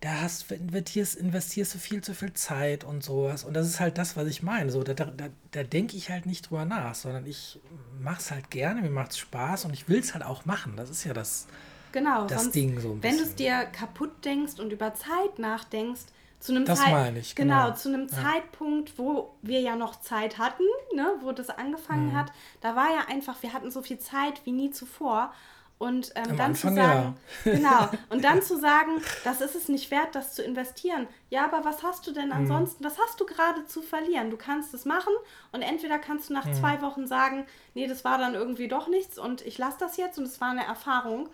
da 0.00 0.20
hast, 0.22 0.52
investierst, 0.52 1.16
investierst 1.16 1.74
du 1.74 1.78
viel 1.78 2.02
zu 2.02 2.14
viel 2.14 2.32
Zeit 2.34 2.84
und 2.84 3.02
sowas. 3.02 3.44
Und 3.44 3.54
das 3.54 3.66
ist 3.66 3.80
halt 3.80 3.98
das, 3.98 4.16
was 4.16 4.26
ich 4.26 4.42
meine. 4.42 4.70
So, 4.70 4.82
da, 4.82 4.94
da, 4.94 5.28
da 5.50 5.62
denke 5.62 5.96
ich 5.96 6.10
halt 6.10 6.26
nicht 6.26 6.50
drüber 6.50 6.64
nach, 6.64 6.94
sondern 6.94 7.26
ich 7.26 7.58
mache 8.00 8.20
es 8.20 8.30
halt 8.30 8.50
gerne, 8.50 8.82
mir 8.82 8.90
macht 8.90 9.12
es 9.12 9.18
Spaß 9.18 9.64
und 9.64 9.72
ich 9.72 9.88
will 9.88 9.98
es 9.98 10.12
halt 10.12 10.24
auch 10.24 10.44
machen. 10.44 10.74
Das 10.76 10.90
ist 10.90 11.04
ja 11.04 11.14
das, 11.14 11.46
genau, 11.92 12.26
das 12.26 12.50
Ding 12.50 12.78
so 12.78 12.92
ein 12.92 13.02
Wenn 13.02 13.16
du 13.16 13.24
es 13.24 13.34
dir 13.34 13.64
kaputt 13.64 14.24
denkst 14.24 14.60
und 14.60 14.70
über 14.70 14.94
Zeit 14.94 15.38
nachdenkst, 15.38 16.02
zu 16.40 16.52
einem 16.52 16.66
das 16.66 16.80
Zeit 16.80 16.92
meine 16.92 17.18
ich, 17.18 17.34
genau. 17.34 17.64
genau 17.64 17.76
zu 17.76 17.88
einem 17.88 18.08
ja. 18.08 18.22
Zeitpunkt, 18.22 18.98
wo 18.98 19.34
wir 19.40 19.60
ja 19.60 19.74
noch 19.74 20.00
Zeit 20.00 20.36
hatten, 20.36 20.64
ne, 20.94 21.14
wo 21.22 21.32
das 21.32 21.48
angefangen 21.48 22.08
mhm. 22.08 22.16
hat, 22.16 22.32
da 22.60 22.76
war 22.76 22.90
ja 22.90 23.06
einfach, 23.08 23.42
wir 23.42 23.54
hatten 23.54 23.70
so 23.70 23.80
viel 23.82 23.98
Zeit 23.98 24.44
wie 24.44 24.52
nie 24.52 24.70
zuvor. 24.70 25.32
Und 25.78 26.12
ähm, 26.14 26.36
dann 26.36 26.52
Anfang, 26.52 26.54
zu 26.54 26.74
sagen, 26.74 27.16
ja. 27.44 27.52
genau, 27.52 27.88
und 28.08 28.24
dann 28.24 28.40
zu 28.40 28.58
sagen, 28.58 29.02
das 29.24 29.42
ist 29.42 29.54
es 29.54 29.68
nicht 29.68 29.90
wert, 29.90 30.14
das 30.14 30.32
zu 30.32 30.42
investieren. 30.42 31.06
Ja, 31.28 31.44
aber 31.44 31.66
was 31.66 31.82
hast 31.82 32.06
du 32.06 32.12
denn 32.12 32.28
mhm. 32.28 32.32
ansonsten, 32.32 32.82
mhm. 32.82 32.88
was 32.88 32.98
hast 32.98 33.20
du 33.20 33.26
gerade 33.26 33.66
zu 33.66 33.82
verlieren? 33.82 34.30
Du 34.30 34.38
kannst 34.38 34.72
es 34.72 34.86
machen 34.86 35.12
und 35.52 35.60
entweder 35.60 35.98
kannst 35.98 36.30
du 36.30 36.34
nach 36.34 36.46
mhm. 36.46 36.54
zwei 36.54 36.80
Wochen 36.80 37.06
sagen, 37.06 37.46
nee, 37.74 37.86
das 37.86 38.04
war 38.04 38.16
dann 38.16 38.34
irgendwie 38.34 38.68
doch 38.68 38.88
nichts 38.88 39.18
und 39.18 39.44
ich 39.44 39.58
lasse 39.58 39.76
das 39.78 39.98
jetzt 39.98 40.18
und 40.18 40.24
es 40.24 40.40
war 40.40 40.50
eine 40.50 40.64
Erfahrung. 40.64 41.28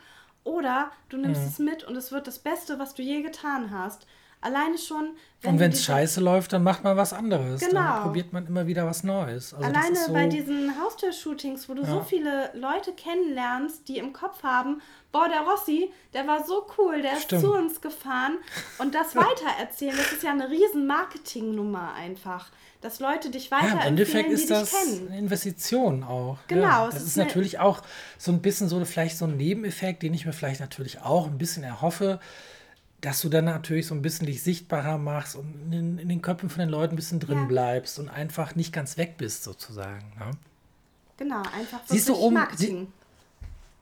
Oder 0.44 0.90
du 1.08 1.18
nimmst 1.18 1.42
mhm. 1.42 1.46
es 1.46 1.58
mit 1.60 1.84
und 1.84 1.94
es 1.94 2.10
wird 2.10 2.26
das 2.26 2.40
Beste, 2.40 2.80
was 2.80 2.94
du 2.94 3.02
je 3.02 3.22
getan 3.22 3.70
hast. 3.70 4.08
Alleine 4.42 4.76
schon. 4.76 5.14
Wenn 5.40 5.52
und 5.52 5.60
wenn 5.60 5.70
es 5.70 5.84
scheiße 5.84 6.20
läuft, 6.20 6.52
dann 6.52 6.64
macht 6.64 6.82
man 6.82 6.96
was 6.96 7.12
anderes. 7.12 7.60
Genau. 7.60 7.80
Dann 7.80 8.02
probiert 8.02 8.32
man 8.32 8.44
immer 8.46 8.66
wieder 8.66 8.84
was 8.86 9.04
Neues. 9.04 9.54
Also 9.54 9.64
Alleine 9.64 9.96
so 9.96 10.12
bei 10.12 10.26
diesen 10.26 10.74
Haustür-Shootings, 10.80 11.68
wo 11.68 11.74
du 11.74 11.82
ja. 11.82 11.88
so 11.88 12.00
viele 12.02 12.50
Leute 12.54 12.92
kennenlernst, 12.92 13.88
die 13.88 13.98
im 13.98 14.12
Kopf 14.12 14.42
haben, 14.42 14.82
boah, 15.12 15.28
der 15.28 15.42
Rossi, 15.42 15.92
der 16.12 16.26
war 16.26 16.44
so 16.44 16.66
cool, 16.76 17.02
der 17.02 17.16
Stimmt. 17.20 17.32
ist 17.32 17.48
zu 17.48 17.54
uns 17.54 17.80
gefahren. 17.80 18.38
Und 18.78 18.96
das 18.96 19.14
weitererzählen, 19.16 19.96
das 19.96 20.12
ist 20.12 20.24
ja 20.24 20.32
eine 20.32 20.50
riesen 20.50 20.86
Marketingnummer 20.88 21.94
einfach. 21.94 22.50
Dass 22.80 22.98
Leute 22.98 23.30
dich 23.30 23.52
weiterempfehlen, 23.52 23.78
ja, 23.78 23.86
im 23.86 23.96
Endeffekt 23.96 24.30
ist 24.30 24.50
das 24.50 24.74
eine 24.74 25.16
Investition 25.16 26.02
auch. 26.02 26.38
Genau. 26.48 26.62
Ja, 26.62 26.86
das 26.86 26.96
ist, 26.96 27.06
ist 27.08 27.16
natürlich 27.16 27.60
auch 27.60 27.80
so 28.18 28.32
ein 28.32 28.42
bisschen 28.42 28.68
so 28.68 28.84
vielleicht 28.84 29.18
so 29.18 29.26
ein 29.26 29.36
Nebeneffekt, 29.36 30.02
den 30.02 30.12
ich 30.14 30.26
mir 30.26 30.32
vielleicht 30.32 30.60
natürlich 30.60 31.00
auch 31.00 31.28
ein 31.28 31.38
bisschen 31.38 31.62
erhoffe 31.62 32.18
dass 33.02 33.20
du 33.20 33.28
dann 33.28 33.44
natürlich 33.44 33.88
so 33.88 33.94
ein 33.94 34.00
bisschen 34.00 34.26
dich 34.26 34.42
sichtbarer 34.42 34.96
machst 34.96 35.36
und 35.36 35.72
in, 35.72 35.98
in 35.98 36.08
den 36.08 36.22
Köpfen 36.22 36.48
von 36.48 36.60
den 36.60 36.68
Leuten 36.68 36.94
ein 36.94 36.96
bisschen 36.96 37.20
drin 37.20 37.38
ja. 37.38 37.44
bleibst 37.44 37.98
und 37.98 38.08
einfach 38.08 38.54
nicht 38.54 38.72
ganz 38.72 38.96
weg 38.96 39.16
bist, 39.18 39.42
sozusagen. 39.42 40.12
Ne? 40.18 40.30
Genau, 41.16 41.42
einfach 41.54 41.80
siehst 41.86 42.08
du 42.08 42.14
oben, 42.14 42.38
sie, 42.56 42.86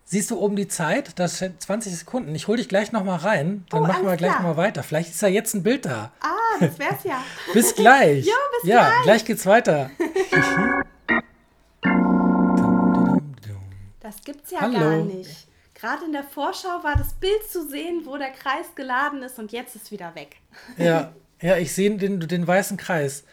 Siehst 0.05 0.31
du 0.33 0.41
oben 0.41 0.57
die 0.57 0.69
Zeit? 0.69 1.19
Das 1.21 1.39
sind 1.39 1.63
20 1.63 1.97
Sekunden. 1.97 2.35
Ich 2.35 2.49
hole 2.49 2.59
dich 2.59 2.69
gleich 2.69 2.91
nochmal 2.93 3.19
rein. 3.19 3.65
Dann 3.71 3.83
oh, 3.83 3.87
machen 3.87 4.07
wir 4.07 4.17
gleich 4.17 4.33
nochmal 4.33 4.57
weiter. 4.57 4.83
Vielleicht 4.83 5.11
ist 5.11 5.23
ja 5.23 5.29
jetzt 5.29 5.55
ein 5.55 5.63
Bild 5.63 5.85
da. 5.85 6.11
Ah, 6.21 6.59
das 6.59 6.77
wär's 6.79 7.05
ja. 7.05 7.23
bis 7.53 7.77
gleich. 7.77 8.27
jo, 8.27 8.33
bis 8.61 8.71
ja, 8.71 8.89
gleich. 8.89 9.03
gleich 9.03 9.25
geht's 9.27 9.47
weiter. 9.47 9.91
das 14.01 14.17
gibt's 14.25 14.51
ja 14.51 14.63
Hallo. 14.63 14.81
gar 14.81 14.97
nicht. 14.97 15.47
Gerade 15.81 16.05
in 16.05 16.13
der 16.13 16.25
Vorschau 16.25 16.83
war 16.83 16.95
das 16.97 17.15
Bild 17.15 17.51
zu 17.51 17.67
sehen, 17.67 18.03
wo 18.05 18.19
der 18.19 18.31
Kreis 18.31 18.67
geladen 18.75 19.23
ist 19.23 19.39
und 19.39 19.51
jetzt 19.51 19.75
ist 19.77 19.91
wieder 19.91 20.15
weg. 20.15 20.37
Ja, 20.77 21.15
ja 21.41 21.57
ich 21.57 21.73
sehe 21.73 21.97
den, 21.97 22.21
den 22.21 22.47
weißen 22.47 22.77
Kreis. 22.77 23.25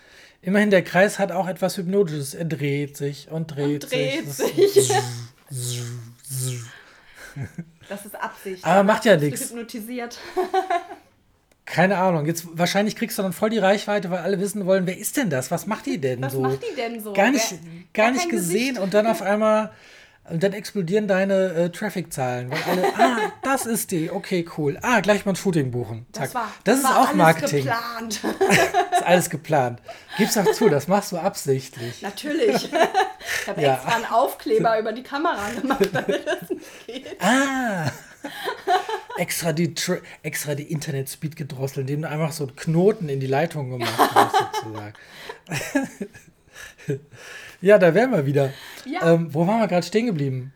Immerhin, 0.41 0.69
der 0.69 0.83
Kreis 0.83 1.19
hat 1.19 1.33
auch 1.33 1.49
etwas 1.49 1.77
Hypnotisches. 1.77 2.33
Er 2.33 2.45
dreht 2.45 2.95
sich 2.95 3.29
und 3.29 3.47
dreht, 3.47 3.83
und 3.83 3.91
dreht 3.91 4.31
sich. 4.31 4.73
sich. 4.73 4.93
das 7.89 8.05
ist 8.05 8.15
Absicht. 8.15 8.63
Aber 8.63 8.83
macht 8.83 9.03
ja 9.03 9.17
nichts. 9.17 9.49
hypnotisiert. 9.49 10.17
Keine 11.65 11.97
Ahnung. 11.97 12.25
Jetzt 12.27 12.45
wahrscheinlich 12.57 12.95
kriegst 12.95 13.17
du 13.17 13.23
dann 13.23 13.33
voll 13.33 13.49
die 13.49 13.57
Reichweite, 13.57 14.09
weil 14.09 14.19
alle 14.19 14.39
wissen 14.39 14.65
wollen, 14.65 14.87
wer 14.87 14.97
ist 14.97 15.17
denn 15.17 15.29
das? 15.29 15.51
Was 15.51 15.67
macht 15.67 15.85
die 15.85 15.99
denn 15.99 16.21
Was 16.21 16.31
so? 16.31 16.41
Was 16.41 16.53
macht 16.53 16.63
die 16.63 16.75
denn 16.75 17.03
so? 17.03 17.11
Gar 17.11 17.31
nicht, 17.31 17.55
gar 17.93 18.11
nicht 18.11 18.29
gesehen 18.29 18.75
Gesicht. 18.75 18.79
und 18.79 18.93
dann 18.93 19.05
auf 19.05 19.21
einmal 19.21 19.73
und 20.30 20.43
dann 20.43 20.53
explodieren 20.53 21.07
deine 21.07 21.53
äh, 21.53 21.69
Traffic-Zahlen, 21.69 22.51
weil 22.51 22.61
alle, 22.63 22.84
ah, 22.97 23.32
das 23.43 23.65
ist 23.65 23.91
die, 23.91 24.11
okay, 24.11 24.47
cool. 24.57 24.78
Ah, 24.82 24.99
gleich 24.99 25.25
mal 25.25 25.32
ein 25.34 25.36
Shooting 25.36 25.71
buchen. 25.71 26.05
Zack. 26.11 26.25
Das, 26.25 26.36
war, 26.36 26.51
das, 26.63 26.82
das 26.82 26.91
ist 26.91 26.97
auch 26.97 27.13
Marketing. 27.13 27.63
Geplant. 27.65 28.21
ist 28.91 29.05
alles 29.05 29.30
geplant. 29.30 29.82
Gib's 30.17 30.38
auch 30.38 30.51
zu, 30.51 30.69
das 30.69 30.88
machst 30.88 31.11
du 31.11 31.17
absichtlich. 31.17 32.01
Natürlich. 32.01 32.69
Ich 33.41 33.47
habe 33.47 33.61
ja. 33.61 33.75
extra 33.75 33.95
einen 33.95 34.05
Aufkleber 34.05 34.80
über 34.80 34.91
die 34.91 35.03
Kamera 35.03 35.49
gemacht, 35.49 35.89
damit 35.93 36.25
das 36.25 36.49
nicht 36.49 36.88
geht. 36.88 37.21
Ah. 37.21 37.91
extra 39.17 39.53
die, 39.53 39.73
extra 40.23 40.55
die 40.55 40.71
Internet-Speed 40.71 41.36
gedrosselt, 41.36 41.89
indem 41.89 42.01
du 42.01 42.09
einfach 42.09 42.32
so 42.32 42.45
einen 42.45 42.55
Knoten 42.55 43.07
in 43.09 43.19
die 43.19 43.28
Leitung 43.28 43.69
gemacht 43.69 44.11
hast, 44.13 44.36
sozusagen. 44.36 44.93
Ja, 47.61 47.77
da 47.77 47.93
wären 47.93 48.11
wir 48.11 48.25
wieder. 48.25 48.51
Ja. 48.85 49.13
Ähm, 49.13 49.33
wo 49.33 49.47
waren 49.47 49.59
wir 49.59 49.67
gerade 49.67 49.85
stehen 49.85 50.05
geblieben? 50.05 50.53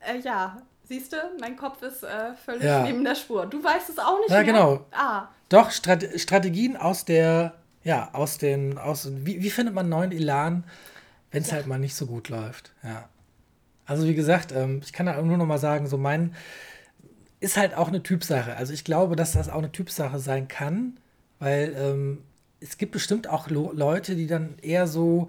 Äh, 0.00 0.18
ja, 0.20 0.60
siehst 0.84 1.12
du, 1.12 1.16
mein 1.40 1.56
Kopf 1.56 1.82
ist 1.82 2.02
äh, 2.02 2.34
völlig 2.44 2.64
ja. 2.64 2.82
neben 2.82 3.04
der 3.04 3.14
Spur. 3.14 3.46
Du 3.46 3.62
weißt 3.62 3.88
es 3.88 3.98
auch 3.98 4.18
nicht 4.18 4.30
ja, 4.30 4.42
mehr? 4.42 4.46
Ja, 4.46 4.52
genau. 4.52 4.86
Ah. 4.90 5.28
Doch, 5.48 5.70
Strat 5.70 6.04
Strategien 6.16 6.76
aus 6.76 7.04
der, 7.04 7.54
ja, 7.84 8.10
aus 8.12 8.38
den, 8.38 8.78
aus, 8.78 9.08
wie, 9.10 9.42
wie 9.42 9.50
findet 9.50 9.74
man 9.74 9.88
neuen 9.88 10.12
Elan, 10.12 10.64
wenn 11.30 11.42
es 11.42 11.48
ja. 11.48 11.54
halt 11.54 11.66
mal 11.66 11.78
nicht 11.78 11.94
so 11.94 12.06
gut 12.06 12.28
läuft? 12.28 12.72
Ja. 12.82 13.08
Also 13.86 14.06
wie 14.06 14.14
gesagt, 14.14 14.52
ähm, 14.52 14.80
ich 14.84 14.92
kann 14.92 15.06
da 15.06 15.20
nur 15.22 15.38
noch 15.38 15.46
mal 15.46 15.58
sagen, 15.58 15.86
so 15.86 15.96
mein, 15.96 16.34
ist 17.40 17.56
halt 17.56 17.74
auch 17.74 17.88
eine 17.88 18.02
Typsache. 18.02 18.56
Also 18.56 18.72
ich 18.72 18.84
glaube, 18.84 19.16
dass 19.16 19.32
das 19.32 19.48
auch 19.48 19.58
eine 19.58 19.72
Typsache 19.72 20.18
sein 20.18 20.48
kann, 20.48 20.98
weil 21.38 21.74
ähm, 21.78 22.24
es 22.60 22.76
gibt 22.76 22.92
bestimmt 22.92 23.28
auch 23.28 23.48
Leute, 23.48 24.16
die 24.16 24.26
dann 24.26 24.56
eher 24.60 24.86
so, 24.86 25.28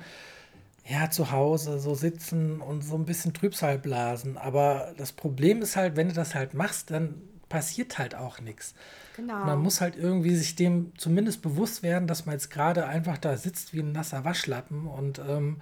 ja, 0.90 1.12
zu 1.12 1.32
Hause 1.32 1.80
so 1.80 1.94
sitzen 1.94 2.62
und 2.62 2.82
so 2.82 2.96
ein 2.96 3.06
bisschen 3.06 3.34
Trübsal 3.34 3.78
blasen. 3.78 4.38
Aber 4.38 4.94
das 4.98 5.12
Problem 5.12 5.62
ist 5.62 5.76
halt, 5.76 5.96
wenn 5.96 6.10
du 6.10 6.16
das 6.16 6.34
halt 6.34 6.56
machst, 6.56 6.90
dann 6.90 7.22
passiert 7.48 8.00
halt 8.00 8.16
auch 8.16 8.40
nichts. 8.40 8.74
Genau. 9.16 9.46
Man 9.46 9.60
muss 9.60 9.82
halt 9.82 9.96
irgendwie 9.96 10.36
sich 10.36 10.56
dem 10.56 10.92
zumindest 10.98 11.44
bewusst 11.44 11.84
werden, 11.84 12.08
dass 12.08 12.26
man 12.26 12.34
jetzt 12.34 12.50
gerade 12.50 12.88
einfach 12.88 13.20
da 13.20 13.38
sitzt 13.38 13.74
wie 13.74 13.82
ein 13.82 13.92
nasser 13.92 14.26
Waschlappen 14.26 14.88
und 14.88 15.20
ähm, 15.20 15.62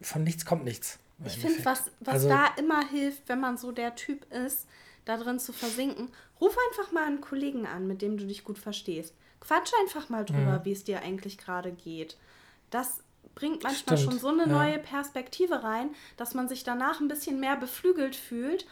von 0.00 0.24
nichts 0.24 0.44
kommt 0.44 0.64
nichts. 0.64 0.98
Ich 1.24 1.38
finde, 1.38 1.64
was, 1.64 1.90
was 2.00 2.14
also, 2.14 2.28
da 2.28 2.46
immer 2.58 2.88
hilft, 2.88 3.28
wenn 3.28 3.40
man 3.40 3.58
so 3.58 3.72
der 3.72 3.96
Typ 3.96 4.32
ist, 4.32 4.66
da 5.04 5.16
drin 5.16 5.38
zu 5.38 5.52
versinken, 5.52 6.08
ruf 6.40 6.56
einfach 6.70 6.92
mal 6.92 7.06
einen 7.06 7.20
Kollegen 7.20 7.66
an, 7.66 7.86
mit 7.88 8.02
dem 8.02 8.18
du 8.18 8.26
dich 8.26 8.44
gut 8.44 8.58
verstehst. 8.58 9.14
Quatsch 9.40 9.72
einfach 9.80 10.08
mal 10.08 10.24
drüber, 10.24 10.60
mhm. 10.60 10.64
wie 10.64 10.72
es 10.72 10.84
dir 10.84 11.02
eigentlich 11.02 11.38
gerade 11.38 11.72
geht 11.72 12.16
das 12.70 13.02
bringt 13.38 13.62
manchmal 13.62 13.96
Stimmt, 13.96 14.12
schon 14.12 14.20
so 14.20 14.28
eine 14.28 14.48
ja. 14.50 14.58
neue 14.58 14.78
Perspektive 14.80 15.62
rein, 15.62 15.90
dass 16.16 16.34
man 16.34 16.48
sich 16.48 16.64
danach 16.64 17.00
ein 17.00 17.06
bisschen 17.06 17.38
mehr 17.38 17.56
beflügelt 17.56 18.16
fühlt 18.16 18.66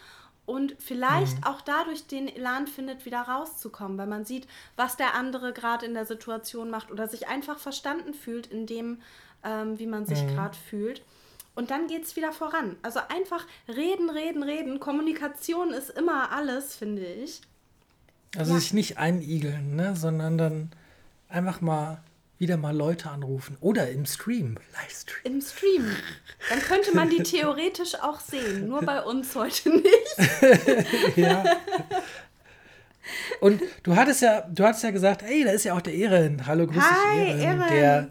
und 0.44 0.74
vielleicht 0.80 1.38
mhm. 1.38 1.44
auch 1.44 1.60
dadurch 1.60 2.08
den 2.08 2.26
Elan 2.26 2.66
findet, 2.66 3.04
wieder 3.04 3.20
rauszukommen, 3.22 3.96
weil 3.96 4.08
man 4.08 4.24
sieht, 4.24 4.48
was 4.74 4.96
der 4.96 5.14
andere 5.14 5.52
gerade 5.52 5.86
in 5.86 5.94
der 5.94 6.04
Situation 6.04 6.68
macht 6.68 6.90
oder 6.90 7.06
sich 7.06 7.28
einfach 7.28 7.60
verstanden 7.60 8.12
fühlt 8.12 8.48
in 8.48 8.66
dem, 8.66 8.98
ähm, 9.44 9.78
wie 9.78 9.86
man 9.86 10.04
sich 10.04 10.24
mhm. 10.24 10.34
gerade 10.34 10.56
fühlt. 10.56 11.00
Und 11.54 11.70
dann 11.70 11.86
geht 11.86 12.02
es 12.02 12.16
wieder 12.16 12.32
voran. 12.32 12.74
Also 12.82 12.98
einfach 13.08 13.46
reden, 13.68 14.10
reden, 14.10 14.42
reden. 14.42 14.80
Kommunikation 14.80 15.70
ist 15.70 15.90
immer 15.90 16.32
alles, 16.32 16.74
finde 16.74 17.06
ich. 17.06 17.40
Also 18.36 18.54
ja. 18.54 18.58
sich 18.58 18.72
nicht 18.72 18.98
einigeln, 18.98 19.76
ne? 19.76 19.94
sondern 19.94 20.36
dann 20.36 20.70
einfach 21.28 21.60
mal 21.60 22.02
wieder 22.38 22.56
mal 22.56 22.76
Leute 22.76 23.10
anrufen. 23.10 23.56
Oder 23.60 23.90
im 23.90 24.06
Stream, 24.06 24.58
Livestream. 24.80 25.34
Im 25.34 25.40
Stream. 25.40 25.96
Dann 26.50 26.60
könnte 26.60 26.94
man 26.94 27.10
die 27.10 27.22
theoretisch 27.22 27.94
auch 28.02 28.20
sehen. 28.20 28.68
Nur 28.68 28.82
bei 28.82 29.02
uns 29.02 29.34
heute 29.34 29.70
nicht. 29.70 31.16
ja. 31.16 31.44
Und 33.40 33.62
du 33.82 33.96
hattest 33.96 34.22
ja, 34.22 34.42
du 34.42 34.64
hattest 34.64 34.84
ja 34.84 34.90
gesagt, 34.90 35.22
hey, 35.22 35.44
da 35.44 35.52
ist 35.52 35.64
ja 35.64 35.74
auch 35.74 35.80
der 35.80 35.94
Ehren. 35.94 36.46
Hallo, 36.46 36.66
grüß 36.66 36.82
Hi, 36.82 37.18
dich, 37.18 37.42
Ehren. 37.42 37.60
Ehren. 37.60 37.70
Der, 37.70 38.08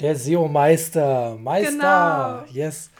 der 0.00 0.16
SEO-Meister. 0.16 1.36
Meister. 1.40 2.44
Genau. 2.46 2.52
Yes. 2.52 2.90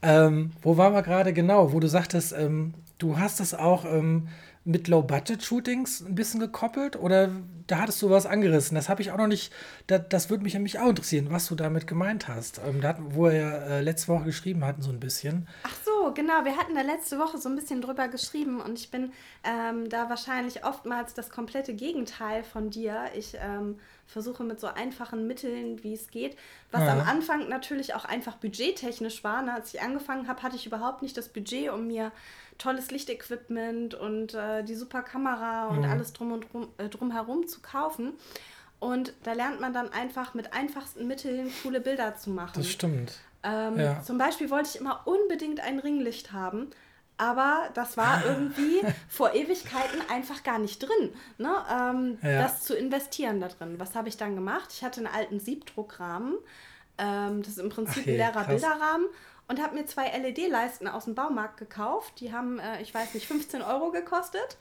Ähm, 0.00 0.52
wo 0.62 0.76
waren 0.76 0.94
wir 0.94 1.02
gerade 1.02 1.32
genau? 1.32 1.72
Wo 1.72 1.80
du 1.80 1.88
sagtest, 1.88 2.32
ähm, 2.32 2.74
du 2.98 3.18
hast 3.18 3.40
das 3.40 3.52
auch 3.52 3.84
ähm, 3.84 4.28
mit 4.68 4.86
Low-Budget-Shootings 4.86 6.02
ein 6.02 6.14
bisschen 6.14 6.40
gekoppelt 6.40 6.96
oder 6.96 7.30
da 7.66 7.78
hattest 7.78 8.02
du 8.02 8.10
was 8.10 8.26
angerissen? 8.26 8.74
Das 8.74 8.90
habe 8.90 9.00
ich 9.00 9.10
auch 9.10 9.16
noch 9.16 9.26
nicht, 9.26 9.50
da, 9.86 9.98
das 9.98 10.28
würde 10.28 10.42
mich 10.42 10.52
nämlich 10.52 10.78
auch 10.78 10.90
interessieren, 10.90 11.28
was 11.30 11.46
du 11.46 11.54
damit 11.54 11.86
gemeint 11.86 12.28
hast. 12.28 12.60
Ähm, 12.66 12.82
da, 12.82 12.96
wo 12.98 13.24
wir 13.24 13.32
ja 13.32 13.50
äh, 13.50 13.80
letzte 13.80 14.08
Woche 14.08 14.24
geschrieben 14.24 14.64
hatten, 14.66 14.82
so 14.82 14.90
ein 14.90 15.00
bisschen. 15.00 15.48
Ach 15.62 15.74
so, 15.86 16.12
genau, 16.12 16.44
wir 16.44 16.58
hatten 16.58 16.74
da 16.74 16.82
letzte 16.82 17.18
Woche 17.18 17.38
so 17.38 17.48
ein 17.48 17.56
bisschen 17.56 17.80
drüber 17.80 18.08
geschrieben 18.08 18.60
und 18.60 18.78
ich 18.78 18.90
bin 18.90 19.12
ähm, 19.42 19.88
da 19.88 20.10
wahrscheinlich 20.10 20.64
oftmals 20.64 21.14
das 21.14 21.30
komplette 21.30 21.72
Gegenteil 21.72 22.44
von 22.44 22.68
dir. 22.68 23.04
Ich 23.16 23.38
ähm, 23.40 23.76
versuche 24.06 24.44
mit 24.44 24.60
so 24.60 24.66
einfachen 24.66 25.26
Mitteln, 25.26 25.82
wie 25.82 25.94
es 25.94 26.10
geht. 26.10 26.36
Was 26.70 26.82
ja. 26.82 26.92
am 26.92 27.00
Anfang 27.00 27.48
natürlich 27.48 27.94
auch 27.94 28.04
einfach 28.04 28.36
budgettechnisch 28.36 29.24
war. 29.24 29.42
Ne? 29.42 29.54
Als 29.54 29.72
ich 29.72 29.80
angefangen 29.80 30.28
habe, 30.28 30.42
hatte 30.42 30.56
ich 30.56 30.66
überhaupt 30.66 31.00
nicht 31.02 31.16
das 31.16 31.28
Budget, 31.28 31.70
um 31.70 31.86
mir 31.86 32.12
tolles 32.58 32.90
Lichtequipment 32.90 33.94
und 33.94 34.34
äh, 34.34 34.62
die 34.64 34.74
super 34.74 35.02
Kamera 35.02 35.68
und 35.68 35.80
mhm. 35.80 35.90
alles 35.90 36.12
drum 36.12 36.32
und 36.32 36.52
drum, 36.52 36.68
äh, 36.78 36.88
drumherum 36.88 37.46
zu 37.46 37.60
kaufen. 37.60 38.12
Und 38.80 39.12
da 39.24 39.32
lernt 39.32 39.60
man 39.60 39.72
dann 39.72 39.92
einfach 39.92 40.34
mit 40.34 40.52
einfachsten 40.52 41.06
Mitteln 41.06 41.50
coole 41.62 41.80
Bilder 41.80 42.16
zu 42.16 42.30
machen. 42.30 42.52
Das 42.56 42.68
stimmt. 42.68 43.18
Ähm, 43.42 43.78
ja. 43.78 44.02
Zum 44.02 44.18
Beispiel 44.18 44.50
wollte 44.50 44.70
ich 44.74 44.80
immer 44.80 45.02
unbedingt 45.06 45.60
ein 45.60 45.78
Ringlicht 45.78 46.32
haben, 46.32 46.70
aber 47.16 47.70
das 47.74 47.96
war 47.96 48.24
irgendwie 48.26 48.82
vor 49.08 49.34
Ewigkeiten 49.34 50.00
einfach 50.10 50.42
gar 50.42 50.58
nicht 50.58 50.80
drin, 50.80 51.12
ne? 51.38 51.50
Ähm, 51.70 52.18
ja. 52.22 52.42
das 52.42 52.62
zu 52.62 52.76
investieren 52.76 53.40
da 53.40 53.48
drin. 53.48 53.76
Was 53.78 53.94
habe 53.94 54.08
ich 54.08 54.16
dann 54.16 54.34
gemacht? 54.34 54.72
Ich 54.72 54.84
hatte 54.84 55.00
einen 55.00 55.12
alten 55.12 55.40
Siebdruckrahmen. 55.40 56.34
Ähm, 56.98 57.42
das 57.42 57.52
ist 57.52 57.58
im 57.58 57.70
Prinzip 57.70 58.04
Ach, 58.04 58.08
ein 58.08 58.16
leerer 58.16 58.44
Bilderrahmen 58.44 59.06
und 59.48 59.62
habe 59.62 59.74
mir 59.74 59.86
zwei 59.86 60.08
LED-Leisten 60.16 60.86
aus 60.86 61.04
dem 61.04 61.14
Baumarkt 61.14 61.56
gekauft. 61.56 62.20
Die 62.20 62.32
haben, 62.32 62.58
äh, 62.58 62.80
ich 62.82 62.94
weiß 62.94 63.14
nicht, 63.14 63.26
15 63.26 63.62
Euro 63.62 63.90
gekostet. 63.90 64.58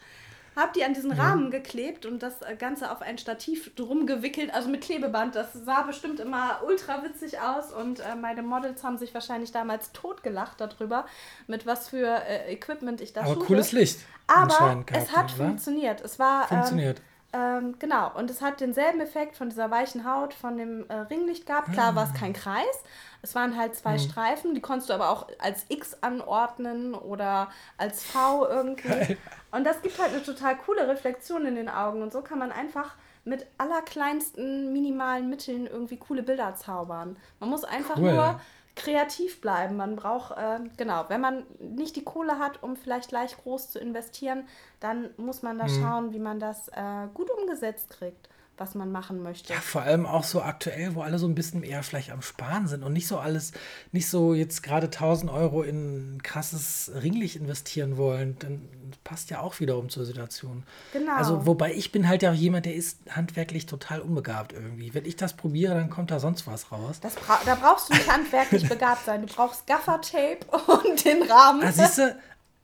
Habe 0.55 0.71
die 0.75 0.83
an 0.83 0.95
diesen 0.95 1.11
mhm. 1.11 1.19
Rahmen 1.19 1.51
geklebt 1.51 2.07
und 2.07 2.23
das 2.23 2.39
Ganze 2.57 2.91
auf 2.91 3.03
ein 3.03 3.19
Stativ 3.19 3.75
drum 3.75 4.07
gewickelt, 4.07 4.51
also 4.51 4.69
mit 4.69 4.81
Klebeband. 4.81 5.35
Das 5.35 5.53
sah 5.53 5.83
bestimmt 5.83 6.19
immer 6.19 6.61
ultra 6.65 7.03
witzig 7.03 7.39
aus 7.39 7.71
und 7.71 7.99
äh, 7.99 8.15
meine 8.15 8.41
Models 8.41 8.83
haben 8.83 8.97
sich 8.97 9.13
wahrscheinlich 9.13 9.51
damals 9.51 9.91
totgelacht 9.91 10.59
darüber, 10.59 11.05
mit 11.45 11.67
was 11.67 11.89
für 11.89 12.07
äh, 12.07 12.51
Equipment 12.51 13.01
ich 13.01 13.13
da 13.13 13.21
Aber 13.21 13.35
shoote. 13.35 13.45
cooles 13.45 13.71
Licht. 13.71 13.99
Aber 14.25 14.83
es 14.91 15.15
hat 15.15 15.35
oder? 15.35 15.45
funktioniert. 15.45 16.01
Es 16.01 16.17
war 16.17 16.43
ähm, 16.43 16.57
funktioniert. 16.57 17.01
Ähm, 17.33 17.75
genau, 17.77 18.11
und 18.15 18.31
es 18.31 18.41
hat 18.41 18.61
denselben 18.61 19.01
Effekt 19.01 19.35
von 19.35 19.49
dieser 19.49 19.69
weichen 19.69 20.09
Haut, 20.09 20.33
von 20.33 20.57
dem 20.57 20.89
äh, 20.89 20.93
Ringlicht 20.93 21.45
gehabt. 21.45 21.71
Klar 21.71 21.91
ah. 21.91 21.95
war 21.95 22.11
es 22.11 22.19
kein 22.19 22.33
Kreis, 22.33 22.83
es 23.21 23.35
waren 23.35 23.57
halt 23.57 23.75
zwei 23.75 23.93
mhm. 23.93 23.99
Streifen, 23.99 24.55
die 24.55 24.61
konntest 24.61 24.89
du 24.89 24.93
aber 24.93 25.09
auch 25.09 25.27
als 25.39 25.65
X 25.69 25.97
anordnen 26.01 26.93
oder 26.93 27.49
als 27.77 28.03
V 28.03 28.47
irgendwie. 28.47 28.87
Geil. 28.87 29.17
Und 29.51 29.63
das 29.63 29.81
gibt 29.81 29.99
halt 29.99 30.13
eine 30.13 30.23
total 30.23 30.57
coole 30.57 30.87
Reflexion 30.87 31.45
in 31.45 31.55
den 31.55 31.69
Augen. 31.69 32.01
Und 32.01 32.13
so 32.13 32.21
kann 32.21 32.39
man 32.39 32.51
einfach 32.51 32.95
mit 33.23 33.45
allerkleinsten 33.57 34.71
minimalen 34.71 35.29
Mitteln 35.29 35.67
irgendwie 35.67 35.97
coole 35.97 36.23
Bilder 36.23 36.55
zaubern. 36.55 37.17
Man 37.39 37.49
muss 37.49 37.63
einfach 37.63 37.97
cool. 37.97 38.13
nur 38.13 38.39
kreativ 38.75 39.41
bleiben. 39.41 39.75
Man 39.75 39.95
braucht, 39.95 40.37
äh, 40.37 40.59
genau, 40.77 41.05
wenn 41.09 41.19
man 41.19 41.45
nicht 41.59 41.95
die 41.95 42.03
Kohle 42.03 42.39
hat, 42.39 42.63
um 42.63 42.75
vielleicht 42.75 43.09
gleich 43.09 43.35
groß 43.35 43.71
zu 43.71 43.79
investieren, 43.79 44.47
dann 44.79 45.09
muss 45.17 45.41
man 45.41 45.57
da 45.57 45.65
mhm. 45.65 45.81
schauen, 45.81 46.13
wie 46.13 46.19
man 46.19 46.39
das 46.39 46.69
äh, 46.69 47.07
gut 47.13 47.29
umgesetzt 47.31 47.89
kriegt 47.89 48.29
was 48.57 48.75
man 48.75 48.91
machen 48.91 49.21
möchte. 49.21 49.53
Ja, 49.53 49.59
vor 49.59 49.83
allem 49.83 50.05
auch 50.05 50.23
so 50.23 50.41
aktuell, 50.41 50.95
wo 50.95 51.01
alle 51.01 51.19
so 51.19 51.27
ein 51.27 51.35
bisschen 51.35 51.63
eher 51.63 51.83
vielleicht 51.83 52.11
am 52.11 52.21
Sparen 52.21 52.67
sind 52.67 52.83
und 52.83 52.93
nicht 52.93 53.07
so 53.07 53.19
alles, 53.19 53.51
nicht 53.91 54.09
so 54.09 54.33
jetzt 54.33 54.63
gerade 54.63 54.87
1000 54.87 55.31
Euro 55.31 55.63
in 55.63 56.15
ein 56.15 56.23
krasses 56.23 56.91
Ringlicht 57.01 57.35
investieren 57.35 57.97
wollen, 57.97 58.37
dann 58.39 58.67
passt 59.03 59.29
ja 59.29 59.39
auch 59.41 59.59
wiederum 59.59 59.89
zur 59.89 60.05
Situation. 60.05 60.63
Genau. 60.93 61.15
Also, 61.15 61.45
wobei 61.45 61.73
ich 61.73 61.91
bin 61.91 62.07
halt 62.07 62.23
ja 62.23 62.31
auch 62.31 62.35
jemand, 62.35 62.65
der 62.65 62.75
ist 62.75 62.99
handwerklich 63.09 63.65
total 63.65 64.01
unbegabt 64.01 64.53
irgendwie. 64.53 64.93
Wenn 64.93 65.05
ich 65.05 65.15
das 65.15 65.35
probiere, 65.35 65.75
dann 65.75 65.89
kommt 65.89 66.11
da 66.11 66.19
sonst 66.19 66.47
was 66.47 66.71
raus. 66.71 66.99
Bra 66.99 67.39
da 67.45 67.55
brauchst 67.55 67.89
du 67.89 67.93
nicht 67.93 68.11
handwerklich 68.11 68.67
begabt 68.69 69.05
sein. 69.05 69.25
Du 69.25 69.33
brauchst 69.33 69.67
Gaffertape 69.67 70.45
und 70.67 71.05
den 71.05 71.23
Rahmen. 71.23 71.63
Ah, 71.63 71.71
siehst 71.71 71.99
du, 71.99 72.15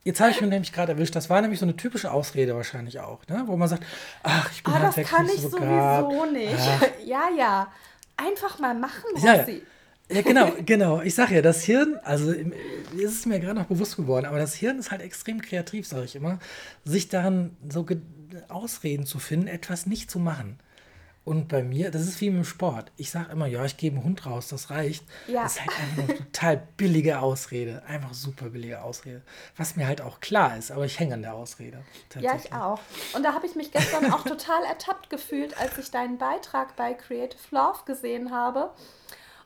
Jetzt 0.05 0.19
habe 0.19 0.31
ich 0.31 0.41
mich 0.41 0.49
nämlich 0.49 0.73
gerade 0.73 0.93
erwischt. 0.93 1.15
Das 1.15 1.29
war 1.29 1.41
nämlich 1.41 1.59
so 1.59 1.65
eine 1.65 1.77
typische 1.77 2.11
Ausrede 2.11 2.55
wahrscheinlich 2.55 2.99
auch, 2.99 3.25
ne? 3.27 3.43
wo 3.45 3.55
man 3.55 3.69
sagt, 3.69 3.85
ach, 4.21 4.51
ich 4.51 4.61
bin 4.61 4.73
ah, 4.73 4.79
halt 4.79 4.97
das 4.97 5.07
kann 5.07 5.25
ich 5.27 5.41
so 5.41 5.49
sowieso 5.49 6.25
nicht. 6.31 6.55
Ach. 6.57 6.83
Ja, 7.05 7.29
ja. 7.37 7.71
Einfach 8.15 8.59
mal 8.59 8.75
machen, 8.75 9.03
ja, 9.17 9.35
ja. 9.35 9.45
ja, 10.09 10.21
genau, 10.21 10.51
genau. 10.65 11.01
Ich 11.01 11.15
sage 11.15 11.35
ja, 11.35 11.41
das 11.41 11.63
Hirn, 11.63 11.99
also 12.03 12.31
ist 12.31 12.53
es 12.93 13.25
mir 13.25 13.39
gerade 13.39 13.59
noch 13.59 13.65
bewusst 13.65 13.95
geworden, 13.95 14.25
aber 14.25 14.37
das 14.37 14.53
Hirn 14.53 14.77
ist 14.77 14.91
halt 14.91 15.01
extrem 15.01 15.41
kreativ, 15.41 15.87
sage 15.87 16.05
ich 16.05 16.15
immer, 16.15 16.39
sich 16.85 17.09
daran 17.09 17.57
so 17.67 17.85
Ausreden 18.49 19.05
zu 19.05 19.19
finden, 19.19 19.47
etwas 19.47 19.85
nicht 19.85 20.11
zu 20.11 20.19
machen. 20.19 20.59
Und 21.25 21.47
bei 21.47 21.63
mir, 21.63 21.89
das 21.89 22.01
ist 22.01 22.19
wie 22.19 22.27
im 22.27 22.43
Sport. 22.43 22.91
Ich 22.97 23.09
sage 23.09 23.31
immer, 23.31 23.45
ja, 23.45 23.63
ich 23.63 23.77
gebe 23.77 23.95
einen 23.95 24.03
Hund 24.03 24.25
raus, 24.25 24.49
das 24.49 24.69
reicht. 24.69 25.05
Ja. 25.27 25.43
Das 25.43 25.53
ist 25.53 25.61
halt 25.61 25.71
einfach 25.79 26.03
eine 26.03 26.17
total 26.17 26.67
billige 26.75 27.19
Ausrede. 27.19 27.81
Einfach 27.87 28.13
super 28.13 28.49
billige 28.49 28.81
Ausrede. 28.81 29.21
Was 29.55 29.77
mir 29.77 29.87
halt 29.87 30.01
auch 30.01 30.19
klar 30.19 30.57
ist, 30.57 30.71
aber 30.71 30.83
ich 30.83 30.99
hänge 30.99 31.13
an 31.13 31.21
der 31.21 31.33
Ausrede. 31.33 31.81
Ja, 32.19 32.35
ich 32.35 32.51
auch. 32.51 32.79
Und 33.13 33.23
da 33.23 33.33
habe 33.33 33.45
ich 33.45 33.55
mich 33.55 33.71
gestern 33.71 34.11
auch 34.11 34.23
total 34.23 34.65
ertappt 34.65 35.09
gefühlt, 35.09 35.57
als 35.57 35.77
ich 35.77 35.91
deinen 35.91 36.17
Beitrag 36.17 36.75
bei 36.75 36.93
Creative 36.93 37.39
Love 37.51 37.79
gesehen 37.85 38.31
habe. 38.31 38.71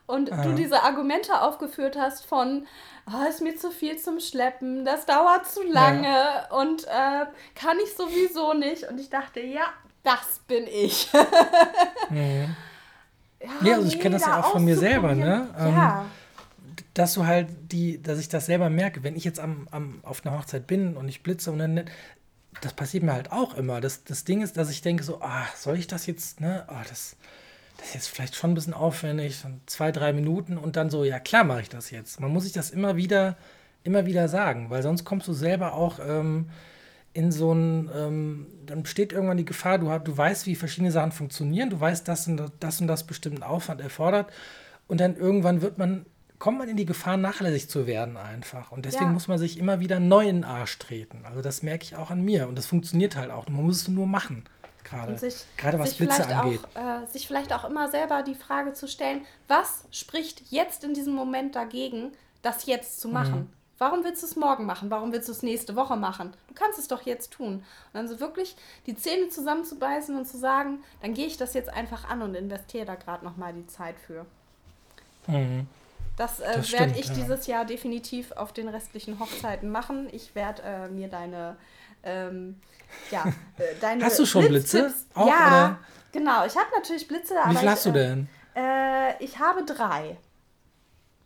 Und 0.06 0.32
ah. 0.32 0.42
du 0.42 0.54
diese 0.54 0.82
Argumente 0.82 1.42
aufgeführt 1.42 1.96
hast 1.96 2.24
von, 2.24 2.66
oh, 3.06 3.28
ist 3.28 3.42
mir 3.42 3.56
zu 3.56 3.70
viel 3.70 3.98
zum 3.98 4.20
Schleppen, 4.20 4.86
das 4.86 5.04
dauert 5.04 5.46
zu 5.46 5.62
lange 5.62 6.08
ja. 6.08 6.50
und 6.50 6.84
äh, 6.84 7.26
kann 7.54 7.76
ich 7.84 7.94
sowieso 7.94 8.54
nicht. 8.54 8.84
Und 8.84 8.98
ich 8.98 9.10
dachte, 9.10 9.40
ja, 9.40 9.66
das 10.02 10.40
bin 10.46 10.66
ich. 10.66 11.10
mhm. 12.10 12.56
Ja, 13.40 13.68
ja, 13.68 13.74
also 13.76 13.88
ich 13.88 14.00
kenne 14.00 14.16
das 14.16 14.26
ja 14.26 14.40
auch 14.40 14.52
von 14.52 14.64
mir 14.64 14.76
selber, 14.76 15.14
ne? 15.14 15.48
Ja. 15.56 16.00
Ähm, 16.02 16.10
dass 16.94 17.14
du 17.14 17.26
halt 17.26 17.48
die, 17.70 18.02
dass 18.02 18.18
ich 18.18 18.28
das 18.28 18.46
selber 18.46 18.70
merke, 18.70 19.04
wenn 19.04 19.14
ich 19.14 19.24
jetzt 19.24 19.38
am, 19.38 19.68
am, 19.70 20.00
auf 20.02 20.26
einer 20.26 20.36
Hochzeit 20.36 20.66
bin 20.66 20.96
und 20.96 21.08
ich 21.08 21.22
blitze 21.22 21.52
und 21.52 21.58
dann, 21.58 21.84
das 22.60 22.72
passiert 22.72 23.04
mir 23.04 23.12
halt 23.12 23.30
auch 23.30 23.54
immer. 23.54 23.80
Das, 23.80 24.02
das 24.02 24.24
Ding 24.24 24.42
ist, 24.42 24.56
dass 24.56 24.70
ich 24.70 24.82
denke 24.82 25.04
so, 25.04 25.20
ah, 25.20 25.46
soll 25.56 25.78
ich 25.78 25.86
das 25.86 26.06
jetzt, 26.06 26.40
ne? 26.40 26.64
Ah, 26.66 26.82
das, 26.88 27.16
das 27.76 27.88
ist 27.88 27.94
jetzt 27.94 28.08
vielleicht 28.08 28.34
schon 28.34 28.50
ein 28.50 28.54
bisschen 28.54 28.74
aufwendig, 28.74 29.40
zwei, 29.66 29.92
drei 29.92 30.12
Minuten 30.12 30.58
und 30.58 30.74
dann 30.74 30.90
so, 30.90 31.04
ja 31.04 31.20
klar 31.20 31.44
mache 31.44 31.62
ich 31.62 31.68
das 31.68 31.90
jetzt. 31.90 32.18
Man 32.18 32.32
muss 32.32 32.42
sich 32.42 32.52
das 32.52 32.70
immer 32.70 32.96
wieder, 32.96 33.36
immer 33.84 34.04
wieder 34.04 34.28
sagen, 34.28 34.68
weil 34.70 34.82
sonst 34.82 35.04
kommst 35.04 35.28
du 35.28 35.32
selber 35.32 35.74
auch 35.74 36.00
ähm, 36.00 36.50
in 37.18 37.32
so 37.32 37.52
ein, 37.52 37.90
ähm, 37.92 38.46
dann 38.64 38.84
besteht 38.84 39.12
irgendwann 39.12 39.36
die 39.36 39.44
Gefahr, 39.44 39.78
du, 39.78 39.86
du 39.98 40.16
weißt, 40.16 40.46
wie 40.46 40.54
verschiedene 40.54 40.92
Sachen 40.92 41.10
funktionieren, 41.10 41.68
du 41.68 41.80
weißt, 41.80 42.06
dass 42.06 42.30
das 42.60 42.80
und 42.80 42.86
das 42.86 43.04
bestimmten 43.08 43.42
Aufwand 43.42 43.80
erfordert 43.80 44.30
und 44.86 45.00
dann 45.00 45.16
irgendwann 45.16 45.60
wird 45.60 45.78
man, 45.78 46.06
kommt 46.38 46.58
man 46.58 46.68
in 46.68 46.76
die 46.76 46.86
Gefahr, 46.86 47.16
nachlässig 47.16 47.68
zu 47.68 47.88
werden 47.88 48.16
einfach. 48.16 48.70
Und 48.70 48.84
deswegen 48.84 49.06
ja. 49.06 49.10
muss 49.10 49.26
man 49.26 49.36
sich 49.36 49.58
immer 49.58 49.80
wieder 49.80 49.98
neu 49.98 50.28
in 50.28 50.36
den 50.36 50.44
Arsch 50.44 50.78
treten. 50.78 51.22
Also 51.24 51.42
das 51.42 51.64
merke 51.64 51.82
ich 51.82 51.96
auch 51.96 52.12
an 52.12 52.24
mir 52.24 52.46
und 52.46 52.56
das 52.56 52.66
funktioniert 52.66 53.16
halt 53.16 53.32
auch. 53.32 53.48
Man 53.48 53.66
muss 53.66 53.82
es 53.82 53.88
nur 53.88 54.06
machen. 54.06 54.44
Gerade, 54.84 55.18
sich, 55.18 55.44
gerade 55.56 55.80
was 55.80 55.94
Blitze 55.94 56.24
angeht. 56.24 56.60
Auch, 56.76 57.02
äh, 57.02 57.06
sich 57.08 57.26
vielleicht 57.26 57.52
auch 57.52 57.64
immer 57.64 57.90
selber 57.90 58.22
die 58.22 58.36
Frage 58.36 58.74
zu 58.74 58.86
stellen, 58.86 59.22
was 59.48 59.86
spricht 59.90 60.52
jetzt 60.52 60.84
in 60.84 60.94
diesem 60.94 61.14
Moment 61.14 61.56
dagegen, 61.56 62.12
das 62.42 62.66
jetzt 62.66 63.00
zu 63.00 63.08
machen? 63.08 63.40
Mhm. 63.40 63.57
Warum 63.78 64.02
willst 64.02 64.22
du 64.22 64.26
es 64.26 64.34
morgen 64.34 64.66
machen? 64.66 64.90
Warum 64.90 65.12
willst 65.12 65.28
du 65.28 65.32
es 65.32 65.42
nächste 65.42 65.76
Woche 65.76 65.96
machen? 65.96 66.32
Du 66.48 66.54
kannst 66.54 66.78
es 66.78 66.88
doch 66.88 67.02
jetzt 67.02 67.32
tun. 67.32 67.54
Und 67.54 67.64
dann 67.92 68.08
so 68.08 68.18
wirklich 68.18 68.56
die 68.86 68.96
Zähne 68.96 69.28
zusammenzubeißen 69.28 70.16
und 70.16 70.26
zu 70.26 70.36
sagen, 70.36 70.82
dann 71.00 71.14
gehe 71.14 71.26
ich 71.26 71.36
das 71.36 71.54
jetzt 71.54 71.72
einfach 71.72 72.08
an 72.08 72.22
und 72.22 72.34
investiere 72.34 72.86
da 72.86 72.96
gerade 72.96 73.24
nochmal 73.24 73.52
die 73.52 73.66
Zeit 73.68 73.94
für. 74.04 74.26
Mhm. 75.28 75.68
Das, 76.16 76.40
äh, 76.40 76.56
das 76.56 76.72
werde 76.72 76.98
ich 76.98 77.06
ja. 77.06 77.14
dieses 77.14 77.46
Jahr 77.46 77.64
definitiv 77.64 78.32
auf 78.32 78.52
den 78.52 78.66
restlichen 78.66 79.20
Hochzeiten 79.20 79.70
machen. 79.70 80.08
Ich 80.10 80.34
werde 80.34 80.62
äh, 80.62 80.88
mir 80.88 81.06
deine, 81.06 81.56
ähm, 82.02 82.60
ja, 83.12 83.24
äh, 83.58 83.74
deine 83.80 84.04
Hast 84.04 84.18
du 84.18 84.26
schon 84.26 84.48
Blitze? 84.48 84.92
Auch, 85.14 85.28
ja, 85.28 85.46
oder? 85.46 85.78
genau. 86.10 86.44
Ich 86.44 86.56
habe 86.56 86.66
natürlich 86.74 87.06
Blitze. 87.06 87.34
Wie 87.46 87.56
viel 87.56 87.70
hast 87.70 87.86
du 87.86 87.92
denn? 87.92 88.28
Äh, 88.56 89.22
ich 89.22 89.38
habe 89.38 89.64
drei. 89.64 90.16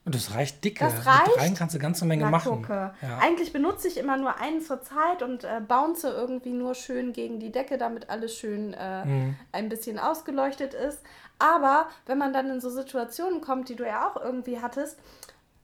Und 0.05 0.17
das 0.17 0.35
reicht 0.35 0.65
dicke. 0.65 0.85
Das 0.85 1.07
reicht. 1.07 1.29
Mit 1.29 1.37
dreien 1.37 1.55
kannst 1.55 1.75
du 1.75 1.79
eine 1.79 1.83
ganze 1.83 2.05
Menge 2.05 2.25
Na, 2.25 2.31
machen. 2.31 2.67
Ja. 2.69 2.93
Eigentlich 3.21 3.53
benutze 3.53 3.87
ich 3.87 3.97
immer 3.97 4.17
nur 4.17 4.37
einen 4.41 4.61
zur 4.61 4.83
Zeit 4.83 5.23
und 5.23 5.45
äh, 5.45 5.61
bounce 5.67 6.09
irgendwie 6.09 6.53
nur 6.53 6.75
schön 6.75 7.13
gegen 7.13 7.39
die 7.39 7.53
Decke, 7.53 7.79
damit 7.79 8.11
alles 8.11 8.37
schön 8.37 8.75
äh, 8.75 9.05
mhm. 9.05 9.37
ein 9.53 9.69
bisschen 9.69 10.01
ausgeleuchtet 10.01 10.75
ist. 10.75 10.99
Aber 11.39 11.87
wenn 12.07 12.19
man 12.19 12.33
dann 12.33 12.51
in 12.51 12.61
so 12.61 12.69
Situationen 12.69 13.41
kommt, 13.41 13.69
die 13.69 13.77
du 13.77 13.85
ja 13.85 14.09
auch 14.09 14.21
irgendwie 14.21 14.61
hattest, 14.61 14.99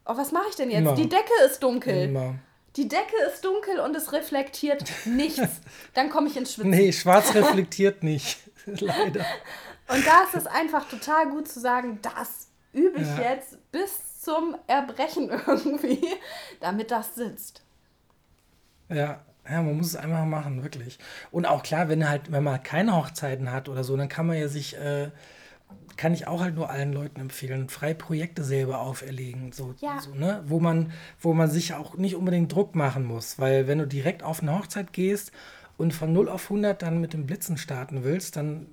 oh, 0.05 0.17
was 0.17 0.31
mache 0.31 0.47
ich 0.51 0.57
denn 0.57 0.71
jetzt? 0.71 0.81
Immer. 0.81 0.95
Die 0.95 1.09
Decke 1.09 1.33
ist 1.45 1.61
dunkel. 1.63 2.05
Immer. 2.05 2.35
Die 2.77 2.87
Decke 2.87 3.17
ist 3.33 3.45
dunkel 3.45 3.81
und 3.81 3.97
es 3.97 4.13
reflektiert 4.13 4.85
nichts. 5.05 5.61
dann 5.95 6.11
komme 6.11 6.29
ich 6.29 6.37
ins 6.37 6.55
Schwitzen. 6.55 6.71
Nee, 6.71 6.93
schwarz 6.93 7.35
reflektiert 7.35 8.05
nicht. 8.05 8.39
Leider. 8.67 9.25
Und 9.89 10.07
da 10.07 10.23
ist 10.23 10.37
es 10.37 10.47
einfach 10.47 10.89
total 10.89 11.29
gut 11.31 11.49
zu 11.49 11.59
sagen, 11.59 11.99
das 12.03 12.49
übe 12.73 13.01
ich 13.01 13.09
ja. 13.09 13.31
jetzt 13.33 13.59
bis 13.73 14.08
zum 14.29 14.57
Erbrechen 14.67 15.31
irgendwie, 15.47 16.01
damit 16.61 16.91
das 16.91 17.15
sitzt. 17.15 17.63
Ja, 18.91 19.21
ja, 19.49 19.63
man 19.63 19.79
muss 19.79 19.87
es 19.87 19.97
einfach 19.97 20.27
machen, 20.27 20.63
wirklich. 20.63 20.99
Und 21.31 21.47
auch 21.47 21.63
klar, 21.63 21.89
wenn 21.89 22.07
halt, 22.07 22.31
wenn 22.31 22.45
man 22.45 22.63
keine 22.63 22.95
Hochzeiten 22.95 23.51
hat 23.51 23.71
oder 23.71 23.85
so, 23.85 23.97
dann 23.97 24.11
kann 24.11 24.27
man 24.27 24.37
ja 24.37 24.49
sich, 24.49 24.77
äh, 24.77 25.11
kann 25.97 26.13
ich 26.13 26.27
auch 26.27 26.43
halt 26.43 26.57
nur 26.57 26.69
allen 26.69 26.93
Leuten 26.93 27.21
empfehlen, 27.21 27.71
freie 27.71 27.95
Projekte 27.95 28.45
selber 28.45 28.81
auferlegen, 28.81 29.53
so, 29.53 29.75
ja. 29.81 29.99
so, 29.99 30.15
ne? 30.15 30.43
wo 30.45 30.61
man, 30.61 30.93
wo 31.21 31.33
man 31.33 31.51
sich 31.51 31.73
auch 31.73 31.97
nicht 31.97 32.15
unbedingt 32.15 32.53
Druck 32.53 32.75
machen 32.75 33.05
muss, 33.05 33.39
weil 33.39 33.67
wenn 33.67 33.79
du 33.79 33.87
direkt 33.87 34.23
auf 34.23 34.43
eine 34.43 34.59
Hochzeit 34.59 34.93
gehst 34.93 35.33
und 35.79 35.95
von 35.95 36.13
0 36.13 36.29
auf 36.29 36.45
100 36.45 36.83
dann 36.83 37.01
mit 37.01 37.15
dem 37.15 37.25
Blitzen 37.25 37.57
starten 37.57 38.05
willst, 38.05 38.37
dann 38.37 38.67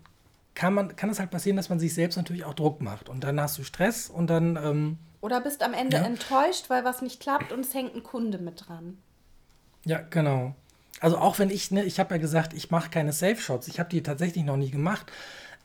kann 0.54 0.74
man, 0.74 0.98
kann 0.98 1.10
es 1.10 1.20
halt 1.20 1.32
passieren, 1.32 1.56
dass 1.56 1.70
man 1.70 1.80
sich 1.80 1.94
selbst 1.94 2.18
natürlich 2.18 2.44
auch 2.44 2.54
Druck 2.54 2.82
macht 2.82 3.08
und 3.08 3.24
dann 3.24 3.40
hast 3.40 3.58
du 3.58 3.64
Stress 3.64 4.10
und 4.10 4.30
dann 4.30 4.58
ähm, 4.62 4.98
oder 5.22 5.42
bist 5.42 5.64
am 5.64 5.74
Ende 5.74 5.98
ja. 5.98 6.04
enttäuscht, 6.04 6.70
weil 6.70 6.84
was 6.84 7.02
nicht 7.02 7.20
klappt 7.20 7.52
und 7.52 7.62
es 7.62 7.74
hängt 7.74 7.96
ein 7.96 8.04
Kunde 8.04 8.38
mit 8.38 8.68
dran. 8.68 8.98
Ja, 9.86 10.00
genau. 10.10 10.56
Also 11.00 11.18
auch 11.18 11.40
wenn 11.40 11.50
ich, 11.50 11.72
ne, 11.72 11.84
ich 11.84 12.00
habe 12.00 12.16
ja 12.16 12.22
gesagt, 12.22 12.54
ich 12.54 12.72
mache 12.72 12.90
keine 12.90 13.14
Safe-Shots. 13.14 13.68
Ich 13.68 13.80
habe 13.80 13.90
die 13.90 14.02
tatsächlich 14.02 14.44
noch 14.44 14.58
nie 14.58 14.72
gemacht. 14.72 15.12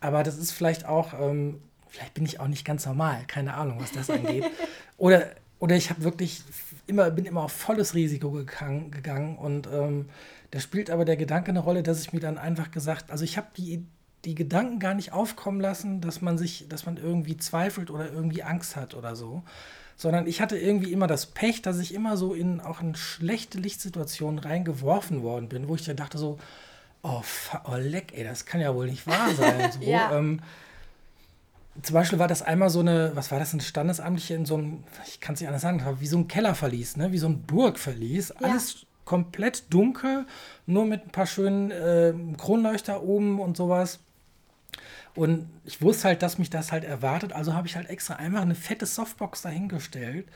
Aber 0.01 0.23
das 0.23 0.39
ist 0.39 0.53
vielleicht 0.53 0.87
auch, 0.87 1.15
ähm, 1.15 1.63
vielleicht 1.89 2.15
bin 2.15 2.25
ich 2.25 2.41
auch 2.41 2.49
nicht 2.49 2.65
ganz 2.65 2.87
normal. 2.87 3.25
Keine 3.27 3.55
Ahnung, 3.55 3.81
was 3.81 3.93
das 3.93 4.11
angeht. 4.11 4.45
oder, 4.97 5.31
oder 5.59 5.77
ich 5.77 5.91
habe 5.91 6.03
wirklich 6.03 6.43
immer, 6.87 7.11
bin 7.11 7.25
immer 7.25 7.43
auf 7.45 7.53
volles 7.53 7.95
Risiko 7.95 8.31
gegangen, 8.31 8.91
gegangen 8.91 9.39
und 9.39 9.69
ähm, 9.69 10.09
da 10.51 10.59
spielt 10.59 10.91
aber 10.91 11.05
der 11.05 11.17
Gedanke 11.17 11.51
eine 11.51 11.61
Rolle, 11.61 11.83
dass 11.83 12.01
ich 12.01 12.13
mir 12.13 12.21
dann 12.21 12.39
einfach 12.39 12.71
gesagt, 12.71 13.11
also 13.11 13.23
ich 13.25 13.37
habe 13.37 13.49
die 13.57 13.85
die 14.25 14.35
Gedanken 14.35 14.79
gar 14.79 14.95
nicht 14.95 15.13
aufkommen 15.13 15.61
lassen, 15.61 16.01
dass 16.01 16.21
man 16.21 16.39
sich, 16.39 16.67
dass 16.69 16.87
man 16.87 16.97
irgendwie 16.97 17.37
zweifelt 17.37 17.91
oder 17.91 18.11
irgendwie 18.11 18.43
Angst 18.43 18.77
hat 18.77 18.95
oder 18.95 19.17
so. 19.17 19.43
Sondern 19.97 20.27
ich 20.27 20.41
hatte 20.41 20.59
irgendwie 20.59 20.93
immer 20.93 21.07
das 21.07 21.27
Pech, 21.27 21.63
dass 21.63 21.79
ich 21.79 21.95
immer 21.95 22.17
so 22.17 22.33
in 22.35 22.61
auch 22.61 22.81
in 22.81 22.95
schlechte 22.95 23.59
Lichtsituationen 23.59 24.39
reingeworfen 24.39 25.23
worden 25.23 25.49
bin, 25.49 25.69
wo 25.69 25.75
ich 25.75 25.85
dann 25.85 25.97
dachte 25.97 26.17
so, 26.19 26.39
oh, 27.03 27.23
oh 27.65 27.77
leck, 27.77 28.13
ey, 28.15 28.25
das 28.25 28.47
kann 28.47 28.61
ja 28.61 28.75
wohl 28.75 28.87
nicht 28.87 29.07
wahr 29.07 29.31
sein. 29.37 29.73
So, 29.73 29.83
ja. 29.83 30.17
ähm, 30.17 30.41
zum 31.83 31.95
Beispiel 31.95 32.19
war 32.19 32.29
das 32.29 32.43
einmal 32.43 32.71
so 32.71 32.81
eine, 32.81 33.13
was 33.15 33.31
war 33.31 33.39
das, 33.39 33.53
ein 33.53 33.61
Standesamtliche 33.61 34.35
in 34.35 34.45
so 34.45 34.57
einem, 34.57 34.85
ich 35.07 35.21
kann 35.21 35.35
es 35.35 35.41
nicht 35.41 35.49
anders 35.49 35.63
sagen, 35.63 35.83
wie 36.01 36.07
so 36.07 36.19
ein 36.19 36.29
Kellerverlies, 36.29 36.97
ne? 36.97 37.13
wie 37.13 37.19
so 37.19 37.29
ein 37.29 37.43
Burgverlies. 37.43 38.35
Ja. 38.41 38.49
Alles 38.49 38.87
komplett 39.05 39.73
dunkel, 39.73 40.27
nur 40.67 40.85
mit 40.85 41.05
ein 41.05 41.11
paar 41.11 41.27
schönen 41.27 41.71
äh, 41.71 42.15
Kronleuchter 42.37 43.03
oben 43.03 43.41
und 43.41 43.57
sowas. 43.57 44.01
Und 45.15 45.49
ich 45.65 45.83
wusste 45.83 46.05
halt, 46.05 46.23
dass 46.23 46.39
mich 46.39 46.51
das 46.51 46.73
halt 46.73 46.85
erwartet, 46.85 47.33
also 47.33 47.55
habe 47.55 47.67
ich 47.67 47.77
halt 47.77 47.89
extra 47.91 48.15
einfach 48.15 48.43
eine 48.43 48.55
fette 48.55 48.87
Softbox 48.87 49.43
dahingestellt. 49.43 50.29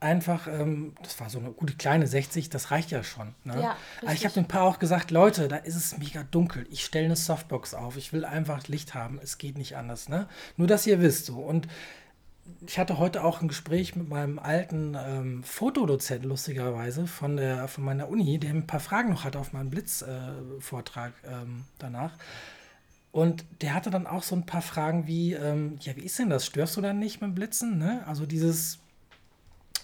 Einfach, 0.00 0.46
ähm, 0.46 0.94
das 1.02 1.18
war 1.18 1.28
so 1.28 1.40
eine 1.40 1.50
gute 1.50 1.74
kleine 1.74 2.06
60, 2.06 2.50
das 2.50 2.70
reicht 2.70 2.92
ja 2.92 3.02
schon. 3.02 3.34
Ne? 3.42 3.60
Ja, 3.60 3.76
Aber 4.00 4.12
ich 4.12 4.24
habe 4.24 4.34
dem 4.34 4.46
Paar 4.46 4.62
auch 4.62 4.78
gesagt, 4.78 5.10
Leute, 5.10 5.48
da 5.48 5.56
ist 5.56 5.74
es 5.74 5.98
mega 5.98 6.22
dunkel. 6.22 6.66
Ich 6.70 6.84
stelle 6.84 7.06
eine 7.06 7.16
Softbox 7.16 7.74
auf. 7.74 7.96
Ich 7.96 8.12
will 8.12 8.24
einfach 8.24 8.68
Licht 8.68 8.94
haben. 8.94 9.18
Es 9.20 9.38
geht 9.38 9.58
nicht 9.58 9.76
anders. 9.76 10.08
Ne? 10.08 10.28
Nur, 10.56 10.68
dass 10.68 10.86
ihr 10.86 11.00
wisst 11.00 11.26
so. 11.26 11.38
Und 11.38 11.66
ich 12.66 12.78
hatte 12.78 12.98
heute 12.98 13.24
auch 13.24 13.40
ein 13.40 13.48
Gespräch 13.48 13.96
mit 13.96 14.08
meinem 14.08 14.38
alten 14.38 14.96
ähm, 14.98 15.42
Fotodozent, 15.42 16.24
lustigerweise, 16.24 17.06
von, 17.06 17.36
der, 17.36 17.68
von 17.68 17.84
meiner 17.84 18.08
Uni, 18.08 18.38
der 18.38 18.50
ein 18.50 18.66
paar 18.66 18.80
Fragen 18.80 19.10
noch 19.10 19.24
hatte 19.24 19.38
auf 19.38 19.52
meinen 19.52 19.70
Blitzvortrag 19.70 21.12
äh, 21.24 21.32
ähm, 21.32 21.64
danach. 21.78 22.12
Und 23.10 23.44
der 23.62 23.74
hatte 23.74 23.90
dann 23.90 24.06
auch 24.06 24.22
so 24.22 24.36
ein 24.36 24.46
paar 24.46 24.62
Fragen 24.62 25.06
wie, 25.06 25.32
ähm, 25.32 25.76
ja, 25.80 25.96
wie 25.96 26.02
ist 26.02 26.18
denn 26.18 26.30
das? 26.30 26.44
Störst 26.46 26.76
du 26.76 26.80
dann 26.80 26.98
nicht 26.98 27.20
mit 27.20 27.30
dem 27.30 27.34
Blitzen? 27.34 27.78
Ne? 27.78 28.04
Also 28.06 28.26
dieses, 28.26 28.78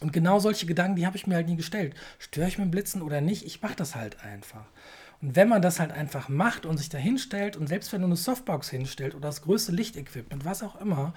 und 0.01 0.13
genau 0.13 0.39
solche 0.39 0.67
Gedanken, 0.67 0.97
die 0.97 1.07
habe 1.07 1.17
ich 1.17 1.27
mir 1.27 1.37
halt 1.37 1.49
nie 1.49 1.57
gestellt. 1.57 1.95
Störe 2.19 2.49
ich 2.49 2.59
mit 2.59 2.67
dem 2.67 2.71
Blitzen 2.71 3.03
oder 3.03 3.21
nicht? 3.21 3.47
Ich 3.47 3.63
mache 3.63 3.77
das 3.77 3.95
halt 3.95 4.23
einfach. 4.23 4.67
Und 5.23 5.37
wenn 5.37 5.49
man 5.49 5.63
das 5.63 5.81
halt 5.81 5.91
einfach 5.91 6.29
macht 6.29 6.67
und 6.67 6.77
sich 6.77 6.91
da 6.91 6.99
hinstellt 6.99 7.57
und 7.57 7.67
selbst 7.67 7.93
wenn 7.93 8.03
du 8.03 8.07
eine 8.07 8.17
Softbox 8.17 8.69
hinstellt 8.69 9.15
oder 9.15 9.29
das 9.29 9.43
größte 9.43 9.73
Lichtequipment, 9.73 10.45
was 10.45 10.63
auch 10.63 10.79
immer, 10.81 11.15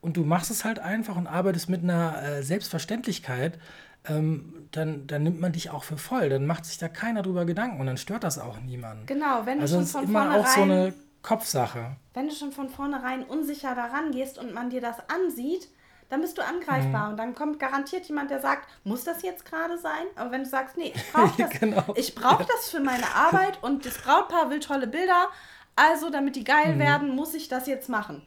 und 0.00 0.16
du 0.16 0.24
machst 0.24 0.50
es 0.50 0.64
halt 0.64 0.78
einfach 0.78 1.16
und 1.16 1.26
arbeitest 1.26 1.68
mit 1.68 1.82
einer 1.82 2.22
äh, 2.22 2.42
Selbstverständlichkeit, 2.42 3.58
ähm, 4.06 4.54
dann, 4.70 5.06
dann 5.06 5.22
nimmt 5.22 5.40
man 5.40 5.52
dich 5.52 5.68
auch 5.68 5.84
für 5.84 5.98
voll. 5.98 6.30
Dann 6.30 6.46
macht 6.46 6.64
sich 6.64 6.78
da 6.78 6.88
keiner 6.88 7.20
drüber 7.20 7.44
Gedanken 7.44 7.80
und 7.80 7.86
dann 7.86 7.98
stört 7.98 8.24
das 8.24 8.38
auch 8.38 8.58
niemanden. 8.60 9.04
Genau, 9.04 9.44
wenn 9.44 9.58
du 9.58 9.62
also 9.62 9.76
schon 9.76 9.86
von 9.86 10.08
vornherein... 10.08 10.40
Auch 10.40 10.46
so 10.46 10.62
eine 10.62 10.94
Kopfsache. 11.22 11.96
Wenn 12.14 12.28
du 12.28 12.34
schon 12.34 12.52
von 12.52 12.68
vornherein 12.68 13.24
unsicher 13.24 13.74
daran 13.74 14.10
gehst 14.12 14.38
und 14.38 14.54
man 14.54 14.70
dir 14.70 14.80
das 14.80 14.96
ansieht, 15.08 15.68
dann 16.08 16.20
bist 16.20 16.38
du 16.38 16.44
angreifbar 16.44 17.04
mhm. 17.04 17.10
und 17.10 17.16
dann 17.16 17.34
kommt 17.34 17.58
garantiert 17.60 18.06
jemand, 18.06 18.30
der 18.30 18.40
sagt, 18.40 18.68
muss 18.84 19.04
das 19.04 19.22
jetzt 19.22 19.44
gerade 19.44 19.78
sein? 19.78 20.06
Aber 20.16 20.32
wenn 20.32 20.42
du 20.42 20.48
sagst, 20.48 20.76
nee, 20.76 20.92
ich 20.94 21.12
brauche 21.12 21.42
das, 21.42 21.50
genau. 21.50 21.84
ich 21.94 22.14
brauch 22.14 22.42
das 22.42 22.68
für 22.68 22.80
meine 22.80 23.14
Arbeit 23.14 23.58
und 23.62 23.86
das 23.86 23.98
Brautpaar 23.98 24.50
will 24.50 24.60
tolle 24.60 24.88
Bilder, 24.88 25.28
also 25.76 26.10
damit 26.10 26.36
die 26.36 26.44
geil 26.44 26.74
mhm. 26.74 26.80
werden, 26.80 27.14
muss 27.14 27.34
ich 27.34 27.48
das 27.48 27.66
jetzt 27.66 27.88
machen. 27.88 28.26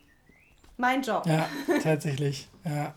Mein 0.77 1.01
Job. 1.01 1.25
Ja, 1.27 1.47
tatsächlich. 1.83 2.49
Ja. 2.63 2.95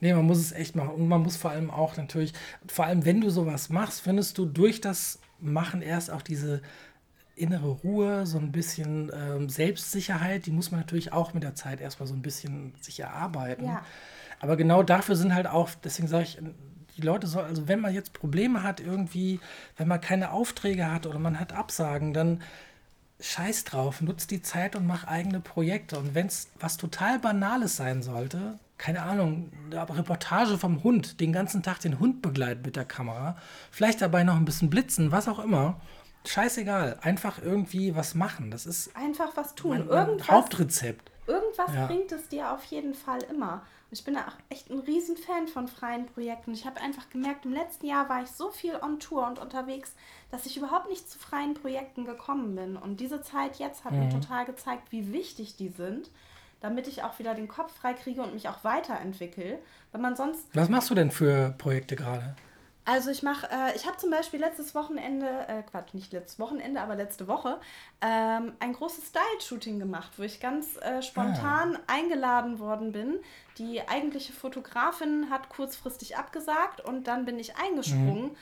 Nee, 0.00 0.12
man 0.12 0.26
muss 0.26 0.38
es 0.38 0.52
echt 0.52 0.76
machen. 0.76 0.90
Und 0.90 1.08
man 1.08 1.22
muss 1.22 1.36
vor 1.36 1.50
allem 1.50 1.70
auch 1.70 1.96
natürlich, 1.96 2.32
vor 2.66 2.86
allem 2.86 3.04
wenn 3.04 3.20
du 3.20 3.30
sowas 3.30 3.70
machst, 3.70 4.00
findest 4.00 4.38
du 4.38 4.46
durch 4.46 4.80
das 4.80 5.20
Machen 5.38 5.82
erst 5.82 6.10
auch 6.10 6.22
diese 6.22 6.62
innere 7.36 7.68
Ruhe, 7.68 8.26
so 8.26 8.38
ein 8.38 8.50
bisschen 8.50 9.12
ähm, 9.14 9.48
Selbstsicherheit, 9.48 10.46
die 10.46 10.50
muss 10.50 10.70
man 10.70 10.80
natürlich 10.80 11.12
auch 11.12 11.34
mit 11.34 11.42
der 11.42 11.54
Zeit 11.54 11.80
erstmal 11.80 12.06
so 12.06 12.14
ein 12.14 12.22
bisschen 12.22 12.74
sich 12.80 12.98
erarbeiten. 13.00 13.66
Ja. 13.66 13.84
Aber 14.40 14.56
genau 14.56 14.82
dafür 14.82 15.16
sind 15.16 15.34
halt 15.34 15.46
auch, 15.46 15.70
deswegen 15.84 16.08
sage 16.08 16.24
ich, 16.24 16.38
die 16.96 17.02
Leute 17.02 17.26
sollen, 17.26 17.46
also 17.46 17.68
wenn 17.68 17.80
man 17.80 17.92
jetzt 17.92 18.14
Probleme 18.14 18.62
hat 18.62 18.80
irgendwie, 18.80 19.38
wenn 19.76 19.86
man 19.86 20.00
keine 20.00 20.32
Aufträge 20.32 20.90
hat 20.90 21.06
oder 21.06 21.18
man 21.18 21.38
hat 21.38 21.52
Absagen, 21.52 22.14
dann 22.14 22.40
scheiß 23.20 23.64
drauf, 23.64 24.00
nutzt 24.00 24.30
die 24.30 24.42
Zeit 24.42 24.76
und 24.76 24.86
mach 24.86 25.04
eigene 25.04 25.40
Projekte. 25.40 25.98
Und 25.98 26.14
wenn 26.14 26.26
es 26.26 26.48
was 26.58 26.76
total 26.76 27.18
Banales 27.18 27.76
sein 27.76 28.02
sollte, 28.02 28.58
keine 28.78 29.02
Ahnung, 29.02 29.50
eine 29.70 29.88
Reportage 29.96 30.58
vom 30.58 30.82
Hund, 30.82 31.20
den 31.20 31.32
ganzen 31.32 31.62
Tag 31.62 31.80
den 31.80 31.98
Hund 31.98 32.20
begleiten 32.20 32.62
mit 32.64 32.76
der 32.76 32.84
Kamera, 32.84 33.36
vielleicht 33.70 34.02
dabei 34.02 34.22
noch 34.22 34.36
ein 34.36 34.44
bisschen 34.44 34.68
blitzen, 34.68 35.12
was 35.12 35.28
auch 35.28 35.38
immer, 35.38 35.80
scheißegal, 36.28 36.98
einfach 37.02 37.42
irgendwie 37.42 37.94
was 37.96 38.14
machen. 38.14 38.50
Das 38.50 38.66
ist 38.66 38.94
einfach 38.96 39.36
was 39.36 39.54
tun. 39.54 39.88
Irgendwas, 39.88 40.28
Hauptrezept. 40.28 41.10
Irgendwas 41.26 41.74
ja. 41.74 41.86
bringt 41.86 42.12
es 42.12 42.28
dir 42.28 42.52
auf 42.52 42.64
jeden 42.64 42.94
Fall 42.94 43.22
immer. 43.30 43.62
Ich 43.90 44.04
bin 44.04 44.16
auch 44.16 44.32
echt 44.48 44.68
ein 44.70 44.80
Riesenfan 44.80 45.46
von 45.46 45.68
freien 45.68 46.06
Projekten. 46.06 46.52
Ich 46.52 46.66
habe 46.66 46.80
einfach 46.80 47.08
gemerkt, 47.08 47.44
im 47.44 47.52
letzten 47.52 47.86
Jahr 47.86 48.08
war 48.08 48.22
ich 48.22 48.30
so 48.30 48.50
viel 48.50 48.74
on 48.74 48.98
Tour 48.98 49.26
und 49.26 49.38
unterwegs, 49.38 49.94
dass 50.30 50.44
ich 50.44 50.56
überhaupt 50.56 50.88
nicht 50.88 51.08
zu 51.08 51.18
freien 51.18 51.54
Projekten 51.54 52.04
gekommen 52.04 52.56
bin. 52.56 52.76
Und 52.76 53.00
diese 53.00 53.22
Zeit 53.22 53.56
jetzt 53.56 53.84
hat 53.84 53.92
mhm. 53.92 54.00
mir 54.00 54.08
total 54.10 54.44
gezeigt, 54.44 54.90
wie 54.90 55.12
wichtig 55.12 55.56
die 55.56 55.68
sind, 55.68 56.10
damit 56.60 56.88
ich 56.88 57.04
auch 57.04 57.18
wieder 57.20 57.34
den 57.34 57.46
Kopf 57.46 57.72
frei 57.76 57.94
kriege 57.94 58.22
und 58.22 58.34
mich 58.34 58.48
auch 58.48 58.64
weiterentwickle. 58.64 59.60
Wenn 59.92 60.00
man 60.00 60.16
sonst. 60.16 60.44
Was 60.52 60.68
machst 60.68 60.90
du 60.90 60.94
denn 60.94 61.12
für 61.12 61.54
Projekte 61.56 61.94
gerade? 61.94 62.34
Also 62.86 63.10
ich 63.10 63.24
mache, 63.24 63.48
äh, 63.50 63.74
ich 63.74 63.84
habe 63.84 63.96
zum 63.96 64.10
Beispiel 64.10 64.38
letztes 64.38 64.72
Wochenende, 64.76 65.26
äh, 65.48 65.62
Quatsch, 65.64 65.92
nicht 65.92 66.12
letztes 66.12 66.38
Wochenende, 66.38 66.80
aber 66.80 66.94
letzte 66.94 67.26
Woche, 67.26 67.58
ähm, 68.00 68.52
ein 68.60 68.72
großes 68.72 69.08
Style-Shooting 69.08 69.80
gemacht, 69.80 70.12
wo 70.16 70.22
ich 70.22 70.38
ganz 70.38 70.76
äh, 70.76 71.02
spontan 71.02 71.76
ah. 71.76 71.92
eingeladen 71.92 72.60
worden 72.60 72.92
bin. 72.92 73.18
Die 73.58 73.86
eigentliche 73.88 74.32
Fotografin 74.32 75.30
hat 75.30 75.48
kurzfristig 75.48 76.16
abgesagt 76.16 76.80
und 76.80 77.08
dann 77.08 77.24
bin 77.24 77.40
ich 77.40 77.56
eingesprungen. 77.56 78.26
Mhm. 78.26 78.36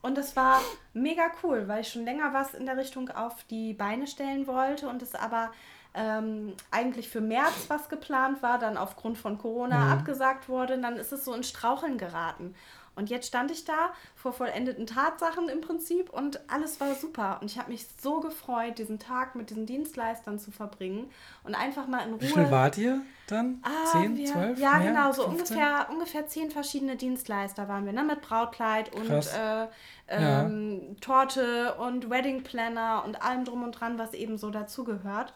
Und 0.00 0.16
das 0.16 0.36
war 0.36 0.60
mega 0.92 1.32
cool, 1.42 1.66
weil 1.66 1.80
ich 1.80 1.88
schon 1.88 2.04
länger 2.04 2.32
was 2.32 2.54
in 2.54 2.66
der 2.66 2.76
Richtung 2.76 3.10
auf 3.10 3.42
die 3.50 3.74
Beine 3.74 4.06
stellen 4.06 4.46
wollte 4.46 4.88
und 4.88 5.02
es 5.02 5.16
aber 5.16 5.50
ähm, 5.94 6.54
eigentlich 6.70 7.08
für 7.08 7.20
März 7.20 7.64
was 7.66 7.88
geplant 7.88 8.42
war, 8.42 8.60
dann 8.60 8.76
aufgrund 8.76 9.18
von 9.18 9.38
Corona 9.38 9.86
mhm. 9.86 9.92
abgesagt 9.92 10.48
wurde, 10.48 10.78
dann 10.78 10.96
ist 10.96 11.12
es 11.12 11.24
so 11.24 11.34
in 11.34 11.42
Straucheln 11.42 11.98
geraten. 11.98 12.54
Und 12.98 13.10
jetzt 13.10 13.28
stand 13.28 13.52
ich 13.52 13.64
da 13.64 13.92
vor 14.16 14.32
vollendeten 14.32 14.84
Tatsachen 14.84 15.48
im 15.48 15.60
Prinzip 15.60 16.10
und 16.10 16.40
alles 16.50 16.80
war 16.80 16.94
super. 16.96 17.38
Und 17.40 17.48
ich 17.48 17.56
habe 17.56 17.70
mich 17.70 17.86
so 18.00 18.18
gefreut, 18.18 18.78
diesen 18.78 18.98
Tag 18.98 19.36
mit 19.36 19.50
diesen 19.50 19.66
Dienstleistern 19.66 20.40
zu 20.40 20.50
verbringen 20.50 21.08
und 21.44 21.54
einfach 21.54 21.86
mal 21.86 22.00
in 22.00 22.14
Ruhe. 22.14 22.20
Wie 22.20 22.26
viel 22.26 22.50
wart 22.50 22.76
ihr 22.76 23.00
dann? 23.28 23.62
Ah, 23.62 23.92
zehn, 23.92 24.16
wir, 24.16 24.26
zwölf? 24.26 24.58
Ja, 24.58 24.78
mehr? 24.78 24.88
genau, 24.88 25.12
so 25.12 25.26
ungefähr, 25.26 25.86
ungefähr 25.90 26.26
zehn 26.26 26.50
verschiedene 26.50 26.96
Dienstleister 26.96 27.68
waren 27.68 27.86
wir, 27.86 27.92
ne? 27.92 28.02
Mit 28.02 28.20
Brautkleid 28.20 28.92
und 28.92 29.10
äh, 29.10 29.68
ähm, 30.08 30.80
ja. 30.80 30.94
Torte 31.00 31.74
und 31.74 32.10
Wedding 32.10 32.42
Planner 32.42 33.04
und 33.06 33.22
allem 33.22 33.44
drum 33.44 33.62
und 33.62 33.72
dran, 33.72 33.96
was 33.96 34.12
eben 34.12 34.38
so 34.38 34.50
dazugehört. 34.50 35.34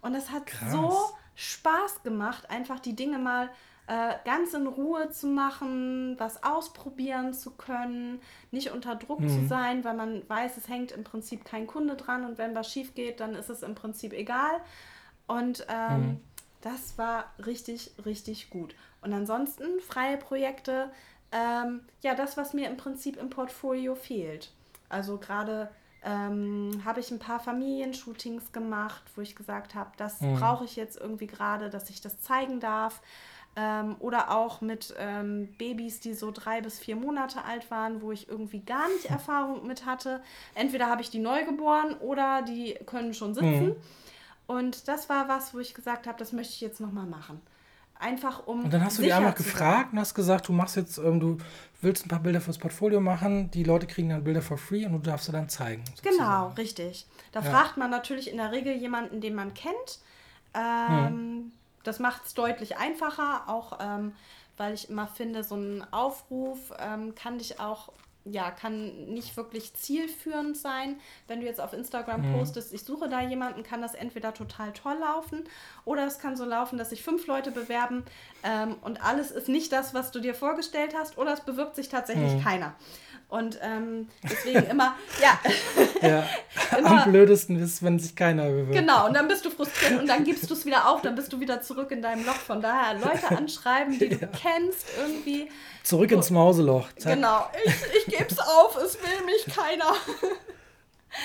Und 0.00 0.14
es 0.14 0.30
hat 0.30 0.46
Krass. 0.46 0.72
so 0.72 1.10
Spaß 1.34 2.02
gemacht, 2.04 2.48
einfach 2.48 2.80
die 2.80 2.96
Dinge 2.96 3.18
mal 3.18 3.50
äh, 3.88 4.14
ganz 4.24 4.52
in 4.52 4.66
Ruhe 4.66 5.10
zu 5.10 5.28
machen, 5.28 6.16
was 6.18 6.42
ausprobieren 6.42 7.32
zu 7.32 7.52
können, 7.52 8.20
nicht 8.50 8.72
unter 8.72 8.96
Druck 8.96 9.20
mhm. 9.20 9.28
zu 9.28 9.46
sein, 9.46 9.84
weil 9.84 9.94
man 9.94 10.28
weiß, 10.28 10.56
es 10.56 10.68
hängt 10.68 10.92
im 10.92 11.04
Prinzip 11.04 11.44
kein 11.44 11.66
Kunde 11.66 11.94
dran 11.94 12.24
und 12.24 12.36
wenn 12.38 12.54
was 12.54 12.72
schief 12.72 12.94
geht, 12.94 13.20
dann 13.20 13.34
ist 13.34 13.48
es 13.48 13.62
im 13.62 13.74
Prinzip 13.74 14.12
egal. 14.12 14.60
Und 15.28 15.66
ähm, 15.68 16.00
mhm. 16.00 16.20
das 16.62 16.98
war 16.98 17.26
richtig, 17.44 17.92
richtig 18.04 18.50
gut. 18.50 18.74
Und 19.02 19.12
ansonsten 19.12 19.80
freie 19.80 20.16
Projekte, 20.16 20.90
ähm, 21.30 21.82
ja, 22.02 22.14
das, 22.14 22.36
was 22.36 22.54
mir 22.54 22.68
im 22.68 22.76
Prinzip 22.76 23.16
im 23.16 23.30
Portfolio 23.30 23.94
fehlt. 23.94 24.52
Also 24.88 25.18
gerade 25.18 25.70
ähm, 26.02 26.82
habe 26.84 27.00
ich 27.00 27.10
ein 27.10 27.18
paar 27.18 27.40
Familienshootings 27.40 28.52
gemacht, 28.52 29.02
wo 29.14 29.20
ich 29.20 29.34
gesagt 29.34 29.74
habe, 29.74 29.90
das 29.96 30.20
mhm. 30.20 30.36
brauche 30.36 30.64
ich 30.64 30.76
jetzt 30.76 30.96
irgendwie 30.96 31.26
gerade, 31.26 31.68
dass 31.68 31.90
ich 31.90 32.00
das 32.00 32.20
zeigen 32.20 32.60
darf. 32.60 33.00
Ähm, 33.58 33.96
oder 34.00 34.36
auch 34.36 34.60
mit 34.60 34.94
ähm, 34.98 35.48
Babys, 35.56 36.00
die 36.00 36.12
so 36.12 36.30
drei 36.30 36.60
bis 36.60 36.78
vier 36.78 36.94
Monate 36.94 37.42
alt 37.42 37.70
waren, 37.70 38.02
wo 38.02 38.12
ich 38.12 38.28
irgendwie 38.28 38.60
gar 38.60 38.88
nicht 38.88 39.06
Erfahrung 39.10 39.66
mit 39.66 39.86
hatte. 39.86 40.20
Entweder 40.54 40.88
habe 40.88 41.00
ich 41.00 41.08
die 41.08 41.18
neu 41.18 41.44
geboren 41.44 41.94
oder 42.00 42.42
die 42.42 42.74
können 42.84 43.14
schon 43.14 43.32
sitzen. 43.32 43.68
Mhm. 43.68 43.76
Und 44.46 44.88
das 44.88 45.08
war 45.08 45.28
was, 45.28 45.54
wo 45.54 45.58
ich 45.58 45.74
gesagt 45.74 46.06
habe, 46.06 46.18
das 46.18 46.32
möchte 46.32 46.52
ich 46.52 46.60
jetzt 46.60 46.80
nochmal 46.80 47.06
machen. 47.06 47.40
Einfach 47.98 48.46
um. 48.46 48.64
Und 48.64 48.72
dann 48.72 48.84
hast 48.84 48.98
du 48.98 49.02
die 49.02 49.12
einmal 49.12 49.32
gefragt 49.32 49.92
und 49.92 49.98
hast 49.98 50.14
gesagt, 50.14 50.48
du 50.48 50.52
machst 50.52 50.76
jetzt, 50.76 50.98
ähm, 50.98 51.18
du 51.18 51.38
willst 51.80 52.04
ein 52.04 52.08
paar 52.10 52.20
Bilder 52.20 52.42
fürs 52.42 52.58
Portfolio 52.58 53.00
machen, 53.00 53.50
die 53.50 53.64
Leute 53.64 53.86
kriegen 53.86 54.10
dann 54.10 54.22
Bilder 54.22 54.42
for 54.42 54.58
free 54.58 54.84
und 54.84 54.92
du 54.92 54.98
darfst 54.98 55.26
sie 55.26 55.32
dann 55.32 55.48
zeigen. 55.48 55.82
Sozusagen. 55.94 56.16
Genau, 56.18 56.48
richtig. 56.58 57.06
Da 57.32 57.40
ja. 57.40 57.50
fragt 57.50 57.78
man 57.78 57.90
natürlich 57.90 58.30
in 58.30 58.36
der 58.36 58.52
Regel 58.52 58.76
jemanden, 58.76 59.22
den 59.22 59.34
man 59.34 59.54
kennt. 59.54 60.00
Ähm, 60.52 61.14
mhm. 61.14 61.52
Das 61.86 61.98
macht 61.98 62.26
es 62.26 62.34
deutlich 62.34 62.76
einfacher, 62.76 63.48
auch 63.48 63.78
ähm, 63.80 64.14
weil 64.56 64.74
ich 64.74 64.88
immer 64.88 65.06
finde, 65.06 65.44
so 65.44 65.54
ein 65.54 65.86
Aufruf 65.92 66.72
ähm, 66.78 67.14
kann 67.14 67.38
dich 67.38 67.60
auch 67.60 67.92
ja, 68.28 68.50
kann 68.50 69.06
nicht 69.06 69.36
wirklich 69.36 69.72
zielführend 69.74 70.56
sein. 70.56 70.98
Wenn 71.28 71.40
du 71.40 71.46
jetzt 71.46 71.60
auf 71.60 71.72
Instagram 71.72 72.22
mhm. 72.22 72.38
postest, 72.38 72.72
ich 72.72 72.82
suche 72.82 73.08
da 73.08 73.20
jemanden, 73.20 73.62
kann 73.62 73.80
das 73.80 73.94
entweder 73.94 74.34
total 74.34 74.72
toll 74.72 74.96
laufen 75.00 75.44
oder 75.84 76.06
es 76.06 76.18
kann 76.18 76.36
so 76.36 76.44
laufen, 76.44 76.76
dass 76.76 76.90
sich 76.90 77.02
fünf 77.04 77.26
Leute 77.26 77.52
bewerben 77.52 78.04
ähm, 78.42 78.76
und 78.82 79.02
alles 79.02 79.30
ist 79.30 79.48
nicht 79.48 79.72
das, 79.72 79.94
was 79.94 80.10
du 80.10 80.20
dir 80.20 80.34
vorgestellt 80.34 80.94
hast 80.98 81.18
oder 81.18 81.32
es 81.32 81.40
bewirbt 81.40 81.76
sich 81.76 81.88
tatsächlich 81.88 82.34
mhm. 82.34 82.42
keiner. 82.42 82.74
Und 83.28 83.58
ähm, 83.60 84.08
deswegen 84.22 84.66
immer, 84.66 84.94
ja. 85.20 85.38
ja. 86.08 86.24
immer, 86.78 87.02
Am 87.02 87.10
blödesten 87.10 87.60
ist, 87.60 87.82
wenn 87.82 87.98
sich 87.98 88.14
keiner 88.14 88.44
bewirbt. 88.44 88.72
Genau, 88.72 89.06
und 89.06 89.14
dann 89.14 89.26
bist 89.26 89.44
du 89.44 89.50
frustriert 89.50 89.98
und 89.98 90.06
dann 90.06 90.22
gibst 90.22 90.48
du 90.48 90.54
es 90.54 90.64
wieder 90.64 90.88
auf, 90.88 91.02
dann 91.02 91.16
bist 91.16 91.32
du 91.32 91.40
wieder 91.40 91.60
zurück 91.60 91.90
in 91.90 92.02
deinem 92.02 92.24
Loch. 92.24 92.34
Von 92.34 92.62
daher 92.62 92.94
Leute 92.94 93.36
anschreiben, 93.36 93.98
die 93.98 94.06
ja. 94.06 94.16
du 94.18 94.28
kennst, 94.28 94.86
irgendwie. 94.96 95.50
Zurück 95.82 96.12
ins 96.12 96.30
Mauseloch. 96.30 96.88
Zack. 96.96 97.14
Genau, 97.14 97.50
ich, 97.64 97.74
ich 97.98 98.16
gebe 98.16 98.30
es 98.30 98.38
auf, 98.38 98.76
es 98.76 98.96
will 99.02 99.24
mich 99.24 99.44
keiner. 99.52 99.92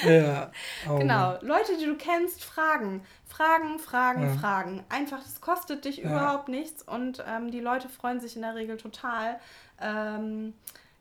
ja. 0.03 0.51
Oh 0.89 0.97
genau, 0.97 1.37
Leute, 1.41 1.77
die 1.79 1.85
du 1.85 1.95
kennst, 1.97 2.43
fragen. 2.43 3.05
Fragen, 3.27 3.79
fragen, 3.79 4.23
ja. 4.23 4.39
fragen. 4.39 4.83
Einfach, 4.89 5.21
das 5.23 5.39
kostet 5.39 5.85
dich 5.85 5.97
ja. 5.97 6.09
überhaupt 6.09 6.49
nichts 6.49 6.81
und 6.81 7.23
ähm, 7.27 7.51
die 7.51 7.59
Leute 7.59 7.89
freuen 7.89 8.19
sich 8.19 8.35
in 8.35 8.41
der 8.41 8.55
Regel 8.55 8.77
total. 8.77 9.39
Ähm, 9.79 10.53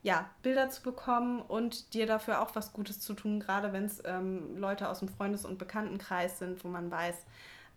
ja, 0.02 0.30
Bilder 0.42 0.70
zu 0.70 0.82
bekommen 0.82 1.42
und 1.42 1.92
dir 1.94 2.06
dafür 2.06 2.40
auch 2.40 2.54
was 2.54 2.72
Gutes 2.72 3.00
zu 3.00 3.12
tun, 3.14 3.40
gerade 3.40 3.72
wenn 3.72 3.84
es 3.84 4.02
ähm, 4.04 4.56
Leute 4.56 4.88
aus 4.88 5.00
dem 5.00 5.08
Freundes- 5.08 5.44
und 5.44 5.58
Bekanntenkreis 5.58 6.38
sind, 6.38 6.64
wo 6.64 6.68
man 6.68 6.90
weiß, 6.90 7.16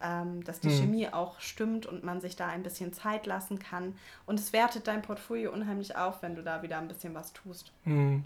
ähm, 0.01 0.43
dass 0.43 0.59
die 0.59 0.69
mhm. 0.69 0.80
Chemie 0.80 1.07
auch 1.09 1.39
stimmt 1.39 1.86
und 1.86 2.03
man 2.03 2.21
sich 2.21 2.36
da 2.36 2.47
ein 2.47 2.63
bisschen 2.63 2.93
Zeit 2.93 3.26
lassen 3.26 3.59
kann. 3.59 3.95
Und 4.26 4.39
es 4.39 4.53
wertet 4.53 4.88
dein 4.88 5.01
Portfolio 5.01 5.51
unheimlich 5.51 5.97
auf, 5.97 6.21
wenn 6.21 6.36
du 6.36 6.43
da 6.43 6.61
wieder 6.61 6.78
ein 6.78 6.88
bisschen 6.88 7.13
was 7.13 7.34
tust. 7.34 7.71
Mhm. 7.84 8.24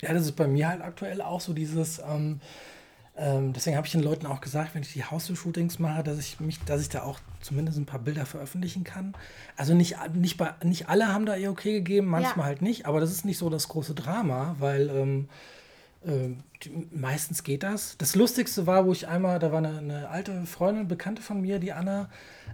Ja, 0.00 0.12
das 0.12 0.22
ist 0.22 0.32
bei 0.32 0.48
mir 0.48 0.68
halt 0.68 0.82
aktuell 0.82 1.22
auch 1.22 1.40
so 1.40 1.52
dieses, 1.52 2.00
ähm, 2.00 2.40
ähm, 3.14 3.52
deswegen 3.52 3.76
habe 3.76 3.86
ich 3.86 3.92
den 3.92 4.02
Leuten 4.02 4.26
auch 4.26 4.40
gesagt, 4.40 4.74
wenn 4.74 4.82
ich 4.82 4.94
die 4.94 5.04
House-Shootings 5.04 5.78
mache, 5.78 6.02
dass 6.02 6.18
ich 6.18 6.40
mich, 6.40 6.60
dass 6.64 6.80
ich 6.80 6.88
da 6.88 7.02
auch 7.02 7.18
zumindest 7.40 7.78
ein 7.78 7.84
paar 7.84 8.00
Bilder 8.00 8.24
veröffentlichen 8.24 8.84
kann. 8.84 9.14
Also 9.56 9.74
nicht, 9.74 9.96
nicht, 10.14 10.38
bei, 10.38 10.54
nicht 10.64 10.88
alle 10.88 11.08
haben 11.08 11.26
da 11.26 11.36
ihr 11.36 11.50
okay 11.50 11.72
gegeben, 11.72 12.06
manchmal 12.06 12.44
ja. 12.44 12.44
halt 12.44 12.62
nicht, 12.62 12.86
aber 12.86 13.00
das 13.00 13.10
ist 13.10 13.26
nicht 13.26 13.36
so 13.36 13.50
das 13.50 13.68
große 13.68 13.94
Drama, 13.94 14.56
weil 14.58 14.88
ähm, 14.88 15.28
äh, 16.06 16.30
die, 16.64 16.88
meistens 16.90 17.44
geht 17.44 17.64
das. 17.64 17.98
Das 17.98 18.14
Lustigste 18.14 18.66
war, 18.66 18.86
wo 18.86 18.92
ich 18.92 19.08
einmal, 19.08 19.38
da 19.38 19.52
war 19.52 19.58
eine, 19.58 19.76
eine 19.76 20.08
alte 20.08 20.46
Freundin, 20.46 20.88
Bekannte 20.88 21.20
von 21.20 21.42
mir, 21.42 21.58
die 21.58 21.72
Anna, 21.72 22.08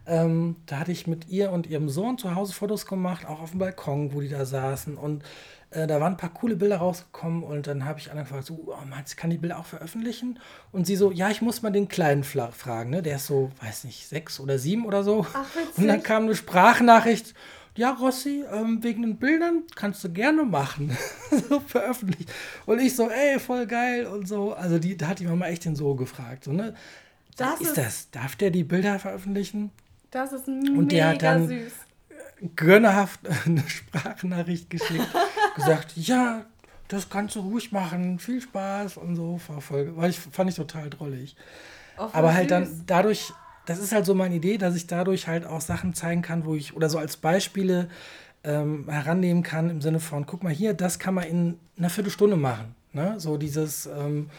ähm, 0.07 0.57
da 0.67 0.81
hatte 0.81 0.91
ich 0.91 1.07
mit 1.07 1.29
ihr 1.29 1.53
und 1.53 1.69
ihrem 1.69 1.89
Sohn 1.89 2.19
zu 2.19 2.35
Hause 2.35 2.53
Fotos 2.53 2.85
gemacht, 2.87 3.27
auch 3.27 3.41
auf 3.41 3.51
dem 3.51 3.61
Balkon, 3.61 4.13
wo 4.13 4.21
die 4.21 4.29
da 4.29 4.45
saßen 4.45 4.97
und 4.97 5.23
äh, 5.71 5.87
da 5.87 6.01
waren 6.01 6.15
ein 6.15 6.17
paar 6.17 6.33
coole 6.33 6.57
Bilder 6.57 6.79
rausgekommen 6.79 7.43
und 7.43 7.67
dann 7.67 7.85
habe 7.85 7.99
ich 7.99 8.11
angefragt, 8.11 8.45
so, 8.47 8.65
oh, 8.67 8.87
meinst 8.89 9.13
du, 9.13 9.17
kann 9.17 9.31
die 9.31 9.39
Bilder 9.39 9.59
auch 9.59 9.67
veröffentlichen? 9.67 10.39
Und 10.73 10.87
sie 10.87 10.97
so, 10.97 11.11
ja, 11.11 11.31
ich 11.31 11.43
muss 11.43 11.63
mal 11.63 11.71
den 11.71 11.89
Kleinen 11.89 12.25
fragen, 12.25 12.91
ne? 12.91 13.03
Der 13.03 13.17
ist 13.17 13.27
so, 13.27 13.51
weiß 13.63 13.85
nicht, 13.85 14.09
sechs 14.09 14.41
oder 14.41 14.59
sieben 14.59 14.87
oder 14.87 15.03
so. 15.03 15.27
Ach, 15.33 15.47
und 15.77 15.87
dann 15.87 16.03
kam 16.03 16.25
eine 16.25 16.35
Sprachnachricht, 16.35 17.35
ja, 17.77 17.93
Rossi, 17.93 18.45
ähm, 18.51 18.83
wegen 18.83 19.03
den 19.03 19.19
Bildern 19.19 19.63
kannst 19.77 20.03
du 20.03 20.11
gerne 20.11 20.43
machen. 20.45 20.97
so 21.49 21.61
veröffentlicht. 21.61 22.33
Und 22.67 22.81
ich 22.81 22.97
so, 22.97 23.09
ey, 23.09 23.39
voll 23.39 23.67
geil 23.67 24.07
und 24.07 24.27
so. 24.27 24.55
Also 24.55 24.79
die, 24.79 24.97
da 24.97 25.09
hat 25.09 25.21
die 25.21 25.27
Mama 25.27 25.47
echt 25.47 25.65
den 25.65 25.77
so 25.77 25.95
gefragt. 25.95 26.45
So, 26.45 26.53
ne? 26.53 26.75
Das 27.37 27.61
ist, 27.61 27.69
ist 27.69 27.79
das? 27.79 28.11
Darf 28.11 28.35
der 28.35 28.51
die 28.51 28.65
Bilder 28.65 28.99
veröffentlichen? 28.99 29.71
Das 30.11 30.33
ist 30.33 30.49
und 30.49 30.65
mega 30.65 30.87
der 30.87 31.09
hat 31.09 31.23
dann, 31.23 31.47
süß 31.49 31.73
gönnerhaft 32.57 33.21
eine 33.47 33.69
Sprachnachricht 33.69 34.71
geschickt, 34.71 35.09
gesagt, 35.59 35.93
ja, 35.97 36.45
das 36.89 37.11
kannst 37.11 37.37
du 37.37 37.41
ruhig 37.41 37.71
machen, 37.73 38.19
viel 38.19 38.41
Spaß 38.41 38.97
und 38.97 39.17
so. 39.17 39.41
War 39.49 39.97
war 39.97 40.09
ich, 40.09 40.19
fand 40.19 40.51
ich 40.51 40.57
total 40.57 40.91
drollig. 40.91 41.37
Oh, 41.99 42.09
Aber 42.13 42.35
halt 42.35 42.51
dann 42.51 42.83
dadurch, 42.87 43.33
das 43.67 43.79
ist 43.79 43.93
halt 43.93 44.07
so 44.07 44.15
meine 44.15 44.37
Idee, 44.37 44.57
dass 44.57 44.75
ich 44.75 44.87
dadurch 44.87 45.29
halt 45.29 45.45
auch 45.45 45.61
Sachen 45.61 45.95
zeigen 45.95 46.23
kann, 46.23 46.45
wo 46.45 46.55
ich, 46.55 46.75
oder 46.75 46.89
so 46.89 46.99
als 46.99 47.17
Beispiele 47.17 47.89
ähm, 48.45 48.89
herannehmen 48.89 49.43
kann, 49.43 49.69
im 49.69 49.81
Sinne 49.81 50.01
von, 50.01 50.27
guck 50.27 50.43
mal 50.43 50.53
hier, 50.53 50.75
das 50.75 50.99
kann 50.99 51.15
man 51.15 51.25
in 51.25 51.59
einer 51.77 51.91
Viertelstunde 51.91 52.37
machen. 52.37 52.75
Ne? 52.93 53.15
So 53.19 53.37
dieses, 53.37 53.87
ähm, 53.87 54.31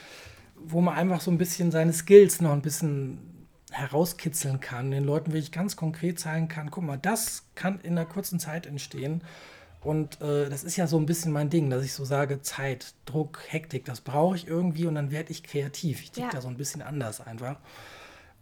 wo 0.56 0.82
man 0.82 0.96
einfach 0.96 1.22
so 1.22 1.32
ein 1.32 1.38
bisschen 1.38 1.72
seine 1.72 1.94
Skills 1.94 2.42
noch 2.42 2.52
ein 2.52 2.62
bisschen 2.62 3.20
herauskitzeln 3.72 4.60
kann, 4.60 4.90
den 4.92 5.04
Leuten 5.04 5.32
wirklich 5.32 5.52
ganz 5.52 5.76
konkret 5.76 6.20
zeigen 6.20 6.48
kann, 6.48 6.72
guck 6.72 6.84
mal, 6.84 6.98
das 6.98 7.44
kann 7.56 7.80
in 7.82 7.92
einer 7.92 8.06
kurzen 8.06 8.40
Zeit 8.40 8.66
entstehen. 8.66 9.22
Und 9.82 10.20
äh, 10.22 10.50
das 10.50 10.64
ist 10.64 10.76
ja 10.76 10.88
so 10.88 10.98
ein 10.98 11.06
bisschen 11.06 11.32
mein 11.32 11.50
Ding, 11.50 11.70
dass 11.70 11.84
ich 11.84 11.94
so 11.94 12.04
sage, 12.04 12.42
Zeit, 12.42 12.94
Druck, 13.06 13.42
Hektik, 13.48 13.86
das 13.86 14.02
brauche 14.02 14.36
ich 14.36 14.48
irgendwie 14.48 14.86
und 14.86 14.96
dann 14.96 15.12
werde 15.12 15.32
ich 15.32 15.44
kreativ. 15.44 16.02
Ich 16.02 16.12
ticke 16.12 16.28
ja. 16.28 16.34
da 16.34 16.42
so 16.42 16.50
ein 16.50 16.58
bisschen 16.58 16.82
anders 16.82 17.22
einfach. 17.22 17.58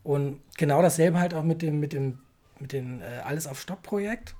Und 0.03 0.41
genau 0.57 0.81
dasselbe 0.81 1.19
halt 1.19 1.33
auch 1.33 1.43
mit 1.43 1.61
dem, 1.61 1.79
mit 1.79 1.93
dem, 1.93 2.19
mit 2.59 2.73
dem 2.73 3.01
äh, 3.01 3.19
Alles 3.23 3.45
auf 3.45 3.59
Stopp-Projekt. 3.59 4.35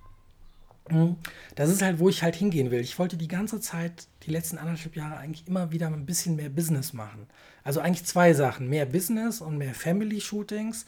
Mhm. 0.89 1.17
Das 1.55 1.69
ist 1.69 1.81
halt, 1.81 1.99
wo 1.99 2.09
ich 2.09 2.23
halt 2.23 2.35
hingehen 2.35 2.71
will. 2.71 2.79
Ich 2.79 2.97
wollte 2.97 3.17
die 3.17 3.27
ganze 3.27 3.59
Zeit, 3.59 4.07
die 4.23 4.31
letzten 4.31 4.57
anderthalb 4.57 4.95
Jahre, 4.95 5.17
eigentlich 5.17 5.47
immer 5.47 5.71
wieder 5.71 5.87
ein 5.87 6.05
bisschen 6.05 6.35
mehr 6.35 6.49
Business 6.49 6.93
machen. 6.93 7.27
Also 7.63 7.79
eigentlich 7.79 8.05
zwei 8.05 8.33
Sachen: 8.33 8.69
mehr 8.69 8.85
Business 8.85 9.41
und 9.41 9.57
mehr 9.57 9.73
Family-Shootings. 9.73 10.85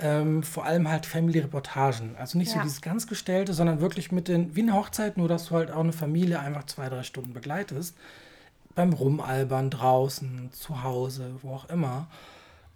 Ähm, 0.00 0.44
vor 0.44 0.64
allem 0.64 0.88
halt 0.88 1.06
Family-Reportagen. 1.06 2.14
Also 2.16 2.38
nicht 2.38 2.52
ja. 2.52 2.58
so 2.58 2.62
dieses 2.62 2.80
ganz 2.80 3.08
Gestellte, 3.08 3.52
sondern 3.52 3.80
wirklich 3.80 4.12
mit 4.12 4.28
den, 4.28 4.54
wie 4.54 4.62
eine 4.62 4.74
Hochzeit, 4.74 5.16
nur 5.16 5.28
dass 5.28 5.46
du 5.46 5.56
halt 5.56 5.72
auch 5.72 5.80
eine 5.80 5.92
Familie 5.92 6.38
einfach 6.38 6.66
zwei, 6.66 6.88
drei 6.88 7.02
Stunden 7.02 7.32
begleitest. 7.32 7.96
Beim 8.76 8.92
Rumalbern, 8.92 9.70
draußen, 9.70 10.52
zu 10.52 10.84
Hause, 10.84 11.32
wo 11.42 11.52
auch 11.52 11.68
immer. 11.68 12.06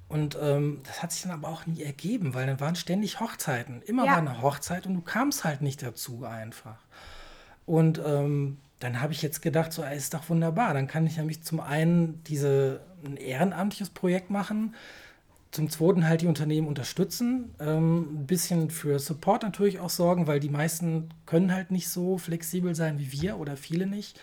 Und 0.08 0.36
ähm, 0.42 0.80
das 0.84 1.02
hat 1.02 1.12
sich 1.12 1.22
dann 1.22 1.30
aber 1.30 1.48
auch 1.48 1.64
nie 1.64 1.82
ergeben, 1.82 2.34
weil 2.34 2.46
dann 2.46 2.60
waren 2.60 2.76
ständig 2.76 3.20
Hochzeiten. 3.20 3.82
Immer 3.82 4.04
ja. 4.04 4.12
war 4.12 4.18
eine 4.18 4.42
Hochzeit 4.42 4.86
und 4.86 4.94
du 4.94 5.00
kamst 5.00 5.44
halt 5.44 5.62
nicht 5.62 5.82
dazu 5.82 6.26
einfach. 6.26 6.76
Und 7.66 7.98
ähm, 8.04 8.58
dann 8.80 9.00
habe 9.00 9.12
ich 9.12 9.22
jetzt 9.22 9.42
gedacht, 9.42 9.72
so, 9.72 9.82
ist 9.84 10.12
doch 10.12 10.28
wunderbar. 10.28 10.74
Dann 10.74 10.86
kann 10.86 11.06
ich 11.06 11.16
nämlich 11.16 11.42
zum 11.42 11.60
einen 11.60 12.22
diese, 12.24 12.80
ein 13.04 13.16
ehrenamtliches 13.16 13.90
Projekt 13.90 14.28
machen, 14.28 14.74
zum 15.52 15.68
Zweiten 15.68 16.08
halt 16.08 16.22
die 16.22 16.26
Unternehmen 16.26 16.66
unterstützen, 16.66 17.54
ähm, 17.60 18.22
ein 18.22 18.26
bisschen 18.26 18.70
für 18.70 18.98
Support 18.98 19.42
natürlich 19.42 19.80
auch 19.80 19.90
sorgen, 19.90 20.26
weil 20.26 20.40
die 20.40 20.48
meisten 20.48 21.10
können 21.26 21.52
halt 21.52 21.70
nicht 21.70 21.88
so 21.88 22.18
flexibel 22.18 22.74
sein 22.74 22.98
wie 22.98 23.12
wir 23.12 23.38
oder 23.38 23.56
viele 23.56 23.86
nicht. 23.86 24.18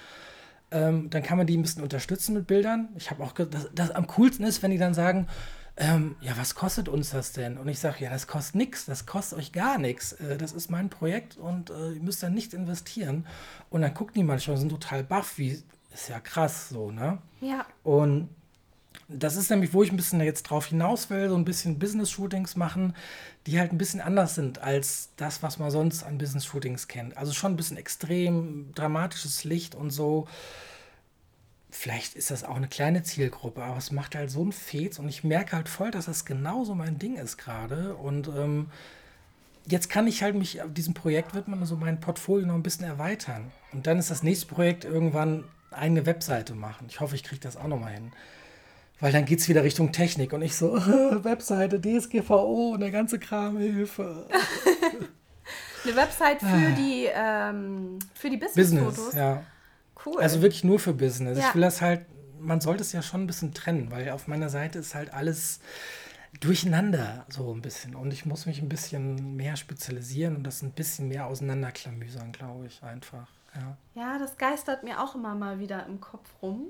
Ähm, 0.71 1.09
dann 1.11 1.23
kann 1.23 1.37
man 1.37 1.47
die 1.47 1.55
ein 1.55 1.61
bisschen 1.61 1.83
unterstützen 1.83 2.33
mit 2.33 2.47
Bildern. 2.47 2.89
Ich 2.95 3.11
habe 3.11 3.23
auch, 3.23 3.31
das, 3.33 3.69
das 3.73 3.91
am 3.91 4.07
coolsten 4.07 4.43
ist, 4.43 4.61
wenn 4.63 4.71
die 4.71 4.77
dann 4.77 4.93
sagen, 4.95 5.27
ähm, 5.77 6.15
ja, 6.19 6.35
was 6.35 6.55
kostet 6.55 6.89
uns 6.89 7.11
das 7.11 7.31
denn? 7.31 7.57
Und 7.57 7.67
ich 7.69 7.79
sage, 7.79 8.03
ja, 8.03 8.09
das 8.09 8.27
kostet 8.27 8.55
nichts, 8.55 8.85
das 8.85 9.05
kostet 9.05 9.37
euch 9.39 9.51
gar 9.51 9.77
nichts. 9.77 10.13
Äh, 10.13 10.37
das 10.37 10.51
ist 10.51 10.69
mein 10.69 10.89
Projekt 10.89 11.37
und 11.37 11.69
äh, 11.69 11.93
ihr 11.93 12.01
müsst 12.01 12.23
da 12.23 12.29
nichts 12.29 12.55
investieren. 12.55 13.25
Und 13.69 13.81
dann 13.81 13.93
gucken 13.93 14.15
die 14.15 14.23
manchmal, 14.23 14.57
sind 14.57 14.69
total 14.69 15.03
baff, 15.03 15.37
wie, 15.37 15.63
ist 15.93 16.09
ja 16.09 16.19
krass 16.19 16.69
so, 16.69 16.91
ne? 16.91 17.19
Ja. 17.39 17.65
Und 17.83 18.29
das 19.09 19.35
ist 19.35 19.49
nämlich, 19.49 19.73
wo 19.73 19.83
ich 19.83 19.91
ein 19.91 19.97
bisschen 19.97 20.21
jetzt 20.21 20.43
drauf 20.43 20.67
hinaus 20.67 21.09
will, 21.09 21.29
so 21.29 21.35
ein 21.35 21.45
bisschen 21.45 21.79
Business-Shootings 21.79 22.55
machen, 22.55 22.95
die 23.47 23.59
halt 23.59 23.71
ein 23.71 23.77
bisschen 23.77 24.01
anders 24.01 24.35
sind 24.35 24.59
als 24.59 25.09
das, 25.17 25.41
was 25.43 25.57
man 25.57 25.71
sonst 25.71 26.03
an 26.03 26.17
Business-Shootings 26.17 26.87
kennt. 26.87 27.17
Also 27.17 27.33
schon 27.33 27.53
ein 27.53 27.57
bisschen 27.57 27.77
extrem 27.77 28.71
dramatisches 28.75 29.43
Licht 29.43 29.75
und 29.75 29.89
so 29.89 30.27
vielleicht 31.69 32.15
ist 32.15 32.31
das 32.31 32.43
auch 32.43 32.55
eine 32.55 32.67
kleine 32.67 33.03
Zielgruppe, 33.03 33.63
aber 33.63 33.77
es 33.77 33.91
macht 33.91 34.15
halt 34.15 34.31
so 34.31 34.43
ein 34.43 34.51
Fez 34.51 34.99
und 34.99 35.07
ich 35.07 35.23
merke 35.23 35.55
halt 35.55 35.69
voll, 35.69 35.91
dass 35.91 36.05
das 36.05 36.25
genauso 36.25 36.75
mein 36.75 36.99
Ding 36.99 37.15
ist 37.17 37.37
gerade. 37.37 37.95
Und 37.95 38.27
ähm, 38.27 38.71
jetzt 39.65 39.89
kann 39.89 40.07
ich 40.07 40.23
halt 40.23 40.35
mich 40.35 40.59
diesem 40.67 40.93
Projekt 40.93 41.35
widmen 41.35 41.59
und 41.59 41.65
so 41.65 41.75
mein 41.75 41.99
Portfolio 41.99 42.47
noch 42.47 42.55
ein 42.55 42.63
bisschen 42.63 42.85
erweitern. 42.85 43.51
Und 43.71 43.87
dann 43.87 43.99
ist 43.99 44.09
das 44.09 44.23
nächste 44.23 44.47
Projekt 44.47 44.83
irgendwann 44.83 45.43
eine 45.71 46.05
Webseite 46.05 46.55
machen. 46.55 46.87
Ich 46.89 46.99
hoffe, 46.99 47.15
ich 47.15 47.23
kriege 47.23 47.41
das 47.41 47.55
auch 47.55 47.67
noch 47.67 47.79
mal 47.79 47.93
hin. 47.93 48.11
Weil 48.99 49.11
dann 49.13 49.25
geht 49.25 49.39
es 49.39 49.47
wieder 49.47 49.63
Richtung 49.63 49.91
Technik 49.91 50.33
und 50.33 50.41
ich 50.41 50.55
so, 50.55 50.73
Webseite, 51.23 51.79
DSGVO 51.79 52.73
und 52.73 52.81
der 52.81 52.91
ganze 52.91 53.19
Kram, 53.19 53.57
Hilfe. 53.57 54.27
Eine 55.85 55.95
Website 55.95 56.39
für 56.39 56.47
ah. 56.47 56.75
die, 56.77 57.07
ähm, 57.13 57.99
für 58.13 58.29
die 58.29 58.37
Business-Fotos. 58.37 58.95
Business, 58.95 59.13
ja. 59.15 59.43
Cool. 60.05 60.21
Also 60.21 60.41
wirklich 60.41 60.63
nur 60.63 60.79
für 60.79 60.93
Business. 60.93 61.37
Ja. 61.37 61.49
Ich 61.49 61.55
will 61.55 61.61
das 61.61 61.81
halt, 61.81 62.05
man 62.39 62.59
sollte 62.59 62.81
es 62.81 62.91
ja 62.91 63.01
schon 63.01 63.23
ein 63.23 63.27
bisschen 63.27 63.53
trennen, 63.53 63.89
weil 63.91 64.09
auf 64.09 64.27
meiner 64.27 64.49
Seite 64.49 64.79
ist 64.79 64.95
halt 64.95 65.13
alles 65.13 65.61
durcheinander 66.39 67.25
so 67.29 67.53
ein 67.53 67.61
bisschen. 67.61 67.95
Und 67.95 68.11
ich 68.11 68.25
muss 68.25 68.45
mich 68.45 68.61
ein 68.61 68.69
bisschen 68.69 69.35
mehr 69.35 69.55
spezialisieren 69.55 70.35
und 70.35 70.43
das 70.43 70.61
ein 70.61 70.71
bisschen 70.71 71.07
mehr 71.07 71.27
auseinanderklamüsern, 71.27 72.31
glaube 72.31 72.67
ich, 72.67 72.83
einfach. 72.83 73.27
Ja. 73.55 73.77
ja, 73.95 74.19
das 74.19 74.37
geistert 74.37 74.83
mir 74.83 75.01
auch 75.01 75.15
immer 75.15 75.33
mal 75.35 75.59
wieder 75.59 75.85
im 75.87 75.99
Kopf 75.99 76.29
rum. 76.41 76.67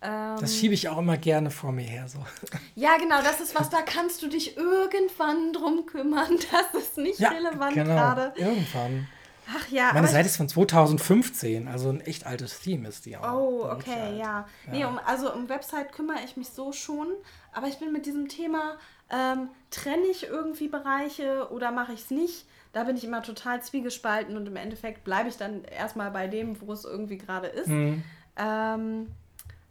Das 0.00 0.42
ähm, 0.42 0.48
schiebe 0.48 0.74
ich 0.74 0.88
auch 0.88 0.98
immer 0.98 1.18
gerne 1.18 1.50
vor 1.50 1.72
mir 1.72 1.84
her. 1.84 2.08
So. 2.08 2.18
Ja, 2.74 2.96
genau, 2.96 3.20
das 3.22 3.40
ist 3.40 3.54
was, 3.54 3.68
da 3.68 3.82
kannst 3.82 4.22
du 4.22 4.28
dich 4.28 4.56
irgendwann 4.56 5.52
drum 5.52 5.86
kümmern. 5.86 6.38
Das 6.52 6.82
ist 6.82 6.96
nicht 6.96 7.20
ja, 7.20 7.30
relevant 7.30 7.74
genau, 7.74 7.94
gerade. 7.94 8.32
Irgendwann. 8.36 9.08
Ach 9.52 9.68
ja. 9.68 9.90
Meine 9.92 10.08
Seite 10.08 10.28
ist 10.28 10.36
von 10.36 10.48
2015, 10.48 11.68
also 11.68 11.90
ein 11.90 12.00
echt 12.00 12.24
altes 12.24 12.60
Theme 12.60 12.88
ist 12.88 13.04
die 13.04 13.16
auch. 13.16 13.32
Oh, 13.32 13.64
okay, 13.70 14.16
ja. 14.16 14.46
ja. 14.66 14.70
Nee, 14.70 14.84
um, 14.84 14.98
also 15.04 15.32
um 15.32 15.48
Website 15.48 15.92
kümmere 15.92 16.18
ich 16.24 16.36
mich 16.36 16.48
so 16.48 16.72
schon, 16.72 17.08
aber 17.52 17.66
ich 17.66 17.78
bin 17.78 17.92
mit 17.92 18.06
diesem 18.06 18.28
Thema, 18.28 18.76
ähm, 19.10 19.48
trenne 19.70 20.06
ich 20.10 20.28
irgendwie 20.28 20.68
Bereiche 20.68 21.48
oder 21.50 21.72
mache 21.72 21.92
ich 21.92 22.00
es 22.00 22.10
nicht? 22.10 22.46
Da 22.72 22.84
bin 22.84 22.96
ich 22.96 23.04
immer 23.04 23.22
total 23.22 23.60
zwiegespalten 23.62 24.36
und 24.36 24.46
im 24.46 24.56
Endeffekt 24.56 25.02
bleibe 25.02 25.28
ich 25.28 25.36
dann 25.36 25.64
erstmal 25.64 26.12
bei 26.12 26.28
dem, 26.28 26.60
wo 26.60 26.72
es 26.72 26.84
irgendwie 26.84 27.18
gerade 27.18 27.48
ist. 27.48 27.66
Mhm. 27.66 28.04
Ähm, 28.36 29.08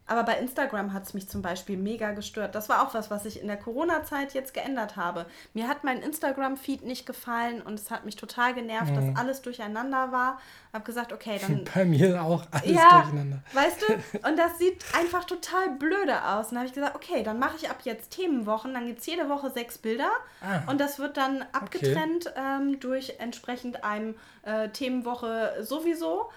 aber 0.10 0.24
bei 0.24 0.38
Instagram 0.40 0.92
hat 0.94 1.04
es 1.04 1.14
mich 1.14 1.30
zum 1.30 1.42
Beispiel 1.42 1.78
mega 1.78 2.12
gestört. 2.12 2.56
Das 2.56 2.68
war 2.68 2.86
auch 2.86 2.94
was, 2.94 3.12
was 3.12 3.26
ich 3.26 3.42
in 3.42 3.48
der 3.48 3.58
Corona-Zeit 3.58 4.34
jetzt 4.34 4.54
geändert 4.54 4.96
habe. 4.96 5.26
Mir 5.54 5.68
hat 5.68 5.84
mein 5.84 6.02
Instagram-Feed 6.02 6.84
nicht 6.84 7.06
gefallen 7.06 7.62
und 7.62 7.80
es 7.80 7.92
hat 7.92 8.06
mich 8.06 8.16
total 8.16 8.54
genervt, 8.54 8.92
mhm. 8.92 8.96
dass 8.96 9.22
alles 9.22 9.42
durcheinander 9.42 10.12
war. 10.12 10.40
Ich 10.70 10.74
habe 10.74 10.86
gesagt, 10.86 11.14
okay, 11.14 11.40
dann. 11.40 11.64
Bei 11.74 11.86
mir 11.86 12.22
auch 12.24 12.44
alles 12.52 12.72
ja, 12.72 13.02
durcheinander. 13.02 13.44
Weißt 13.54 13.82
du? 13.82 13.94
Und 14.28 14.38
das 14.38 14.58
sieht 14.60 14.84
einfach 14.96 15.24
total 15.24 15.72
blöde 15.72 16.24
aus. 16.24 16.48
Und 16.48 16.52
dann 16.52 16.58
habe 16.60 16.68
ich 16.68 16.74
gesagt, 16.74 16.96
okay, 16.96 17.24
dann 17.24 17.40
mache 17.40 17.56
ich 17.58 17.70
ab 17.70 17.80
jetzt 17.84 18.12
Themenwochen. 18.12 18.74
Dann 18.74 18.86
gibt 18.86 19.00
es 19.00 19.06
jede 19.06 19.30
Woche 19.30 19.50
sechs 19.50 19.78
Bilder. 19.78 20.12
Ah, 20.42 20.70
und 20.70 20.80
das 20.80 21.00
wird 21.00 21.18
dann 21.18 21.44
abgetrennt 21.54 22.28
okay. 22.28 22.40
ähm, 22.40 22.80
durch 22.80 23.16
entsprechend 23.20 23.84
einem 23.84 24.16
äh, 24.44 24.70
Themenwoche 24.70 25.56
sowieso 25.62 26.30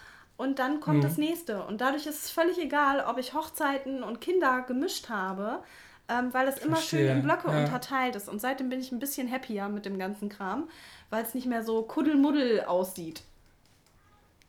und 0.42 0.58
dann 0.58 0.80
kommt 0.80 0.98
mhm. 0.98 1.02
das 1.02 1.18
nächste. 1.18 1.62
Und 1.62 1.80
dadurch 1.80 2.06
ist 2.06 2.24
es 2.24 2.30
völlig 2.30 2.58
egal, 2.58 3.04
ob 3.06 3.18
ich 3.18 3.32
Hochzeiten 3.32 4.02
und 4.02 4.20
Kinder 4.20 4.64
gemischt 4.66 5.08
habe, 5.08 5.62
ähm, 6.08 6.34
weil 6.34 6.46
das 6.46 6.58
immer 6.58 6.76
Verstehe. 6.76 7.08
schön 7.08 7.16
in 7.18 7.22
Blöcke 7.22 7.48
ja. 7.48 7.60
unterteilt 7.60 8.16
ist. 8.16 8.28
Und 8.28 8.40
seitdem 8.40 8.68
bin 8.68 8.80
ich 8.80 8.90
ein 8.90 8.98
bisschen 8.98 9.30
happier 9.30 9.68
mit 9.68 9.86
dem 9.86 9.98
ganzen 9.98 10.28
Kram, 10.28 10.68
weil 11.10 11.22
es 11.22 11.34
nicht 11.34 11.46
mehr 11.46 11.62
so 11.62 11.82
kuddelmuddel 11.82 12.62
aussieht. 12.64 13.22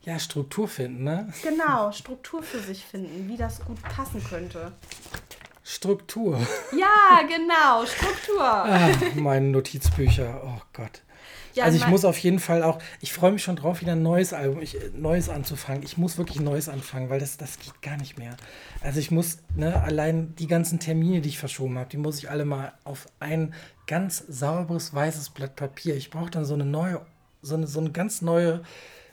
Ja, 0.02 0.20
Struktur 0.20 0.68
finden, 0.68 1.04
ne? 1.04 1.32
Genau, 1.44 1.92
Struktur 1.94 2.42
für 2.42 2.60
sich 2.60 2.84
finden, 2.84 3.30
wie 3.30 3.38
das 3.38 3.64
gut 3.64 3.82
passen 3.84 4.22
könnte. 4.24 4.72
Struktur. 5.64 6.40
Ja, 6.76 7.22
genau, 7.22 7.86
Struktur. 7.86 8.42
Ach, 8.42 9.16
meine 9.16 9.48
Notizbücher, 9.48 10.42
oh 10.44 10.62
Gott. 10.74 11.04
Ja, 11.54 11.66
also 11.66 11.78
ich 11.78 11.88
muss 11.88 12.04
auf 12.04 12.18
jeden 12.18 12.40
Fall 12.40 12.64
auch, 12.64 12.80
ich 13.00 13.14
freue 13.14 13.32
mich 13.32 13.44
schon 13.44 13.56
drauf, 13.56 13.82
wieder 13.82 13.92
ein 13.92 14.02
neues 14.02 14.34
Album, 14.34 14.62
ich, 14.62 14.78
neues 14.96 15.30
anzufangen. 15.30 15.84
Ich 15.84 15.98
muss 15.98 16.18
wirklich 16.18 16.40
neues 16.40 16.68
anfangen, 16.68 17.10
weil 17.10 17.20
das, 17.20 17.38
das 17.38 17.60
geht 17.60 17.82
gar 17.82 17.98
nicht 17.98 18.18
mehr. 18.18 18.36
Also 18.82 19.00
ich 19.00 19.12
muss, 19.12 19.38
ne, 19.56 19.82
allein 19.84 20.36
die 20.36 20.48
ganzen 20.48 20.80
Termine, 20.80 21.22
die 21.22 21.30
ich 21.30 21.38
verschoben 21.38 21.78
habe, 21.78 21.90
die 21.90 21.98
muss 21.98 22.18
ich 22.18 22.30
alle 22.30 22.46
mal 22.46 22.74
auf 22.84 23.08
ein 23.20 23.54
ganz 23.86 24.24
sauberes, 24.28 24.94
weißes 24.94 25.30
Blatt 25.30 25.56
Papier. 25.56 25.96
Ich 25.96 26.10
brauche 26.10 26.32
dann 26.32 26.46
so 26.46 26.56
eine 26.56 26.66
neue, 26.66 27.06
so 27.42 27.56
eine, 27.56 27.68
so 27.68 27.80
eine 27.80 27.92
ganz 27.92 28.22
neue 28.22 28.64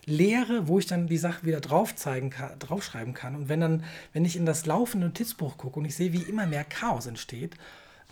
Leere, 0.06 0.66
wo 0.66 0.78
ich 0.78 0.86
dann 0.86 1.06
die 1.06 1.18
Sachen 1.18 1.46
wieder 1.46 1.60
drauf 1.60 1.94
zeigen 1.94 2.30
kann, 2.30 2.58
draufschreiben 2.58 3.12
kann. 3.12 3.34
Und 3.34 3.48
wenn 3.48 3.60
dann, 3.60 3.84
wenn 4.12 4.24
ich 4.24 4.36
in 4.36 4.46
das 4.46 4.66
laufende 4.66 5.06
Notizbuch 5.08 5.58
gucke 5.58 5.78
und 5.78 5.84
ich 5.84 5.94
sehe, 5.94 6.12
wie 6.12 6.22
immer 6.22 6.46
mehr 6.46 6.64
Chaos 6.64 7.06
entsteht, 7.06 7.54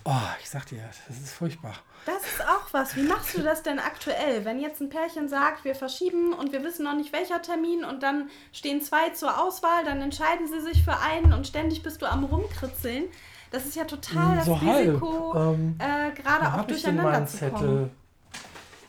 oh, 0.09 0.35
ich 0.43 0.49
sag 0.49 0.67
dir, 0.67 0.83
das 1.07 1.19
ist 1.19 1.33
furchtbar. 1.33 1.75
Das 2.07 2.23
ist 2.23 2.43
auch 2.43 2.73
was. 2.73 2.97
Wie 2.97 3.03
machst 3.03 3.37
du 3.37 3.43
das 3.43 3.63
denn 3.63 3.79
aktuell? 3.79 4.45
Wenn 4.45 4.61
jetzt 4.61 4.81
ein 4.81 4.89
Pärchen 4.89 5.29
sagt, 5.29 5.65
wir 5.65 5.75
verschieben 5.75 6.33
und 6.33 6.53
wir 6.53 6.65
wissen 6.65 6.85
noch 6.85 6.95
nicht 6.95 7.13
welcher 7.13 7.43
Termin 7.43 7.85
und 7.85 8.03
dann 8.03 8.31
stehen 8.53 8.81
zwei 8.81 9.11
zur 9.11 9.43
Auswahl, 9.43 9.85
dann 9.85 10.01
entscheiden 10.01 10.49
sie 10.49 10.61
sich 10.61 10.83
für 10.83 10.99
einen 10.99 11.33
und 11.35 11.47
ständig 11.47 11.83
bist 11.83 12.01
du 12.01 12.07
am 12.07 12.25
Rumkritzeln. 12.25 13.05
Das 13.51 13.67
ist 13.67 13.77
ja 13.77 13.85
total 13.85 14.37
das 14.37 14.47
so 14.47 14.55
Risiko, 14.55 15.35
ähm, 15.37 15.77
äh, 15.79 16.11
gerade 16.13 16.55
auch 16.55 16.67
durcheinander 16.67 17.27
zu 17.27 17.39
kommen. 17.39 17.57
Zettel. 17.57 17.91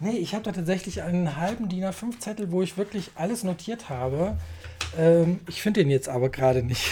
Nee, 0.02 0.18
ich 0.18 0.34
habe 0.34 0.44
da 0.44 0.54
tatsächlich 0.54 1.02
einen 1.02 1.36
halben 1.36 1.68
DIN 1.68 1.84
A5 1.84 2.20
Zettel, 2.20 2.52
wo 2.52 2.62
ich 2.62 2.78
wirklich 2.78 3.12
alles 3.16 3.44
notiert 3.44 3.90
habe. 3.90 4.38
Ähm, 4.98 5.42
ich 5.48 5.62
finde 5.62 5.82
den 5.82 5.90
jetzt 5.90 6.08
aber 6.08 6.30
gerade 6.30 6.64
nicht. 6.64 6.90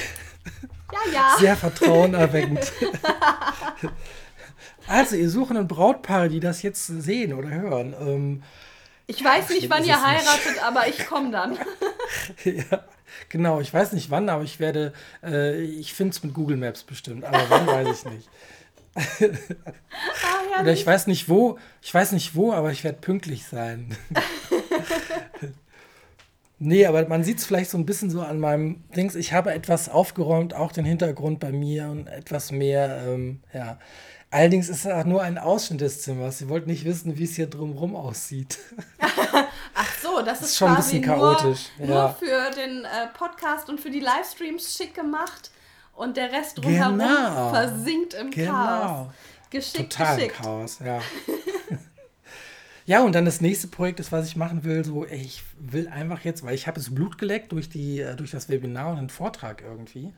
Ja, 0.91 1.13
ja. 1.13 1.35
Sehr 1.37 1.57
vertrauenerweckend. 1.57 2.71
Also, 4.87 5.17
ihr 5.17 5.29
suchenden 5.29 5.67
Brautpaare, 5.67 6.29
die 6.29 6.39
das 6.39 6.61
jetzt 6.61 6.87
sehen 6.87 7.33
oder 7.33 7.49
hören. 7.49 7.93
Ähm, 7.99 8.43
ich 9.05 9.23
weiß 9.23 9.49
nicht, 9.49 9.69
wann 9.69 9.83
ihr 9.83 10.01
heiratet, 10.01 10.53
nicht. 10.53 10.63
aber 10.63 10.87
ich 10.87 11.05
komme 11.05 11.29
dann. 11.31 11.57
ja, 12.45 12.85
genau. 13.27 13.59
Ich 13.59 13.73
weiß 13.73 13.91
nicht 13.91 14.09
wann, 14.09 14.29
aber 14.29 14.43
ich 14.43 14.59
werde, 14.59 14.93
äh, 15.23 15.61
ich 15.61 15.93
finde 15.93 16.11
es 16.11 16.23
mit 16.23 16.33
Google 16.33 16.57
Maps 16.57 16.83
bestimmt, 16.83 17.25
aber 17.25 17.49
wann 17.49 17.67
weiß 17.67 17.99
ich 17.99 18.11
nicht. 18.11 18.29
ah, 18.95 20.61
oder 20.61 20.71
ich 20.71 20.85
weiß 20.85 21.07
nicht 21.07 21.29
wo, 21.29 21.59
ich 21.81 21.93
weiß 21.93 22.13
nicht 22.13 22.33
wo, 22.33 22.53
aber 22.53 22.71
ich 22.71 22.83
werde 22.83 22.97
pünktlich 22.99 23.45
sein. 23.45 23.95
Nee, 26.59 26.85
aber 26.85 27.07
man 27.07 27.23
sieht 27.23 27.39
es 27.39 27.45
vielleicht 27.45 27.69
so 27.69 27.77
ein 27.77 27.85
bisschen 27.85 28.09
so 28.09 28.21
an 28.21 28.39
meinem 28.39 28.83
Dings. 28.95 29.15
Ich 29.15 29.33
habe 29.33 29.53
etwas 29.53 29.89
aufgeräumt, 29.89 30.53
auch 30.53 30.71
den 30.71 30.85
Hintergrund 30.85 31.39
bei 31.39 31.51
mir 31.51 31.89
und 31.89 32.07
etwas 32.07 32.51
mehr, 32.51 33.03
ähm, 33.07 33.41
ja 33.53 33.77
Allerdings 34.29 34.67
ist 34.67 34.85
es 34.85 34.91
auch 34.91 35.05
nur 35.05 35.21
ein 35.21 35.37
Ausschnitt 35.37 35.79
des 35.79 36.01
Zimmers. 36.01 36.39
Sie 36.39 36.49
wollten 36.49 36.69
nicht 36.69 36.83
wissen, 36.83 37.17
wie 37.17 37.23
es 37.23 37.35
hier 37.35 37.47
drumherum 37.47 37.95
aussieht. 37.95 38.59
Ach 39.73 39.93
so, 40.01 40.17
das, 40.17 40.39
das 40.39 40.49
ist, 40.49 40.57
schon 40.57 40.69
ein 40.69 40.75
bisschen 40.75 41.01
chaotisch. 41.01 41.69
Nur, 41.77 41.87
ja. 41.87 41.95
nur 41.95 42.09
für 42.15 42.55
den 42.55 42.83
äh, 42.83 43.07
Podcast 43.17 43.69
und 43.69 43.79
für 43.79 43.89
die 43.89 44.01
Livestreams 44.01 44.75
schick 44.75 44.93
gemacht 44.93 45.49
und 45.95 46.17
der 46.17 46.33
Rest 46.33 46.57
drumherum 46.57 46.99
genau. 46.99 47.49
versinkt 47.51 48.15
im 48.15 48.29
genau. 48.29 48.51
Chaos. 48.51 49.07
Geschickt, 49.49 49.93
Total 49.93 50.15
geschickt. 50.17 50.35
Chaos, 50.35 50.79
ja. 50.83 50.99
ja, 52.87 53.03
und 53.03 53.13
dann 53.13 53.25
das 53.25 53.41
nächste 53.41 53.67
Projekt 53.67 53.99
ist, 53.99 54.13
was 54.13 54.27
ich 54.27 54.37
machen 54.37 54.63
will, 54.63 54.85
so, 54.85 55.05
ich 55.05 55.43
will 55.59 55.89
einfach 55.89 56.21
jetzt, 56.21 56.43
weil 56.43 56.55
ich 56.55 56.67
habe 56.67 56.79
es 56.79 56.95
Blut 56.95 57.17
geleckt 57.17 57.51
durch, 57.51 57.69
die, 57.69 57.99
äh, 57.99 58.15
durch 58.15 58.31
das 58.31 58.47
Webinar 58.47 58.91
und 58.91 58.95
den 58.95 59.09
Vortrag 59.09 59.61
irgendwie. 59.61 60.13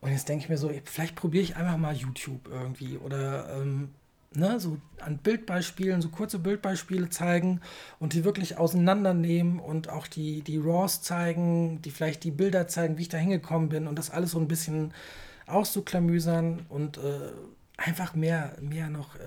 Und 0.00 0.12
jetzt 0.12 0.28
denke 0.28 0.44
ich 0.44 0.48
mir 0.48 0.58
so, 0.58 0.70
vielleicht 0.84 1.16
probiere 1.16 1.42
ich 1.42 1.56
einfach 1.56 1.76
mal 1.76 1.94
YouTube 1.94 2.48
irgendwie 2.48 2.98
oder 2.98 3.60
ähm, 3.60 3.90
ne, 4.32 4.60
so 4.60 4.78
an 5.00 5.18
Bildbeispielen, 5.18 6.00
so 6.00 6.08
kurze 6.08 6.38
Bildbeispiele 6.38 7.10
zeigen 7.10 7.60
und 7.98 8.12
die 8.12 8.24
wirklich 8.24 8.58
auseinandernehmen 8.58 9.58
und 9.58 9.88
auch 9.90 10.06
die, 10.06 10.42
die 10.42 10.58
RAWs 10.58 11.02
zeigen, 11.02 11.82
die 11.82 11.90
vielleicht 11.90 12.22
die 12.22 12.30
Bilder 12.30 12.68
zeigen, 12.68 12.96
wie 12.96 13.02
ich 13.02 13.08
da 13.08 13.18
hingekommen 13.18 13.70
bin 13.70 13.88
und 13.88 13.98
das 13.98 14.10
alles 14.10 14.30
so 14.30 14.38
ein 14.38 14.46
bisschen 14.46 14.94
auszuklamüsern 15.48 16.66
und 16.68 16.98
äh, 16.98 17.32
einfach 17.76 18.14
mehr, 18.14 18.56
mehr 18.60 18.88
noch 18.88 19.16
äh, 19.16 19.18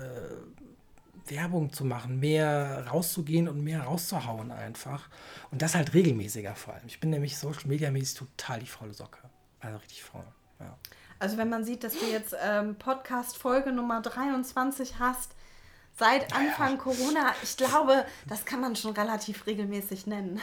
Werbung 1.26 1.72
zu 1.72 1.84
machen, 1.84 2.20
mehr 2.20 2.86
rauszugehen 2.88 3.48
und 3.48 3.62
mehr 3.62 3.82
rauszuhauen 3.82 4.50
einfach. 4.50 5.08
Und 5.50 5.62
das 5.62 5.74
halt 5.74 5.94
regelmäßiger 5.94 6.54
vor 6.54 6.74
allem. 6.74 6.86
Ich 6.86 7.00
bin 7.00 7.10
nämlich 7.10 7.38
Social 7.38 7.66
Media 7.66 7.90
mäßig 7.90 8.18
total 8.18 8.60
die 8.60 8.66
faule 8.66 8.92
Socke. 8.92 9.18
Also 9.60 9.78
richtig 9.78 10.02
faul. 10.02 10.24
Ja. 10.60 10.76
Also 11.18 11.36
wenn 11.36 11.48
man 11.48 11.64
sieht, 11.64 11.84
dass 11.84 11.92
du 11.92 12.04
jetzt 12.06 12.34
ähm, 12.42 12.74
Podcast-Folge 12.76 13.72
Nummer 13.72 14.00
23 14.00 14.98
hast, 14.98 15.36
seit 15.96 16.34
Anfang 16.34 16.72
ja. 16.72 16.76
Corona, 16.76 17.34
ich 17.42 17.56
glaube, 17.56 18.04
das 18.28 18.44
kann 18.44 18.60
man 18.60 18.74
schon 18.74 18.92
relativ 18.92 19.46
regelmäßig 19.46 20.06
nennen. 20.06 20.40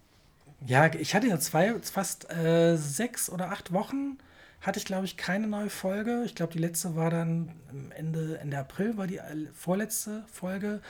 ja, 0.66 0.86
ich 0.94 1.14
hatte 1.14 1.26
ja 1.26 1.38
zwei, 1.38 1.78
fast 1.80 2.30
äh, 2.30 2.76
sechs 2.76 3.28
oder 3.28 3.50
acht 3.50 3.72
Wochen 3.72 4.18
hatte 4.64 4.78
ich, 4.78 4.84
glaube 4.84 5.04
ich, 5.04 5.16
keine 5.16 5.46
neue 5.46 5.68
Folge. 5.70 6.22
Ich 6.24 6.34
glaube, 6.34 6.52
die 6.52 6.58
letzte 6.58 6.96
war 6.96 7.10
dann 7.10 7.52
Ende, 7.96 8.38
Ende 8.38 8.58
April, 8.58 8.96
war 8.96 9.06
die 9.06 9.20
vorletzte 9.52 10.24
Folge. 10.32 10.80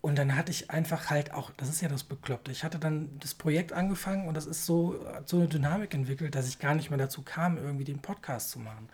Und 0.00 0.16
dann 0.18 0.36
hatte 0.36 0.52
ich 0.52 0.70
einfach 0.70 1.10
halt 1.10 1.32
auch, 1.32 1.50
das 1.56 1.68
ist 1.68 1.80
ja 1.80 1.88
das 1.88 2.04
Bekloppte, 2.04 2.52
ich 2.52 2.62
hatte 2.62 2.78
dann 2.78 3.18
das 3.18 3.34
Projekt 3.34 3.72
angefangen 3.72 4.28
und 4.28 4.36
das 4.36 4.46
ist 4.46 4.64
so, 4.64 5.04
so 5.24 5.38
eine 5.38 5.48
Dynamik 5.48 5.94
entwickelt, 5.94 6.36
dass 6.36 6.48
ich 6.48 6.60
gar 6.60 6.74
nicht 6.74 6.90
mehr 6.90 6.98
dazu 6.98 7.22
kam, 7.22 7.58
irgendwie 7.58 7.84
den 7.84 7.98
Podcast 7.98 8.50
zu 8.50 8.60
machen. 8.60 8.88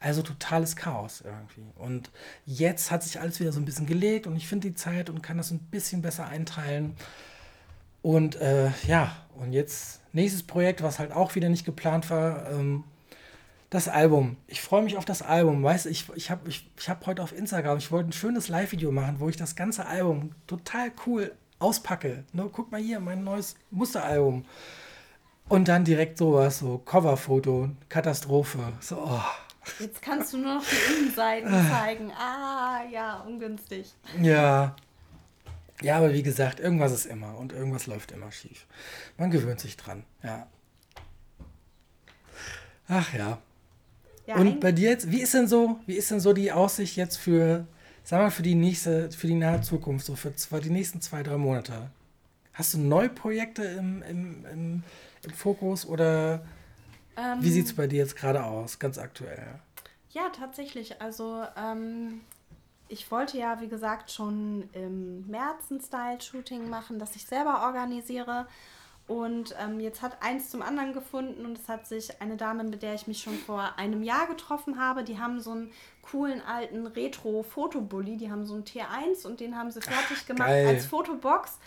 Also 0.00 0.22
totales 0.22 0.74
Chaos 0.74 1.22
irgendwie. 1.24 1.70
Und 1.76 2.10
jetzt 2.46 2.90
hat 2.90 3.02
sich 3.02 3.20
alles 3.20 3.38
wieder 3.38 3.52
so 3.52 3.60
ein 3.60 3.64
bisschen 3.64 3.86
gelegt 3.86 4.26
und 4.26 4.34
ich 4.36 4.48
finde 4.48 4.68
die 4.68 4.74
Zeit 4.74 5.08
und 5.08 5.22
kann 5.22 5.36
das 5.36 5.52
ein 5.52 5.58
bisschen 5.58 6.02
besser 6.02 6.26
einteilen. 6.26 6.96
Und 8.02 8.36
äh, 8.36 8.70
ja, 8.86 9.16
und 9.36 9.52
jetzt 9.52 10.00
nächstes 10.12 10.42
Projekt, 10.42 10.82
was 10.82 10.98
halt 10.98 11.12
auch 11.12 11.34
wieder 11.34 11.48
nicht 11.48 11.64
geplant 11.64 12.10
war, 12.10 12.50
ähm, 12.50 12.84
das 13.70 13.88
Album. 13.88 14.36
Ich 14.46 14.60
freue 14.60 14.82
mich 14.82 14.96
auf 14.96 15.04
das 15.04 15.22
Album. 15.22 15.62
Weißt 15.62 15.86
du, 15.86 15.90
ich, 15.90 16.08
ich 16.14 16.30
habe 16.30 16.48
ich, 16.48 16.70
ich 16.78 16.88
hab 16.88 17.06
heute 17.06 17.22
auf 17.22 17.32
Instagram, 17.32 17.78
ich 17.78 17.90
wollte 17.90 18.10
ein 18.10 18.12
schönes 18.12 18.48
Live-Video 18.48 18.92
machen, 18.92 19.16
wo 19.18 19.28
ich 19.28 19.36
das 19.36 19.56
ganze 19.56 19.86
Album 19.86 20.32
total 20.46 20.92
cool 21.06 21.32
auspacke. 21.58 22.24
Ne, 22.32 22.48
guck 22.52 22.70
mal 22.70 22.80
hier, 22.80 23.00
mein 23.00 23.24
neues 23.24 23.56
Musteralbum. 23.70 24.44
Und 25.48 25.68
dann 25.68 25.84
direkt 25.84 26.18
sowas, 26.18 26.58
so 26.58 26.78
Coverfoto, 26.78 27.70
Katastrophe. 27.88 28.72
So, 28.80 28.98
oh. 28.98 29.20
Jetzt 29.80 30.00
kannst 30.00 30.32
du 30.32 30.38
nur 30.38 30.56
noch 30.56 30.64
die 30.64 30.94
Innenseiten 30.98 31.50
zeigen. 31.68 32.12
Ah, 32.12 32.82
ja, 32.90 33.20
ungünstig. 33.20 33.94
Ja. 34.20 34.76
Ja, 35.82 35.98
aber 35.98 36.12
wie 36.14 36.22
gesagt, 36.22 36.58
irgendwas 36.60 36.92
ist 36.92 37.06
immer 37.06 37.36
und 37.36 37.52
irgendwas 37.52 37.86
läuft 37.86 38.12
immer 38.12 38.32
schief. 38.32 38.66
Man 39.18 39.30
gewöhnt 39.30 39.60
sich 39.60 39.76
dran, 39.76 40.04
ja. 40.22 40.46
Ach 42.88 43.12
ja. 43.12 43.38
Ja, 44.26 44.36
und 44.36 44.60
bei 44.60 44.72
dir 44.72 44.90
jetzt, 44.90 45.10
wie 45.10 45.20
ist 45.20 45.34
denn 45.34 45.46
so, 45.46 45.78
wie 45.86 45.94
ist 45.94 46.10
denn 46.10 46.20
so 46.20 46.32
die 46.32 46.50
Aussicht 46.50 46.96
jetzt 46.96 47.16
für, 47.16 47.66
sag 48.02 48.20
mal, 48.20 48.30
für 48.30 48.42
die 48.42 48.54
nächste, 48.56 49.10
für 49.10 49.28
die 49.28 49.34
nahe 49.34 49.60
Zukunft, 49.60 50.06
so 50.06 50.16
für 50.16 50.34
zwei, 50.34 50.60
die 50.60 50.70
nächsten 50.70 51.00
zwei, 51.00 51.22
drei 51.22 51.36
Monate? 51.36 51.90
Hast 52.52 52.74
du 52.74 52.78
neue 52.78 53.08
Projekte 53.08 53.62
im, 53.62 54.02
im, 54.02 54.46
im, 54.46 54.82
im 55.22 55.30
Fokus 55.32 55.86
oder 55.86 56.44
ähm, 57.16 57.38
wie 57.40 57.50
sieht 57.50 57.66
es 57.66 57.74
bei 57.74 57.86
dir 57.86 57.98
jetzt 57.98 58.16
gerade 58.16 58.44
aus, 58.44 58.78
ganz 58.78 58.98
aktuell? 58.98 59.60
Ja, 60.10 60.30
tatsächlich. 60.30 61.00
Also 61.00 61.44
ähm, 61.56 62.20
ich 62.88 63.10
wollte 63.10 63.38
ja, 63.38 63.60
wie 63.60 63.68
gesagt, 63.68 64.10
schon 64.10 64.68
im 64.72 65.26
März 65.26 65.70
ein 65.70 65.80
Style-Shooting 65.80 66.68
machen, 66.68 66.98
das 66.98 67.16
ich 67.16 67.26
selber 67.26 67.62
organisiere. 67.62 68.46
Und 69.08 69.54
ähm, 69.60 69.78
jetzt 69.78 70.02
hat 70.02 70.20
eins 70.20 70.50
zum 70.50 70.62
anderen 70.62 70.92
gefunden 70.92 71.46
und 71.46 71.56
es 71.56 71.68
hat 71.68 71.86
sich 71.86 72.20
eine 72.20 72.36
Dame, 72.36 72.64
mit 72.64 72.82
der 72.82 72.94
ich 72.94 73.06
mich 73.06 73.22
schon 73.22 73.38
vor 73.38 73.74
einem 73.76 74.02
Jahr 74.02 74.26
getroffen 74.26 74.80
habe, 74.80 75.04
die 75.04 75.20
haben 75.20 75.40
so 75.40 75.52
einen 75.52 75.70
coolen 76.02 76.42
alten 76.42 76.88
Retro-Fotobully, 76.88 78.16
die 78.16 78.32
haben 78.32 78.46
so 78.46 78.54
einen 78.54 78.64
T1 78.64 79.24
und 79.24 79.38
den 79.38 79.56
haben 79.56 79.70
sie 79.70 79.80
fertig 79.80 80.18
Ach, 80.22 80.26
gemacht 80.26 80.48
geil. 80.48 80.66
als 80.66 80.86
Fotobox. 80.86 81.58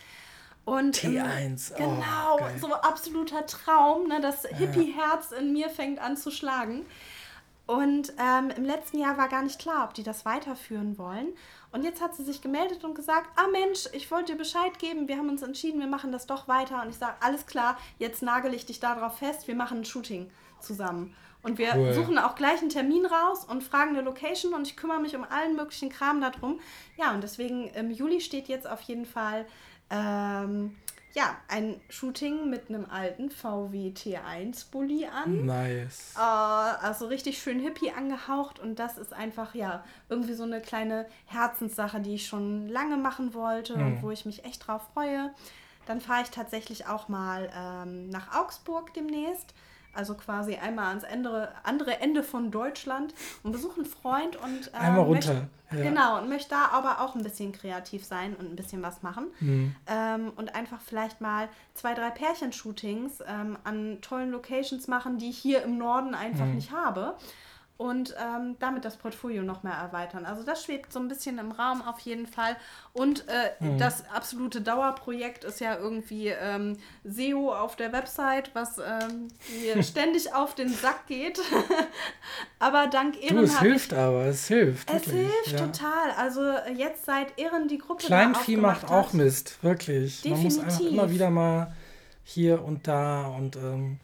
Und 0.66 0.98
T1, 0.98 1.72
ähm, 1.72 1.76
genau, 1.78 2.38
oh, 2.38 2.58
so 2.60 2.74
absoluter 2.74 3.46
Traum, 3.46 4.08
ne? 4.08 4.20
das 4.20 4.44
Hippie-Herz 4.44 5.32
in 5.32 5.54
mir 5.54 5.70
fängt 5.70 5.98
an 5.98 6.18
zu 6.18 6.30
schlagen. 6.30 6.84
Und 7.70 8.12
ähm, 8.18 8.50
im 8.56 8.64
letzten 8.64 8.98
Jahr 8.98 9.16
war 9.16 9.28
gar 9.28 9.42
nicht 9.42 9.60
klar, 9.60 9.84
ob 9.84 9.94
die 9.94 10.02
das 10.02 10.24
weiterführen 10.24 10.98
wollen. 10.98 11.28
Und 11.70 11.84
jetzt 11.84 12.02
hat 12.02 12.16
sie 12.16 12.24
sich 12.24 12.42
gemeldet 12.42 12.82
und 12.82 12.96
gesagt, 12.96 13.30
ah 13.36 13.46
Mensch, 13.46 13.84
ich 13.92 14.10
wollte 14.10 14.32
dir 14.32 14.38
Bescheid 14.38 14.76
geben, 14.80 15.06
wir 15.06 15.16
haben 15.16 15.28
uns 15.28 15.40
entschieden, 15.40 15.78
wir 15.78 15.86
machen 15.86 16.10
das 16.10 16.26
doch 16.26 16.48
weiter. 16.48 16.82
Und 16.82 16.90
ich 16.90 16.96
sage, 16.96 17.14
alles 17.20 17.46
klar, 17.46 17.78
jetzt 18.00 18.24
nagel 18.24 18.54
ich 18.54 18.66
dich 18.66 18.80
darauf 18.80 19.18
fest, 19.18 19.46
wir 19.46 19.54
machen 19.54 19.78
ein 19.78 19.84
Shooting 19.84 20.32
zusammen. 20.58 21.14
Und 21.44 21.58
wir 21.58 21.76
cool. 21.76 21.94
suchen 21.94 22.18
auch 22.18 22.34
gleich 22.34 22.60
einen 22.60 22.70
Termin 22.70 23.06
raus 23.06 23.44
und 23.44 23.62
fragen 23.62 23.90
eine 23.90 24.02
Location 24.02 24.52
und 24.52 24.66
ich 24.66 24.76
kümmere 24.76 24.98
mich 24.98 25.14
um 25.14 25.22
allen 25.22 25.54
möglichen 25.54 25.90
Kram 25.90 26.20
darum. 26.20 26.58
Ja, 26.96 27.14
und 27.14 27.22
deswegen 27.22 27.68
im 27.68 27.92
Juli 27.92 28.20
steht 28.20 28.48
jetzt 28.48 28.68
auf 28.68 28.80
jeden 28.80 29.06
Fall 29.06 29.46
ähm, 29.90 30.76
ja, 31.14 31.36
ein 31.48 31.80
Shooting 31.88 32.50
mit 32.50 32.68
einem 32.68 32.86
alten 32.88 33.30
VW 33.30 33.90
T1 33.90 34.70
Bulli 34.70 35.06
an. 35.06 35.44
Nice. 35.46 36.14
Äh, 36.16 36.20
also 36.20 37.06
richtig 37.06 37.38
schön 37.42 37.58
hippie 37.58 37.90
angehaucht 37.90 38.58
und 38.58 38.78
das 38.78 38.98
ist 38.98 39.12
einfach 39.12 39.54
ja 39.54 39.84
irgendwie 40.08 40.34
so 40.34 40.44
eine 40.44 40.60
kleine 40.60 41.06
Herzenssache, 41.26 42.00
die 42.00 42.14
ich 42.14 42.26
schon 42.26 42.68
lange 42.68 42.96
machen 42.96 43.34
wollte 43.34 43.76
mhm. 43.76 43.86
und 43.86 44.02
wo 44.02 44.10
ich 44.10 44.24
mich 44.24 44.44
echt 44.44 44.66
drauf 44.66 44.82
freue. 44.94 45.34
Dann 45.86 46.00
fahre 46.00 46.22
ich 46.22 46.30
tatsächlich 46.30 46.86
auch 46.86 47.08
mal 47.08 47.50
ähm, 47.56 48.08
nach 48.10 48.36
Augsburg 48.36 48.94
demnächst 48.94 49.54
also 49.94 50.14
quasi 50.14 50.56
einmal 50.56 50.86
ans 50.86 51.04
andere, 51.04 51.48
andere 51.62 52.00
Ende 52.00 52.22
von 52.22 52.50
Deutschland 52.50 53.14
und 53.42 53.52
besuche 53.52 53.80
einen 53.80 53.86
Freund 53.86 54.36
und 54.36 54.68
ähm, 54.74 54.80
einmal 54.80 55.04
runter. 55.04 55.34
Möchte, 55.34 55.48
ja. 55.72 55.82
Genau, 55.88 56.18
und 56.18 56.28
möchte 56.28 56.50
da 56.50 56.68
aber 56.72 57.00
auch 57.00 57.14
ein 57.14 57.22
bisschen 57.22 57.52
kreativ 57.52 58.04
sein 58.04 58.34
und 58.34 58.50
ein 58.50 58.56
bisschen 58.56 58.82
was 58.82 59.02
machen. 59.02 59.26
Mhm. 59.40 59.74
Ähm, 59.86 60.32
und 60.36 60.54
einfach 60.54 60.80
vielleicht 60.80 61.20
mal 61.20 61.48
zwei, 61.74 61.94
drei 61.94 62.10
Pärchenshootings 62.10 63.22
ähm, 63.26 63.56
an 63.64 63.98
tollen 64.00 64.30
Locations 64.30 64.88
machen, 64.88 65.18
die 65.18 65.30
ich 65.30 65.38
hier 65.38 65.62
im 65.62 65.78
Norden 65.78 66.14
einfach 66.14 66.46
mhm. 66.46 66.56
nicht 66.56 66.72
habe 66.72 67.14
und 67.80 68.14
ähm, 68.20 68.56
damit 68.58 68.84
das 68.84 68.98
Portfolio 68.98 69.42
noch 69.42 69.62
mehr 69.62 69.72
erweitern. 69.72 70.26
Also 70.26 70.42
das 70.42 70.62
schwebt 70.62 70.92
so 70.92 70.98
ein 70.98 71.08
bisschen 71.08 71.38
im 71.38 71.50
Raum 71.50 71.80
auf 71.80 71.98
jeden 72.00 72.26
Fall. 72.26 72.54
Und 72.92 73.24
äh, 73.26 73.52
mhm. 73.64 73.78
das 73.78 74.04
absolute 74.10 74.60
Dauerprojekt 74.60 75.44
ist 75.44 75.60
ja 75.60 75.78
irgendwie 75.78 76.28
ähm, 76.28 76.76
SEO 77.04 77.54
auf 77.54 77.76
der 77.76 77.90
Website, 77.94 78.50
was 78.52 78.76
ähm, 78.76 79.28
mir 79.62 79.82
ständig 79.82 80.34
auf 80.34 80.54
den 80.54 80.68
Sack 80.68 81.06
geht. 81.06 81.40
aber 82.58 82.86
dank 82.88 83.16
Ehren 83.22 83.36
du, 83.36 83.42
es 83.44 83.58
hilft 83.60 83.92
ich, 83.92 83.98
aber, 83.98 84.26
es 84.26 84.46
hilft. 84.46 84.90
Es 84.90 85.06
wirklich, 85.06 85.32
hilft 85.32 85.52
ja. 85.52 85.66
total. 85.66 86.10
Also 86.18 86.42
jetzt 86.76 87.06
seit 87.06 87.38
Ehren 87.38 87.66
die 87.66 87.78
Gruppe 87.78 88.04
Kleinvieh 88.04 88.58
macht 88.58 88.82
hat. 88.82 88.90
auch 88.90 89.14
Mist, 89.14 89.56
wirklich. 89.64 90.20
Definitiv. 90.20 90.30
Man 90.32 90.42
muss 90.42 90.58
einfach 90.58 90.92
immer 90.92 91.10
wieder 91.10 91.30
mal 91.30 91.72
hier 92.24 92.62
und 92.62 92.86
da 92.86 93.26
und 93.28 93.56
ähm, 93.56 94.00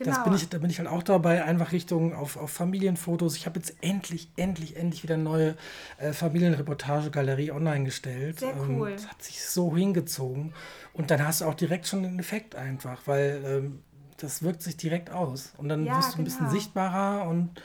Genau. 0.00 0.14
Das 0.14 0.24
bin 0.24 0.32
ich, 0.32 0.48
da 0.48 0.56
bin 0.56 0.70
ich 0.70 0.78
halt 0.78 0.88
auch 0.88 1.02
dabei, 1.02 1.44
einfach 1.44 1.72
Richtung 1.72 2.14
auf, 2.14 2.38
auf 2.38 2.50
Familienfotos. 2.50 3.36
Ich 3.36 3.44
habe 3.44 3.58
jetzt 3.58 3.76
endlich, 3.82 4.30
endlich, 4.36 4.76
endlich 4.76 5.02
wieder 5.02 5.12
eine 5.12 5.24
neue 5.24 5.56
äh, 5.98 6.14
Familienreportage-Galerie 6.14 7.52
online 7.52 7.84
gestellt. 7.84 8.40
Sehr 8.40 8.54
ähm, 8.54 8.80
cool. 8.80 8.88
Ähm, 8.88 8.96
das 8.96 9.08
hat 9.08 9.22
sich 9.22 9.44
so 9.44 9.76
hingezogen. 9.76 10.54
Und 10.94 11.10
dann 11.10 11.22
hast 11.26 11.42
du 11.42 11.44
auch 11.44 11.52
direkt 11.52 11.86
schon 11.86 12.02
den 12.02 12.18
Effekt 12.18 12.54
einfach, 12.56 13.02
weil 13.04 13.42
ähm, 13.44 13.82
das 14.16 14.42
wirkt 14.42 14.62
sich 14.62 14.78
direkt 14.78 15.10
aus. 15.10 15.52
Und 15.58 15.68
dann 15.68 15.84
ja, 15.84 15.98
wirst 15.98 16.14
du 16.14 16.18
ein 16.18 16.24
bisschen 16.24 16.46
genau. 16.46 16.52
sichtbarer 16.52 17.28
und 17.28 17.60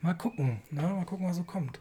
mal 0.00 0.14
gucken, 0.14 0.60
ne? 0.72 0.82
mal 0.82 1.04
gucken, 1.04 1.28
was 1.28 1.36
so 1.36 1.44
kommt. 1.44 1.78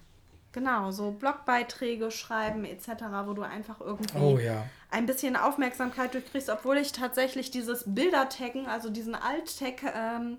Genau, 0.58 0.90
so 0.90 1.12
Blogbeiträge 1.12 2.10
schreiben 2.10 2.66
etc., 2.66 2.88
wo 3.26 3.34
du 3.34 3.44
einfach 3.44 3.80
irgendwie 3.80 4.18
oh, 4.18 4.40
ja. 4.40 4.66
ein 4.90 5.06
bisschen 5.06 5.36
Aufmerksamkeit 5.36 6.16
durchkriegst, 6.16 6.50
obwohl 6.50 6.78
ich 6.78 6.94
tatsächlich 6.94 7.52
dieses 7.52 7.84
Bildertaggen, 7.86 8.66
also 8.66 8.90
diesen 8.90 9.14
Alt-Tag 9.14 9.84
ähm, 9.96 10.38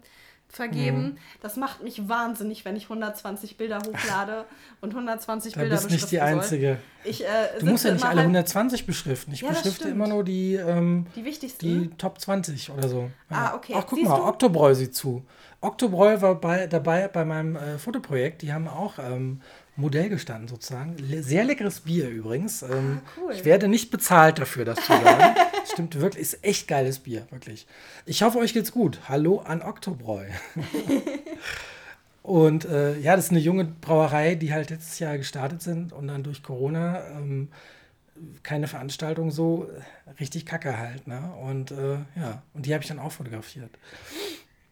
vergeben, 0.49 1.03
mhm. 1.03 1.19
das 1.41 1.55
macht 1.55 1.85
mich 1.85 2.09
wahnsinnig, 2.09 2.65
wenn 2.65 2.75
ich 2.75 2.85
120 2.85 3.59
Bilder 3.59 3.79
hochlade 3.79 4.47
und 4.81 4.91
120 4.91 5.53
da 5.53 5.61
Bilder 5.61 5.77
bist 5.77 5.93
nicht 5.93 6.11
die 6.11 6.21
Einzige. 6.21 6.79
Ich, 7.05 7.25
äh, 7.25 7.29
du 7.61 7.67
musst 7.67 7.85
ja 7.85 7.93
nicht 7.93 8.05
alle 8.05 8.23
120 8.23 8.87
beschriften. 8.87 9.33
Ich 9.33 9.43
ja, 9.43 9.51
beschrifte 9.51 9.89
immer 9.89 10.09
nur 10.09 10.25
die, 10.25 10.55
ähm, 10.57 11.07
die 11.15 11.25
wichtigsten. 11.25 11.65
Die 11.65 11.91
Top 11.91 12.21
20 12.21 12.73
oder 12.73 12.89
so. 12.89 13.09
Ja. 13.31 13.53
Ah, 13.53 13.55
okay. 13.55 13.75
Ach, 13.77 13.87
guck 13.87 14.01
Siehst 14.01 14.11
mal, 14.11 14.21
Oktobräu 14.21 14.75
sieht 14.75 14.97
zu. 14.97 15.25
Oktobräu 15.61 16.21
war 16.21 16.35
bei, 16.35 16.67
dabei 16.67 17.07
bei 17.07 17.25
meinem 17.25 17.55
äh, 17.55 17.79
Fotoprojekt. 17.79 18.43
Die 18.43 18.53
haben 18.53 18.67
auch 18.67 18.99
ähm, 18.99 19.43
Modell 19.79 20.09
gestanden 20.09 20.49
sozusagen. 20.49 20.97
sehr 21.23 21.45
leckeres 21.45 21.81
Bier 21.81 22.09
übrigens. 22.09 22.63
Ähm, 22.63 23.01
ah, 23.01 23.11
cool. 23.17 23.33
Ich 23.33 23.45
werde 23.45 23.69
nicht 23.69 23.93
bezahlt 23.93 24.41
dafür, 24.41 24.65
das 24.65 24.81
zu 24.81 24.93
sagen. 24.93 25.37
Stimmt 25.73 26.01
wirklich, 26.01 26.23
ist 26.23 26.45
echt 26.45 26.67
geiles 26.67 26.99
Bier, 26.99 27.27
wirklich. 27.31 27.67
Ich 28.05 28.23
hoffe, 28.23 28.39
euch 28.39 28.53
geht's 28.53 28.73
gut. 28.73 28.99
Hallo 29.09 29.39
an 29.39 29.63
Oktobräu. 29.63 30.27
und 32.25 32.65
äh, 32.65 32.99
ja, 32.99 33.15
das 33.15 33.27
ist 33.27 33.31
eine 33.31 33.39
junge 33.39 33.67
Brauerei, 33.67 34.35
die 34.35 34.53
halt 34.53 34.71
letztes 34.71 34.99
Jahr 34.99 35.17
gestartet 35.17 35.63
sind 35.63 35.93
und 35.93 36.09
dann 36.09 36.25
durch 36.25 36.43
Corona 36.43 37.07
ähm, 37.11 37.49
keine 38.43 38.67
Veranstaltung 38.67 39.31
so 39.31 39.71
richtig 40.19 40.45
kacke 40.45 40.77
halt. 40.77 41.07
Ne? 41.07 41.33
Und 41.41 41.71
äh, 41.71 41.99
ja, 42.17 42.43
und 42.53 42.67
die 42.67 42.75
habe 42.75 42.83
ich 42.83 42.89
dann 42.89 42.99
auch 42.99 43.13
fotografiert. 43.13 43.71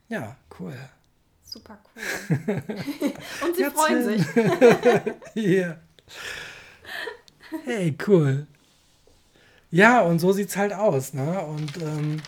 Ja, 0.08 0.36
cool. 0.58 0.74
Super 1.56 1.78
cool. 1.94 2.62
Und 3.48 3.56
sie 3.56 3.64
freuen 3.64 4.04
sich. 4.04 4.22
ja. 5.34 5.78
Hey, 7.64 7.96
cool. 8.06 8.46
Ja, 9.70 10.02
und 10.02 10.18
so 10.18 10.32
sieht 10.32 10.50
es 10.50 10.56
halt 10.56 10.74
aus, 10.74 11.14
ne? 11.14 11.40
Und 11.40 11.78
ähm, 11.78 12.22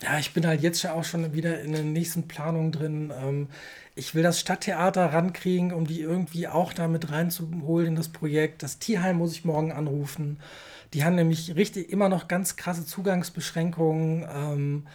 ja, 0.00 0.18
ich 0.18 0.34
bin 0.34 0.44
halt 0.46 0.60
jetzt 0.60 0.84
auch 0.86 1.04
schon 1.04 1.32
wieder 1.34 1.60
in 1.60 1.72
den 1.72 1.92
nächsten 1.92 2.26
Planungen 2.26 2.72
drin. 2.72 3.12
Ähm, 3.16 3.48
ich 3.94 4.14
will 4.14 4.22
das 4.22 4.40
Stadttheater 4.40 5.12
rankriegen, 5.12 5.72
um 5.72 5.86
die 5.86 6.00
irgendwie 6.00 6.48
auch 6.48 6.72
damit 6.72 7.12
reinzuholen 7.12 7.88
in 7.88 7.96
das 7.96 8.08
Projekt. 8.08 8.62
Das 8.62 8.78
Tierheim 8.80 9.16
muss 9.18 9.32
ich 9.32 9.44
morgen 9.44 9.72
anrufen. 9.72 10.40
Die 10.94 11.04
haben 11.04 11.14
nämlich 11.14 11.54
richtig 11.54 11.90
immer 11.90 12.08
noch 12.08 12.26
ganz 12.26 12.56
krasse 12.56 12.84
Zugangsbeschränkungen 12.84 14.26
ähm, 14.32 14.86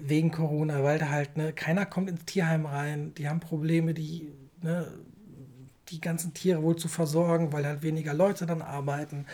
wegen 0.00 0.30
Corona, 0.30 0.82
weil 0.82 0.98
da 0.98 1.10
halt, 1.10 1.36
ne, 1.36 1.52
keiner 1.52 1.86
kommt 1.86 2.10
ins 2.10 2.24
Tierheim 2.24 2.66
rein. 2.66 3.14
Die 3.14 3.28
haben 3.28 3.40
Probleme, 3.40 3.94
die, 3.94 4.32
ne, 4.62 4.86
die 5.88 6.00
ganzen 6.00 6.34
Tiere 6.34 6.62
wohl 6.62 6.76
zu 6.76 6.88
versorgen, 6.88 7.52
weil 7.52 7.66
halt 7.66 7.82
weniger 7.82 8.14
Leute 8.14 8.46
dann 8.46 8.62
arbeiten. 8.62 9.26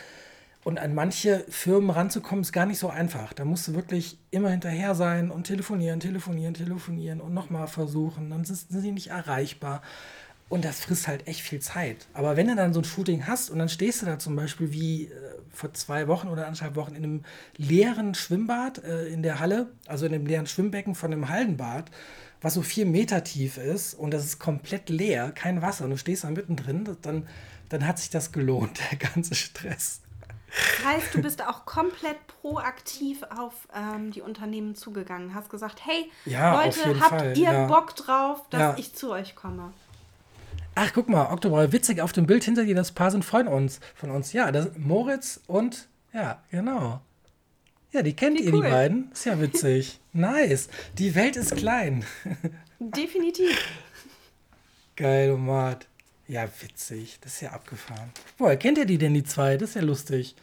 Und 0.64 0.78
an 0.78 0.94
manche 0.94 1.44
Firmen 1.48 1.90
ranzukommen, 1.90 2.42
ist 2.42 2.52
gar 2.52 2.66
nicht 2.66 2.78
so 2.78 2.88
einfach. 2.88 3.32
Da 3.32 3.44
musst 3.44 3.66
du 3.66 3.74
wirklich 3.74 4.18
immer 4.30 4.50
hinterher 4.50 4.94
sein 4.94 5.30
und 5.30 5.44
telefonieren, 5.44 5.98
telefonieren, 5.98 6.54
telefonieren 6.54 7.20
und 7.20 7.34
nochmal 7.34 7.66
versuchen. 7.66 8.30
Dann 8.30 8.44
sind 8.44 8.68
sie 8.68 8.92
nicht 8.92 9.08
erreichbar. 9.08 9.82
Und 10.48 10.66
das 10.66 10.80
frisst 10.80 11.08
halt 11.08 11.26
echt 11.26 11.40
viel 11.40 11.60
Zeit. 11.60 12.06
Aber 12.12 12.36
wenn 12.36 12.46
du 12.46 12.54
dann 12.54 12.74
so 12.74 12.80
ein 12.80 12.84
Shooting 12.84 13.26
hast 13.26 13.48
und 13.48 13.58
dann 13.58 13.70
stehst 13.70 14.02
du 14.02 14.06
da 14.06 14.18
zum 14.18 14.36
Beispiel 14.36 14.70
wie 14.70 15.04
äh, 15.04 15.10
vor 15.50 15.72
zwei 15.72 16.08
Wochen 16.08 16.28
oder 16.28 16.46
anderthalb 16.46 16.76
Wochen 16.76 16.94
in 16.94 17.04
einem 17.04 17.24
leeren 17.56 18.14
Schwimmbad 18.14 18.84
äh, 18.84 19.06
in 19.06 19.22
der 19.22 19.40
Halle, 19.40 19.70
also 19.86 20.04
in 20.04 20.14
einem 20.14 20.26
leeren 20.26 20.46
Schwimmbecken 20.46 20.94
von 20.94 21.12
einem 21.12 21.28
Hallenbad, 21.30 21.90
was 22.42 22.54
so 22.54 22.62
vier 22.62 22.84
Meter 22.84 23.24
tief 23.24 23.56
ist 23.56 23.94
und 23.94 24.12
das 24.12 24.24
ist 24.24 24.38
komplett 24.38 24.90
leer, 24.90 25.32
kein 25.32 25.62
Wasser 25.62 25.84
und 25.84 25.90
du 25.90 25.96
stehst 25.96 26.24
da 26.24 26.30
mittendrin, 26.30 26.96
dann, 27.00 27.26
dann 27.68 27.86
hat 27.86 27.98
sich 27.98 28.10
das 28.10 28.32
gelohnt, 28.32 28.78
der 28.90 28.98
ganze 28.98 29.34
Stress. 29.34 30.02
Das 30.54 30.84
heißt, 30.86 31.14
du 31.14 31.22
bist 31.22 31.42
auch 31.42 31.64
komplett 31.64 32.26
proaktiv 32.26 33.22
auf 33.34 33.54
ähm, 33.74 34.10
die 34.10 34.20
Unternehmen 34.20 34.74
zugegangen. 34.74 35.34
Hast 35.34 35.48
gesagt, 35.48 35.80
hey, 35.86 36.10
ja, 36.26 36.62
Leute, 36.62 37.00
habt 37.00 37.08
Fall. 37.08 37.38
ihr 37.38 37.50
ja. 37.50 37.66
Bock 37.66 37.96
drauf, 37.96 38.44
dass 38.50 38.60
ja. 38.60 38.74
ich 38.76 38.94
zu 38.94 39.12
euch 39.12 39.34
komme? 39.34 39.72
Ach, 40.74 40.92
guck 40.94 41.08
mal, 41.08 41.30
Oktober, 41.30 41.70
witzig, 41.72 42.00
auf 42.00 42.12
dem 42.12 42.26
Bild 42.26 42.44
hinter 42.44 42.64
dir, 42.64 42.74
das 42.74 42.92
Paar 42.92 43.10
sind 43.10 43.24
Freunde 43.24 43.52
uns, 43.52 43.80
von 43.94 44.10
uns. 44.10 44.32
Ja, 44.32 44.50
das 44.50 44.70
Moritz 44.78 45.40
und, 45.46 45.88
ja, 46.12 46.42
genau. 46.50 47.00
Ja, 47.92 48.02
die 48.02 48.14
kennt 48.14 48.38
Wie 48.38 48.44
ihr, 48.44 48.54
cool. 48.54 48.62
die 48.62 48.70
beiden. 48.70 49.12
Ist 49.12 49.26
ja 49.26 49.38
witzig. 49.38 50.00
nice. 50.14 50.68
Die 50.96 51.14
Welt 51.14 51.36
ist 51.36 51.54
klein. 51.54 52.04
Definitiv. 52.78 53.58
Geil, 54.96 55.32
Omat. 55.32 55.86
Ja, 56.26 56.48
witzig. 56.60 57.18
Das 57.20 57.34
ist 57.34 57.40
ja 57.42 57.50
abgefahren. 57.50 58.10
Woher 58.38 58.56
kennt 58.56 58.78
ihr 58.78 58.86
die 58.86 58.96
denn, 58.96 59.12
die 59.12 59.24
zwei? 59.24 59.58
Das 59.58 59.70
ist 59.70 59.74
ja 59.74 59.82
lustig. 59.82 60.34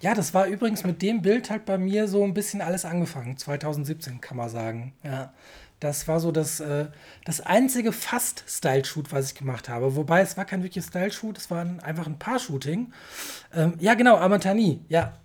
Ja, 0.00 0.14
das 0.14 0.34
war 0.34 0.46
übrigens 0.46 0.84
mit 0.84 1.02
dem 1.02 1.22
Bild 1.22 1.50
halt 1.50 1.64
bei 1.64 1.78
mir 1.78 2.06
so 2.06 2.22
ein 2.22 2.34
bisschen 2.34 2.60
alles 2.60 2.84
angefangen. 2.84 3.36
2017 3.36 4.20
kann 4.20 4.36
man 4.36 4.48
sagen. 4.48 4.92
Ja. 5.02 5.32
Das 5.80 6.08
war 6.08 6.20
so 6.20 6.32
das, 6.32 6.60
äh, 6.60 6.86
das 7.24 7.42
einzige 7.42 7.92
Fast-Style-Shoot, 7.92 9.12
was 9.12 9.32
ich 9.32 9.34
gemacht 9.34 9.68
habe. 9.68 9.94
Wobei 9.94 10.22
es 10.22 10.36
war 10.36 10.46
kein 10.46 10.62
wirkliches 10.62 10.88
Style-Shoot, 10.88 11.36
es 11.36 11.50
war 11.50 11.60
ein, 11.60 11.80
einfach 11.80 12.06
ein 12.06 12.18
Paar-Shooting. 12.18 12.92
Ähm, 13.54 13.74
ja, 13.78 13.94
genau, 13.94 14.16
Amatani, 14.16 14.80
ja. 14.88 15.18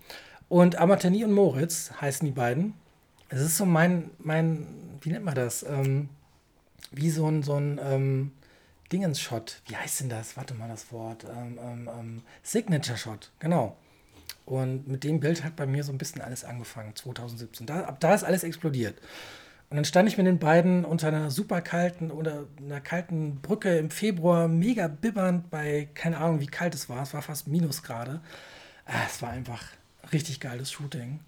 Und 0.50 0.76
Amatani 0.76 1.24
und 1.24 1.32
Moritz 1.32 1.92
heißen 2.02 2.26
die 2.26 2.34
beiden. 2.34 2.74
Es 3.30 3.40
ist 3.40 3.56
so 3.56 3.66
mein, 3.66 4.12
mein, 4.20 4.68
wie 5.00 5.10
nennt 5.10 5.24
man 5.24 5.36
das? 5.36 5.64
Ähm, 5.64 6.10
wie 6.92 7.10
so 7.10 7.26
ein, 7.28 7.44
so 7.44 7.56
ein 7.56 7.80
ähm, 7.82 8.32
Dingens-Shot. 8.92 9.62
Wie 9.68 9.78
heißt 9.78 10.02
denn 10.02 10.10
das? 10.10 10.36
Warte 10.36 10.54
mal 10.54 10.68
das 10.68 10.92
Wort. 10.92 11.24
Ähm, 11.24 11.58
ähm, 11.64 11.90
ähm, 11.98 12.22
Signature-Shot, 12.44 13.32
genau. 13.40 13.78
Und 14.46 14.88
mit 14.88 15.06
dem 15.06 15.22
Bild 15.22 15.46
hat 15.46 15.56
bei 15.56 15.66
mir 15.66 15.86
so 15.86 15.94
ein 15.94 15.98
bisschen 15.98 16.22
alles 16.22 16.44
angefangen, 16.44 16.94
2017. 16.94 17.68
Da, 17.68 17.86
ab 17.86 18.02
da 18.02 18.14
ist 18.14 18.26
alles 18.26 18.44
explodiert. 18.44 19.00
Und 19.72 19.78
dann 19.78 19.86
stand 19.86 20.08
ich 20.08 20.18
mit 20.18 20.28
den 20.28 20.38
beiden 20.38 20.86
unter 20.86 21.08
einer 21.08 21.32
super 21.32 21.62
kalten 21.62 22.12
oder 22.12 22.46
einer 22.64 22.82
kalten 22.82 23.42
Brücke 23.42 23.78
im 23.78 23.90
Februar, 23.90 24.48
mega 24.48 24.88
bibbernd 24.88 25.50
bei, 25.50 25.88
keine 25.96 26.18
Ahnung, 26.18 26.42
wie 26.42 26.48
kalt 26.48 26.76
es 26.76 26.90
war. 26.90 27.02
Es 27.02 27.14
war 27.14 27.24
fast 27.24 27.48
Minusgrade. 27.48 28.22
Ah, 28.86 29.06
es 29.08 29.22
war 29.24 29.30
einfach 29.30 29.64
richtig 30.12 30.40
geiles 30.40 30.72
Shooting. 30.72 31.22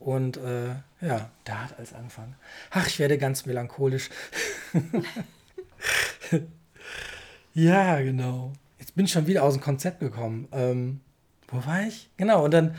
Und 0.00 0.38
äh, 0.38 0.70
ja, 1.00 1.30
da 1.44 1.64
hat 1.64 1.78
alles 1.78 1.92
angefangen. 1.92 2.34
Ach, 2.70 2.86
ich 2.86 2.98
werde 2.98 3.18
ganz 3.18 3.46
melancholisch. 3.46 4.10
Ja, 7.56 7.98
genau. 8.02 8.52
Jetzt 8.78 8.94
bin 8.96 9.06
ich 9.06 9.12
schon 9.12 9.26
wieder 9.26 9.42
aus 9.42 9.54
dem 9.54 9.62
Konzept 9.62 10.00
gekommen. 10.00 10.46
Ähm, 10.52 11.00
wo 11.48 11.64
war 11.64 11.84
ich? 11.84 12.10
Genau, 12.18 12.44
und 12.44 12.50
dann, 12.50 12.74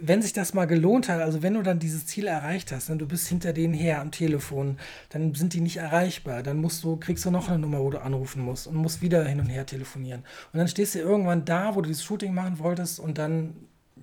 wenn 0.00 0.22
sich 0.22 0.32
das 0.32 0.54
mal 0.54 0.66
gelohnt 0.66 1.08
hat, 1.08 1.20
also 1.20 1.42
wenn 1.42 1.54
du 1.54 1.62
dann 1.62 1.78
dieses 1.78 2.06
Ziel 2.06 2.26
erreicht 2.26 2.72
hast, 2.72 2.88
und 2.88 2.96
ne, 2.96 2.98
du 3.00 3.06
bist 3.06 3.28
hinter 3.28 3.52
denen 3.52 3.74
her 3.74 4.00
am 4.00 4.10
Telefon, 4.10 4.78
dann 5.10 5.34
sind 5.34 5.54
die 5.54 5.60
nicht 5.60 5.78
erreichbar. 5.78 6.42
Dann 6.42 6.58
musst 6.58 6.84
du, 6.84 6.96
kriegst 6.96 7.24
du 7.24 7.30
noch 7.30 7.48
eine 7.48 7.58
Nummer, 7.58 7.80
wo 7.80 7.90
du 7.90 8.00
anrufen 8.00 8.42
musst 8.42 8.66
und 8.66 8.76
musst 8.76 9.02
wieder 9.02 9.24
hin 9.24 9.40
und 9.40 9.48
her 9.48 9.66
telefonieren. 9.66 10.24
Und 10.52 10.58
dann 10.58 10.68
stehst 10.68 10.94
du 10.94 11.00
irgendwann 11.00 11.44
da, 11.44 11.74
wo 11.74 11.80
du 11.80 11.88
dieses 11.88 12.04
Shooting 12.04 12.34
machen 12.34 12.58
wolltest, 12.58 13.00
und 13.00 13.18
dann, 13.18 13.54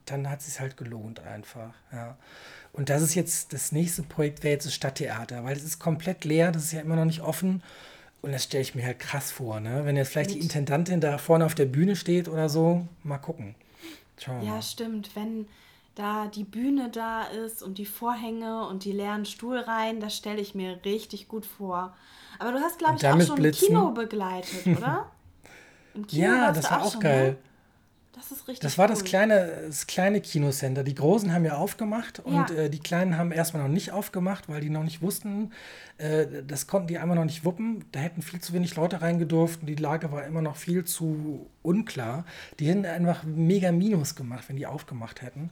dann 0.06 0.30
hat 0.30 0.40
es 0.40 0.48
sich 0.48 0.60
halt 0.60 0.78
gelohnt 0.78 1.22
einfach. 1.22 1.74
Ja. 1.92 2.18
Und 2.74 2.90
das 2.90 3.02
ist 3.02 3.16
jetzt, 3.16 3.54
das 3.54 3.72
nächste 3.72 4.04
Projekt 4.04 4.44
wäre 4.44 4.54
jetzt 4.54 4.66
das 4.66 4.74
Stadttheater, 4.74 5.44
weil 5.44 5.56
es 5.56 5.64
ist 5.64 5.80
komplett 5.80 6.26
leer, 6.26 6.52
das 6.52 6.66
ist 6.66 6.74
ja 6.74 6.82
immer 6.82 6.96
noch 6.98 7.06
nicht 7.06 7.22
offen. 7.22 7.64
Und 8.22 8.32
das 8.32 8.44
stelle 8.44 8.64
ich 8.64 8.76
mir 8.76 8.84
halt 8.84 9.00
krass 9.00 9.32
vor, 9.32 9.60
ne? 9.60 9.86
Wenn 9.86 9.96
jetzt 9.96 10.10
vielleicht 10.10 10.32
Mit. 10.32 10.40
die 10.40 10.44
Intendantin 10.44 11.00
da 11.00 11.20
vorne 11.20 11.46
auf 11.46 11.54
der 11.54 11.66
Bühne 11.66 11.96
steht 11.96 12.28
oder 12.28 12.50
so, 12.50 12.88
mal 13.04 13.20
gucken. 13.20 13.54
Schauen 14.18 14.44
ja, 14.44 14.54
mal. 14.54 14.62
stimmt. 14.64 15.16
Wenn 15.16 15.46
da 15.96 16.28
die 16.28 16.44
Bühne 16.44 16.90
da 16.90 17.24
ist 17.24 17.64
und 17.64 17.78
die 17.78 17.86
Vorhänge 17.86 18.68
und 18.68 18.84
die 18.84 18.92
leeren 18.92 19.26
Stuhlreihen, 19.26 20.00
das 20.00 20.16
stelle 20.16 20.42
ich 20.42 20.54
mir 20.54 20.80
richtig 20.84 21.28
gut 21.28 21.46
vor. 21.46 21.96
Aber 22.38 22.52
du 22.52 22.60
hast, 22.60 22.80
glaube 22.80 22.98
ich, 22.98 23.08
auch 23.08 23.22
schon 23.22 23.36
Blitzen. 23.36 23.68
Kino 23.68 23.92
begleitet, 23.92 24.68
oder? 24.78 25.10
ja, 26.10 26.52
das 26.52 26.70
war 26.70 26.84
auch, 26.84 27.00
geil. 27.00 27.32
Ne? 27.32 27.38
Das 28.16 28.32
ist 28.32 28.48
richtig. 28.48 28.60
Das 28.60 28.78
war 28.78 28.86
cool. 28.86 28.96
das 28.96 29.04
kleine, 29.04 29.64
das 29.68 29.88
kleine 29.88 30.22
Kinocenter. 30.22 30.84
Die 30.84 30.96
Großen 30.96 31.34
haben 31.34 31.44
ja 31.44 31.58
aufgemacht 31.58 32.20
und 32.20 32.34
ja. 32.34 32.50
äh, 32.56 32.70
die 32.70 32.80
Kleinen 32.80 33.18
haben 33.18 33.32
erstmal 33.34 33.64
noch 33.64 33.70
nicht 33.70 33.92
aufgemacht, 33.92 34.48
weil 34.48 34.62
die 34.62 34.70
noch 34.70 34.84
nicht 34.84 35.02
wussten, 35.02 35.52
äh, 35.98 36.26
das 36.48 36.68
konnten 36.68 36.88
die 36.88 36.98
einmal 36.98 37.18
noch 37.18 37.26
nicht 37.26 37.44
wuppen. 37.44 37.84
Da 37.92 38.00
hätten 38.00 38.22
viel 38.22 38.40
zu 38.40 38.54
wenig 38.54 38.76
Leute 38.76 39.02
reingedurft 39.02 39.62
und 39.62 39.68
die 39.68 39.76
Lage 39.76 40.14
war 40.14 40.26
immer 40.26 40.42
noch 40.42 40.56
viel 40.56 40.86
zu 40.86 41.48
unklar. 41.62 42.26
Die 42.60 42.68
hätten 42.68 42.86
einfach 42.86 43.24
mega 43.24 43.74
Minus 43.74 44.16
gemacht, 44.16 44.46
wenn 44.48 44.56
die 44.56 44.68
aufgemacht 44.68 45.22
hätten. 45.22 45.52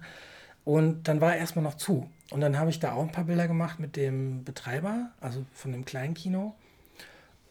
Und 0.65 1.03
dann 1.03 1.21
war 1.21 1.33
er 1.33 1.39
erstmal 1.39 1.63
noch 1.63 1.75
zu. 1.75 2.09
Und 2.31 2.41
dann 2.41 2.57
habe 2.57 2.69
ich 2.69 2.79
da 2.79 2.93
auch 2.93 3.03
ein 3.03 3.11
paar 3.11 3.25
Bilder 3.25 3.47
gemacht 3.47 3.79
mit 3.79 3.95
dem 3.95 4.43
Betreiber, 4.43 5.11
also 5.19 5.45
von 5.53 5.71
dem 5.71 5.85
kleinen 5.85 6.13
Kino. 6.13 6.55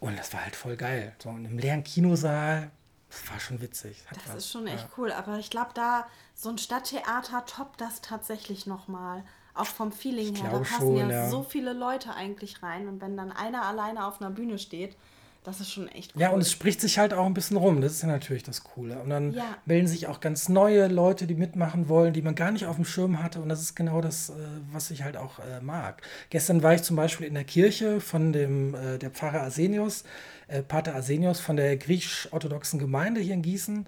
Und 0.01 0.19
das 0.19 0.33
war 0.33 0.43
halt 0.43 0.57
voll 0.57 0.77
geil. 0.77 1.15
So 1.23 1.29
in 1.31 1.47
einem 1.47 1.59
leeren 1.59 1.85
Kinosaal, 1.85 2.71
das 3.09 3.31
war 3.31 3.39
schon 3.39 3.61
witzig. 3.61 4.03
das 4.11 4.19
was. 4.29 4.37
ist 4.37 4.51
schon 4.51 4.67
echt 4.67 4.85
ja. 4.85 4.91
cool. 4.97 5.13
Aber 5.13 5.39
ich 5.39 5.51
glaube, 5.51 5.71
da 5.75 6.07
so 6.35 6.49
ein 6.49 6.59
Stadttheater 6.59 7.45
toppt 7.45 7.81
das 7.81 8.01
tatsächlich 8.01 8.67
nochmal. 8.67 9.23
Auch 9.55 9.67
vom 9.67 9.93
Feeling 9.93 10.35
ich 10.35 10.43
her. 10.43 10.51
Da 10.51 10.59
passen 10.61 10.79
schon, 10.79 10.97
ja, 10.97 11.09
ja, 11.09 11.29
so 11.29 11.43
viele 11.43 11.75
Leute 11.75 12.15
eigentlich 12.15 12.63
rein. 12.63 12.89
Und 12.89 13.03
wenn 13.03 13.17
dann 13.17 13.31
einer 13.31 13.67
alleine 13.67 14.07
auf 14.07 14.21
einer 14.21 14.31
Bühne 14.31 14.59
steht, 14.59 14.97
das 15.45 15.61
ist 15.61 15.73
schon 15.73 15.89
echt 15.89 16.15
cool. 16.15 16.23
Ja, 16.23 16.31
und 16.31 16.41
es 16.41 16.53
spricht 16.53 16.81
sich 16.81 16.99
halt 16.99 17.13
auch 17.13 17.27
ein 17.27 17.35
bisschen 17.35 17.57
rum. 17.57 17.81
Das 17.81 17.93
ist 17.93 18.03
ja 18.03 18.09
natürlich 18.09 18.45
das 18.45 18.63
Coole. 18.63 18.99
Und 19.01 19.11
dann 19.11 19.33
ja. 19.33 19.57
melden 19.67 19.89
sich 19.89 20.07
auch 20.07 20.21
ganz 20.21 20.49
neue 20.49 20.87
Leute, 20.87 21.27
die 21.27 21.35
mitmachen 21.35 21.89
wollen, 21.89 22.13
die 22.13 22.23
man 22.23 22.35
gar 22.35 22.53
nicht 22.53 22.67
auf 22.67 22.77
dem 22.77 22.85
Schirm 22.85 23.23
hatte. 23.23 23.41
Und 23.41 23.49
das 23.49 23.61
ist 23.61 23.75
genau 23.75 24.01
das, 24.01 24.31
äh, 24.31 24.35
was 24.71 24.91
ich 24.93 25.03
halt 25.03 25.17
auch 25.17 25.41
äh, 25.41 25.61
mag. 25.61 26.03
Gestern 26.31 26.63
war 26.63 26.75
ich 26.75 26.83
zum 26.83 26.95
Beispiel 26.95 27.27
in 27.27 27.35
der 27.35 27.45
Kirche 27.45 28.01
von 28.01 28.33
dem, 28.33 28.75
äh, 28.75 28.99
der 28.99 29.11
Pfarrer 29.11 29.43
Arsenius, 29.43 30.05
Pater 30.69 30.95
Arsenius 30.95 31.41
von 31.41 31.57
der 31.57 31.79
griechisch-orthodoxen 31.79 32.79
Gemeinde 32.79 33.23
hier 33.23 33.33
in 33.33 33.41
Gießen. 33.41 33.87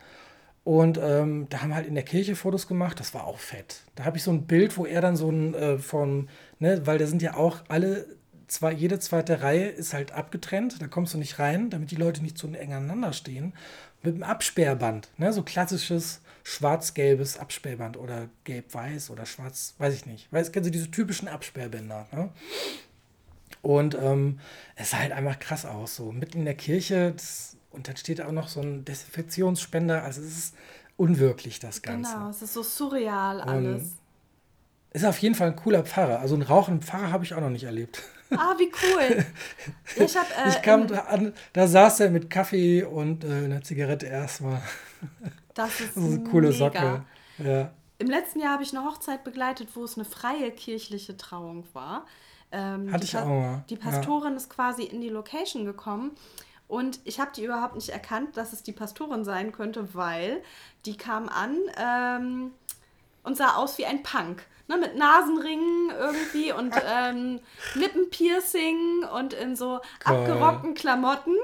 Und 0.64 0.98
ähm, 0.98 1.46
da 1.50 1.60
haben 1.60 1.68
wir 1.68 1.74
halt 1.74 1.86
in 1.86 1.94
der 1.94 2.04
Kirche 2.04 2.36
Fotos 2.36 2.66
gemacht, 2.66 2.98
das 2.98 3.12
war 3.12 3.26
auch 3.26 3.38
fett. 3.38 3.82
Da 3.96 4.06
habe 4.06 4.16
ich 4.16 4.22
so 4.22 4.30
ein 4.30 4.46
Bild, 4.46 4.78
wo 4.78 4.86
er 4.86 5.02
dann 5.02 5.14
so 5.14 5.30
ein 5.30 5.52
äh, 5.52 5.78
von, 5.78 6.30
ne, 6.58 6.86
weil 6.86 6.96
da 6.96 7.06
sind 7.06 7.20
ja 7.20 7.34
auch 7.34 7.58
alle 7.68 8.06
zwei, 8.48 8.72
jede 8.72 8.98
zweite 8.98 9.42
Reihe 9.42 9.68
ist 9.68 9.94
halt 9.94 10.12
abgetrennt, 10.12 10.80
da 10.80 10.86
kommst 10.86 11.14
du 11.14 11.18
nicht 11.18 11.38
rein, 11.38 11.70
damit 11.70 11.90
die 11.90 11.96
Leute 11.96 12.22
nicht 12.22 12.38
zu 12.38 12.48
eng 12.48 12.72
aneinander 12.72 13.12
stehen. 13.12 13.54
Mit 14.02 14.14
einem 14.14 14.22
Absperrband, 14.22 15.08
ne? 15.16 15.32
so 15.32 15.42
klassisches 15.42 16.20
schwarz-gelbes 16.42 17.38
Absperrband 17.38 17.96
oder 17.96 18.28
gelb-weiß 18.44 19.10
oder 19.10 19.24
schwarz, 19.24 19.74
weiß 19.78 19.94
ich 19.94 20.06
nicht. 20.06 20.30
Weißt, 20.30 20.52
kennst 20.52 20.68
du 20.68 20.70
diese 20.70 20.90
typischen 20.90 21.26
Absperrbänder? 21.26 22.06
Ne? 22.12 22.28
Und 23.62 23.94
ähm, 23.94 24.40
es 24.76 24.90
sah 24.90 24.98
halt 24.98 25.12
einfach 25.12 25.38
krass 25.38 25.64
aus, 25.64 25.96
so 25.96 26.12
mitten 26.12 26.40
in 26.40 26.44
der 26.44 26.54
Kirche. 26.54 27.12
Das, 27.12 27.56
und 27.70 27.88
dann 27.88 27.96
steht 27.96 28.20
auch 28.20 28.30
noch 28.30 28.48
so 28.48 28.60
ein 28.60 28.84
Desinfektionsspender. 28.84 30.02
Also 30.04 30.20
es 30.20 30.36
ist 30.36 30.54
unwirklich, 30.98 31.60
das 31.60 31.80
Ganze. 31.80 32.12
Genau, 32.12 32.28
es 32.28 32.42
ist 32.42 32.52
so 32.52 32.62
surreal 32.62 33.40
alles. 33.40 33.82
Und 33.82 33.92
ist 34.92 35.04
auf 35.04 35.18
jeden 35.18 35.34
Fall 35.34 35.48
ein 35.48 35.56
cooler 35.56 35.82
Pfarrer. 35.82 36.20
Also 36.20 36.34
einen 36.34 36.42
rauchenden 36.42 36.82
Pfarrer 36.82 37.10
habe 37.10 37.24
ich 37.24 37.34
auch 37.34 37.40
noch 37.40 37.50
nicht 37.50 37.64
erlebt. 37.64 38.02
Ah, 38.38 38.54
wie 38.58 38.70
cool. 38.82 39.24
Ich, 39.96 40.16
hab, 40.16 40.26
äh, 40.30 40.48
ich 40.48 40.62
kam 40.62 40.86
da 40.86 41.00
an, 41.00 41.34
da 41.52 41.66
saß 41.66 42.00
er 42.00 42.10
mit 42.10 42.30
Kaffee 42.30 42.82
und 42.82 43.24
äh, 43.24 43.44
einer 43.44 43.62
Zigarette 43.62 44.06
erstmal. 44.06 44.60
Das 45.54 45.80
ist, 45.80 45.96
Das 45.96 46.02
ist 46.04 46.12
eine 46.18 46.24
coole 46.24 46.48
mega. 46.48 46.58
Socke. 46.58 47.04
Ja. 47.38 47.70
Im 47.98 48.08
letzten 48.08 48.40
Jahr 48.40 48.54
habe 48.54 48.64
ich 48.64 48.76
eine 48.76 48.84
Hochzeit 48.84 49.22
begleitet, 49.22 49.68
wo 49.74 49.84
es 49.84 49.96
eine 49.96 50.04
freie 50.04 50.50
kirchliche 50.50 51.16
Trauung 51.16 51.64
war. 51.74 52.06
Ähm, 52.50 52.92
Hatte 52.92 53.04
ich 53.04 53.16
auch 53.16 53.24
mal, 53.24 53.64
Die 53.70 53.74
ja. 53.74 53.80
Pastorin 53.80 54.34
ist 54.34 54.50
quasi 54.50 54.82
in 54.82 55.00
die 55.00 55.10
Location 55.10 55.64
gekommen 55.64 56.12
und 56.66 56.98
ich 57.04 57.20
habe 57.20 57.30
die 57.36 57.44
überhaupt 57.44 57.74
nicht 57.76 57.90
erkannt, 57.90 58.36
dass 58.36 58.52
es 58.52 58.62
die 58.62 58.72
Pastorin 58.72 59.24
sein 59.24 59.52
könnte, 59.52 59.94
weil 59.94 60.42
die 60.86 60.96
kam 60.96 61.28
an 61.28 61.56
ähm, 61.78 62.50
und 63.22 63.36
sah 63.36 63.56
aus 63.56 63.78
wie 63.78 63.86
ein 63.86 64.02
Punk. 64.02 64.44
Ne, 64.66 64.78
mit 64.78 64.96
Nasenringen 64.96 65.90
irgendwie 65.90 66.52
und 66.52 66.74
ähm, 66.90 67.40
Lippenpiercing 67.74 69.04
und 69.14 69.34
in 69.34 69.56
so 69.56 69.80
Geil. 70.00 70.16
abgerockten 70.16 70.74
Klamotten. 70.74 71.36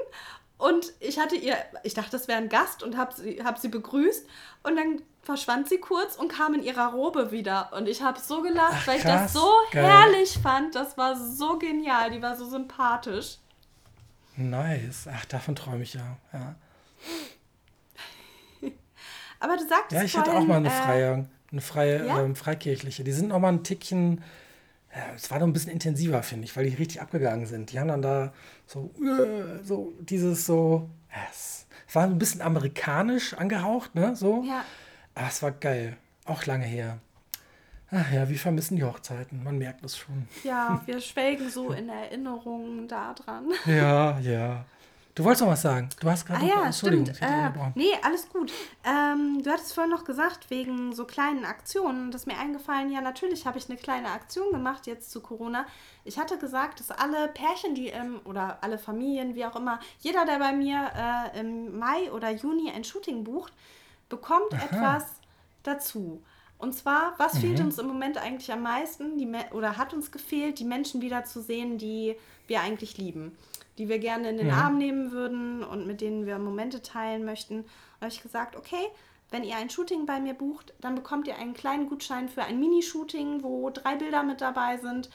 Und 0.57 0.93
ich 0.99 1.19
hatte 1.19 1.35
ihr, 1.35 1.55
ich 1.83 1.93
dachte, 1.93 2.11
das 2.11 2.27
wäre 2.27 2.39
ein 2.39 2.49
Gast 2.49 2.83
und 2.83 2.97
habe 2.97 3.13
sie, 3.13 3.43
hab 3.43 3.57
sie 3.57 3.67
begrüßt. 3.67 4.27
Und 4.63 4.75
dann 4.75 5.01
verschwand 5.23 5.67
sie 5.69 5.79
kurz 5.79 6.15
und 6.15 6.27
kam 6.31 6.53
in 6.53 6.63
ihrer 6.63 6.93
Robe 6.93 7.31
wieder. 7.31 7.71
Und 7.73 7.87
ich 7.87 8.01
habe 8.01 8.19
so 8.19 8.41
gelacht, 8.41 8.73
Ach, 8.75 8.87
weil 8.87 8.97
ich 8.97 9.03
krass. 9.03 9.33
das 9.33 9.33
so 9.33 9.51
Geil. 9.71 9.85
herrlich 9.85 10.37
fand. 10.41 10.75
Das 10.75 10.97
war 10.97 11.15
so 11.15 11.57
genial. 11.57 12.11
Die 12.11 12.21
war 12.21 12.35
so 12.35 12.45
sympathisch. 12.45 13.37
Nice. 14.35 15.07
Ach, 15.11 15.25
davon 15.25 15.55
träume 15.55 15.83
ich 15.83 15.93
ja. 15.93 16.17
ja. 16.33 16.55
Aber 19.39 19.57
du 19.57 19.67
sagtest 19.67 19.99
Ja, 19.99 20.03
ich 20.03 20.15
hatte 20.15 20.29
auch 20.29 20.33
vorhin, 20.33 20.47
mal 20.47 20.57
eine 20.57 20.67
äh, 20.67 20.71
freie, 20.71 21.29
eine 21.51 21.61
freie 21.61 22.05
ja? 22.05 22.21
ähm, 22.21 22.35
Freikirchliche. 22.35 23.03
Die 23.03 23.11
sind 23.11 23.29
noch 23.29 23.39
mal 23.39 23.49
ein 23.51 23.63
Tickchen, 23.63 24.21
ja, 24.93 25.13
es 25.15 25.31
war 25.31 25.39
noch 25.39 25.47
ein 25.47 25.53
bisschen 25.53 25.71
intensiver, 25.71 26.21
finde 26.23 26.45
ich, 26.45 26.55
weil 26.55 26.69
die 26.69 26.75
richtig 26.75 27.01
abgegangen 27.01 27.45
sind. 27.45 27.71
Die 27.71 27.79
haben 27.79 27.87
dann 27.87 28.01
da 28.01 28.33
so, 28.65 28.91
äh, 29.01 29.63
so 29.63 29.93
dieses 29.99 30.45
so, 30.45 30.89
ja, 31.11 31.21
es 31.31 31.65
war 31.93 32.03
ein 32.03 32.17
bisschen 32.17 32.41
amerikanisch 32.41 33.33
angehaucht, 33.33 33.95
ne, 33.95 34.15
so. 34.15 34.43
Ja, 34.47 34.63
Aber 35.15 35.27
es 35.27 35.41
war 35.41 35.51
geil. 35.51 35.97
Auch 36.25 36.45
lange 36.45 36.65
her. 36.65 36.99
Ach 37.89 38.09
ja, 38.11 38.29
wir 38.29 38.37
vermissen 38.37 38.77
die 38.77 38.83
Hochzeiten, 38.85 39.43
man 39.43 39.57
merkt 39.57 39.83
es 39.83 39.97
schon. 39.97 40.27
ja, 40.43 40.81
wir 40.85 41.01
schwelgen 41.01 41.49
so 41.49 41.71
in 41.71 41.89
Erinnerungen 41.89 42.87
daran. 42.87 43.47
Ja, 43.65 44.17
ja. 44.19 44.65
Du 45.13 45.25
wolltest 45.25 45.41
noch 45.41 45.49
was 45.49 45.61
sagen. 45.61 45.89
Du 45.99 46.09
hast 46.09 46.25
gerade. 46.25 46.45
Ah 46.45 46.47
ja, 46.47 46.73
stimmt. 46.73 47.21
Äh, 47.21 47.49
nee, 47.75 47.91
alles 48.01 48.29
gut. 48.29 48.51
Ähm, 48.85 49.43
du 49.43 49.51
hattest 49.51 49.73
vorhin 49.73 49.91
noch 49.91 50.05
gesagt, 50.05 50.49
wegen 50.49 50.93
so 50.93 51.05
kleinen 51.05 51.43
Aktionen. 51.43 52.11
Das 52.11 52.21
ist 52.21 52.27
mir 52.27 52.37
eingefallen, 52.37 52.91
ja, 52.91 53.01
natürlich 53.01 53.45
habe 53.45 53.57
ich 53.57 53.69
eine 53.69 53.77
kleine 53.77 54.09
Aktion 54.09 54.51
gemacht 54.51 54.87
jetzt 54.87 55.11
zu 55.11 55.19
Corona. 55.21 55.65
Ich 56.05 56.17
hatte 56.17 56.37
gesagt, 56.37 56.79
dass 56.79 56.91
alle 56.91 57.27
Pärchen, 57.27 57.75
die 57.75 57.89
im, 57.89 58.21
oder 58.23 58.59
alle 58.61 58.77
Familien, 58.77 59.35
wie 59.35 59.45
auch 59.45 59.55
immer, 59.55 59.79
jeder, 59.99 60.25
der 60.25 60.39
bei 60.39 60.53
mir 60.53 60.91
äh, 60.95 61.39
im 61.41 61.77
Mai 61.77 62.11
oder 62.11 62.29
Juni 62.29 62.71
ein 62.71 62.83
Shooting 62.83 63.23
bucht, 63.25 63.53
bekommt 64.07 64.53
etwas 64.53 65.03
dazu. 65.63 66.23
Und 66.61 66.73
zwar, 66.73 67.13
was 67.17 67.39
fehlt 67.39 67.59
uns 67.59 67.77
im 67.79 67.87
Moment 67.87 68.17
eigentlich 68.17 68.51
am 68.51 68.61
meisten, 68.61 69.17
die, 69.17 69.27
oder 69.53 69.77
hat 69.77 69.93
uns 69.93 70.11
gefehlt, 70.11 70.59
die 70.59 70.63
Menschen 70.65 71.01
wieder 71.01 71.23
zu 71.25 71.41
sehen, 71.41 71.77
die 71.77 72.15
wir 72.47 72.61
eigentlich 72.61 72.97
lieben, 72.97 73.35
die 73.77 73.89
wir 73.89 73.99
gerne 73.99 74.29
in 74.29 74.37
den 74.37 74.51
Arm 74.51 74.77
nehmen 74.77 75.11
würden 75.11 75.63
und 75.63 75.87
mit 75.87 76.01
denen 76.01 76.25
wir 76.25 76.37
Momente 76.37 76.81
teilen 76.81 77.25
möchten. 77.25 77.57
Und 77.61 77.65
da 77.99 78.05
habe 78.05 78.13
ich 78.13 78.21
gesagt, 78.21 78.55
okay, 78.55 78.87
wenn 79.31 79.43
ihr 79.43 79.55
ein 79.55 79.69
Shooting 79.69 80.05
bei 80.05 80.19
mir 80.19 80.33
bucht, 80.33 80.73
dann 80.81 80.93
bekommt 80.95 81.27
ihr 81.27 81.37
einen 81.37 81.53
kleinen 81.53 81.87
Gutschein 81.89 82.29
für 82.29 82.43
ein 82.43 82.59
Mini-Shooting, 82.59 83.43
wo 83.43 83.69
drei 83.69 83.95
Bilder 83.95 84.23
mit 84.23 84.41
dabei 84.41 84.77
sind. 84.77 85.09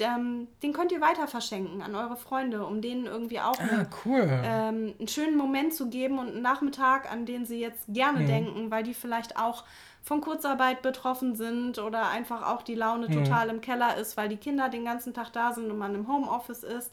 Den, 0.00 0.48
den 0.62 0.72
könnt 0.72 0.90
ihr 0.90 1.00
weiter 1.02 1.28
verschenken 1.28 1.80
an 1.82 1.94
eure 1.94 2.16
Freunde, 2.16 2.66
um 2.66 2.80
denen 2.80 3.04
irgendwie 3.06 3.38
auch 3.40 3.60
Ah, 3.60 3.62
eine 3.62 3.90
cool. 4.04 4.26
ähm, 4.42 4.94
einen 4.98 5.06
schönen 5.08 5.36
Moment 5.36 5.74
zu 5.74 5.90
geben 5.90 6.18
und 6.18 6.28
einen 6.28 6.42
Nachmittag, 6.42 7.10
an 7.12 7.24
den 7.26 7.44
sie 7.44 7.60
jetzt 7.60 7.84
gerne 7.88 8.20
Mhm. 8.20 8.26
denken, 8.26 8.70
weil 8.70 8.82
die 8.82 8.94
vielleicht 8.94 9.36
auch 9.38 9.64
von 10.04 10.20
Kurzarbeit 10.20 10.82
betroffen 10.82 11.36
sind 11.36 11.78
oder 11.78 12.08
einfach 12.08 12.46
auch 12.48 12.62
die 12.62 12.74
Laune 12.74 13.08
Mhm. 13.08 13.24
total 13.24 13.48
im 13.50 13.60
Keller 13.60 13.96
ist, 13.96 14.16
weil 14.16 14.28
die 14.28 14.36
Kinder 14.36 14.68
den 14.68 14.84
ganzen 14.84 15.14
Tag 15.14 15.32
da 15.32 15.52
sind 15.52 15.70
und 15.70 15.78
man 15.78 15.94
im 15.94 16.08
Homeoffice 16.08 16.64
ist. 16.64 16.90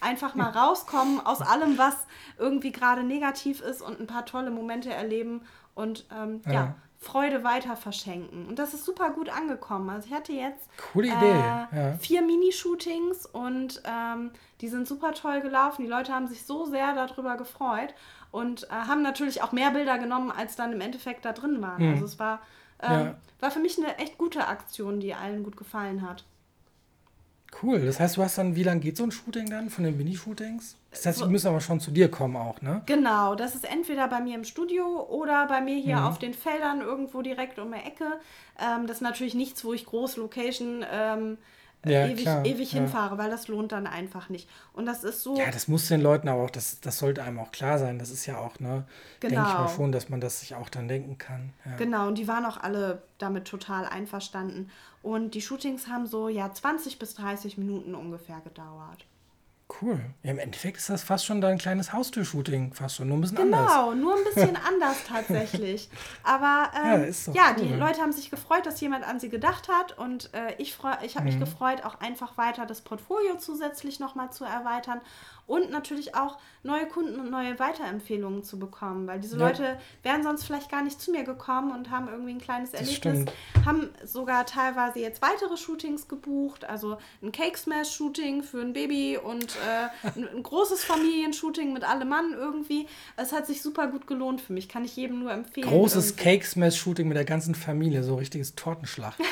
Einfach 0.00 0.34
mal 0.34 0.50
rauskommen 0.50 1.24
aus 1.24 1.40
allem, 1.42 1.76
was 1.76 1.96
irgendwie 2.38 2.70
gerade 2.72 3.02
negativ 3.02 3.60
ist 3.60 3.82
und 3.82 4.00
ein 4.00 4.06
paar 4.06 4.26
tolle 4.26 4.50
Momente 4.50 4.92
erleben 4.92 5.42
und 5.74 6.06
ähm, 6.16 6.40
ja. 6.46 6.52
Ja. 6.52 6.74
Freude 7.00 7.42
weiter 7.42 7.74
verschenken. 7.74 8.46
Und 8.46 8.60
das 8.60 8.74
ist 8.74 8.84
super 8.84 9.10
gut 9.10 9.28
angekommen. 9.28 9.90
Also 9.90 10.06
ich 10.06 10.14
hatte 10.14 10.32
jetzt 10.32 10.68
Coole 10.92 11.08
Idee, 11.08 11.32
äh, 11.32 11.76
ja. 11.76 11.92
vier 11.98 12.22
Minishootings 12.22 13.26
und 13.26 13.82
ähm, 13.84 14.30
die 14.60 14.68
sind 14.68 14.86
super 14.86 15.12
toll 15.12 15.40
gelaufen. 15.40 15.82
Die 15.82 15.88
Leute 15.90 16.14
haben 16.14 16.28
sich 16.28 16.44
so 16.46 16.64
sehr 16.64 16.94
darüber 16.94 17.36
gefreut 17.36 17.92
und 18.32 18.64
äh, 18.64 18.68
haben 18.70 19.02
natürlich 19.02 19.42
auch 19.42 19.52
mehr 19.52 19.70
Bilder 19.70 19.98
genommen, 19.98 20.32
als 20.32 20.56
dann 20.56 20.72
im 20.72 20.80
Endeffekt 20.80 21.24
da 21.24 21.32
drin 21.32 21.62
waren. 21.62 21.92
Also 21.92 22.04
es 22.06 22.18
war, 22.18 22.40
ähm, 22.82 22.90
Ja. 22.90 23.14
war 23.38 23.50
für 23.52 23.60
mich 23.60 23.78
eine 23.78 23.96
echt 23.98 24.18
gute 24.18 24.48
Aktion, 24.48 24.98
die 24.98 25.14
allen 25.14 25.44
gut 25.44 25.56
gefallen 25.56 26.02
hat. 26.02 26.24
Cool. 27.62 27.84
Das 27.84 28.00
heißt, 28.00 28.16
du 28.16 28.22
hast 28.22 28.38
dann, 28.38 28.56
wie 28.56 28.62
lange 28.62 28.80
geht 28.80 28.96
so 28.96 29.04
ein 29.04 29.12
Shooting 29.12 29.50
dann 29.50 29.68
von 29.68 29.84
den 29.84 29.96
Mini-Shootings? 29.98 30.74
Das 30.90 31.04
heißt, 31.04 31.18
So- 31.18 31.26
die 31.26 31.30
müssen 31.32 31.48
aber 31.48 31.60
schon 31.60 31.80
zu 31.80 31.90
dir 31.90 32.10
kommen 32.10 32.34
auch, 32.36 32.62
ne? 32.62 32.80
Genau, 32.86 33.34
das 33.34 33.54
ist 33.54 33.70
entweder 33.70 34.08
bei 34.08 34.20
mir 34.20 34.34
im 34.36 34.44
Studio 34.44 35.06
oder 35.10 35.46
bei 35.48 35.60
mir 35.60 35.74
Mhm. 35.76 35.80
hier 35.82 36.04
auf 36.06 36.18
den 36.18 36.32
Feldern 36.32 36.80
irgendwo 36.80 37.20
direkt 37.20 37.58
um 37.58 37.70
die 37.72 37.78
Ecke. 37.78 38.18
Ähm, 38.58 38.86
das 38.86 38.96
ist 38.96 39.02
natürlich 39.02 39.34
nichts, 39.34 39.62
wo 39.66 39.74
ich 39.74 39.84
groß 39.84 40.16
Location 40.16 40.82
ähm, 40.90 41.36
Ja, 41.84 42.06
ewig, 42.06 42.22
klar, 42.22 42.44
ewig 42.44 42.72
ja. 42.72 42.80
hinfahre, 42.80 43.18
weil 43.18 43.28
das 43.30 43.48
lohnt 43.48 43.72
dann 43.72 43.86
einfach 43.86 44.28
nicht. 44.28 44.48
Und 44.72 44.86
das 44.86 45.02
ist 45.02 45.22
so. 45.22 45.36
Ja, 45.36 45.50
das 45.50 45.66
muss 45.66 45.88
den 45.88 46.00
Leuten 46.00 46.28
aber 46.28 46.42
auch, 46.44 46.50
das, 46.50 46.80
das 46.80 46.98
sollte 46.98 47.22
einem 47.22 47.38
auch 47.40 47.50
klar 47.50 47.78
sein. 47.78 47.98
Das 47.98 48.10
ist 48.10 48.24
ja 48.26 48.38
auch, 48.38 48.60
ne? 48.60 48.84
Denke 49.22 49.34
ich 49.36 49.42
Genau. 49.42 49.62
mal 49.62 49.68
schon, 49.68 49.90
dass 49.90 50.08
man 50.08 50.20
das 50.20 50.40
sich 50.40 50.54
auch 50.54 50.68
dann 50.68 50.86
denken 50.86 51.18
kann. 51.18 51.52
Ja. 51.64 51.76
Genau, 51.76 52.06
und 52.06 52.18
die 52.18 52.28
waren 52.28 52.46
auch 52.46 52.56
alle 52.56 53.02
damit 53.18 53.46
total 53.46 53.84
einverstanden. 53.86 54.70
Und 55.02 55.34
die 55.34 55.42
Shootings 55.42 55.88
haben 55.88 56.06
so 56.06 56.28
ja 56.28 56.52
20 56.52 56.98
bis 57.00 57.14
30 57.14 57.58
Minuten 57.58 57.94
ungefähr 57.96 58.40
gedauert. 58.40 59.04
Cool. 59.80 60.00
Ja, 60.22 60.30
im 60.32 60.38
Endeffekt 60.38 60.76
ist 60.78 60.90
das 60.90 61.02
fast 61.02 61.24
schon 61.24 61.40
dein 61.40 61.58
kleines 61.58 61.92
Haustür-Shooting, 61.92 62.74
fast 62.74 62.96
schon, 62.96 63.08
nur 63.08 63.18
ein 63.18 63.20
bisschen 63.22 63.38
anders. 63.38 63.72
Genau, 63.72 63.94
nur 63.94 64.14
ein 64.16 64.24
bisschen 64.24 64.56
anders 64.68 64.96
tatsächlich. 65.08 65.88
Aber 66.22 66.70
Ja, 66.74 66.94
ähm, 66.96 67.14
doch 67.26 67.34
ja, 67.34 67.42
cool. 67.58 67.64
die 67.66 67.72
Leute 67.74 68.00
haben 68.00 68.12
sich 68.12 68.30
gefreut, 68.30 68.66
dass 68.66 68.80
jemand 68.80 69.06
an 69.06 69.18
sie 69.18 69.28
gedacht 69.28 69.68
hat. 69.68 69.96
Und 69.98 70.32
äh, 70.34 70.54
ich, 70.58 70.74
freu, 70.74 70.92
ich 71.02 71.16
habe 71.16 71.24
mich 71.26 71.36
Mhm. 71.36 71.40
gefreut, 71.40 71.84
auch 71.84 72.00
einfach 72.00 72.36
weiter 72.36 72.66
das 72.66 72.80
Portfolio 72.82 73.36
zusätzlich 73.38 73.98
nochmal 74.00 74.30
zu 74.30 74.44
erweitern. 74.44 75.00
Und 75.46 75.70
natürlich 75.70 76.14
auch 76.14 76.38
neue 76.62 76.86
Kunden 76.86 77.18
und 77.18 77.30
neue 77.30 77.58
Weiterempfehlungen 77.58 78.44
zu 78.44 78.58
bekommen. 78.58 79.06
Weil 79.06 79.20
diese 79.20 79.36
Ja. 79.38 79.48
Leute 79.48 79.78
wären 80.02 80.22
sonst 80.22 80.44
vielleicht 80.44 80.70
gar 80.70 80.82
nicht 80.82 81.00
zu 81.00 81.10
mir 81.10 81.24
gekommen 81.24 81.72
und 81.72 81.90
haben 81.90 82.08
irgendwie 82.08 82.30
ein 82.32 82.40
kleines 82.40 82.72
Erlebnis. 82.72 82.96
stimmt. 82.96 83.32
Haben 83.66 83.90
sogar 84.04 84.46
teilweise 84.46 85.00
jetzt 85.00 85.20
weitere 85.22 85.56
Shootings 85.56 86.06
gebucht. 86.08 86.64
Also 86.64 86.98
ein 87.22 87.32
Cake 87.32 87.58
Smash 87.58 87.90
Shooting 87.90 88.42
für 88.42 88.60
ein 88.60 88.72
Baby 88.72 89.18
und 89.18 89.56
äh, 89.56 90.08
ein, 90.16 90.28
ein 90.28 90.42
großes 90.42 90.84
Familienshooting 90.84 91.72
mit 91.72 91.84
allem 91.84 92.08
Mann 92.08 92.32
irgendwie. 92.32 92.86
Es 93.16 93.32
hat 93.32 93.46
sich 93.46 93.60
super 93.62 93.88
gut 93.88 94.06
gelohnt 94.06 94.40
für 94.40 94.52
mich. 94.52 94.68
Kann 94.68 94.84
ich 94.84 94.96
jedem 94.96 95.18
nur 95.20 95.32
empfehlen. 95.32 95.68
Großes 95.68 96.10
irgendwie. 96.10 96.22
Cake-Smash-Shooting 96.24 97.08
mit 97.08 97.16
der 97.16 97.24
ganzen 97.24 97.54
Familie, 97.54 98.02
so 98.04 98.14
richtiges 98.16 98.54
Tortenschlacht. 98.54 99.18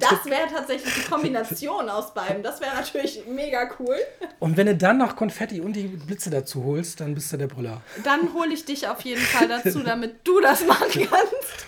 Das 0.00 0.24
wäre 0.26 0.48
tatsächlich 0.52 0.92
die 0.94 1.08
Kombination 1.08 1.88
aus 1.88 2.12
beiden. 2.12 2.42
Das 2.42 2.60
wäre 2.60 2.74
natürlich 2.74 3.22
mega 3.26 3.68
cool. 3.78 3.96
Und 4.38 4.56
wenn 4.56 4.66
du 4.66 4.76
dann 4.76 4.98
noch 4.98 5.09
Konfetti 5.16 5.60
und 5.60 5.74
die 5.74 5.84
Blitze 5.88 6.30
dazu 6.30 6.64
holst, 6.64 7.00
dann 7.00 7.14
bist 7.14 7.32
du 7.32 7.36
der 7.36 7.46
Brüller. 7.48 7.80
Dann 8.04 8.32
hole 8.34 8.52
ich 8.52 8.64
dich 8.64 8.88
auf 8.88 9.00
jeden 9.02 9.20
Fall 9.20 9.48
dazu, 9.48 9.80
damit 9.84 10.26
du 10.26 10.40
das 10.40 10.64
machen 10.66 11.08
kannst. 11.08 11.66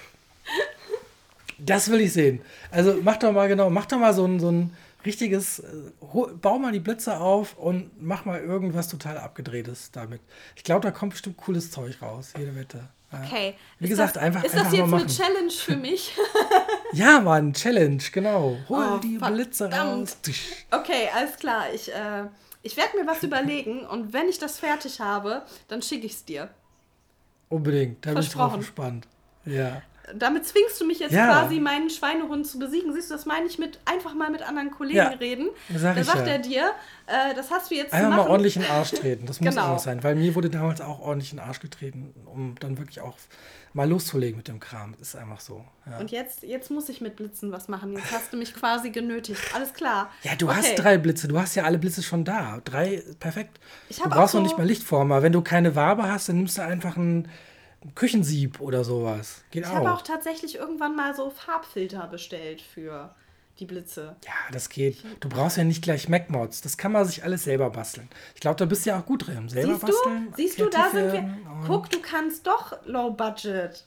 Das 1.59 1.91
will 1.91 2.01
ich 2.01 2.13
sehen. 2.13 2.41
Also 2.71 2.99
mach 3.03 3.17
doch 3.19 3.33
mal 3.33 3.49
genau, 3.49 3.71
mach 3.71 3.87
doch 3.87 3.99
mal 3.99 4.13
so 4.15 4.25
ein, 4.27 4.41
so 4.41 4.51
ein 4.51 4.77
richtiges, 5.07 5.61
äh, 5.61 5.65
hol- 6.13 6.35
bau 6.35 6.59
mal 6.59 6.73
die 6.73 6.81
Blitze 6.81 7.19
auf 7.21 7.57
und 7.57 7.91
mach 8.03 8.25
mal 8.25 8.41
irgendwas 8.41 8.89
total 8.89 9.19
abgedrehtes 9.19 9.91
damit. 9.93 10.21
Ich 10.57 10.65
glaube, 10.65 10.81
da 10.81 10.91
kommt 10.91 11.13
bestimmt 11.13 11.37
cooles 11.37 11.71
Zeug 11.71 12.01
raus, 12.03 12.33
jede 12.37 12.55
Wette. 12.57 12.89
Ja. 13.13 13.21
Okay. 13.25 13.55
Wie 13.79 13.85
Ist 13.85 13.91
gesagt, 13.91 14.17
das, 14.17 14.23
einfach- 14.23 14.43
Ist 14.43 14.55
einfach 14.55 14.71
das 14.71 14.79
jetzt 14.79 14.93
eine. 14.93 15.07
Challenge 15.07 15.51
für 15.53 15.77
mich? 15.77 16.13
Ja, 16.95 17.21
Mann, 17.21 17.55
Challenge, 17.55 18.03
genau. 18.13 18.59
Hol 18.69 18.87
Oh, 18.97 18.99
die 18.99 19.17
Blitze 19.17 19.71
verdammt. 19.71 20.03
raus. 20.11 20.17
Tisch. 20.21 20.43
Okay, 20.71 21.09
alles 21.17 21.37
klar. 21.37 21.73
Ich, 21.73 21.91
äh, 21.91 22.25
ich 22.63 22.77
werde 22.77 22.97
mir 22.99 23.07
was 23.07 23.23
überlegen 23.23 23.87
und 23.87 24.13
wenn 24.13 24.29
ich 24.29 24.39
das 24.39 24.59
fertig 24.59 25.01
habe, 25.01 25.43
dann 25.69 25.83
schicke 25.83 26.07
ich 26.07 26.13
es 26.13 26.25
dir. 26.25 26.49
Unbedingt, 27.49 28.05
da 28.07 28.13
bin 28.13 28.23
ich 28.23 28.31
drauf 28.31 28.57
gespannt. 28.57 29.07
Ja. 29.45 29.83
damit 30.15 30.45
zwingst 30.47 30.81
du 30.81 30.85
mich 30.87 30.99
jetzt 30.99 31.13
Ja. 31.13 31.27
quasi, 31.27 31.59
meinen 31.61 31.89
Schweinehund 31.89 32.47
zu 32.47 32.59
besiegen. 32.59 32.93
Siehst 32.93 33.11
du, 33.11 33.15
das 33.15 33.25
meine 33.25 33.47
ich 33.47 33.59
mit 33.59 33.79
einfach 33.85 34.15
mal 34.15 34.31
mit 34.31 34.43
anderen 34.43 34.71
Kollegen 34.71 34.97
Ja, 34.99 35.09
reden. 35.09 35.49
sag 35.75 35.95
da 35.97 36.05
sagt 36.05 36.27
ja. 36.27 36.33
er 36.35 36.39
dir, 36.41 36.71
äh, 37.07 37.35
das 37.35 37.51
hast 37.51 37.71
du 37.71 37.75
jetzt 37.77 37.93
Einfach 37.93 38.11
zu 38.11 38.17
mal 38.17 38.29
ordentlich 38.29 38.57
in 38.57 38.63
den 38.63 38.71
Arsch 38.71 38.91
treten. 38.91 39.27
Das 39.27 39.41
muss 39.41 39.55
Genau. 39.55 39.75
auch 39.75 39.79
sein. 39.79 40.03
Weil 40.03 40.17
mir 40.17 40.35
wurde 40.35 40.51
damals 40.51 40.81
auch 40.81 41.01
ordentlich 41.01 41.31
in 41.33 41.39
den 41.39 41.47
Arsch 41.47 41.61
getreten, 41.61 42.13
um 42.27 42.57
dann 42.61 42.79
wirklich 42.79 43.01
auch 43.01 43.17
mal 43.75 43.89
loszulegen 43.89 44.37
mit 44.37 44.49
dem 44.49 44.61
Kram. 44.61 44.93
Das 44.99 45.09
ist 45.09 45.17
einfach 45.17 45.41
so. 45.41 45.65
Ja, 45.91 45.99
Und 45.99 46.11
jetzt, 46.11 46.43
jetzt 46.43 46.71
muss 46.71 46.89
ich 46.89 47.01
mit 47.01 47.17
Blitzen 47.17 47.53
was 47.53 47.69
machen. 47.69 47.95
Jetzt 47.97 48.13
hast 48.13 48.33
du 48.33 48.37
mich 48.37 48.55
quasi 48.55 48.91
genötigt. 48.91 49.41
Alles 49.55 49.73
klar. 49.73 50.11
ja 50.23 50.35
du 50.37 50.47
Okay. 50.49 50.57
hast 50.57 50.75
drei 50.77 50.99
Blitze. 50.99 51.29
Du 51.29 51.39
hast 51.41 51.55
ja 51.55 51.65
alle 51.65 51.79
Blitze 51.79 52.03
schon 52.03 52.25
da. 52.25 52.61
Drei, 52.65 53.03
perfekt. 53.21 53.59
Ich 53.89 53.97
du 53.99 54.03
brauchst 54.09 54.15
auch 54.17 54.21
noch 54.21 54.29
so- 54.31 54.43
nicht 54.43 54.59
mal 54.59 54.67
Lichtformer. 54.67 55.23
Wenn 55.23 55.33
du 55.33 55.43
keine 55.43 55.75
Wabe 55.75 56.05
hast, 56.11 56.29
dann 56.29 56.37
nimmst 56.37 56.59
du 56.59 56.63
einfach 56.63 56.97
ein 56.97 57.29
Küchensieb 57.95 58.61
oder 58.61 58.85
sowas. 58.85 59.43
Geht 59.51 59.65
Ich 59.65 59.69
auch. 59.71 59.75
habe 59.75 59.93
auch 59.93 60.03
tatsächlich 60.03 60.57
irgendwann 60.57 60.95
mal 60.95 61.15
so 61.15 61.31
Farbfilter 61.31 62.07
bestellt 62.07 62.61
für 62.61 63.15
die 63.59 63.67
Blitze. 63.67 64.17
Ja, 64.25 64.33
das 64.53 64.69
geht. 64.69 65.05
Du 65.21 65.29
brauchst 65.29 65.57
ja 65.57 65.65
nicht 65.65 65.83
gleich 65.83 66.09
Mac-Mods. 66.09 66.63
Das 66.63 66.77
kann 66.77 66.93
man 66.93 67.05
sich 67.05 67.25
alles 67.25 67.45
selber 67.45 67.71
basteln. 67.71 68.09
Ich 68.35 68.41
glaube, 68.41 68.57
da 68.57 68.65
bist 68.65 68.85
du 68.87 68.91
ja 68.91 69.01
auch 69.01 69.07
gut 69.07 69.27
drin. 69.27 69.49
Selber 69.49 69.75
Siehst 69.75 69.83
basteln. 69.83 70.29
du? 70.31 70.37
Siehst 70.37 70.61
du, 70.61 70.71
da 70.71 70.91
sind 70.91 71.13
wir. 71.13 71.37
Guck, 71.67 71.91
du 71.91 72.01
kannst 72.01 72.47
doch 72.47 72.77
Low 72.87 73.11
Budget. 73.11 73.87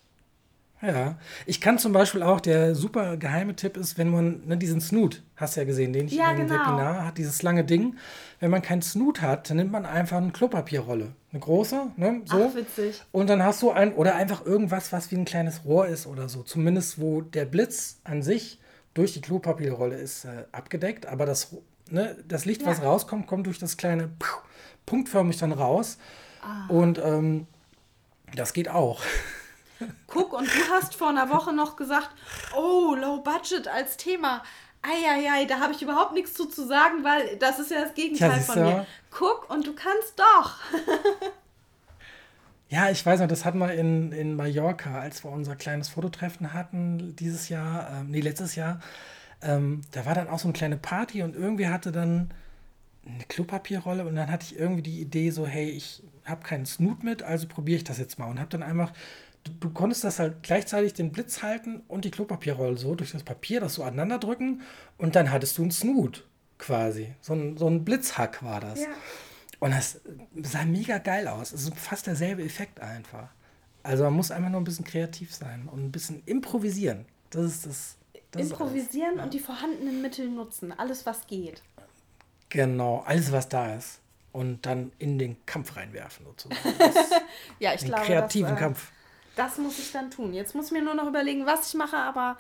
Ja, 0.82 1.18
ich 1.46 1.62
kann 1.62 1.80
zum 1.80 1.94
Beispiel 1.94 2.22
auch, 2.22 2.42
der 2.42 2.76
super 2.76 3.18
geheime 3.18 3.56
Tipp 3.56 3.78
ist, 3.78 3.98
wenn 3.98 4.10
man 4.10 4.46
ne, 4.46 4.58
diesen 4.58 4.82
Snoot, 4.82 5.24
hast 5.36 5.56
du 5.56 5.62
ja 5.62 5.66
gesehen, 5.66 5.94
den 5.94 6.08
ich 6.08 6.14
Ja, 6.14 6.32
in 6.32 6.38
dem 6.38 6.48
genau. 6.48 6.60
Webinar 6.60 7.06
hat, 7.06 7.18
dieses 7.18 7.42
lange 7.42 7.64
Ding. 7.64 7.96
Wenn 8.40 8.52
man 8.52 8.62
keinen 8.62 8.82
Snoot 8.82 9.22
hat, 9.22 9.50
dann 9.50 9.58
nimmt 9.58 9.72
man 9.72 9.86
einfach 9.86 10.18
eine 10.18 10.32
Klopapierrolle. 10.32 11.14
Eine 11.32 11.40
große, 11.40 11.92
ne, 11.96 12.22
so. 12.26 12.50
Ach, 12.52 12.56
witzig. 12.56 13.02
Und 13.12 13.30
dann 13.30 13.42
hast 13.42 13.62
du 13.62 13.72
ein, 13.72 13.94
oder 13.94 14.16
einfach 14.16 14.46
irgendwas, 14.46 14.92
was 14.92 15.10
wie 15.12 15.16
ein 15.16 15.26
kleines 15.26 15.64
Rohr 15.66 15.88
ist 15.88 16.08
oder 16.08 16.30
so. 16.30 16.44
Zumindest, 16.44 17.00
wo 17.00 17.22
der 17.22 17.46
Blitz 17.46 18.02
an 18.04 18.22
sich 18.22 18.60
durch 18.96 19.14
die 19.14 19.22
Klopapierrolle 19.22 19.96
ist 19.98 20.26
äh, 20.26 20.46
abgedeckt, 20.52 21.06
aber 21.06 21.28
das, 21.28 21.56
ne, 21.92 22.18
das 22.28 22.46
Licht, 22.46 22.66
was 22.66 22.80
Ja. 22.80 22.86
rauskommt, 22.86 23.28
kommt 23.28 23.46
durch 23.46 23.60
das 23.60 23.78
kleine 23.78 24.08
Puh, 24.08 24.26
punktförmig 24.88 25.38
dann 25.38 25.52
raus. 25.52 25.98
Ah. 26.42 26.66
Und 26.70 26.98
ähm, 26.98 27.46
das 28.36 28.54
geht 28.54 28.70
auch. 28.70 29.02
Guck, 30.08 30.34
und 30.34 30.48
du 30.48 30.60
hast 30.72 30.96
vor 30.96 31.10
einer 31.10 31.30
Woche 31.30 31.54
noch 31.54 31.76
gesagt, 31.76 32.10
oh, 32.56 32.96
Low 32.96 33.20
Budget 33.22 33.68
als 33.68 33.98
Thema. 33.98 34.42
Eieiei, 34.82 35.46
da 35.46 35.60
habe 35.60 35.74
ich 35.74 35.82
überhaupt 35.82 36.14
nichts 36.14 36.34
zu, 36.34 36.46
zu 36.46 36.66
sagen, 36.66 37.04
weil 37.04 37.38
das 37.38 37.60
ist 37.60 37.72
ja 37.72 37.82
das 37.84 37.94
Gegenteil 37.96 38.38
Ja, 38.38 38.44
von 38.44 38.62
mir. 38.64 38.86
Guck, 39.12 39.50
und 39.50 39.68
du 39.68 39.74
kannst 39.74 40.18
doch. 40.18 40.56
Ja, 42.70 42.90
ich 42.90 43.06
weiß 43.06 43.20
noch, 43.20 43.28
das 43.28 43.46
hatten 43.46 43.60
wir 43.60 43.74
in, 43.74 44.12
in 44.12 44.36
Mallorca, 44.36 45.00
als 45.00 45.24
wir 45.24 45.32
unser 45.32 45.56
kleines 45.56 45.90
Fototreffen 45.90 46.54
hatten 46.54 47.16
dieses 47.16 47.50
Jahr, 47.50 47.90
ähm, 47.92 48.10
nee, 48.10 48.22
letztes 48.22 48.56
Jahr. 48.56 48.80
Ähm, 49.42 49.82
da 49.92 50.06
war 50.06 50.16
dann 50.16 50.28
auch 50.28 50.40
so 50.40 50.48
eine 50.48 50.54
kleine 50.54 50.78
Party 50.78 51.22
und 51.22 51.36
irgendwie 51.36 51.68
hatte 51.68 51.92
dann 51.92 52.34
eine 53.06 53.24
Klopapierrolle 53.28 54.06
und 54.06 54.16
dann 54.16 54.32
hatte 54.32 54.48
ich 54.50 54.60
irgendwie 54.60 54.82
die 54.82 55.00
Idee 55.00 55.30
so, 55.30 55.46
hey, 55.46 55.70
ich 55.70 56.02
habe 56.26 56.44
keinen 56.44 56.66
Snoot 56.66 57.04
mit, 57.04 57.22
also 57.22 57.48
probiere 57.48 57.78
ich 57.78 57.84
das 57.84 58.00
jetzt 58.00 58.18
mal 58.18 58.26
und 58.26 58.40
habe 58.40 58.50
dann 58.50 58.64
einfach, 58.64 58.92
du, 59.44 59.52
du 59.60 59.70
konntest 59.70 60.04
das 60.04 60.18
halt 60.18 60.42
gleichzeitig 60.42 60.94
den 60.94 61.12
Blitz 61.12 61.44
halten 61.44 61.84
und 61.88 62.06
die 62.06 62.12
Klopapierrolle 62.12 62.78
so 62.78 62.96
durch 62.96 63.12
das 63.12 63.24
Papier, 63.24 63.60
das 63.60 63.76
so 63.76 63.84
aneinander 63.84 64.18
drücken 64.18 64.62
und 64.98 65.16
dann 65.16 65.32
hattest 65.32 65.58
du 65.60 65.62
einen 65.62 65.72
Snoot 65.72 66.26
quasi. 66.58 67.14
So 67.22 67.34
ein, 67.34 67.58
so 67.58 67.68
ein 67.68 67.86
Blitzhack 67.86 68.44
war 68.44 68.60
das. 68.60 68.82
Ja. 68.82 68.88
Und 69.60 69.72
das 69.72 70.00
sah 70.44 70.66
mega 70.66 70.98
geil 70.98 71.28
aus. 71.28 71.52
Es 71.52 71.64
ist 71.64 71.76
fast 71.76 72.08
derselbe 72.08 72.44
Effekt 72.44 72.80
einfach. 72.80 73.30
Also 73.84 74.04
man 74.04 74.14
muss 74.14 74.32
einfach 74.32 74.50
nur 74.50 74.62
ein 74.62 74.64
bisschen 74.64 74.86
kreativ 74.86 75.34
sein 75.34 75.70
und 75.72 75.86
ein 75.86 75.92
bisschen 75.92 76.24
improvisieren. 76.26 77.06
Das 77.30 77.46
ist 77.46 77.66
das. 77.66 77.98
das 78.32 78.44
ist 78.44 78.52
Improvisieren 78.52 79.20
und 79.20 79.34
die 79.34 79.40
vorhandenen 79.40 80.02
Mittel 80.02 80.30
nutzen. 80.30 80.72
Alles, 80.72 81.06
was 81.06 81.28
geht. 81.28 81.62
Genau, 82.50 83.04
alles 83.06 83.32
was 83.32 83.50
da 83.50 83.76
ist. 83.76 84.00
Und 84.32 84.66
dann 84.66 84.92
in 85.00 85.18
den 85.18 85.38
Kampf 85.46 85.76
reinwerfen 85.76 86.26
sozusagen. 86.26 86.60
Das, 86.80 86.96
Ja, 87.60 87.74
ich 87.74 87.86
glaube, 87.86 88.04
kreativen 88.04 88.52
das, 88.52 88.58
äh, 88.58 88.62
Kampf. 88.62 88.92
Das 89.36 89.58
muss 89.58 89.80
ich 89.80 89.92
dann 89.92 90.12
tun. 90.12 90.34
Jetzt 90.34 90.56
muss 90.56 90.68
ich 90.68 90.72
mir 90.72 90.82
nur 90.82 90.96
noch 90.96 91.08
überlegen, 91.08 91.46
was 91.46 91.70
ich 91.70 91.76
mache, 91.76 91.98
aber. 91.98 92.38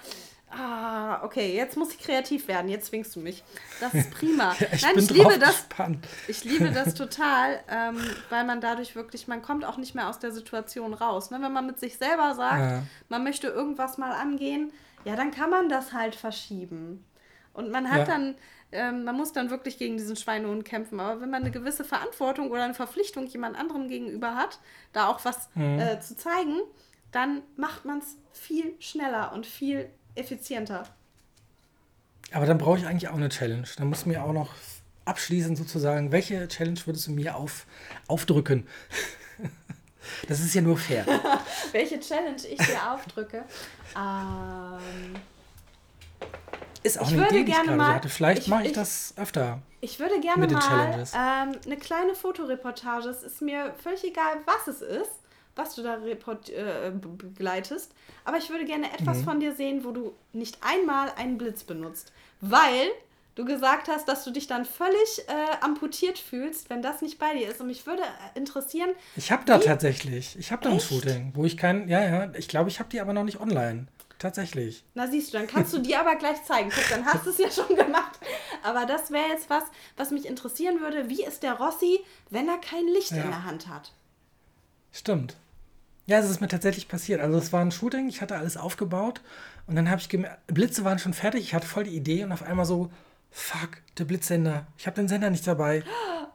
Ah, 0.49 1.23
okay, 1.23 1.53
jetzt 1.55 1.75
muss 1.75 1.91
ich 1.93 1.99
kreativ 1.99 2.47
werden. 2.47 2.69
Jetzt 2.69 2.87
zwingst 2.87 3.15
du 3.15 3.19
mich. 3.19 3.43
Das 3.79 3.93
ist 3.93 4.11
prima. 4.11 4.53
Ja, 4.59 4.67
ich 4.71 4.81
Nein, 4.83 4.97
ich 4.97 5.09
liebe 5.09 5.37
das. 5.39 5.67
gespannt. 5.67 6.07
Ich 6.27 6.43
liebe 6.43 6.71
das 6.71 6.93
total, 6.93 7.59
ähm, 7.69 7.97
weil 8.29 8.45
man 8.45 8.61
dadurch 8.61 8.95
wirklich, 8.95 9.27
man 9.27 9.41
kommt 9.41 9.65
auch 9.65 9.77
nicht 9.77 9.95
mehr 9.95 10.07
aus 10.07 10.19
der 10.19 10.31
Situation 10.31 10.93
raus. 10.93 11.31
Ne? 11.31 11.41
Wenn 11.41 11.51
man 11.51 11.65
mit 11.65 11.79
sich 11.79 11.97
selber 11.97 12.35
sagt, 12.35 12.59
Ja. 12.59 12.83
man 13.09 13.23
möchte 13.23 13.47
irgendwas 13.47 13.97
mal 13.97 14.11
angehen, 14.13 14.71
ja, 15.03 15.15
dann 15.15 15.31
kann 15.31 15.49
man 15.49 15.67
das 15.67 15.93
halt 15.93 16.15
verschieben. 16.15 17.03
Und 17.53 17.71
man 17.71 17.89
hat 17.89 17.99
Ja. 17.99 18.05
dann, 18.05 18.35
ähm, 18.71 19.03
man 19.03 19.15
muss 19.17 19.33
dann 19.33 19.49
wirklich 19.49 19.77
gegen 19.77 19.97
diesen 19.97 20.15
Schweinehund 20.15 20.63
kämpfen. 20.63 20.99
Aber 20.99 21.21
wenn 21.21 21.29
man 21.31 21.41
eine 21.41 21.51
gewisse 21.51 21.83
Verantwortung 21.83 22.51
oder 22.51 22.63
eine 22.63 22.73
Verpflichtung 22.75 23.25
jemand 23.27 23.57
anderem 23.57 23.87
gegenüber 23.87 24.35
hat, 24.35 24.59
da 24.93 25.07
auch 25.07 25.25
was 25.25 25.49
Mhm. 25.55 25.79
äh, 25.79 25.99
zu 25.99 26.15
zeigen, 26.15 26.59
dann 27.11 27.41
macht 27.57 27.83
man 27.85 27.99
es 27.99 28.17
viel 28.33 28.75
schneller 28.79 29.31
und 29.33 29.45
viel 29.45 29.89
effizienter. 30.15 30.83
Aber 32.31 32.45
dann 32.45 32.57
brauche 32.57 32.77
ich 32.79 32.85
eigentlich 32.87 33.09
auch 33.09 33.15
eine 33.15 33.29
Challenge. 33.29 33.67
Dann 33.77 33.87
muss 33.87 34.05
mir 34.05 34.23
auch 34.23 34.33
noch 34.33 34.49
abschließend 35.05 35.57
sozusagen, 35.57 36.11
welche 36.11 36.47
Challenge 36.47 36.79
würdest 36.85 37.07
du 37.07 37.11
mir 37.11 37.35
auf, 37.35 37.65
aufdrücken? 38.07 38.67
Das 40.27 40.39
ist 40.39 40.53
ja 40.53 40.61
nur 40.61 40.77
fair. 40.77 41.03
Welche 41.71 41.99
Challenge 41.99 42.35
ich 42.47 42.59
dir 42.59 42.91
aufdrücke? 42.93 43.43
Ähm, 43.97 45.15
Ist 46.83 46.99
auch 46.99 47.07
Ich 47.07 47.13
eine 47.13 47.21
würde 47.23 47.35
Idee, 47.39 47.43
die 47.45 47.51
ich 47.51 47.57
gerade 47.57 47.75
mal- 47.75 47.95
hatte. 47.95 48.09
Vielleicht 48.09 48.43
ich- 48.43 48.47
mache 48.47 48.61
ich, 48.63 48.67
ich- 48.69 48.73
das 48.73 49.15
öfter. 49.17 49.63
Ich 49.81 49.99
würde 49.99 50.19
gerne 50.19 50.41
Mit 50.41 50.51
den 50.51 50.59
mal 50.59 50.67
Challenges. 50.67 51.13
ähm, 51.13 51.59
eine 51.65 51.77
kleine 51.77 52.13
Fotoreportage. 52.13 53.09
Es 53.09 53.23
ist 53.23 53.41
mir 53.41 53.73
völlig 53.81 54.03
egal, 54.03 54.37
was 54.45 54.67
es 54.75 54.81
ist, 54.83 55.09
was 55.55 55.75
du 55.75 55.83
da 55.83 55.95
report 55.95 56.49
äh, 56.49 56.91
be- 56.93 57.07
begleitest. 57.09 57.93
Aber 58.23 58.37
ich 58.37 58.49
würde 58.49 58.65
gerne 58.65 58.91
etwas 58.93 59.19
Mhm. 59.19 59.23
von 59.23 59.39
dir 59.39 59.55
sehen, 59.55 59.83
wo 59.83 59.91
du 59.91 60.13
nicht 60.33 60.57
einmal 60.61 61.11
einen 61.17 61.37
Blitz 61.37 61.63
benutzt. 61.63 62.11
Weil 62.41 62.87
du 63.35 63.45
gesagt 63.45 63.87
hast, 63.87 64.07
dass 64.07 64.23
du 64.23 64.31
dich 64.31 64.47
dann 64.47 64.65
völlig 64.65 65.23
äh, 65.27 65.55
amputiert 65.61 66.17
fühlst, 66.19 66.69
wenn 66.69 66.81
das 66.81 67.01
nicht 67.01 67.19
bei 67.19 67.33
dir 67.37 67.49
ist. 67.49 67.59
Und 67.61 67.67
mich 67.67 67.85
würde 67.85 68.01
äh, 68.03 68.37
interessieren, 68.37 68.89
Ich 69.15 69.31
habe 69.31 69.43
da 69.45 69.57
tatsächlich, 69.57 70.37
ich 70.39 70.51
habe 70.51 70.63
da 70.63 70.69
ein? 70.71 70.79
Shooting, 70.79 71.31
wo 71.35 71.45
ich 71.45 71.57
kein, 71.57 71.87
ja, 71.89 72.01
ja, 72.03 72.31
ich 72.35 72.47
glaube, 72.47 72.69
ich 72.69 72.79
habe 72.79 72.89
die 72.89 72.99
aber 73.01 73.13
noch 73.13 73.23
nicht 73.23 73.39
online. 73.39 73.87
Tatsächlich. 74.17 74.85
na 74.93 75.07
siehst 75.07 75.33
du, 75.33 75.37
dann 75.37 75.45
kannst 75.45 75.73
du 75.73 75.79
dir 75.79 75.99
aber 75.99 76.15
gleich 76.15 76.41
zeigen. 76.45 76.71
Guck, 76.73 76.89
dann 76.89 77.05
hast 77.05 77.25
du 77.25 77.29
es 77.31 77.37
ja 77.37 77.51
schon 77.51 77.75
gemacht. 77.75 78.17
Aber 78.63 78.85
das 78.85 79.11
wäre 79.11 79.27
jetzt 79.27 79.49
was, 79.49 79.63
was 79.97 80.09
mich 80.11 80.25
interessieren 80.25 80.79
würde. 80.79 81.09
Wie 81.09 81.21
ist 81.23 81.43
der 81.43 81.53
Rossi, 81.55 81.99
wenn 82.29 82.47
er 82.47 82.57
kein 82.57 82.87
Licht 82.87 83.11
Ja. 83.11 83.17
in 83.23 83.27
der 83.29 83.43
Hand 83.43 83.67
hat? 83.67 83.91
Stimmt. 84.93 85.35
Ja, 86.07 86.19
es 86.19 86.29
ist 86.29 86.39
mir 86.41 86.47
tatsächlich 86.47 86.87
passiert. 86.87 87.19
Also 87.21 87.37
es 87.37 87.51
war 87.51 87.61
ein 87.61 87.71
Shooting, 87.71 88.07
ich 88.07 88.21
hatte 88.21 88.35
alles 88.37 88.57
aufgebaut 88.57 89.21
und 89.67 89.75
dann 89.75 89.89
habe 89.89 89.99
ich 89.99 90.09
gemerkt, 90.09 90.45
Blitze 90.47 90.83
waren 90.85 90.99
schon 90.99 91.13
fertig, 91.13 91.41
ich 91.41 91.53
hatte 91.55 91.67
voll 91.67 91.85
die 91.85 91.95
Idee 91.95 92.23
und 92.23 92.31
auf 92.31 92.43
einmal 92.43 92.65
so, 92.65 92.91
fuck, 93.31 93.69
der 93.97 94.05
Blitzsender. 94.05 94.67
Ich 94.77 94.85
habe 94.87 94.95
den 94.95 95.07
Sender 95.07 95.29
nicht 95.29 95.45
dabei. 95.47 95.83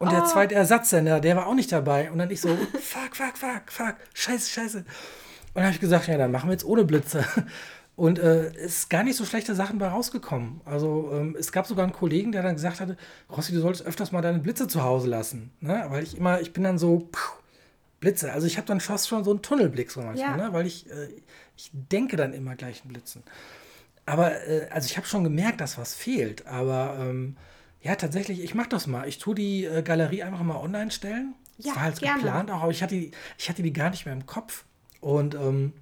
Und 0.00 0.08
Oh. 0.08 0.10
der 0.10 0.24
zweite 0.24 0.54
Ersatzsender, 0.54 1.20
der 1.20 1.36
war 1.36 1.46
auch 1.46 1.54
nicht 1.54 1.70
dabei. 1.70 2.10
Und 2.10 2.18
dann 2.18 2.30
ich 2.30 2.40
so, 2.40 2.48
fuck, 2.80 3.14
fuck, 3.14 3.36
fuck, 3.36 3.62
fuck, 3.66 3.94
scheiße, 4.14 4.50
scheiße. 4.50 4.78
Und 4.78 4.86
dann 5.54 5.64
habe 5.64 5.74
ich 5.74 5.80
gesagt, 5.80 6.08
ja, 6.08 6.16
dann 6.18 6.32
machen 6.32 6.48
wir 6.48 6.52
jetzt 6.52 6.64
ohne 6.64 6.84
Blitze. 6.84 7.24
Und 7.96 8.18
äh, 8.18 8.46
es 8.54 8.78
ist 8.78 8.90
gar 8.90 9.02
nicht 9.02 9.16
so 9.16 9.26
schlechte 9.26 9.54
Sachen 9.54 9.78
bei 9.78 9.88
rausgekommen. 9.88 10.62
Also 10.64 11.10
ähm, 11.12 11.36
es 11.38 11.52
gab 11.52 11.66
sogar 11.66 11.84
einen 11.84 11.92
Kollegen, 11.92 12.32
der 12.32 12.42
dann 12.42 12.54
gesagt 12.54 12.80
hatte, 12.80 12.96
Rossi, 13.30 13.52
du 13.52 13.60
solltest 13.60 13.84
öfters 13.84 14.10
mal 14.10 14.22
deine 14.22 14.38
Blitze 14.38 14.68
zu 14.68 14.82
Hause 14.82 15.08
lassen. 15.08 15.52
Ne? 15.60 15.84
Weil 15.88 16.02
ich 16.02 16.16
immer, 16.16 16.40
ich 16.40 16.54
bin 16.54 16.64
dann 16.64 16.78
so, 16.78 17.08
puh, 17.12 17.18
Blitze. 18.00 18.32
Also 18.32 18.46
ich 18.46 18.56
habe 18.56 18.66
dann 18.66 18.80
fast 18.80 19.08
schon 19.08 19.24
so 19.24 19.30
einen 19.30 19.42
Tunnelblick 19.42 19.90
so 19.90 20.00
manchmal, 20.00 20.38
Ja. 20.38 20.48
ne? 20.48 20.52
weil 20.52 20.66
ich, 20.66 20.90
äh, 20.90 21.08
ich 21.56 21.70
denke 21.72 22.16
dann 22.16 22.32
immer 22.32 22.56
gleich 22.56 22.82
in 22.84 22.88
Blitzen. 22.88 23.22
Aber 24.06 24.32
äh, 24.48 24.66
also 24.70 24.86
ich 24.86 24.96
habe 24.96 25.06
schon 25.06 25.22
gemerkt, 25.24 25.60
dass 25.60 25.78
was 25.78 25.94
fehlt. 25.94 26.46
Aber 26.46 26.96
ähm, 26.98 27.36
ja, 27.82 27.94
tatsächlich, 27.94 28.42
ich 28.42 28.54
mache 28.54 28.70
das 28.70 28.86
mal. 28.86 29.06
Ich 29.08 29.18
tue 29.18 29.34
die 29.34 29.64
äh, 29.64 29.82
Galerie 29.82 30.22
einfach 30.22 30.42
mal 30.42 30.56
online 30.56 30.90
stellen. 30.90 31.34
Das 31.58 31.66
Ja, 31.66 31.74
war 31.76 31.82
halt 31.82 32.00
gerne. 32.00 32.22
geplant 32.22 32.50
auch, 32.50 32.62
aber 32.62 32.72
ich 32.72 32.82
hatte, 32.82 32.94
die, 32.94 33.10
ich 33.38 33.48
hatte 33.50 33.62
die 33.62 33.72
gar 33.72 33.90
nicht 33.90 34.06
mehr 34.06 34.14
im 34.14 34.26
Kopf. 34.26 34.64
Und, 35.00 35.34
ähm, 35.34 35.72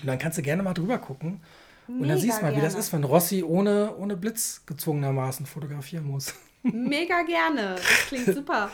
und 0.00 0.06
dann 0.06 0.18
kannst 0.18 0.38
du 0.38 0.42
gerne 0.42 0.62
mal 0.62 0.74
drüber 0.74 0.98
gucken. 0.98 1.40
Und 1.88 2.00
Mega 2.00 2.12
dann 2.14 2.18
siehst 2.20 2.38
du 2.40 2.42
mal, 2.44 2.56
wie 2.56 2.60
das 2.60 2.74
ist, 2.74 2.92
wenn 2.92 3.04
Rossi 3.04 3.42
ohne, 3.42 3.94
ohne 3.96 4.16
Blitz 4.16 4.62
gezwungenermaßen 4.66 5.46
fotografieren 5.46 6.04
muss. 6.04 6.34
Mega 6.62 7.22
gerne. 7.22 7.74
Das 7.76 8.06
klingt 8.08 8.26
super. 8.34 8.70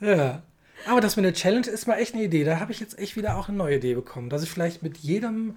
Ja. 0.00 0.42
Aber 0.86 1.00
das 1.00 1.16
mit 1.16 1.24
der 1.24 1.32
Challenge 1.34 1.66
ist 1.66 1.86
mal 1.86 1.96
echt 1.96 2.14
eine 2.14 2.22
Idee. 2.24 2.44
Da 2.44 2.60
habe 2.60 2.72
ich 2.72 2.80
jetzt 2.80 2.98
echt 2.98 3.16
wieder 3.16 3.36
auch 3.36 3.48
eine 3.48 3.56
neue 3.58 3.76
Idee 3.76 3.94
bekommen. 3.94 4.30
Dass 4.30 4.42
ich 4.42 4.50
vielleicht 4.50 4.82
mit 4.82 4.96
jedem 4.98 5.56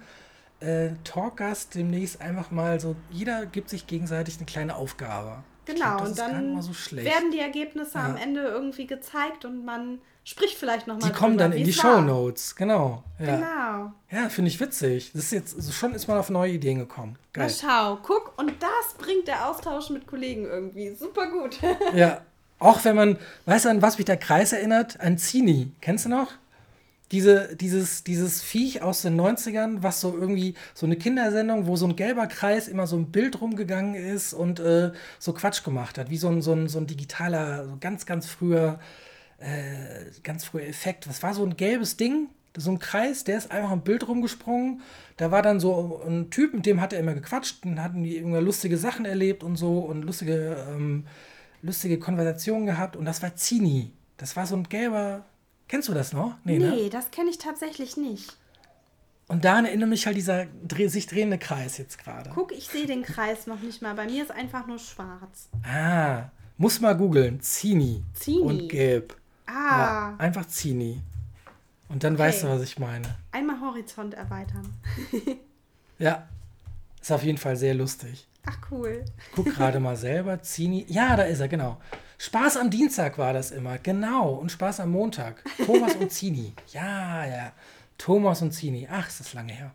äh, 0.60 0.90
Talkgast 1.04 1.74
demnächst 1.74 2.20
einfach 2.20 2.50
mal 2.50 2.80
so, 2.80 2.96
jeder 3.10 3.46
gibt 3.46 3.70
sich 3.70 3.86
gegenseitig 3.86 4.36
eine 4.36 4.46
kleine 4.46 4.76
Aufgabe. 4.76 5.42
Genau, 5.66 5.98
das 5.98 6.08
und 6.10 6.18
dann 6.18 6.62
so 6.62 6.72
werden 6.96 7.30
die 7.32 7.38
Ergebnisse 7.38 7.98
am 7.98 8.16
Ja. 8.16 8.22
Ende 8.22 8.42
irgendwie 8.42 8.86
gezeigt 8.86 9.44
und 9.44 9.64
man 9.64 10.00
spricht 10.24 10.56
vielleicht 10.56 10.86
nochmal 10.86 11.10
Die 11.10 11.16
kommen 11.16 11.38
dann 11.38 11.52
in 11.52 11.64
die 11.64 11.72
Show 11.72 12.00
Notes, 12.00 12.56
genau. 12.56 13.04
Ja, 13.18 13.36
Genau. 13.36 13.92
ja 14.10 14.28
finde 14.28 14.50
ich 14.50 14.60
witzig. 14.60 15.12
Das 15.12 15.24
ist 15.24 15.32
jetzt 15.32 15.54
also 15.56 15.70
schon 15.72 15.94
ist 15.94 16.08
man 16.08 16.18
auf 16.18 16.30
neue 16.30 16.52
Ideen 16.52 16.78
gekommen. 16.78 17.18
Na 17.36 17.44
Geil. 17.44 17.50
schau, 17.58 17.98
guck, 18.02 18.36
und 18.38 18.52
das 18.60 18.94
bringt 18.98 19.28
der 19.28 19.48
Austausch 19.48 19.90
mit 19.90 20.06
Kollegen 20.06 20.44
irgendwie. 20.44 20.94
Super 20.94 21.30
gut. 21.30 21.58
Ja, 21.94 22.20
auch 22.60 22.84
wenn 22.84 22.94
man, 22.94 23.18
weißt 23.46 23.64
du, 23.64 23.70
an 23.70 23.82
was 23.82 23.98
mich 23.98 24.04
der 24.04 24.18
Kreis 24.18 24.52
erinnert? 24.52 25.00
An 25.00 25.18
Zini. 25.18 25.72
Kennst 25.80 26.04
du 26.04 26.10
noch? 26.10 26.28
Diese, 27.10 27.56
dieses, 27.56 28.04
dieses 28.04 28.40
Viech 28.40 28.82
aus 28.82 29.02
den 29.02 29.20
90ern, 29.20 29.78
was 29.80 30.00
so 30.00 30.16
irgendwie, 30.16 30.54
so 30.74 30.86
eine 30.86 30.94
Kindersendung, 30.94 31.66
wo 31.66 31.74
so 31.74 31.86
ein 31.86 31.96
gelber 31.96 32.28
Kreis 32.28 32.68
immer 32.68 32.86
so 32.86 32.96
ein 32.96 33.10
Bild 33.10 33.40
rumgegangen 33.40 33.96
ist 33.96 34.32
und 34.32 34.60
äh, 34.60 34.92
so 35.18 35.32
Quatsch 35.32 35.64
gemacht 35.64 35.98
hat, 35.98 36.08
wie 36.08 36.18
so 36.18 36.28
ein, 36.28 36.40
so 36.40 36.52
ein, 36.52 36.68
so 36.68 36.78
ein 36.78 36.86
digitaler, 36.86 37.66
so 37.66 37.78
ganz, 37.80 38.06
ganz 38.06 38.26
früher, 38.26 38.78
äh, 39.38 40.04
ganz 40.22 40.44
früher 40.44 40.66
Effekt. 40.66 41.08
Was 41.08 41.22
war 41.24 41.34
so 41.34 41.44
ein 41.44 41.56
gelbes 41.56 41.96
Ding? 41.96 42.28
So 42.56 42.70
ein 42.70 42.78
Kreis, 42.78 43.24
der 43.24 43.38
ist 43.38 43.50
einfach 43.50 43.72
im 43.72 43.80
Bild 43.80 44.06
rumgesprungen. 44.06 44.82
Da 45.16 45.32
war 45.32 45.42
dann 45.42 45.58
so 45.58 46.02
ein 46.06 46.30
Typ, 46.30 46.54
mit 46.54 46.66
dem 46.66 46.80
hat 46.80 46.92
er 46.92 47.00
immer 47.00 47.14
gequatscht 47.14 47.64
und 47.64 47.82
hatten 47.82 48.04
die 48.04 48.18
irgendwie 48.18 48.38
lustige 48.38 48.76
Sachen 48.76 49.04
erlebt 49.04 49.42
und 49.42 49.56
so 49.56 49.78
und 49.80 50.02
lustige, 50.02 50.64
ähm, 50.68 51.06
lustige 51.62 51.98
Konversationen 51.98 52.66
gehabt. 52.66 52.96
Und 52.96 53.04
das 53.04 53.22
war 53.22 53.34
Zini. 53.36 53.92
Das 54.16 54.36
war 54.36 54.46
so 54.46 54.56
ein 54.56 54.64
gelber. 54.64 55.24
Kennst 55.68 55.88
du 55.88 55.94
das 55.94 56.12
noch? 56.12 56.36
Nee, 56.44 56.58
ne? 56.58 56.90
das 56.90 57.10
kenne 57.10 57.30
ich 57.30 57.38
tatsächlich 57.38 57.96
nicht. 57.96 58.36
Und 59.28 59.44
daran 59.44 59.64
erinnert 59.64 59.88
mich 59.88 60.06
halt 60.06 60.16
dieser 60.16 60.46
dreh, 60.66 60.88
sich 60.88 61.06
drehende 61.06 61.38
Kreis 61.38 61.78
jetzt 61.78 61.98
gerade. 62.02 62.30
Guck, 62.34 62.50
ich 62.50 62.66
sehe 62.68 62.86
den 62.86 63.02
Kreis 63.04 63.46
noch 63.46 63.60
nicht 63.60 63.80
mal. 63.80 63.94
Bei 63.94 64.06
mir 64.06 64.24
ist 64.24 64.32
einfach 64.32 64.66
nur 64.66 64.80
schwarz. 64.80 65.48
Ah, 65.62 66.30
muss 66.56 66.80
mal 66.80 66.96
googeln. 66.96 67.40
Zini. 67.40 68.02
Zini. 68.14 68.40
Und 68.40 68.68
gelb. 68.68 69.16
Ah, 69.46 69.52
Ja, 69.52 70.16
einfach 70.18 70.46
Zini. 70.46 71.00
Und 71.88 72.02
dann 72.02 72.18
weißt 72.18 72.42
du, 72.42 72.48
was 72.48 72.62
ich 72.62 72.78
meine. 72.78 73.06
einmal 73.32 73.60
Horizont 73.60 74.14
erweitern. 74.14 74.72
Ja. 75.98 76.26
Ist 77.00 77.12
auf 77.12 77.22
jeden 77.22 77.36
Fall 77.38 77.56
sehr 77.56 77.74
lustig. 77.74 78.26
Ach 78.46 78.58
cool. 78.70 79.04
Guck 79.34 79.46
gerade 79.46 79.80
mal 79.80 79.96
selber. 79.96 80.40
Zini. 80.42 80.86
Ja, 80.88 81.16
da 81.16 81.24
ist 81.24 81.40
er, 81.40 81.48
genau. 81.48 81.80
Spaß 82.18 82.56
am 82.58 82.70
Dienstag 82.70 83.18
war 83.18 83.32
das 83.32 83.50
immer. 83.50 83.78
Genau. 83.78 84.30
Und 84.34 84.50
Spaß 84.52 84.80
am 84.80 84.90
Montag. 84.90 85.42
Thomas 85.64 85.94
und 85.96 86.10
Zini. 86.12 86.52
Ja, 86.72 87.24
ja. 87.26 87.52
Thomas 87.98 88.42
und 88.42 88.52
Zini. 88.52 88.88
Ach, 88.90 89.08
ist 89.08 89.20
das 89.20 89.34
lange 89.34 89.52
her. 89.52 89.74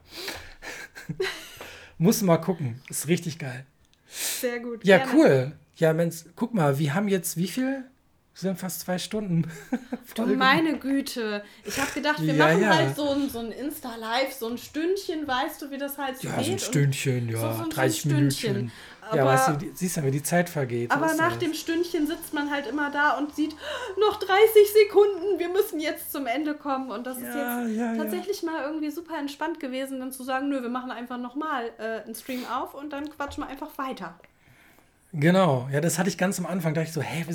Muss 1.97 2.21
mal 2.21 2.37
gucken. 2.37 2.81
Ist 2.89 3.07
richtig 3.07 3.39
geil. 3.39 3.65
Sehr 4.07 4.59
gut. 4.59 4.83
Ja, 4.85 4.97
Gerne. 4.97 5.11
cool. 5.13 5.51
Ja, 5.75 5.93
Mensch, 5.93 6.25
guck 6.35 6.53
mal, 6.53 6.77
wir 6.79 6.93
haben 6.93 7.07
jetzt 7.07 7.37
wie 7.37 7.47
viel? 7.47 7.83
Wir 8.35 8.49
sind 8.49 8.59
fast 8.59 8.81
zwei 8.81 8.97
Stunden. 8.97 9.49
Du 10.15 10.25
meine 10.27 10.77
Güte. 10.77 11.43
Ich 11.65 11.77
habe 11.79 11.91
gedacht, 11.91 12.21
wir 12.21 12.33
Ja, 12.33 12.47
machen 12.47 12.61
ja. 12.61 12.75
halt 12.75 12.95
so 12.95 13.09
ein, 13.11 13.29
so 13.29 13.39
ein 13.39 13.51
Insta-Live, 13.51 14.33
so 14.33 14.47
ein 14.47 14.57
Stündchen, 14.57 15.27
weißt 15.27 15.61
du, 15.61 15.71
wie 15.71 15.77
das 15.77 15.97
halt 15.97 16.17
so 16.17 16.27
Ja, 16.27 16.37
geht. 16.37 16.45
so 16.45 16.51
ein 16.53 16.59
Stündchen, 16.59 17.29
ja, 17.29 17.37
so- 17.37 17.53
so 17.57 17.63
ein 17.63 17.69
30 17.69 17.99
Stündchen. 18.01 18.53
Minuten. 18.53 18.71
Aber- 19.01 19.17
ja, 19.17 19.25
weißt 19.25 19.47
du, 19.49 19.65
siehst 19.73 19.97
du, 19.97 20.03
wie 20.03 20.11
die 20.11 20.23
Zeit 20.23 20.49
vergeht. 20.49 20.89
Aber 20.91 21.07
ist 21.07 21.17
nach 21.17 21.31
das. 21.31 21.39
dem 21.39 21.53
Stündchen 21.53 22.07
sitzt 22.07 22.33
man 22.33 22.49
halt 22.49 22.65
immer 22.67 22.89
da 22.91 23.17
und 23.17 23.35
sieht, 23.35 23.55
noch 23.99 24.17
30 24.19 24.37
Sekunden, 24.83 25.37
wir 25.39 25.49
müssen 25.49 25.79
jetzt 25.81 26.11
zum 26.13 26.25
Ende 26.27 26.53
kommen. 26.55 26.91
Und 26.91 27.05
das 27.05 27.17
ist 27.17 27.23
Ja, 27.23 27.61
jetzt 27.65 27.75
ja, 27.77 27.93
ja. 27.93 27.97
tatsächlich 28.03 28.41
mal 28.43 28.63
irgendwie 28.63 28.89
super 28.91 29.17
entspannt 29.19 29.59
gewesen, 29.59 29.99
dann 29.99 30.11
zu 30.13 30.23
sagen, 30.23 30.47
nö, 30.49 30.61
wir 30.61 30.69
machen 30.69 30.91
einfach 30.91 31.17
nochmal 31.17 31.71
äh, 31.77 32.03
einen 32.05 32.15
Stream 32.15 32.45
auf 32.45 32.73
und 32.73 32.91
dann 32.93 33.09
quatschen 33.09 33.43
wir 33.43 33.47
einfach 33.49 33.77
weiter. 33.77 34.17
Genau, 35.13 35.69
ja, 35.71 35.79
das 35.79 35.97
hatte 35.97 36.09
ich 36.09 36.17
ganz 36.17 36.39
am 36.39 36.45
Anfang. 36.45 36.73
Da 36.73 36.81
dachte 36.81 36.89
ich 36.89 36.93
so, 36.93 37.01
hä, 37.01 37.25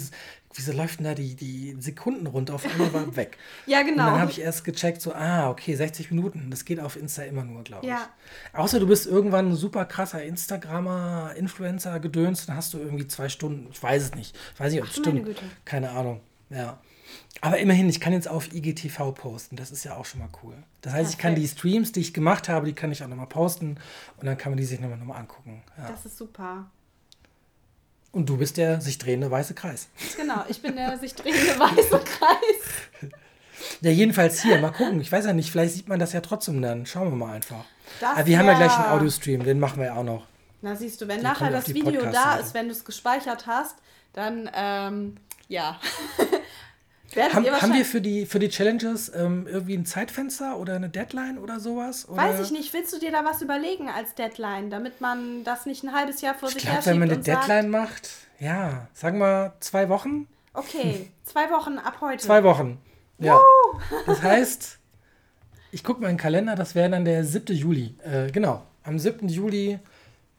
wieso, 0.55 0.73
läuft 0.73 0.99
denn 0.99 1.05
da 1.05 1.15
die, 1.15 1.35
die 1.35 1.77
Sekunden 1.79 2.27
runter? 2.27 2.55
Auf 2.55 2.65
einmal 2.65 2.93
war 2.93 3.17
weg. 3.17 3.39
Ja, 3.67 3.81
Und 3.81 3.87
genau. 3.87 4.07
dann 4.07 4.21
habe 4.21 4.31
ich 4.31 4.41
erst 4.41 4.65
gecheckt, 4.65 5.01
so, 5.01 5.13
ah, 5.13 5.51
okay, 5.51 5.75
60 5.75 6.11
Minuten. 6.11 6.51
Das 6.51 6.65
geht 6.65 6.81
auf 6.81 6.97
Insta 6.97 7.23
immer 7.23 7.45
nur, 7.45 7.63
glaube 7.63 7.85
ich. 7.85 7.91
Ja. 7.91 8.09
Außer 8.53 8.81
du 8.81 8.87
bist 8.87 9.07
irgendwann 9.07 9.51
ein 9.51 9.57
super 9.57 9.85
krasser 9.85 10.23
Instagrammer, 10.23 11.35
Influencer, 11.37 12.01
gedöns, 12.01 12.47
dann 12.47 12.57
hast 12.57 12.75
du 12.75 12.79
irgendwie 12.79 13.07
zwei 13.07 13.29
Stunden. 13.29 13.69
Ich 13.71 13.83
weiß 13.83 14.03
es 14.03 14.15
nicht. 14.15 14.37
Ich 14.55 14.61
weiß 14.61 14.73
nicht, 14.73 14.83
ob 14.83 14.89
es 14.89 14.97
stimmt. 14.97 15.25
Güte. 15.25 15.45
Keine 15.65 15.91
Ahnung. 15.91 16.21
Ja. 16.51 16.81
Aber 17.41 17.59
immerhin, 17.59 17.89
ich 17.89 18.01
kann 18.01 18.13
jetzt 18.13 18.29
auf 18.29 18.53
IGTV 18.53 19.13
posten. 19.13 19.57
Das 19.57 19.71
ist 19.71 19.85
ja 19.85 19.97
auch 19.97 20.05
schon 20.05 20.21
mal 20.21 20.29
cool. 20.43 20.55
Das 20.81 20.93
heißt, 20.93 21.13
ich 21.13 21.19
kann 21.19 21.35
die. 21.35 21.47
Streams, 21.49 21.93
die 21.93 22.01
ich 22.01 22.13
gemacht 22.13 22.49
habe, 22.49 22.67
die 22.67 22.73
kann 22.73 22.93
ich 22.93 23.03
auch 23.03 23.09
nochmal 23.09 23.27
posten. 23.27 23.79
Und 24.17 24.27
dann 24.27 24.37
kann 24.37 24.53
man 24.53 24.59
die 24.59 24.65
sich 24.65 24.81
nochmal 24.81 24.99
noch 24.99 25.07
mal 25.07 25.17
angucken. 25.17 25.63
Ja. 25.79 25.89
Das 25.89 26.05
ist 26.05 26.17
super. 26.17 26.71
Und 28.13 28.29
du 28.29 28.37
bist 28.37 28.57
der 28.57 28.81
sich 28.81 28.99
drehende 28.99 29.31
weiße 29.31 29.55
Kreis. 29.55 29.89
Genau, 30.17 30.45
ich 30.49 30.61
bin 30.61 30.77
der 30.77 30.99
sich 30.99 31.15
drehende 31.15 31.59
weiße 31.59 32.01
Kreis. 32.01 33.11
Ja, 33.83 33.91
jedenfalls 33.91 34.43
hier, 34.43 34.59
mal 34.59 34.73
gucken. 34.73 35.01
Ich 35.01 35.11
weiß 35.11 35.27
ja 35.27 35.33
nicht, 35.33 35.51
vielleicht 35.51 35.75
sieht 35.75 35.89
man 35.89 35.99
das 35.99 36.13
ja 36.13 36.21
trotzdem 36.21 36.61
dann. 36.61 36.87
Schauen 36.87 37.11
wir 37.11 37.17
mal 37.17 37.35
einfach. 37.35 37.65
Das 38.01 38.11
Aber 38.11 38.27
wir 38.27 38.39
haben 38.39 38.47
ja 38.47 38.55
gleich 38.55 38.77
einen 38.77 38.89
Audiostream, 38.89 39.45
den 39.45 39.59
machen 39.59 39.79
wir 39.79 39.87
ja 39.87 39.95
auch 39.97 40.05
noch. 40.05 40.27
Na, 40.63 40.77
siehst 40.77 41.01
du, 41.01 41.09
wenn 41.09 41.19
Die 41.19 41.25
nachher 41.25 41.51
das 41.51 41.73
Video 41.73 42.05
da 42.11 42.37
ist, 42.37 42.53
wenn 42.53 42.67
du 42.67 42.73
es 42.73 42.85
gespeichert 42.85 43.47
hast, 43.47 43.77
dann, 44.13 44.51
ähm, 44.55 45.17
ja. 45.49 45.79
Haben, 47.17 47.47
haben 47.47 47.75
wir 47.75 47.85
für 47.85 48.01
die, 48.01 48.25
für 48.27 48.39
die 48.39 48.49
Challenges 48.49 49.11
ähm, 49.15 49.47
irgendwie 49.51 49.75
ein 49.77 49.85
Zeitfenster 49.85 50.57
oder 50.59 50.77
eine 50.77 50.89
Deadline 50.89 51.39
oder 51.39 51.59
sowas? 51.59 52.09
Oder? 52.09 52.19
Weiß 52.23 52.41
ich 52.41 52.51
nicht, 52.53 52.73
willst 52.73 52.93
du 52.93 52.99
dir 52.99 53.11
da 53.11 53.25
was 53.25 53.43
überlegen 53.43 53.89
als 53.89 54.15
Deadline, 54.15 54.71
damit 54.71 55.01
man 55.01 55.43
das 55.45 55.67
nicht 55.67 55.83
ein 55.83 55.93
halbes 55.93 56.21
Jahr 56.21 56.35
vor 56.35 56.49
Ich 56.49 56.55
sich 56.55 56.63
glaube, 56.63 56.77
herschiebt 56.77 56.93
wenn 56.93 57.01
man 57.01 57.09
eine 57.09 57.19
und 57.19 57.25
sagt, 57.25 57.49
Deadline 57.49 57.71
macht, 57.71 58.11
ja, 58.39 58.87
sagen 58.95 59.19
wir 59.19 59.55
zwei 59.61 59.89
Wochen? 59.89 60.27
okay, 60.55 61.11
zwei 61.25 61.51
Wochen 61.51 61.79
ab 61.79 61.99
heute. 62.01 62.25
Zwei 62.25 62.43
Wochen. 62.45 62.79
Ja. 63.19 63.39
Das 64.07 64.23
heißt, 64.23 64.79
ich 65.73 65.85
gucke 65.85 66.01
mal 66.01 66.09
in 66.09 66.15
den 66.17 66.21
Kalender, 66.21 66.55
das 66.55 66.75
wäre 66.75 66.91
dann 66.91 67.05
der 67.05 67.25
7. 67.25 67.55
Juli. 67.55 67.95
Äh, 68.03 68.31
genau, 68.31 68.63
am 68.83 68.99
7. 68.99 69.29
Juli 69.29 69.79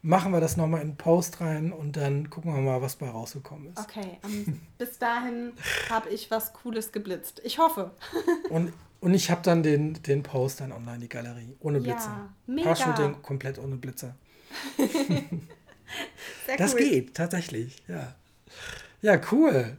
machen 0.01 0.31
wir 0.31 0.39
das 0.41 0.57
nochmal 0.57 0.81
in 0.81 0.89
den 0.91 0.97
Post 0.97 1.41
rein 1.41 1.71
und 1.71 1.95
dann 1.97 2.29
gucken 2.29 2.53
wir 2.53 2.61
mal, 2.61 2.81
was 2.81 2.95
bei 2.95 3.09
rausgekommen 3.09 3.67
ist. 3.71 3.79
Okay, 3.79 4.17
ähm, 4.23 4.59
bis 4.77 4.97
dahin 4.97 5.53
habe 5.89 6.09
ich 6.09 6.31
was 6.31 6.53
Cooles 6.53 6.91
geblitzt. 6.91 7.41
Ich 7.43 7.59
hoffe. 7.59 7.91
Und, 8.49 8.73
und 8.99 9.13
ich 9.15 9.31
habe 9.31 9.41
dann 9.41 9.63
den, 9.63 9.93
den 10.03 10.21
Post 10.23 10.61
dann 10.61 10.71
online, 10.71 10.99
die 10.99 11.09
Galerie, 11.09 11.55
ohne 11.59 11.79
Ja, 11.79 11.83
Blitze. 11.83 12.09
mega. 12.47 12.73
Paar-Shooting 12.73 13.21
komplett 13.23 13.57
ohne 13.59 13.75
Blitze. 13.77 14.13
Sehr 16.45 16.57
Das 16.57 16.73
cool. 16.73 16.79
geht, 16.79 17.15
tatsächlich, 17.15 17.81
ja. 17.87 18.13
Ja, 19.01 19.19
cool. 19.31 19.77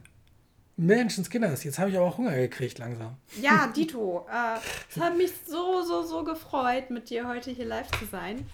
Menschenskinders, 0.75 1.63
jetzt 1.63 1.77
habe 1.79 1.91
ich 1.91 1.97
aber 1.97 2.07
auch 2.07 2.17
Hunger 2.17 2.35
gekriegt 2.35 2.79
langsam. 2.79 3.15
Ja, 3.41 3.67
Dito, 3.67 4.25
äh, 4.29 4.57
es 4.89 4.99
hat 4.99 5.15
mich 5.15 5.31
so, 5.47 5.83
so, 5.83 6.03
so 6.03 6.23
gefreut, 6.23 6.89
mit 6.89 7.09
dir 7.09 7.27
heute 7.27 7.51
hier 7.51 7.65
live 7.65 7.89
zu 7.99 8.05
sein. 8.05 8.45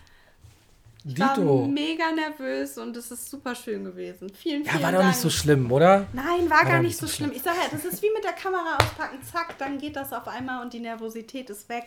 Ich 1.06 1.18
war 1.20 1.34
Dito. 1.36 1.66
mega 1.66 2.12
nervös 2.12 2.78
und 2.78 2.96
es 2.98 3.10
ist 3.10 3.30
super 3.30 3.56
schön 3.56 3.86
gewesen. 3.86 4.30
Vielen, 4.34 4.64
Ja, 4.66 4.72
vielen 4.72 4.84
war 4.84 4.92
Dank. 4.92 5.04
doch 5.04 5.08
nicht 5.10 5.20
so 5.20 5.30
schlimm, 5.30 5.72
oder? 5.72 6.08
Nein, 6.14 6.50
war 6.50 6.64
doch 6.64 6.70
gar 6.70 6.82
nicht 6.82 6.98
so 6.98 7.08
schlimm. 7.08 7.32
Ich 7.34 7.42
sage 7.42 7.58
ja, 7.58 7.68
das 7.72 7.86
ist 7.86 8.02
wie 8.04 8.12
mit 8.14 8.24
der 8.26 8.34
Kamera 8.34 8.76
auspacken, 8.78 9.20
zack, 9.24 9.58
dann 9.58 9.78
geht 9.78 9.96
das 9.96 10.12
auf 10.12 10.28
einmal 10.28 10.62
und 10.64 10.74
die 10.74 10.80
Nervosität 10.82 11.50
ist 11.50 11.70
weg 11.70 11.86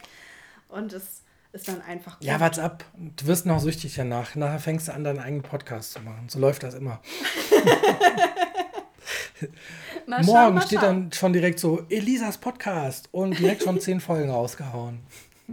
und 0.69 0.93
es 0.95 1.23
ist 1.53 1.69
dann 1.69 1.83
einfach 1.83 2.19
gut. 2.19 2.27
Ja, 2.27 2.41
what's 2.41 2.59
ab. 2.59 2.85
Du 2.97 3.27
wirst 3.27 3.45
noch 3.45 3.61
süchtig 3.61 3.95
danach. 3.95 4.35
Nachher 4.35 4.59
fängst 4.59 4.89
du 4.89 4.95
an, 4.95 5.05
deinen 5.05 5.19
eigenen 5.19 5.43
Podcast 5.43 5.93
zu 5.93 6.01
machen. 6.01 6.27
So 6.31 6.39
läuft 6.39 6.63
das 6.63 6.73
immer. 6.75 7.03
Morgen 10.07 10.25
schauen, 10.25 10.55
mal 10.55 10.63
steht 10.63 10.81
schauen. 10.81 11.01
dann 11.03 11.13
schon 11.13 11.33
direkt 11.35 11.59
so 11.59 11.85
Elisas 11.91 12.39
Podcast 12.39 13.09
und 13.13 13.39
direkt 13.39 13.63
schon 13.65 13.79
zehn 13.81 14.01
Folgen 14.01 14.31
rausgehauen. 14.31 15.01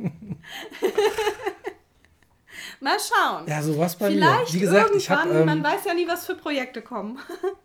Mal 2.79 2.97
schauen. 2.99 3.47
Ja, 3.47 3.61
sowas 3.61 3.95
bei 3.95 4.09
Vielleicht 4.09 4.53
mir. 4.53 4.53
Wie 4.53 4.59
gesagt, 4.59 4.95
ich 4.95 5.09
irgendwann, 5.09 5.35
habe 5.35 5.45
man 5.45 5.57
ähm, 5.57 5.63
weiß 5.63 5.85
ja 5.85 5.93
nie, 5.93 6.07
was 6.07 6.25
für 6.25 6.35
Projekte 6.35 6.81
kommen. 6.81 7.19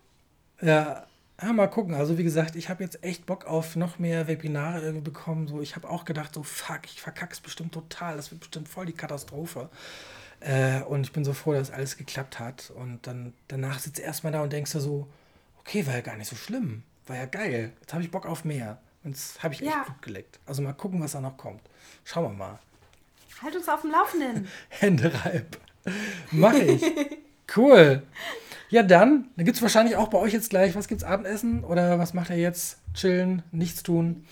ja, 0.61 1.07
ja, 1.41 1.53
mal 1.53 1.69
gucken. 1.69 1.95
Also 1.95 2.19
wie 2.19 2.25
gesagt, 2.25 2.57
ich 2.57 2.69
habe 2.69 2.83
jetzt 2.83 3.03
echt 3.03 3.27
Bock 3.27 3.45
auf 3.45 3.77
noch 3.77 3.99
mehr 3.99 4.29
Webinare 4.29 4.81
irgendwie 4.81 5.03
bekommen. 5.03 5.49
So, 5.49 5.61
ich 5.61 5.77
habe 5.77 5.89
auch 5.89 6.05
gedacht, 6.05 6.35
so 6.35 6.43
fuck, 6.43 6.81
ich 6.85 7.01
verkack's 7.01 7.41
bestimmt 7.41 7.73
total. 7.73 8.17
Das 8.17 8.31
wird 8.31 8.41
bestimmt 8.41 8.69
voll 8.69 8.87
die 8.87 8.93
Katastrophe. 8.93 9.69
Äh, 10.41 10.83
und 10.83 11.03
ich 11.03 11.13
bin 11.13 11.25
so 11.25 11.33
froh, 11.33 11.53
dass 11.53 11.71
alles 11.71 11.97
geklappt 11.97 12.39
hat. 12.39 12.73
Und 12.75 13.07
dann 13.07 13.35
danach 13.49 13.79
sitzt 13.79 13.99
du 13.99 14.03
erstmal 14.03 14.33
da 14.33 14.43
und 14.43 14.53
denkst 14.53 14.73
du 14.73 14.81
so, 14.81 15.07
okay, 15.61 15.87
war 15.87 15.95
ja 15.95 16.01
gar 16.01 16.17
nicht 16.17 16.29
so 16.29 16.37
schlimm. 16.37 16.83
War 17.07 17.17
ja 17.17 17.27
geil. 17.27 17.73
Jetzt 17.81 17.93
habe 17.93 18.03
ich 18.03 18.11
Bock 18.11 18.27
auf 18.27 18.45
mehr. 18.45 18.79
Und 19.03 19.11
jetzt 19.11 19.43
habe 19.43 19.55
ich 19.55 19.61
echt 19.61 19.71
Ja. 19.71 19.83
Blut 19.83 20.03
geleckt. 20.03 20.41
Also 20.47 20.63
mal 20.63 20.73
gucken, 20.73 21.01
was 21.03 21.13
da 21.13 21.21
noch 21.21 21.37
kommt. 21.37 21.63
Schauen 22.05 22.25
wir 22.25 22.31
mal. 22.31 22.59
Halt 23.45 23.55
uns 23.57 23.69
auf 23.69 23.83
dem 23.83 23.91
Laufenden. 23.91 24.49
Hände 24.71 25.13
reib. 25.25 25.59
Mach 26.31 26.55
ich. 26.55 26.83
Cool. 27.55 28.03
Ja, 28.71 28.83
dann, 28.83 29.29
dann 29.37 29.45
gibt 29.45 29.57
es 29.57 29.63
wahrscheinlich 29.63 29.97
auch 29.97 30.09
bei 30.09 30.19
euch 30.19 30.33
jetzt 30.33 30.51
gleich, 30.51 30.75
was 30.75 30.89
gibt's 30.89 31.05
Abendessen 31.05 31.63
oder 31.63 31.99
was 31.99 32.15
macht 32.15 32.31
ihr 32.31 32.39
jetzt? 32.39 32.79
Chillen, 32.95 33.43
nichts 33.53 33.83
tun. 33.83 34.27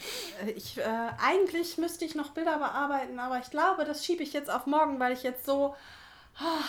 Äh, 0.44 0.50
Ich, 0.52 0.78
äh, 0.78 0.82
eigentlich 1.22 1.78
müsste 1.78 2.04
ich 2.04 2.14
noch 2.14 2.30
Bilder 2.30 2.58
bearbeiten, 2.58 3.18
aber 3.18 3.38
ich 3.38 3.50
glaube, 3.50 3.84
das 3.84 4.04
schiebe 4.04 4.22
ich 4.22 4.32
jetzt 4.32 4.50
auf 4.50 4.66
morgen, 4.66 4.98
weil 4.98 5.12
ich 5.12 5.22
jetzt 5.22 5.44
so 5.44 5.74
ah, 6.38 6.64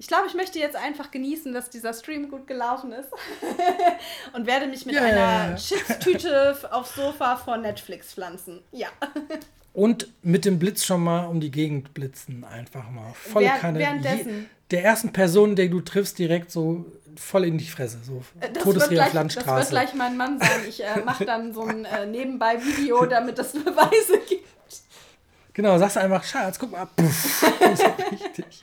Ich 0.00 0.06
glaube, 0.06 0.28
ich 0.28 0.34
möchte 0.34 0.58
jetzt 0.60 0.76
einfach 0.76 1.10
genießen, 1.10 1.52
dass 1.52 1.70
dieser 1.70 1.92
Stream 1.92 2.30
gut 2.30 2.46
gelaufen 2.46 2.92
ist. 2.92 3.08
und 4.32 4.46
werde 4.46 4.68
mich 4.68 4.86
mit 4.86 4.94
Ja, 4.94 5.02
einer. 5.02 5.56
Chipstüte 5.56 6.56
aufs 6.72 6.94
Sofa 6.94 7.36
vor 7.36 7.56
Netflix 7.56 8.12
pflanzen. 8.14 8.62
Ja. 8.70 8.88
Und 9.72 10.08
mit 10.22 10.44
dem 10.44 10.58
Blitz 10.60 10.84
schon 10.84 11.02
mal 11.02 11.26
um 11.26 11.40
die 11.40 11.50
Gegend 11.50 11.94
blitzen. 11.94 12.44
Einfach 12.44 12.88
mal. 12.90 13.12
Volle 13.14 13.46
Während- 13.46 13.60
Kanne. 13.60 13.78
währenddessen. 13.80 14.28
Je, 14.42 14.44
der 14.70 14.84
ersten 14.84 15.12
Person, 15.12 15.56
die 15.56 15.68
du 15.68 15.80
triffst, 15.80 16.18
direkt 16.18 16.50
so 16.52 16.84
voll 17.16 17.44
in 17.46 17.58
die 17.58 17.66
Fresse. 17.66 17.98
So 18.04 18.22
Äh, 18.40 18.50
Das 18.52 18.62
gleich, 18.88 19.16
auf 19.18 19.26
das 19.34 19.46
wird 19.46 19.68
gleich 19.70 19.94
mein 19.94 20.16
Mann 20.16 20.38
sein. 20.38 20.60
Ich 20.68 20.82
äh, 20.84 21.00
mache 21.04 21.24
dann 21.24 21.52
so 21.52 21.62
ein 21.62 21.84
äh, 21.84 22.06
Nebenbei-Video, 22.06 23.04
damit 23.06 23.36
es 23.40 23.50
Beweise 23.52 24.18
gibt. 24.28 24.46
Genau, 25.54 25.76
sagst 25.76 25.98
einfach, 25.98 26.22
Schatz, 26.22 26.56
guck 26.56 26.70
mal. 26.70 26.86
Puff. 26.94 27.44
So 27.74 27.86
richtig. 28.12 28.62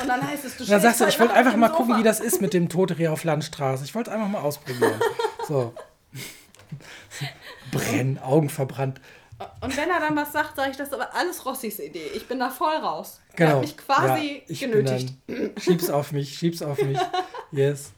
Und 0.00 0.08
dann 0.08 0.26
heißt 0.26 0.44
es, 0.44 0.56
du 0.56 0.64
dann 0.64 0.80
sagst 0.80 1.00
du, 1.00 1.04
stehst 1.04 1.14
ich 1.16 1.20
wollte 1.20 1.34
einfach 1.34 1.56
mal 1.56 1.68
gucken, 1.68 1.86
Sofa. 1.88 1.98
wie 1.98 2.02
das 2.02 2.20
ist 2.20 2.40
mit 2.40 2.52
dem 2.54 2.68
Todesrehe 2.68 3.10
auf 3.10 3.24
Landstraße. 3.24 3.84
Ich 3.84 3.94
wollte 3.94 4.10
es 4.10 4.16
einfach 4.16 4.28
mal 4.28 4.40
ausprobieren. 4.42 5.00
So. 5.46 5.74
Brennen, 7.70 8.18
Augen 8.18 8.48
verbrannt. 8.48 8.98
Und 9.60 9.76
wenn 9.76 9.90
er 9.90 10.00
dann 10.00 10.16
was 10.16 10.32
sagt, 10.32 10.56
sage 10.56 10.70
ich, 10.70 10.76
das 10.78 10.88
ist 10.88 10.94
aber 10.94 11.14
alles 11.14 11.44
Rossis 11.44 11.78
Idee. 11.80 12.06
Ich 12.14 12.26
bin 12.26 12.38
da 12.38 12.48
voll 12.50 12.74
raus. 12.76 13.20
Er 13.32 13.36
Genau. 13.36 13.50
hat 13.56 13.60
mich 13.60 13.76
quasi 13.76 14.26
ja, 14.36 14.42
ich 14.48 14.60
genötigt. 14.60 15.12
Dann, 15.26 15.50
schieb's 15.60 15.90
auf 15.90 16.12
mich, 16.12 16.38
schieb's 16.38 16.62
auf 16.62 16.80
mich. 16.82 16.98
Yes. 17.52 17.92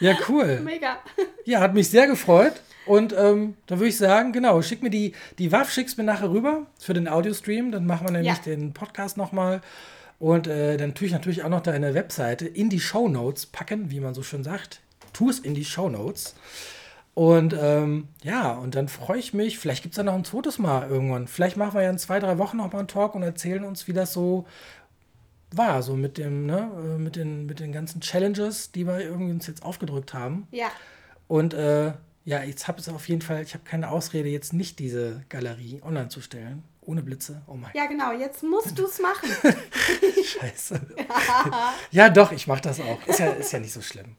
Ja, 0.00 0.16
cool. 0.28 0.60
Mega. 0.64 0.96
Ja, 1.44 1.60
hat 1.60 1.74
mich 1.74 1.88
sehr 1.90 2.06
gefreut. 2.06 2.54
Und 2.86 3.12
ähm, 3.12 3.56
dann 3.66 3.78
würde 3.78 3.88
ich 3.90 3.96
sagen, 3.98 4.32
genau, 4.32 4.60
schick 4.62 4.82
mir 4.82 4.90
die, 4.90 5.14
die 5.38 5.52
WAF, 5.52 5.70
schick's 5.70 5.96
mir 5.96 6.02
nachher 6.02 6.30
rüber 6.30 6.66
für 6.80 6.94
den 6.94 7.06
Audiostream. 7.08 7.70
Dann 7.70 7.86
machen 7.86 8.06
wir 8.08 8.12
nämlich 8.12 8.32
Ja. 8.38 8.42
den 8.42 8.72
Podcast 8.72 9.16
nochmal. 9.16 9.60
Und 10.22 10.46
äh, 10.46 10.76
dann 10.76 10.94
tue 10.94 11.08
ich 11.08 11.12
natürlich 11.12 11.42
auch 11.42 11.48
noch 11.48 11.62
deine 11.62 11.94
Webseite 11.94 12.46
in 12.46 12.70
die 12.70 12.78
Show 12.78 13.08
Notes 13.08 13.44
packen, 13.44 13.90
wie 13.90 13.98
man 13.98 14.14
so 14.14 14.22
schön 14.22 14.44
sagt. 14.44 14.80
Tu 15.12 15.28
es 15.28 15.40
in 15.40 15.54
die 15.54 15.64
Show 15.64 15.88
Notes. 15.88 16.36
Und 17.12 17.56
ähm, 17.60 18.06
ja, 18.22 18.52
und 18.52 18.76
dann 18.76 18.86
freue 18.86 19.18
ich 19.18 19.34
mich. 19.34 19.58
Vielleicht 19.58 19.82
gibt 19.82 19.94
es 19.94 19.96
da 19.96 20.04
noch 20.04 20.14
ein 20.14 20.24
zweites 20.24 20.60
Mal 20.60 20.88
irgendwann. 20.88 21.26
Vielleicht 21.26 21.56
machen 21.56 21.74
wir 21.74 21.82
ja 21.82 21.90
in 21.90 21.98
zwei, 21.98 22.20
drei 22.20 22.38
Wochen 22.38 22.58
noch 22.58 22.72
mal 22.72 22.78
einen 22.78 22.86
Talk 22.86 23.16
und 23.16 23.24
erzählen 23.24 23.64
uns, 23.64 23.88
wie 23.88 23.94
das 23.94 24.12
so 24.12 24.46
war, 25.50 25.82
so 25.82 25.96
mit 25.96 26.18
dem, 26.18 26.46
ne, 26.46 26.70
äh, 26.72 26.98
mit 26.98 27.16
den, 27.16 27.46
mit 27.46 27.58
den 27.58 27.72
ganzen 27.72 28.00
Challenges, 28.00 28.70
die 28.70 28.86
wir 28.86 29.00
irgendwie 29.00 29.32
uns 29.32 29.48
jetzt 29.48 29.64
aufgedrückt 29.64 30.14
haben. 30.14 30.46
Ja. 30.52 30.68
Und 31.26 31.52
äh, 31.52 31.94
ja, 32.24 32.44
jetzt 32.44 32.68
habe 32.68 32.78
ich 32.78 32.88
auf 32.88 33.08
jeden 33.08 33.22
Fall, 33.22 33.42
ich 33.42 33.54
habe 33.54 33.64
keine 33.64 33.90
Ausrede, 33.90 34.28
jetzt 34.28 34.52
nicht 34.52 34.78
diese 34.78 35.24
Galerie 35.28 35.80
online 35.82 36.10
zu 36.10 36.20
stellen. 36.20 36.62
Ohne 36.84 37.02
Blitze. 37.02 37.42
Oh 37.46 37.54
mein 37.54 37.70
Ja, 37.74 37.86
genau. 37.86 38.12
Jetzt 38.12 38.42
musst 38.42 38.76
du 38.78 38.84
es 38.86 39.00
machen. 39.00 39.28
Scheiße. 40.24 40.80
ja, 41.90 42.08
doch, 42.10 42.32
ich 42.32 42.46
mache 42.46 42.62
das 42.62 42.80
auch. 42.80 43.06
Ist 43.06 43.18
ja, 43.20 43.30
ist 43.32 43.52
ja 43.52 43.60
nicht 43.60 43.72
so 43.72 43.80
schlimm. 43.80 44.16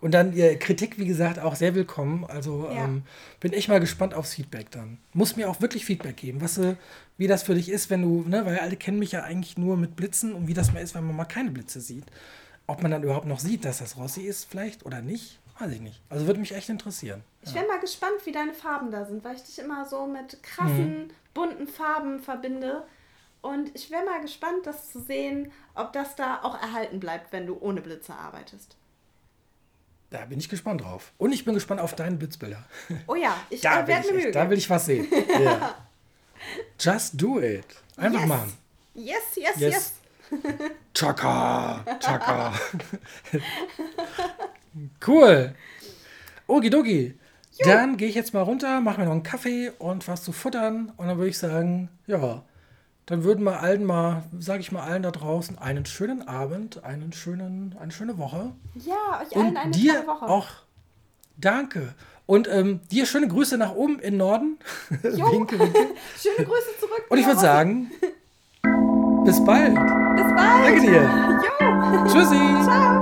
Und 0.00 0.12
dann 0.12 0.34
äh, 0.36 0.56
Kritik, 0.56 0.98
wie 0.98 1.06
gesagt, 1.06 1.38
auch 1.38 1.54
sehr 1.54 1.74
willkommen. 1.74 2.24
Also 2.26 2.66
Ja. 2.72 2.84
ähm, 2.84 3.02
bin 3.38 3.52
ich 3.52 3.68
mal 3.68 3.80
gespannt 3.80 4.14
aufs 4.14 4.34
Feedback 4.34 4.70
dann. 4.70 4.98
Muss 5.12 5.36
mir 5.36 5.48
auch 5.50 5.60
wirklich 5.60 5.84
Feedback 5.84 6.16
geben, 6.16 6.40
was, 6.40 6.56
äh, 6.58 6.76
wie 7.18 7.26
das 7.26 7.42
für 7.42 7.54
dich 7.54 7.68
ist, 7.70 7.90
wenn 7.90 8.02
du, 8.02 8.24
ne, 8.28 8.44
weil 8.46 8.58
alle 8.58 8.76
kennen 8.76 8.98
mich 8.98 9.12
ja 9.12 9.22
eigentlich 9.22 9.58
nur 9.58 9.76
mit 9.76 9.96
Blitzen 9.96 10.32
und 10.34 10.48
wie 10.48 10.54
das 10.54 10.72
mal 10.72 10.80
ist, 10.80 10.94
wenn 10.94 11.04
man 11.06 11.16
mal 11.16 11.24
keine 11.26 11.50
Blitze 11.50 11.80
sieht. 11.80 12.04
Ob 12.66 12.82
man 12.82 12.90
dann 12.92 13.02
überhaupt 13.02 13.26
noch 13.26 13.40
sieht, 13.40 13.64
dass 13.64 13.78
das 13.78 13.96
Rossi 13.96 14.22
ist, 14.22 14.44
vielleicht 14.50 14.86
oder 14.86 15.02
nicht, 15.02 15.38
weiß 15.58 15.70
ich 15.72 15.80
nicht. 15.80 16.00
Also 16.08 16.26
würde 16.26 16.40
mich 16.40 16.54
echt 16.54 16.68
interessieren. 16.70 17.22
Ich 17.42 17.52
wäre 17.54 17.66
mal 17.66 17.80
gespannt, 17.80 18.14
wie 18.24 18.32
deine 18.32 18.54
Farben 18.54 18.90
da 18.90 19.04
sind, 19.04 19.22
weil 19.24 19.34
ich 19.36 19.42
dich 19.42 19.58
immer 19.58 19.86
so 19.86 20.06
mit 20.06 20.42
krassen, 20.42 20.98
Mhm. 21.04 21.10
Bunten 21.34 21.66
Farben 21.68 22.20
verbinde. 22.20 22.84
Und 23.42 23.70
ich 23.74 23.90
wäre 23.90 24.04
mal 24.04 24.20
gespannt, 24.20 24.66
das 24.66 24.90
zu 24.90 25.00
sehen, 25.00 25.50
ob 25.74 25.92
das 25.92 26.14
da 26.16 26.40
auch 26.42 26.60
erhalten 26.60 27.00
bleibt, 27.00 27.32
wenn 27.32 27.46
du 27.46 27.56
ohne 27.60 27.80
Blitze 27.80 28.12
arbeitest. 28.14 28.76
Da 30.10 30.24
bin 30.26 30.38
ich 30.40 30.48
gespannt 30.48 30.82
drauf. 30.82 31.12
Und 31.18 31.32
ich 31.32 31.44
bin 31.44 31.54
gespannt 31.54 31.80
auf 31.80 31.94
deine 31.94 32.16
Blitzbilder. 32.16 32.64
Oh 33.06 33.14
ja, 33.14 33.34
ich 33.50 33.60
Da 33.60 33.80
äh, 33.80 33.82
will, 33.82 33.88
werde 33.94 34.06
ich 34.08 34.12
Mühe 34.14 34.30
da 34.32 34.50
will 34.50 34.58
ich 34.58 34.68
was 34.68 34.86
sehen. 34.86 35.06
Ja. 35.42 35.74
Just 36.78 37.20
do 37.20 37.38
it. 37.40 37.64
Einfach 37.96 38.20
Yes. 38.20 38.28
machen. 38.28 38.52
Yes, 38.94 39.22
yes, 39.36 39.56
Yes. 39.58 39.72
yes. 39.72 40.40
Chaka, 40.94 41.84
chaka. 42.00 42.52
cool. 45.06 45.54
Okidoki. 46.46 47.14
Dann 47.64 47.96
gehe 47.96 48.08
ich 48.08 48.14
jetzt 48.14 48.34
mal 48.34 48.42
runter, 48.42 48.80
mache 48.80 49.00
mir 49.00 49.06
noch 49.06 49.12
einen 49.12 49.22
Kaffee 49.22 49.70
und 49.78 50.08
was 50.08 50.22
zu 50.22 50.32
futtern. 50.32 50.92
Und 50.96 51.08
dann 51.08 51.18
würde 51.18 51.28
ich 51.30 51.38
sagen, 51.38 51.88
ja, 52.06 52.42
dann 53.06 53.24
würden 53.24 53.44
wir 53.44 53.60
allen 53.60 53.84
mal, 53.84 54.22
sage 54.38 54.60
ich 54.60 54.72
mal 54.72 54.82
allen 54.82 55.02
da 55.02 55.10
draußen, 55.10 55.58
einen 55.58 55.84
schönen 55.84 56.26
Abend, 56.28 56.84
einen 56.84 57.12
schönen, 57.12 57.74
eine 57.80 57.90
schöne 57.92 58.18
Woche. 58.18 58.52
Ja, 58.74 59.20
euch 59.20 59.36
allen 59.36 59.56
eine 59.56 59.70
dir 59.72 59.94
tolle 59.94 60.06
Woche. 60.06 60.26
auch 60.26 60.46
danke. 61.36 61.94
Und 62.26 62.48
ähm, 62.48 62.80
dir 62.92 63.06
schöne 63.06 63.26
Grüße 63.26 63.58
nach 63.58 63.74
oben 63.74 63.98
in 63.98 64.16
Norden. 64.16 64.58
Jo. 65.02 65.32
winke, 65.32 65.58
winke. 65.58 65.78
Schöne 66.16 66.46
Grüße 66.46 66.78
zurück. 66.78 67.04
Und 67.08 67.18
ich 67.18 67.26
würde 67.26 67.40
sagen, 67.40 67.90
bis 69.24 69.44
bald. 69.44 69.74
Bis 69.74 70.24
bald. 70.36 70.64
Danke 70.64 70.80
dir. 70.80 71.02
Jo. 71.02 72.04
Tschüssi. 72.06 72.36
Ciao. 72.64 72.99